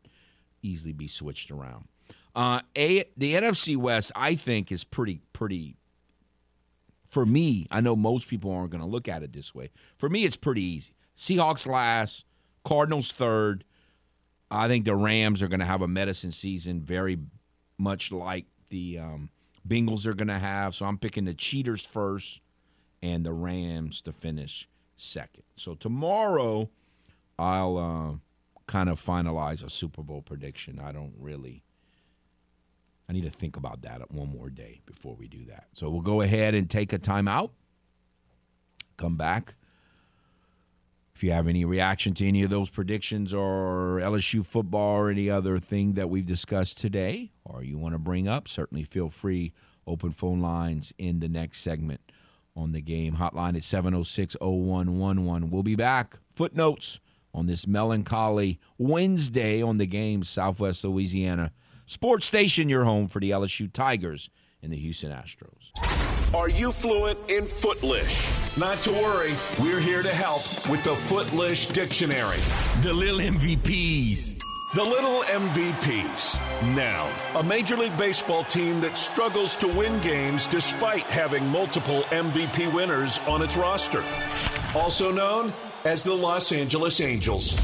easily 0.61 0.91
be 0.91 1.07
switched 1.07 1.49
around. 1.49 1.87
Uh, 2.35 2.59
a 2.77 3.05
the 3.15 3.33
NFC 3.33 3.77
West, 3.77 4.11
I 4.15 4.35
think, 4.35 4.71
is 4.71 4.83
pretty 4.83 5.21
pretty. 5.31 5.77
For 7.07 7.25
me, 7.25 7.65
I 7.71 7.79
know 7.79 7.95
most 7.95 8.27
people 8.27 8.51
aren't 8.51 8.71
going 8.71 8.81
to 8.81 8.89
look 8.89 9.07
at 9.07 9.23
it 9.23 9.31
this 9.31 9.55
way. 9.55 9.69
For 9.97 10.09
me, 10.09 10.25
it's 10.25 10.35
pretty 10.35 10.63
easy. 10.63 10.91
Seahawks 11.17 11.67
last, 11.67 12.25
Cardinals 12.63 13.11
third. 13.11 13.63
I 14.51 14.67
think 14.67 14.85
the 14.85 14.95
Rams 14.95 15.41
are 15.41 15.47
going 15.47 15.59
to 15.59 15.65
have 15.65 15.81
a 15.81 15.87
medicine 15.87 16.31
season, 16.31 16.81
very 16.81 17.17
much 17.77 18.11
like 18.11 18.45
the 18.69 18.99
um, 18.99 19.29
Bengals 19.67 20.05
are 20.05 20.13
going 20.13 20.27
to 20.27 20.39
have. 20.39 20.75
So 20.75 20.85
I'm 20.85 20.97
picking 20.97 21.25
the 21.25 21.33
Cheaters 21.33 21.85
first 21.85 22.41
and 23.01 23.25
the 23.25 23.33
Rams 23.33 24.01
to 24.03 24.11
finish 24.11 24.67
second. 24.97 25.43
So 25.55 25.75
tomorrow, 25.75 26.69
I'll 27.37 27.77
uh, 27.77 28.17
kind 28.67 28.89
of 28.89 29.03
finalize 29.03 29.63
a 29.63 29.69
Super 29.69 30.03
Bowl 30.03 30.21
prediction. 30.21 30.79
I 30.83 30.91
don't 30.91 31.13
really. 31.19 31.63
I 33.07 33.13
need 33.13 33.23
to 33.23 33.29
think 33.29 33.55
about 33.55 33.83
that 33.83 34.11
one 34.11 34.29
more 34.29 34.49
day 34.49 34.81
before 34.85 35.15
we 35.15 35.27
do 35.27 35.45
that. 35.45 35.67
So 35.73 35.89
we'll 35.89 36.01
go 36.01 36.21
ahead 36.21 36.55
and 36.55 36.67
take 36.67 36.91
a 36.91 36.97
timeout. 36.97 37.51
Come 38.97 39.15
back. 39.15 39.53
If 41.15 41.23
you 41.23 41.31
have 41.31 41.47
any 41.47 41.63
reaction 41.63 42.13
to 42.15 42.27
any 42.27 42.43
of 42.43 42.49
those 42.49 42.69
predictions 42.69 43.33
or 43.33 44.01
LSU 44.03 44.45
football 44.45 44.97
or 44.97 45.09
any 45.09 45.29
other 45.29 45.59
thing 45.59 45.93
that 45.93 46.09
we've 46.09 46.25
discussed 46.25 46.77
today, 46.77 47.31
or 47.45 47.63
you 47.63 47.77
want 47.77 47.95
to 47.95 47.99
bring 47.99 48.27
up, 48.27 48.49
certainly 48.49 48.83
feel 48.83 49.09
free. 49.09 49.53
Open 49.87 50.11
phone 50.11 50.41
lines 50.41 50.91
in 50.97 51.19
the 51.21 51.29
next 51.29 51.59
segment 51.59 52.01
on 52.53 52.73
the 52.73 52.81
game. 52.81 53.15
Hotline 53.15 53.55
at 53.55 53.63
706 53.63 54.35
0111. 54.41 55.51
We'll 55.51 55.63
be 55.63 55.75
back. 55.75 56.17
Footnotes 56.33 56.99
on 57.33 57.45
this 57.45 57.65
melancholy 57.65 58.59
Wednesday 58.77 59.61
on 59.61 59.77
the 59.77 59.85
game, 59.85 60.23
Southwest 60.23 60.83
Louisiana. 60.83 61.53
Sports 61.85 62.25
Station, 62.25 62.67
your 62.67 62.83
home 62.83 63.07
for 63.07 63.21
the 63.21 63.31
LSU 63.31 63.71
Tigers 63.71 64.29
and 64.61 64.73
the 64.73 64.77
Houston 64.77 65.11
Astros. 65.11 66.14
Are 66.33 66.49
you 66.49 66.71
fluent 66.71 67.19
in 67.29 67.45
Footlish? 67.45 68.57
Not 68.57 68.77
to 68.79 68.91
worry, 68.91 69.33
we're 69.61 69.79
here 69.79 70.01
to 70.01 70.09
help 70.09 70.41
with 70.69 70.83
the 70.83 70.95
Footlish 70.95 71.67
Dictionary. 71.67 72.39
The 72.81 72.93
little 72.93 73.19
MVPs. 73.19 74.33
The 74.73 74.83
Little 74.83 75.21
MVPs. 75.21 76.75
Now, 76.75 77.09
a 77.39 77.43
Major 77.43 77.77
League 77.77 77.95
Baseball 77.95 78.43
team 78.43 78.81
that 78.81 78.97
struggles 78.97 79.55
to 79.57 79.67
win 79.69 80.01
games 80.01 80.47
despite 80.47 81.03
having 81.03 81.47
multiple 81.47 82.01
MVP 82.09 82.73
winners 82.73 83.19
on 83.19 83.41
its 83.41 83.55
roster. 83.55 84.03
Also 84.75 85.13
known 85.13 85.53
as 85.85 86.03
the 86.03 86.13
Los 86.13 86.51
Angeles 86.51 86.99
Angels. 86.99 87.57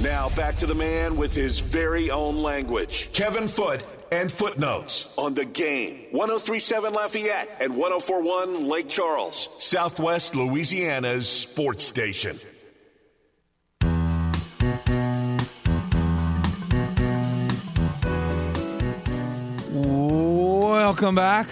Now, 0.00 0.28
back 0.30 0.56
to 0.56 0.66
the 0.66 0.74
man 0.74 1.16
with 1.16 1.32
his 1.36 1.60
very 1.60 2.10
own 2.10 2.38
language, 2.38 3.12
Kevin 3.12 3.46
Foote 3.46 3.84
and 4.10 4.30
footnotes 4.30 5.12
on 5.16 5.34
the 5.34 5.44
game. 5.44 6.06
1037 6.12 6.92
Lafayette 6.92 7.56
and 7.60 7.76
1041 7.76 8.68
Lake 8.68 8.88
Charles, 8.88 9.48
Southwest 9.58 10.34
Louisiana's 10.34 11.28
sports 11.28 11.84
station. 11.84 12.38
Welcome 20.86 21.16
back 21.16 21.48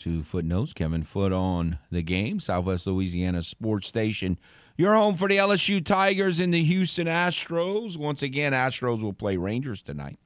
to 0.00 0.22
Footnotes. 0.24 0.72
Kevin 0.72 1.04
Foote 1.04 1.32
on 1.32 1.78
the 1.90 2.02
game, 2.02 2.40
Southwest 2.40 2.86
Louisiana 2.86 3.42
Sports 3.42 3.86
Station. 3.86 4.36
Your 4.76 4.94
home 4.94 5.16
for 5.16 5.28
the 5.28 5.36
LSU 5.36 5.82
Tigers 5.82 6.40
and 6.40 6.52
the 6.52 6.64
Houston 6.64 7.06
Astros. 7.06 7.96
Once 7.96 8.22
again, 8.22 8.52
Astros 8.52 9.00
will 9.00 9.12
play 9.12 9.36
Rangers 9.36 9.80
tonight. 9.80 10.18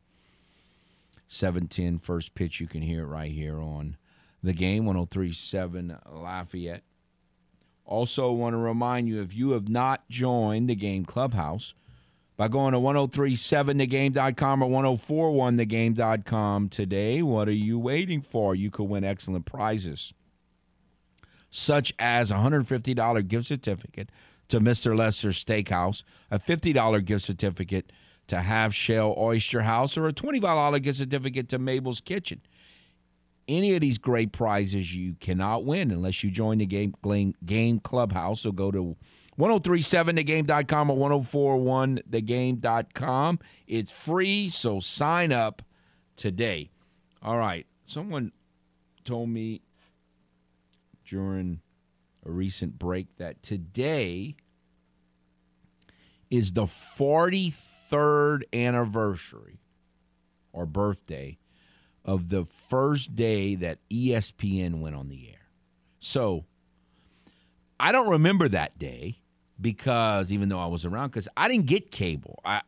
710 1.28 2.00
first 2.00 2.34
pitch. 2.34 2.59
You 2.59 2.66
can 2.66 2.82
hear 2.82 3.02
it 3.02 3.06
right 3.06 3.30
here 3.30 3.60
on 3.60 3.96
the 4.42 4.52
game, 4.52 4.84
1037 4.84 5.96
Lafayette. 6.10 6.82
Also, 7.84 8.32
want 8.32 8.55
to 8.55 8.59
remind 8.59 9.09
you 9.09 9.22
if 9.22 9.34
you 9.34 9.50
have 9.50 9.68
not 9.68 10.09
joined 10.10 10.68
the 10.68 10.74
game 10.74 11.05
clubhouse, 11.05 11.74
by 12.38 12.46
going 12.46 12.72
to 12.72 12.78
1037thegame.com 12.78 14.62
or 14.62 14.70
1041thegame.com 14.70 16.68
today. 16.68 17.20
What 17.20 17.48
are 17.48 17.52
you 17.52 17.78
waiting 17.78 18.22
for? 18.22 18.55
You 18.55 18.70
could 18.70 18.84
win 18.84 19.05
excellent 19.05 19.44
prizes, 19.44 20.14
such 21.50 21.92
as 21.98 22.30
a 22.30 22.36
$150 22.36 23.28
gift 23.28 23.48
certificate 23.48 24.10
to 24.48 24.60
Mr. 24.60 24.96
Lester 24.96 25.30
Steakhouse, 25.30 26.05
a 26.30 26.38
$50 26.38 27.05
gift 27.05 27.24
certificate 27.24 27.92
to 28.28 28.40
Half 28.40 28.74
Shell 28.74 29.14
Oyster 29.18 29.62
House, 29.62 29.96
or 29.96 30.06
a 30.06 30.12
$25 30.12 30.80
gift 30.82 30.98
certificate 30.98 31.48
to 31.50 31.59
Mabel's 31.59 32.00
Kitchen. 32.00 32.40
Any 33.46 33.74
of 33.74 33.80
these 33.80 33.98
great 33.98 34.32
prizes 34.32 34.94
you 34.94 35.14
cannot 35.20 35.64
win 35.64 35.90
unless 35.90 36.22
you 36.22 36.30
join 36.30 36.59
the 36.59 36.66
game, 36.66 36.94
game 37.44 37.80
clubhouse. 37.80 38.42
So 38.42 38.52
go 38.52 38.70
to 38.70 38.96
1037thegame.com 39.38 40.90
or 40.90 41.20
1041thegame.com. 41.20 43.38
It's 43.66 43.90
free, 43.90 44.50
so 44.50 44.80
sign 44.80 45.32
up 45.32 45.62
today. 46.16 46.70
All 47.22 47.38
right. 47.38 47.66
Someone 47.86 48.32
told 49.05 49.30
me 49.30 49.62
during 51.06 51.60
a 52.26 52.30
recent 52.30 52.78
break 52.78 53.06
that 53.16 53.42
today 53.42 54.36
is 56.30 56.52
the 56.52 56.64
43rd 56.64 57.77
anniversary 57.93 59.60
or 60.52 60.66
birthday 60.66 61.39
of 62.05 62.28
the 62.28 62.44
first 62.47 63.15
day 63.15 63.55
that 63.55 63.78
ESPN 63.90 64.81
went 64.81 64.97
on 64.97 65.09
the 65.09 65.28
air. 65.28 65.48
So 66.01 66.44
I 67.78 67.93
don't 67.93 68.09
remember 68.09 68.48
that 68.48 68.78
day 68.78 69.19
because 69.60 70.32
even 70.32 70.48
though 70.48 70.59
I 70.59 70.66
was 70.66 70.85
around, 70.85 71.09
because 71.09 71.28
I 71.36 71.48
didn't 71.48 71.66
get 71.66 71.90
cable. 71.90 72.39
I 72.44 72.62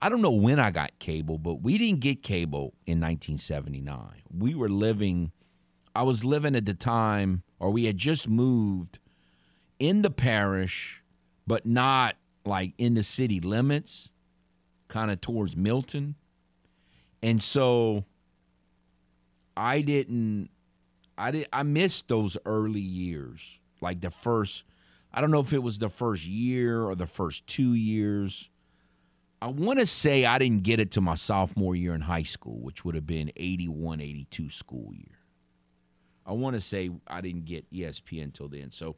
I 0.00 0.08
don't 0.08 0.20
know 0.20 0.30
when 0.30 0.60
I 0.60 0.70
got 0.70 0.98
cable, 0.98 1.38
but 1.38 1.62
we 1.62 1.78
didn't 1.78 2.00
get 2.00 2.22
cable 2.22 2.74
in 2.86 3.00
1979. 3.00 4.22
We 4.30 4.54
were 4.54 4.68
living, 4.68 5.32
I 5.94 6.02
was 6.02 6.22
living 6.22 6.54
at 6.54 6.66
the 6.66 6.74
time, 6.74 7.42
or 7.58 7.70
we 7.70 7.86
had 7.86 7.96
just 7.96 8.28
moved 8.28 8.98
in 9.78 10.02
the 10.02 10.10
parish, 10.10 11.02
but 11.46 11.64
not 11.64 12.16
like 12.44 12.74
in 12.76 12.94
the 12.94 13.02
city 13.02 13.40
limits, 13.40 14.10
kind 14.88 15.10
of 15.10 15.20
towards 15.20 15.56
Milton. 15.56 16.14
And 17.22 17.42
so 17.42 18.04
I 19.56 19.80
didn't 19.80 20.50
I 21.18 21.30
did 21.30 21.48
I 21.52 21.62
missed 21.62 22.08
those 22.08 22.36
early 22.44 22.80
years. 22.80 23.58
Like 23.80 24.00
the 24.00 24.10
first 24.10 24.64
I 25.12 25.20
don't 25.20 25.30
know 25.30 25.40
if 25.40 25.52
it 25.52 25.62
was 25.62 25.78
the 25.78 25.88
first 25.88 26.26
year 26.26 26.82
or 26.82 26.94
the 26.94 27.06
first 27.06 27.46
2 27.46 27.72
years. 27.72 28.50
I 29.40 29.48
want 29.48 29.78
to 29.78 29.86
say 29.86 30.24
I 30.24 30.38
didn't 30.38 30.62
get 30.62 30.80
it 30.80 30.90
to 30.92 31.00
my 31.00 31.14
sophomore 31.14 31.76
year 31.76 31.94
in 31.94 32.02
high 32.02 32.22
school, 32.22 32.58
which 32.60 32.84
would 32.84 32.94
have 32.94 33.06
been 33.06 33.30
81 33.36 34.00
82 34.00 34.50
school 34.50 34.92
year. 34.92 35.18
I 36.26 36.32
want 36.32 36.56
to 36.56 36.60
say 36.60 36.90
I 37.06 37.20
didn't 37.20 37.44
get 37.44 37.70
ESPN 37.72 38.24
until 38.24 38.48
then. 38.48 38.70
So 38.72 38.96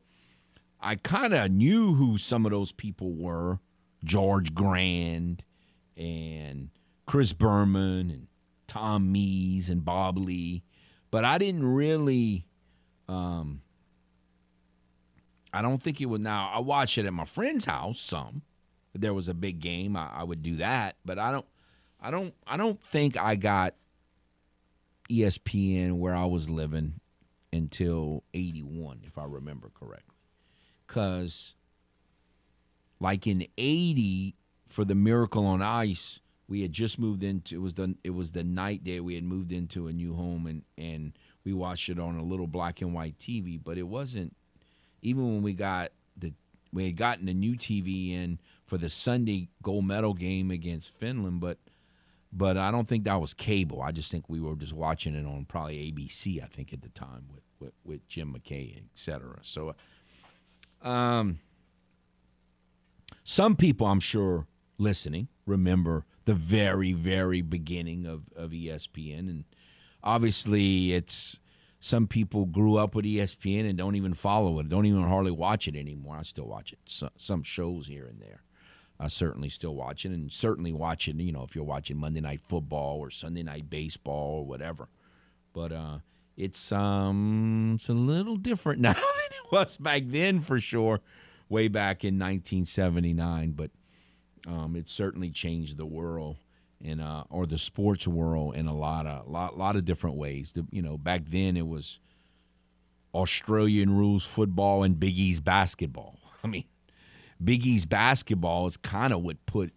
I 0.81 0.97
kind 0.97 1.35
of 1.35 1.51
knew 1.51 1.95
who 1.95 2.19
some 2.19 2.47
of 2.47 2.53
those 2.53 2.73
people 2.73 3.13
were 3.13 3.59
George 4.05 4.55
Grande 4.55 5.43
and 5.99 6.71
Chris 7.07 7.33
Berman 7.33 8.11
and 8.11 8.27
Tom 8.67 9.11
Mees 9.11 9.69
and 9.71 9.85
Bob 9.85 10.19
Ley. 10.19 10.63
But 11.11 11.25
I 11.25 11.39
didn't 11.39 11.67
really, 11.67 12.47
um, 13.09 13.63
I 15.53 15.63
don't 15.63 15.83
think 15.83 16.01
it 16.01 16.07
was. 16.07 16.21
Now, 16.21 16.51
I 16.55 16.61
watched 16.61 16.99
it 16.99 17.07
at 17.07 17.13
my 17.13 17.25
friend's 17.25 17.65
house 17.65 18.01
some. 18.01 18.43
If 18.95 19.01
there 19.01 19.15
was 19.15 19.29
a 19.29 19.35
big 19.35 19.61
game, 19.61 19.97
I, 19.97 20.09
I 20.13 20.25
would 20.25 20.43
do 20.43 20.57
that. 20.57 20.97
But 21.05 21.19
I 21.19 21.33
don't, 21.33 21.47
I 22.01 22.11
don't, 22.11 22.35
I 22.47 22.57
don't 22.57 22.83
think 22.85 23.17
I 23.17 23.35
got 23.35 23.75
ESPN 25.11 25.99
where 25.99 26.15
I 26.15 26.27
was 26.27 26.49
living 26.49 27.01
until 27.53 28.23
81, 28.35 29.01
if 29.05 29.17
I 29.19 29.25
remember 29.25 29.71
correctly 29.75 30.19
because 30.89 31.55
like 32.99 33.27
in 33.27 33.47
80 33.57 34.35
for 34.79 34.85
the 34.85 34.95
miracle 34.95 35.45
on 35.45 35.61
ice 35.61 36.21
we 36.47 36.63
had 36.63 36.73
just 36.73 37.01
moved 37.01 37.25
into 37.25 37.57
it 37.57 37.59
was 37.59 37.75
the 37.75 37.97
it 38.05 38.11
was 38.11 38.31
the 38.31 38.45
night 38.45 38.85
day 38.85 39.01
we 39.01 39.17
had 39.17 39.25
moved 39.25 39.51
into 39.51 39.89
a 39.89 39.93
new 39.93 40.15
home 40.15 40.47
and 40.47 40.63
and 40.79 41.15
we 41.43 41.53
watched 41.53 41.89
it 41.89 41.99
on 41.99 42.15
a 42.15 42.23
little 42.23 42.47
black 42.47 42.81
and 42.81 42.95
white 42.95 43.19
TV 43.19 43.59
but 43.61 43.77
it 43.77 43.83
wasn't 43.83 44.33
even 45.03 45.25
when 45.25 45.43
we 45.43 45.53
got 45.53 45.91
the 46.17 46.33
we 46.73 46.85
had 46.87 46.97
gotten 46.97 47.27
the 47.27 47.35
new 47.35 47.57
TV 47.57 48.13
in 48.13 48.39
for 48.67 48.79
the 48.79 48.89
Sunday 48.89 49.49
gold 49.65 49.85
medal 49.85 50.15
game 50.15 50.53
against 50.53 50.95
Finland 50.95 51.41
but 51.41 51.59
but 52.33 52.57
I 52.57 52.71
don't 52.71 52.87
think 52.87 53.03
that 53.05 53.21
was 53.21 53.35
cable. 53.35 53.83
I 53.83 53.91
just 53.91 54.13
think 54.13 54.29
we 54.29 54.41
were 54.41 54.55
just 54.55 54.75
watching 54.75 55.17
it 55.17 55.27
on 55.27 55.45
probably 55.45 55.93
ABC 55.93 56.41
I 56.41 56.47
think 56.47 56.73
at 56.73 56.83
the 56.83 56.91
time 56.91 57.25
with 57.35 57.43
with, 57.59 57.73
with 57.85 58.07
Jim 58.07 58.33
McKay 58.33 58.77
et 58.77 58.83
cetera. 58.95 59.41
So 59.43 59.75
um, 60.83 61.41
some 63.25 63.57
people, 63.57 63.87
I'm 63.87 64.01
sure, 64.01 64.47
listening 64.79 65.29
remember 65.47 66.05
the 66.25 66.35
very, 66.35 66.93
very 66.93 67.41
beginning 67.41 68.07
of, 68.07 68.25
of 68.37 68.51
ESPN. 68.51 69.21
And 69.21 69.45
obviously, 70.03 70.93
it's 70.93 71.39
some 71.81 72.07
people 72.07 72.45
grew 72.45 72.77
up 72.77 72.95
with 72.95 73.05
ESPN 73.05 73.69
and 73.69 73.79
don't 73.79 73.95
even 73.95 74.15
follow 74.15 74.59
it, 74.61 74.69
don't 74.69 74.87
even 74.87 75.03
hardly 75.03 75.31
watch 75.31 75.67
it 75.69 75.77
anymore. 75.77 76.17
I 76.19 76.23
still 76.23 76.47
watch 76.47 76.73
it, 76.73 76.79
so, 76.87 77.09
some 77.17 77.43
shows 77.43 77.87
here 77.87 78.07
and 78.07 78.21
there. 78.21 78.43
I 79.01 79.07
certainly 79.07 79.49
still 79.49 79.77
watch 79.77 80.05
it, 80.05 80.11
and 80.11 80.31
certainly 80.31 80.73
watching, 80.73 81.21
you 81.21 81.31
know, 81.31 81.45
if 81.45 81.55
you're 81.55 81.65
watching 81.65 81.97
Monday 81.97 82.21
Night 82.21 82.41
Football 82.43 82.99
or 82.99 83.11
Sunday 83.11 83.45
Night 83.45 83.71
Baseball 83.71 84.41
or 84.41 84.47
whatever. 84.47 84.89
But 85.53 85.73
uh, 85.73 85.99
it's 86.37 86.73
um 86.73 87.75
it's 87.77 87.89
a 87.89 87.95
little 87.95 88.37
different 88.37 88.81
now 88.83 88.93
than 88.93 89.03
it 89.03 89.53
was 89.53 89.77
back 89.77 90.03
then 90.07 90.41
for 90.41 90.61
sure, 90.61 91.01
way 91.49 91.69
back 91.69 92.05
in 92.05 92.19
1979. 92.19 93.53
But 93.53 93.71
um, 94.47 94.77
it 94.77 94.89
certainly 94.89 95.31
changed 95.31 95.77
the 95.77 95.87
world 95.87 96.37
and 96.85 97.01
uh, 97.01 97.25
or 97.31 97.47
the 97.47 97.59
sports 97.59 98.07
world 98.07 98.55
in 98.55 98.67
a 98.67 98.75
lot 98.75 99.07
of 99.07 99.29
lot 99.29 99.57
lot 99.59 99.77
of 99.77 99.85
different 99.85 100.17
ways. 100.17 100.53
The, 100.53 100.67
you 100.71 100.83
know, 100.83 100.97
back 100.97 101.23
then 101.29 101.57
it 101.57 101.67
was 101.67 102.01
Australian 103.15 103.97
rules 103.97 104.25
football 104.25 104.83
and 104.83 104.99
Big 104.99 105.19
East 105.19 105.45
basketball. 105.45 106.19
I 106.45 106.47
mean, 106.47 106.65
Big 107.43 107.67
East 107.67 107.89
basketball 107.89 108.67
is 108.67 108.77
kind 108.77 109.13
of 109.13 109.23
what 109.23 109.45
put 109.47 109.73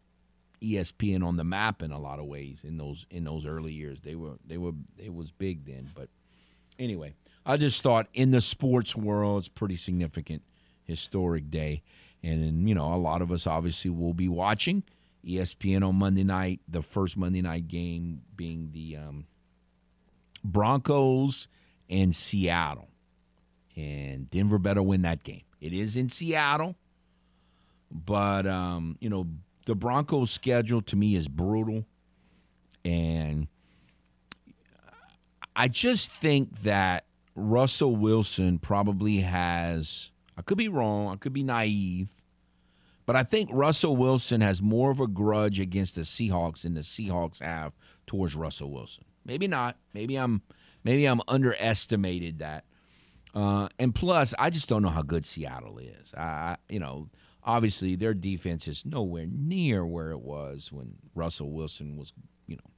ESPN 0.62 1.26
on 1.26 1.38
the 1.38 1.44
map 1.44 1.82
in 1.82 1.92
a 1.92 2.00
lot 2.00 2.20
of 2.20 2.26
ways 2.26 2.62
in 2.64 2.78
those 2.78 3.06
in 3.10 3.24
those 3.24 3.46
early 3.46 3.74
years. 3.74 4.00
They 4.02 4.16
were 4.16 4.38
they 4.46 4.58
were 4.58 4.74
it 4.98 5.14
was 5.14 5.32
big 5.32 5.66
then, 5.66 5.90
but 5.96 6.10
anyway, 6.78 7.14
I 7.46 7.58
just 7.58 7.82
thought 7.82 8.08
in 8.14 8.32
the 8.32 8.42
sports 8.42 8.96
world 8.96 9.40
it's 9.40 9.48
pretty 9.48 9.76
significant 9.76 10.44
historic 10.84 11.50
day. 11.50 11.82
And 12.24 12.68
you 12.68 12.76
know, 12.76 12.94
a 12.94 12.98
lot 12.98 13.22
of 13.22 13.32
us 13.32 13.48
obviously 13.48 13.92
will 13.92 14.14
be 14.14 14.30
watching 14.30 14.84
ESPN 15.26 15.88
on 15.88 15.96
Monday 15.96 16.24
night, 16.24 16.60
the 16.68 16.82
first 16.82 17.18
Monday 17.18 17.42
night 17.42 17.68
game 17.68 18.22
being 18.36 18.70
the 18.74 18.98
um, 18.98 19.26
Broncos 20.44 21.48
and 21.90 22.16
Seattle. 22.16 22.90
And 23.76 24.30
Denver 24.30 24.58
better 24.58 24.82
win 24.82 25.04
that 25.04 25.24
game. 25.24 25.44
It 25.60 25.74
is 25.74 25.96
in 25.96 26.10
Seattle, 26.10 26.76
but 27.90 28.46
um, 28.46 28.98
you 29.00 29.10
know, 29.10 29.28
the 29.66 29.76
Broncos 29.76 30.32
schedule 30.32 30.82
to 30.84 30.96
me 30.96 31.16
is 31.16 31.28
brutal. 31.28 31.86
And 32.84 33.48
I 35.56 35.68
just 35.68 36.12
think 36.12 36.64
that 36.64 37.06
Russell 37.36 37.96
Wilson 37.96 38.60
probably 38.60 39.22
has, 39.22 40.12
I 40.42 40.44
could 40.44 40.58
be 40.58 40.70
wrong, 40.70 41.08
I 41.14 41.18
could 41.18 41.34
be 41.34 41.44
naive, 41.44 42.10
but 43.06 43.16
I 43.16 43.22
think 43.22 43.52
Russell 43.54 43.96
Wilson 43.96 44.42
has 44.42 44.60
more 44.60 44.90
of 44.90 45.00
a 45.00 45.06
grudge 45.06 45.60
against 45.60 45.94
the 45.94 46.02
Seahawks 46.02 46.64
than 46.64 46.74
the 46.74 46.82
Seahawks 46.82 47.44
have 47.44 47.74
towards 48.08 48.34
Russell 48.34 48.72
Wilson. 48.72 49.06
Maybe 49.24 49.48
not. 49.48 49.78
Maybe 49.94 50.16
I'm 50.16 50.42
maybe 50.84 51.06
I'm 51.06 51.22
underestimated 51.28 52.40
that. 52.40 52.66
Uh, 53.36 53.70
and 53.78 53.94
plus, 53.94 54.34
I 54.40 54.50
just 54.50 54.68
don't 54.68 54.82
know 54.82 54.90
how 54.90 55.04
good 55.04 55.28
Seattle 55.28 55.78
is. 55.78 56.12
I, 56.16 56.58
you 56.70 56.80
know, 56.80 57.08
obviously 57.44 57.96
their 57.96 58.16
defense 58.16 58.68
is 58.68 58.84
nowhere 58.84 59.28
near 59.32 59.86
where 59.86 60.10
it 60.10 60.22
was 60.22 60.72
when 60.72 60.96
Russell 61.14 61.52
Wilson 61.52 61.98
was, 61.98 62.14
you 62.48 62.56
know, 62.56 62.72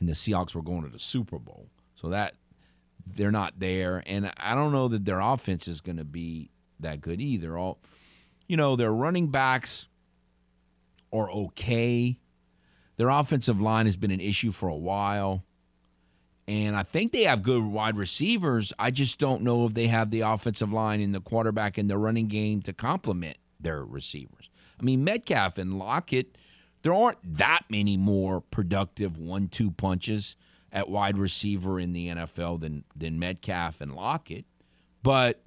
and 0.00 0.08
the 0.08 0.14
Seahawks 0.14 0.56
were 0.56 0.62
going 0.62 0.82
to 0.82 0.88
the 0.88 0.98
Super 0.98 1.38
Bowl. 1.38 1.68
So 1.94 2.08
that 2.08 2.34
they're 3.14 3.30
not 3.30 3.58
there, 3.58 4.02
and 4.06 4.30
I 4.36 4.54
don't 4.54 4.72
know 4.72 4.88
that 4.88 5.04
their 5.04 5.20
offense 5.20 5.68
is 5.68 5.80
going 5.80 5.98
to 5.98 6.04
be 6.04 6.50
that 6.80 7.00
good 7.00 7.20
either. 7.20 7.56
All, 7.56 7.78
you 8.46 8.56
know, 8.56 8.76
their 8.76 8.92
running 8.92 9.28
backs 9.28 9.88
are 11.12 11.30
okay. 11.30 12.18
Their 12.96 13.08
offensive 13.08 13.60
line 13.60 13.86
has 13.86 13.96
been 13.96 14.10
an 14.10 14.20
issue 14.20 14.52
for 14.52 14.68
a 14.68 14.76
while. 14.76 15.44
And 16.48 16.74
I 16.76 16.82
think 16.82 17.12
they 17.12 17.24
have 17.24 17.42
good 17.42 17.62
wide 17.62 17.96
receivers. 17.96 18.72
I 18.78 18.90
just 18.90 19.18
don't 19.18 19.42
know 19.42 19.66
if 19.66 19.74
they 19.74 19.86
have 19.88 20.10
the 20.10 20.22
offensive 20.22 20.72
line 20.72 21.02
and 21.02 21.14
the 21.14 21.20
quarterback 21.20 21.76
and 21.76 21.90
the 21.90 21.98
running 21.98 22.28
game 22.28 22.62
to 22.62 22.72
complement 22.72 23.36
their 23.60 23.84
receivers. 23.84 24.48
I 24.80 24.82
mean, 24.82 25.04
Metcalf 25.04 25.58
and 25.58 25.78
Lockett, 25.78 26.38
there 26.82 26.94
aren't 26.94 27.18
that 27.22 27.64
many 27.68 27.98
more 27.98 28.40
productive 28.40 29.18
one 29.18 29.48
two 29.48 29.70
punches 29.70 30.36
at 30.72 30.88
wide 30.88 31.18
receiver 31.18 31.80
in 31.80 31.92
the 31.92 32.08
NFL 32.08 32.60
than, 32.60 32.84
than 32.94 33.18
Metcalf 33.18 33.80
and 33.80 33.94
Lockett. 33.94 34.44
But 35.02 35.40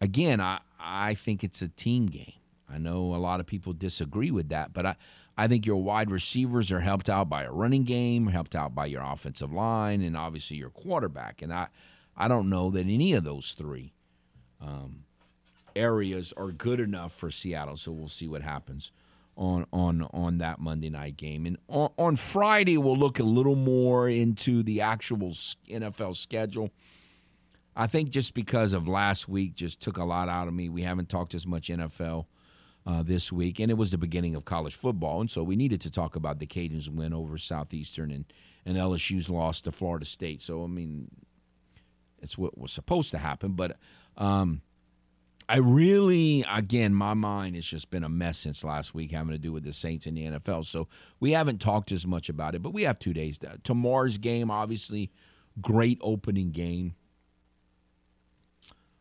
again, 0.00 0.40
I, 0.40 0.60
I 0.78 1.14
think 1.14 1.42
it's 1.42 1.62
a 1.62 1.68
team 1.68 2.06
game. 2.06 2.32
I 2.70 2.78
know 2.78 3.14
a 3.14 3.16
lot 3.16 3.40
of 3.40 3.46
people 3.46 3.72
disagree 3.72 4.30
with 4.30 4.48
that, 4.48 4.72
but 4.72 4.86
I, 4.86 4.96
I 5.36 5.48
think 5.48 5.66
your 5.66 5.82
wide 5.82 6.10
receivers 6.10 6.70
are 6.72 6.80
helped 6.80 7.10
out 7.10 7.28
by 7.28 7.44
a 7.44 7.52
running 7.52 7.84
game, 7.84 8.28
helped 8.28 8.54
out 8.54 8.74
by 8.74 8.86
your 8.86 9.02
offensive 9.02 9.52
line, 9.52 10.02
and 10.02 10.16
obviously 10.16 10.56
your 10.56 10.70
quarterback. 10.70 11.42
And 11.42 11.52
I, 11.52 11.68
I 12.16 12.28
don't 12.28 12.48
know 12.48 12.70
that 12.70 12.86
any 12.86 13.12
of 13.14 13.24
those 13.24 13.54
three 13.56 13.92
um, 14.60 15.04
areas 15.74 16.32
are 16.36 16.50
good 16.52 16.80
enough 16.80 17.12
for 17.12 17.30
Seattle. 17.30 17.76
So 17.76 17.92
we'll 17.92 18.08
see 18.08 18.28
what 18.28 18.42
happens 18.42 18.92
on 19.36 19.66
on 19.72 20.02
on 20.12 20.38
that 20.38 20.60
Monday 20.60 20.90
night 20.90 21.16
game. 21.16 21.46
And 21.46 21.56
on, 21.68 21.90
on 21.98 22.16
Friday, 22.16 22.78
we'll 22.78 22.96
look 22.96 23.18
a 23.18 23.24
little 23.24 23.54
more 23.54 24.08
into 24.08 24.62
the 24.62 24.80
actual 24.80 25.32
NFL 25.68 26.16
schedule. 26.16 26.70
I 27.74 27.86
think 27.86 28.10
just 28.10 28.34
because 28.34 28.74
of 28.74 28.86
last 28.86 29.28
week, 29.28 29.54
just 29.54 29.80
took 29.80 29.96
a 29.96 30.04
lot 30.04 30.28
out 30.28 30.46
of 30.46 30.54
me. 30.54 30.68
We 30.68 30.82
haven't 30.82 31.08
talked 31.08 31.34
as 31.34 31.46
much 31.46 31.68
NFL 31.68 32.26
uh, 32.86 33.02
this 33.02 33.32
week, 33.32 33.60
and 33.60 33.70
it 33.70 33.74
was 33.74 33.90
the 33.90 33.98
beginning 33.98 34.34
of 34.34 34.44
college 34.44 34.74
football, 34.74 35.20
and 35.20 35.30
so 35.30 35.42
we 35.42 35.56
needed 35.56 35.80
to 35.82 35.90
talk 35.90 36.16
about 36.16 36.38
the 36.38 36.46
Cajuns' 36.46 36.88
win 36.88 37.12
over 37.12 37.38
Southeastern 37.38 38.10
and 38.10 38.24
and 38.64 38.76
LSU's 38.76 39.28
loss 39.28 39.60
to 39.62 39.72
Florida 39.72 40.04
State. 40.04 40.42
So 40.42 40.64
I 40.64 40.66
mean, 40.66 41.10
it's 42.20 42.36
what 42.36 42.58
was 42.58 42.72
supposed 42.72 43.10
to 43.12 43.18
happen, 43.18 43.52
but 43.52 43.78
um, 44.16 44.62
I 45.52 45.58
really, 45.58 46.46
again, 46.50 46.94
my 46.94 47.12
mind 47.12 47.56
has 47.56 47.66
just 47.66 47.90
been 47.90 48.04
a 48.04 48.08
mess 48.08 48.38
since 48.38 48.64
last 48.64 48.94
week 48.94 49.12
having 49.12 49.32
to 49.32 49.38
do 49.38 49.52
with 49.52 49.64
the 49.64 49.72
Saints 49.74 50.06
in 50.06 50.14
the 50.14 50.24
NFL. 50.24 50.64
So 50.64 50.88
we 51.20 51.32
haven't 51.32 51.60
talked 51.60 51.92
as 51.92 52.06
much 52.06 52.30
about 52.30 52.54
it, 52.54 52.62
but 52.62 52.72
we 52.72 52.84
have 52.84 52.98
two 52.98 53.12
days. 53.12 53.36
To, 53.40 53.58
tomorrow's 53.62 54.16
game, 54.16 54.50
obviously, 54.50 55.10
great 55.60 55.98
opening 56.00 56.52
game. 56.52 56.94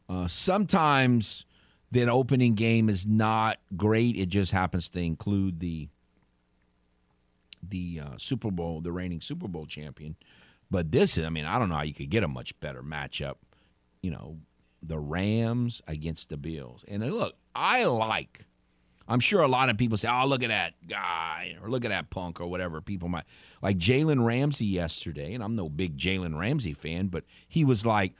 Uh, 0.10 0.28
sometimes 0.28 1.46
that 1.92 2.10
opening 2.10 2.56
game 2.56 2.90
is 2.90 3.08
not 3.08 3.60
great. 3.78 4.18
It 4.18 4.28
just 4.28 4.52
happens 4.52 4.90
to 4.90 5.00
include 5.00 5.62
the 5.62 5.88
the 7.66 8.02
uh, 8.04 8.18
Super 8.18 8.52
Bowl, 8.52 8.82
the 8.82 8.92
reigning 8.92 9.22
Super 9.22 9.48
Bowl 9.48 9.68
champion. 9.68 10.18
But 10.70 10.92
this, 10.92 11.18
I 11.18 11.30
mean, 11.30 11.46
I 11.46 11.58
don't 11.58 11.70
know 11.70 11.76
how 11.76 11.84
you 11.84 11.94
could 11.94 12.10
get 12.10 12.26
a 12.26 12.28
much 12.28 12.60
better 12.60 12.84
matchup. 12.84 13.36
You 14.02 14.12
know, 14.12 14.40
the 14.82 15.00
Rams 15.00 15.82
against 15.88 16.30
the 16.30 16.38
Bills. 16.38 16.84
And 16.88 17.04
uh, 17.04 17.08
look, 17.08 17.36
I 17.56 17.86
like. 17.86 18.46
I'm 19.08 19.20
sure 19.20 19.42
a 19.42 19.48
lot 19.48 19.70
of 19.70 19.78
people 19.78 19.98
say, 19.98 20.08
"Oh, 20.10 20.26
look 20.26 20.44
at 20.44 20.50
that 20.50 20.74
guy," 20.88 21.58
or 21.62 21.70
"Look 21.70 21.84
at 21.84 21.90
that 21.90 22.10
punk," 22.10 22.40
or 22.40 22.48
whatever. 22.48 22.82
People 22.82 23.10
might 23.10 23.26
like 23.62 23.78
Jalen 23.78 24.26
Ramsey 24.26 24.68
yesterday, 24.68 25.34
and 25.34 25.44
I'm 25.44 25.56
no 25.56 25.68
big 25.68 25.98
Jalen 25.98 26.40
Ramsey 26.40 26.74
fan, 26.74 27.08
but 27.08 27.26
he 27.48 27.66
was 27.66 27.86
like, 27.86 28.14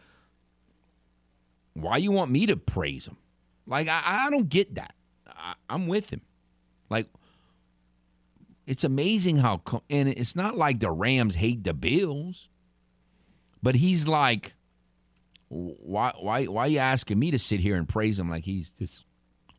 "Why 1.74 1.98
you 1.98 2.12
want 2.12 2.32
me 2.32 2.46
to 2.48 2.58
praise 2.58 3.08
him?" 3.08 3.18
Like 3.66 3.88
I, 3.88 4.02
I 4.06 4.30
don't 4.30 4.50
get 4.50 4.76
that. 4.76 4.96
I, 5.28 5.54
I'm 5.70 5.88
with 5.88 6.10
him. 6.10 6.22
Like 6.90 7.08
it's 8.68 8.84
amazing 8.84 9.38
how, 9.38 9.62
and 9.90 10.08
it's 10.08 10.36
not 10.36 10.58
like 10.58 10.80
the 10.80 10.92
Rams 10.92 11.36
hate 11.36 11.64
the 11.64 11.74
Bills, 11.74 12.48
but 13.62 13.76
he's 13.76 14.08
like, 14.08 14.54
why, 15.52 16.14
why, 16.18 16.46
why 16.46 16.64
are 16.64 16.70
you 16.70 16.80
asking 16.80 17.20
me 17.20 17.30
to 17.32 17.38
sit 17.40 17.60
here 17.60 17.76
and 17.76 17.88
praise 17.88 18.18
him 18.18 18.30
like 18.30 18.46
he's 18.46 18.72
this 18.80 19.04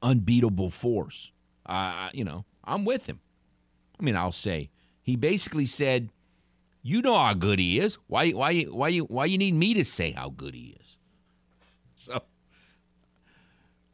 unbeatable 0.00 0.70
force? 0.70 1.32
Uh, 1.66 2.08
you 2.14 2.24
know, 2.24 2.46
I'm 2.64 2.86
with 2.86 3.06
him. 3.06 3.20
I 4.00 4.02
mean, 4.02 4.16
I'll 4.16 4.32
say 4.32 4.70
he 5.02 5.16
basically 5.16 5.66
said, 5.66 6.08
"You 6.82 7.02
know 7.02 7.16
how 7.18 7.34
good 7.34 7.58
he 7.58 7.78
is. 7.78 7.98
Why, 8.06 8.30
why, 8.30 8.62
why 8.62 8.88
you, 8.88 9.04
why 9.04 9.26
you 9.26 9.36
need 9.36 9.54
me 9.54 9.74
to 9.74 9.84
say 9.84 10.12
how 10.12 10.30
good 10.30 10.54
he 10.54 10.76
is?" 10.80 10.96
So 11.94 12.20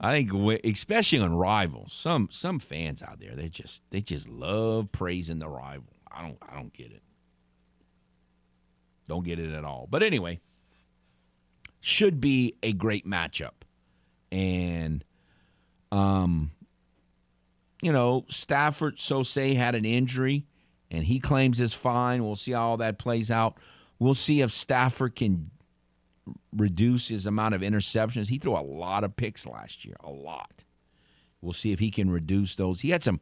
I 0.00 0.12
think, 0.12 0.64
especially 0.64 1.18
on 1.18 1.34
rivals, 1.34 1.92
some 1.92 2.28
some 2.30 2.58
fans 2.58 3.02
out 3.02 3.18
there 3.18 3.34
they 3.34 3.48
just 3.48 3.82
they 3.90 4.00
just 4.00 4.28
love 4.28 4.92
praising 4.92 5.40
the 5.40 5.48
rival. 5.48 5.92
I 6.10 6.22
don't 6.22 6.38
I 6.48 6.54
don't 6.54 6.72
get 6.72 6.92
it. 6.92 7.02
Don't 9.08 9.24
get 9.24 9.38
it 9.38 9.52
at 9.52 9.64
all. 9.64 9.88
But 9.90 10.02
anyway, 10.02 10.40
should 11.80 12.20
be 12.20 12.54
a 12.62 12.72
great 12.72 13.06
matchup, 13.06 13.62
and 14.32 15.04
um, 15.92 16.50
you 17.82 17.92
know 17.92 18.24
Stafford 18.28 19.00
so 19.00 19.22
say 19.22 19.54
had 19.54 19.74
an 19.74 19.84
injury, 19.84 20.46
and 20.90 21.04
he 21.04 21.20
claims 21.20 21.60
it's 21.60 21.74
fine. 21.74 22.24
We'll 22.24 22.36
see 22.36 22.52
how 22.52 22.70
all 22.70 22.76
that 22.78 22.98
plays 22.98 23.30
out. 23.30 23.58
We'll 23.98 24.14
see 24.14 24.42
if 24.42 24.50
Stafford 24.50 25.16
can 25.16 25.50
reduce 26.52 27.08
his 27.08 27.26
amount 27.26 27.54
of 27.54 27.62
interceptions. 27.62 28.28
He 28.28 28.38
threw 28.38 28.56
a 28.56 28.62
lot 28.62 29.04
of 29.04 29.16
picks 29.16 29.46
last 29.46 29.84
year, 29.84 29.96
a 30.00 30.10
lot. 30.10 30.64
We'll 31.40 31.52
see 31.52 31.72
if 31.72 31.78
he 31.78 31.90
can 31.90 32.10
reduce 32.10 32.56
those. 32.56 32.80
He 32.80 32.90
had 32.90 33.02
some 33.02 33.20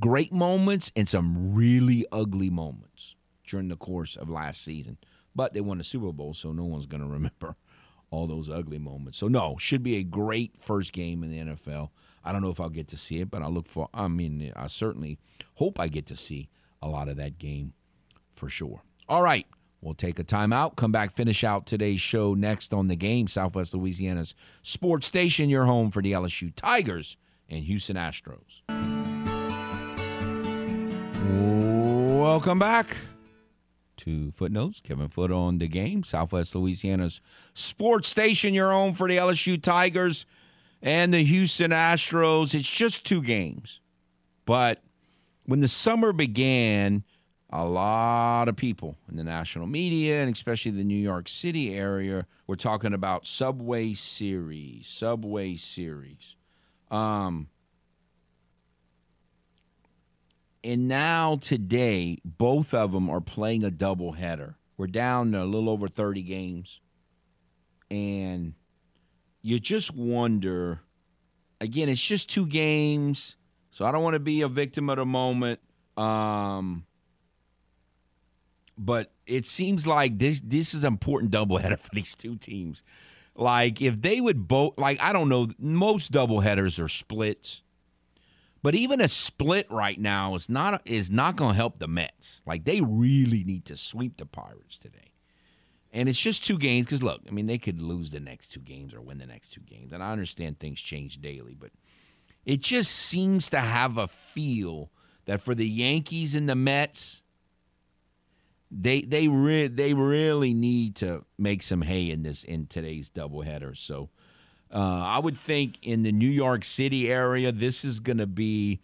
great 0.00 0.32
moments 0.32 0.92
and 0.96 1.08
some 1.08 1.54
really 1.54 2.06
ugly 2.12 2.50
moments 2.50 3.14
during 3.46 3.68
the 3.68 3.76
course 3.76 4.16
of 4.16 4.28
last 4.28 4.62
season. 4.62 4.98
But 5.34 5.52
they 5.52 5.60
won 5.60 5.78
the 5.78 5.84
Super 5.84 6.12
Bowl, 6.12 6.34
so 6.34 6.52
no 6.52 6.64
one's 6.64 6.86
going 6.86 7.02
to 7.02 7.08
remember 7.08 7.56
all 8.14 8.26
those 8.26 8.48
ugly 8.48 8.78
moments. 8.78 9.18
So 9.18 9.28
no, 9.28 9.56
should 9.58 9.82
be 9.82 9.96
a 9.96 10.04
great 10.04 10.52
first 10.58 10.92
game 10.92 11.22
in 11.22 11.30
the 11.30 11.54
NFL. 11.54 11.90
I 12.24 12.32
don't 12.32 12.40
know 12.40 12.50
if 12.50 12.60
I'll 12.60 12.70
get 12.70 12.88
to 12.88 12.96
see 12.96 13.20
it, 13.20 13.30
but 13.30 13.42
I 13.42 13.48
look 13.48 13.66
for 13.66 13.88
I 13.92 14.08
mean, 14.08 14.52
I 14.56 14.68
certainly 14.68 15.18
hope 15.54 15.78
I 15.78 15.88
get 15.88 16.06
to 16.06 16.16
see 16.16 16.48
a 16.80 16.88
lot 16.88 17.08
of 17.08 17.16
that 17.16 17.38
game 17.38 17.74
for 18.34 18.48
sure. 18.48 18.82
All 19.08 19.22
right. 19.22 19.46
We'll 19.80 19.92
take 19.92 20.18
a 20.18 20.24
timeout, 20.24 20.76
come 20.76 20.92
back, 20.92 21.10
finish 21.10 21.44
out 21.44 21.66
today's 21.66 22.00
show 22.00 22.32
next 22.32 22.72
on 22.72 22.88
the 22.88 22.96
game. 22.96 23.26
Southwest 23.26 23.74
Louisiana's 23.74 24.34
sports 24.62 25.06
station, 25.06 25.50
your 25.50 25.66
home 25.66 25.90
for 25.90 26.00
the 26.00 26.12
LSU 26.12 26.54
Tigers 26.56 27.18
and 27.50 27.64
Houston 27.64 27.96
Astros. 27.96 28.62
Welcome 32.18 32.58
back 32.58 32.96
to 34.04 34.32
Footnotes. 34.32 34.80
Kevin 34.80 35.08
Foote 35.08 35.32
on 35.32 35.58
the 35.58 35.68
game. 35.68 36.04
Southwest 36.04 36.54
Louisiana's 36.54 37.20
sports 37.52 38.08
station, 38.08 38.54
your 38.54 38.70
home 38.70 38.94
for 38.94 39.08
the 39.08 39.16
LSU 39.16 39.60
Tigers 39.60 40.26
and 40.82 41.12
the 41.14 41.24
Houston 41.24 41.70
Astros. 41.70 42.54
It's 42.54 42.70
just 42.70 43.04
two 43.04 43.22
games. 43.22 43.80
But 44.44 44.82
when 45.46 45.60
the 45.60 45.68
summer 45.68 46.12
began, 46.12 47.04
a 47.50 47.64
lot 47.64 48.48
of 48.48 48.56
people 48.56 48.96
in 49.08 49.16
the 49.16 49.24
national 49.24 49.66
media 49.66 50.22
and 50.22 50.34
especially 50.34 50.72
the 50.72 50.84
New 50.84 50.98
York 50.98 51.28
City 51.28 51.74
area 51.74 52.26
were 52.46 52.56
talking 52.56 52.92
about 52.92 53.26
Subway 53.26 53.94
Series, 53.94 54.88
Subway 54.88 55.56
Series. 55.56 56.36
Um, 56.90 57.48
and 60.64 60.88
now 60.88 61.36
today, 61.36 62.18
both 62.24 62.72
of 62.72 62.92
them 62.92 63.10
are 63.10 63.20
playing 63.20 63.64
a 63.64 63.70
doubleheader. 63.70 64.54
We're 64.78 64.86
down 64.86 65.32
to 65.32 65.42
a 65.42 65.44
little 65.44 65.68
over 65.68 65.86
30 65.86 66.22
games. 66.22 66.80
And 67.90 68.54
you 69.42 69.60
just 69.60 69.94
wonder 69.94 70.80
again, 71.60 71.88
it's 71.88 72.00
just 72.00 72.30
two 72.30 72.46
games. 72.46 73.36
So 73.70 73.84
I 73.84 73.92
don't 73.92 74.02
want 74.02 74.14
to 74.14 74.20
be 74.20 74.40
a 74.40 74.48
victim 74.48 74.88
of 74.88 74.96
the 74.96 75.04
moment. 75.04 75.60
Um, 75.96 76.86
but 78.78 79.12
it 79.26 79.46
seems 79.46 79.86
like 79.86 80.18
this 80.18 80.40
this 80.42 80.74
is 80.74 80.84
an 80.84 80.92
important 80.94 81.30
doubleheader 81.30 81.78
for 81.80 81.90
these 81.92 82.14
two 82.14 82.36
teams. 82.36 82.82
Like 83.36 83.82
if 83.82 84.00
they 84.00 84.20
would 84.20 84.48
both 84.48 84.78
like 84.78 85.00
I 85.02 85.12
don't 85.12 85.28
know, 85.28 85.48
most 85.58 86.10
doubleheaders 86.10 86.82
are 86.82 86.88
splits. 86.88 87.62
But 88.64 88.74
even 88.74 89.02
a 89.02 89.08
split 89.08 89.70
right 89.70 90.00
now 90.00 90.34
is 90.34 90.48
not 90.48 90.80
is 90.86 91.10
not 91.10 91.36
going 91.36 91.50
to 91.50 91.56
help 91.56 91.78
the 91.78 91.86
Mets. 91.86 92.42
Like 92.46 92.64
they 92.64 92.80
really 92.80 93.44
need 93.44 93.66
to 93.66 93.76
sweep 93.76 94.16
the 94.16 94.24
Pirates 94.24 94.78
today. 94.78 95.12
And 95.92 96.08
it's 96.08 96.18
just 96.18 96.46
two 96.46 96.56
games 96.56 96.86
because 96.86 97.02
look, 97.02 97.20
I 97.28 97.30
mean 97.30 97.44
they 97.44 97.58
could 97.58 97.82
lose 97.82 98.10
the 98.10 98.20
next 98.20 98.48
two 98.48 98.60
games 98.60 98.94
or 98.94 99.02
win 99.02 99.18
the 99.18 99.26
next 99.26 99.50
two 99.50 99.60
games. 99.60 99.92
And 99.92 100.02
I 100.02 100.12
understand 100.12 100.58
things 100.58 100.80
change 100.80 101.20
daily, 101.20 101.52
but 101.52 101.72
it 102.46 102.62
just 102.62 102.90
seems 102.90 103.50
to 103.50 103.60
have 103.60 103.98
a 103.98 104.08
feel 104.08 104.90
that 105.26 105.42
for 105.42 105.54
the 105.54 105.68
Yankees 105.68 106.34
and 106.34 106.48
the 106.48 106.54
Mets, 106.54 107.22
they 108.70 109.02
they 109.02 109.28
re- 109.28 109.68
they 109.68 109.92
really 109.92 110.54
need 110.54 110.96
to 110.96 111.26
make 111.36 111.62
some 111.62 111.82
hay 111.82 112.10
in 112.10 112.22
this 112.22 112.44
in 112.44 112.66
today's 112.68 113.10
doubleheader. 113.10 113.76
So 113.76 114.08
uh, 114.74 114.78
I 114.78 115.20
would 115.20 115.38
think 115.38 115.76
in 115.82 116.02
the 116.02 116.10
New 116.10 116.28
York 116.28 116.64
City 116.64 117.10
area, 117.10 117.52
this 117.52 117.84
is 117.84 118.00
going 118.00 118.18
to 118.18 118.26
be 118.26 118.80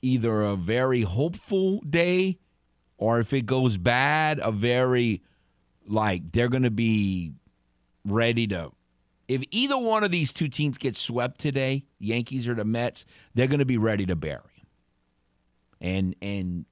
either 0.00 0.42
a 0.42 0.56
very 0.56 1.02
hopeful 1.02 1.80
day, 1.80 2.38
or 2.96 3.20
if 3.20 3.32
it 3.34 3.44
goes 3.44 3.76
bad, 3.76 4.40
a 4.42 4.50
very 4.50 5.22
like 5.86 6.32
they're 6.32 6.48
going 6.48 6.62
to 6.62 6.70
be 6.70 7.32
ready 8.04 8.46
to. 8.46 8.72
If 9.26 9.42
either 9.50 9.76
one 9.76 10.02
of 10.02 10.10
these 10.10 10.32
two 10.32 10.48
teams 10.48 10.78
gets 10.78 10.98
swept 10.98 11.38
today, 11.38 11.84
Yankees 11.98 12.48
or 12.48 12.54
the 12.54 12.64
Mets, 12.64 13.04
they're 13.34 13.46
going 13.46 13.58
to 13.58 13.66
be 13.66 13.76
ready 13.76 14.06
to 14.06 14.16
bury 14.16 14.40
them. 14.40 14.66
And 15.80 16.16
and 16.22 16.64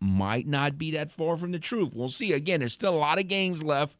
might 0.00 0.46
not 0.46 0.76
be 0.76 0.90
that 0.92 1.10
far 1.10 1.36
from 1.36 1.52
the 1.52 1.58
truth. 1.58 1.92
We'll 1.94 2.08
see. 2.08 2.32
Again, 2.32 2.60
there's 2.60 2.72
still 2.72 2.94
a 2.94 2.98
lot 2.98 3.18
of 3.18 3.28
games 3.28 3.62
left. 3.62 3.96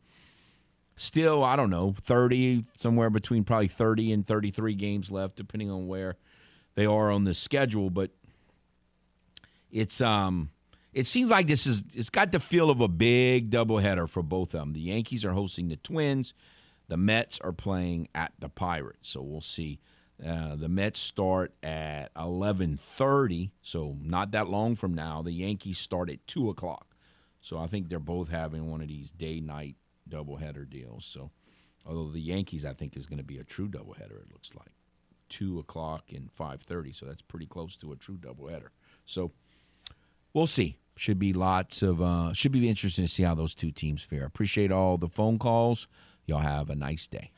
Still, 1.00 1.42
I 1.42 1.56
don't 1.56 1.70
know, 1.70 1.94
30, 2.04 2.62
somewhere 2.76 3.08
between 3.08 3.42
probably 3.42 3.68
30 3.68 4.12
and 4.12 4.26
33 4.26 4.74
games 4.74 5.10
left, 5.10 5.34
depending 5.34 5.70
on 5.70 5.86
where 5.86 6.16
they 6.74 6.84
are 6.84 7.10
on 7.10 7.24
the 7.24 7.32
schedule. 7.32 7.88
But 7.88 8.10
it's 9.70 10.02
um 10.02 10.50
it 10.92 11.06
seems 11.06 11.30
like 11.30 11.46
this 11.46 11.66
is 11.66 11.82
it's 11.94 12.10
got 12.10 12.32
the 12.32 12.38
feel 12.38 12.68
of 12.68 12.82
a 12.82 12.88
big 12.88 13.50
doubleheader 13.50 14.10
for 14.10 14.22
both 14.22 14.52
of 14.52 14.60
them. 14.60 14.72
The 14.74 14.80
Yankees 14.80 15.24
are 15.24 15.32
hosting 15.32 15.68
the 15.68 15.76
Twins. 15.76 16.34
The 16.88 16.98
Mets 16.98 17.40
are 17.40 17.52
playing 17.52 18.08
at 18.14 18.34
the 18.38 18.50
Pirates. 18.50 19.08
So 19.08 19.22
we'll 19.22 19.40
see 19.40 19.80
uh, 20.22 20.54
the 20.54 20.68
Mets 20.68 21.00
start 21.00 21.54
at 21.62 22.12
11:30, 22.12 23.52
so 23.62 23.96
not 24.02 24.32
that 24.32 24.50
long 24.50 24.76
from 24.76 24.92
now. 24.92 25.22
The 25.22 25.32
Yankees 25.32 25.78
start 25.78 26.10
at 26.10 26.26
two 26.26 26.50
o'clock, 26.50 26.94
so 27.40 27.56
I 27.56 27.68
think 27.68 27.88
they're 27.88 27.98
both 27.98 28.28
having 28.28 28.70
one 28.70 28.82
of 28.82 28.88
these 28.88 29.08
day-night 29.08 29.76
doubleheader 30.10 30.68
deals. 30.68 31.04
So, 31.04 31.30
although 31.86 32.10
the 32.10 32.20
Yankees, 32.20 32.64
I 32.64 32.74
think, 32.74 32.96
is 32.96 33.06
going 33.06 33.18
to 33.18 33.24
be 33.24 33.38
a 33.38 33.44
true 33.44 33.68
doubleheader. 33.68 34.22
It 34.22 34.32
looks 34.32 34.54
like 34.54 34.72
two 35.28 35.58
o'clock 35.58 36.04
and 36.12 36.30
5:30, 36.34 36.94
so 36.94 37.06
that's 37.06 37.22
pretty 37.22 37.46
close 37.46 37.76
to 37.78 37.92
a 37.92 37.96
true 37.96 38.18
doubleheader. 38.18 38.68
So, 39.04 39.32
we'll 40.32 40.46
see. 40.46 40.78
Should 40.96 41.18
be 41.18 41.32
lots 41.32 41.82
of 41.82 42.02
uh, 42.02 42.34
should 42.34 42.52
be 42.52 42.68
interesting 42.68 43.06
to 43.06 43.10
see 43.10 43.22
how 43.22 43.34
those 43.34 43.54
two 43.54 43.70
teams 43.70 44.04
fare. 44.04 44.26
Appreciate 44.26 44.70
all 44.70 44.98
the 44.98 45.08
phone 45.08 45.38
calls. 45.38 45.88
Y'all 46.26 46.40
have 46.40 46.68
a 46.68 46.74
nice 46.74 47.06
day. 47.06 47.32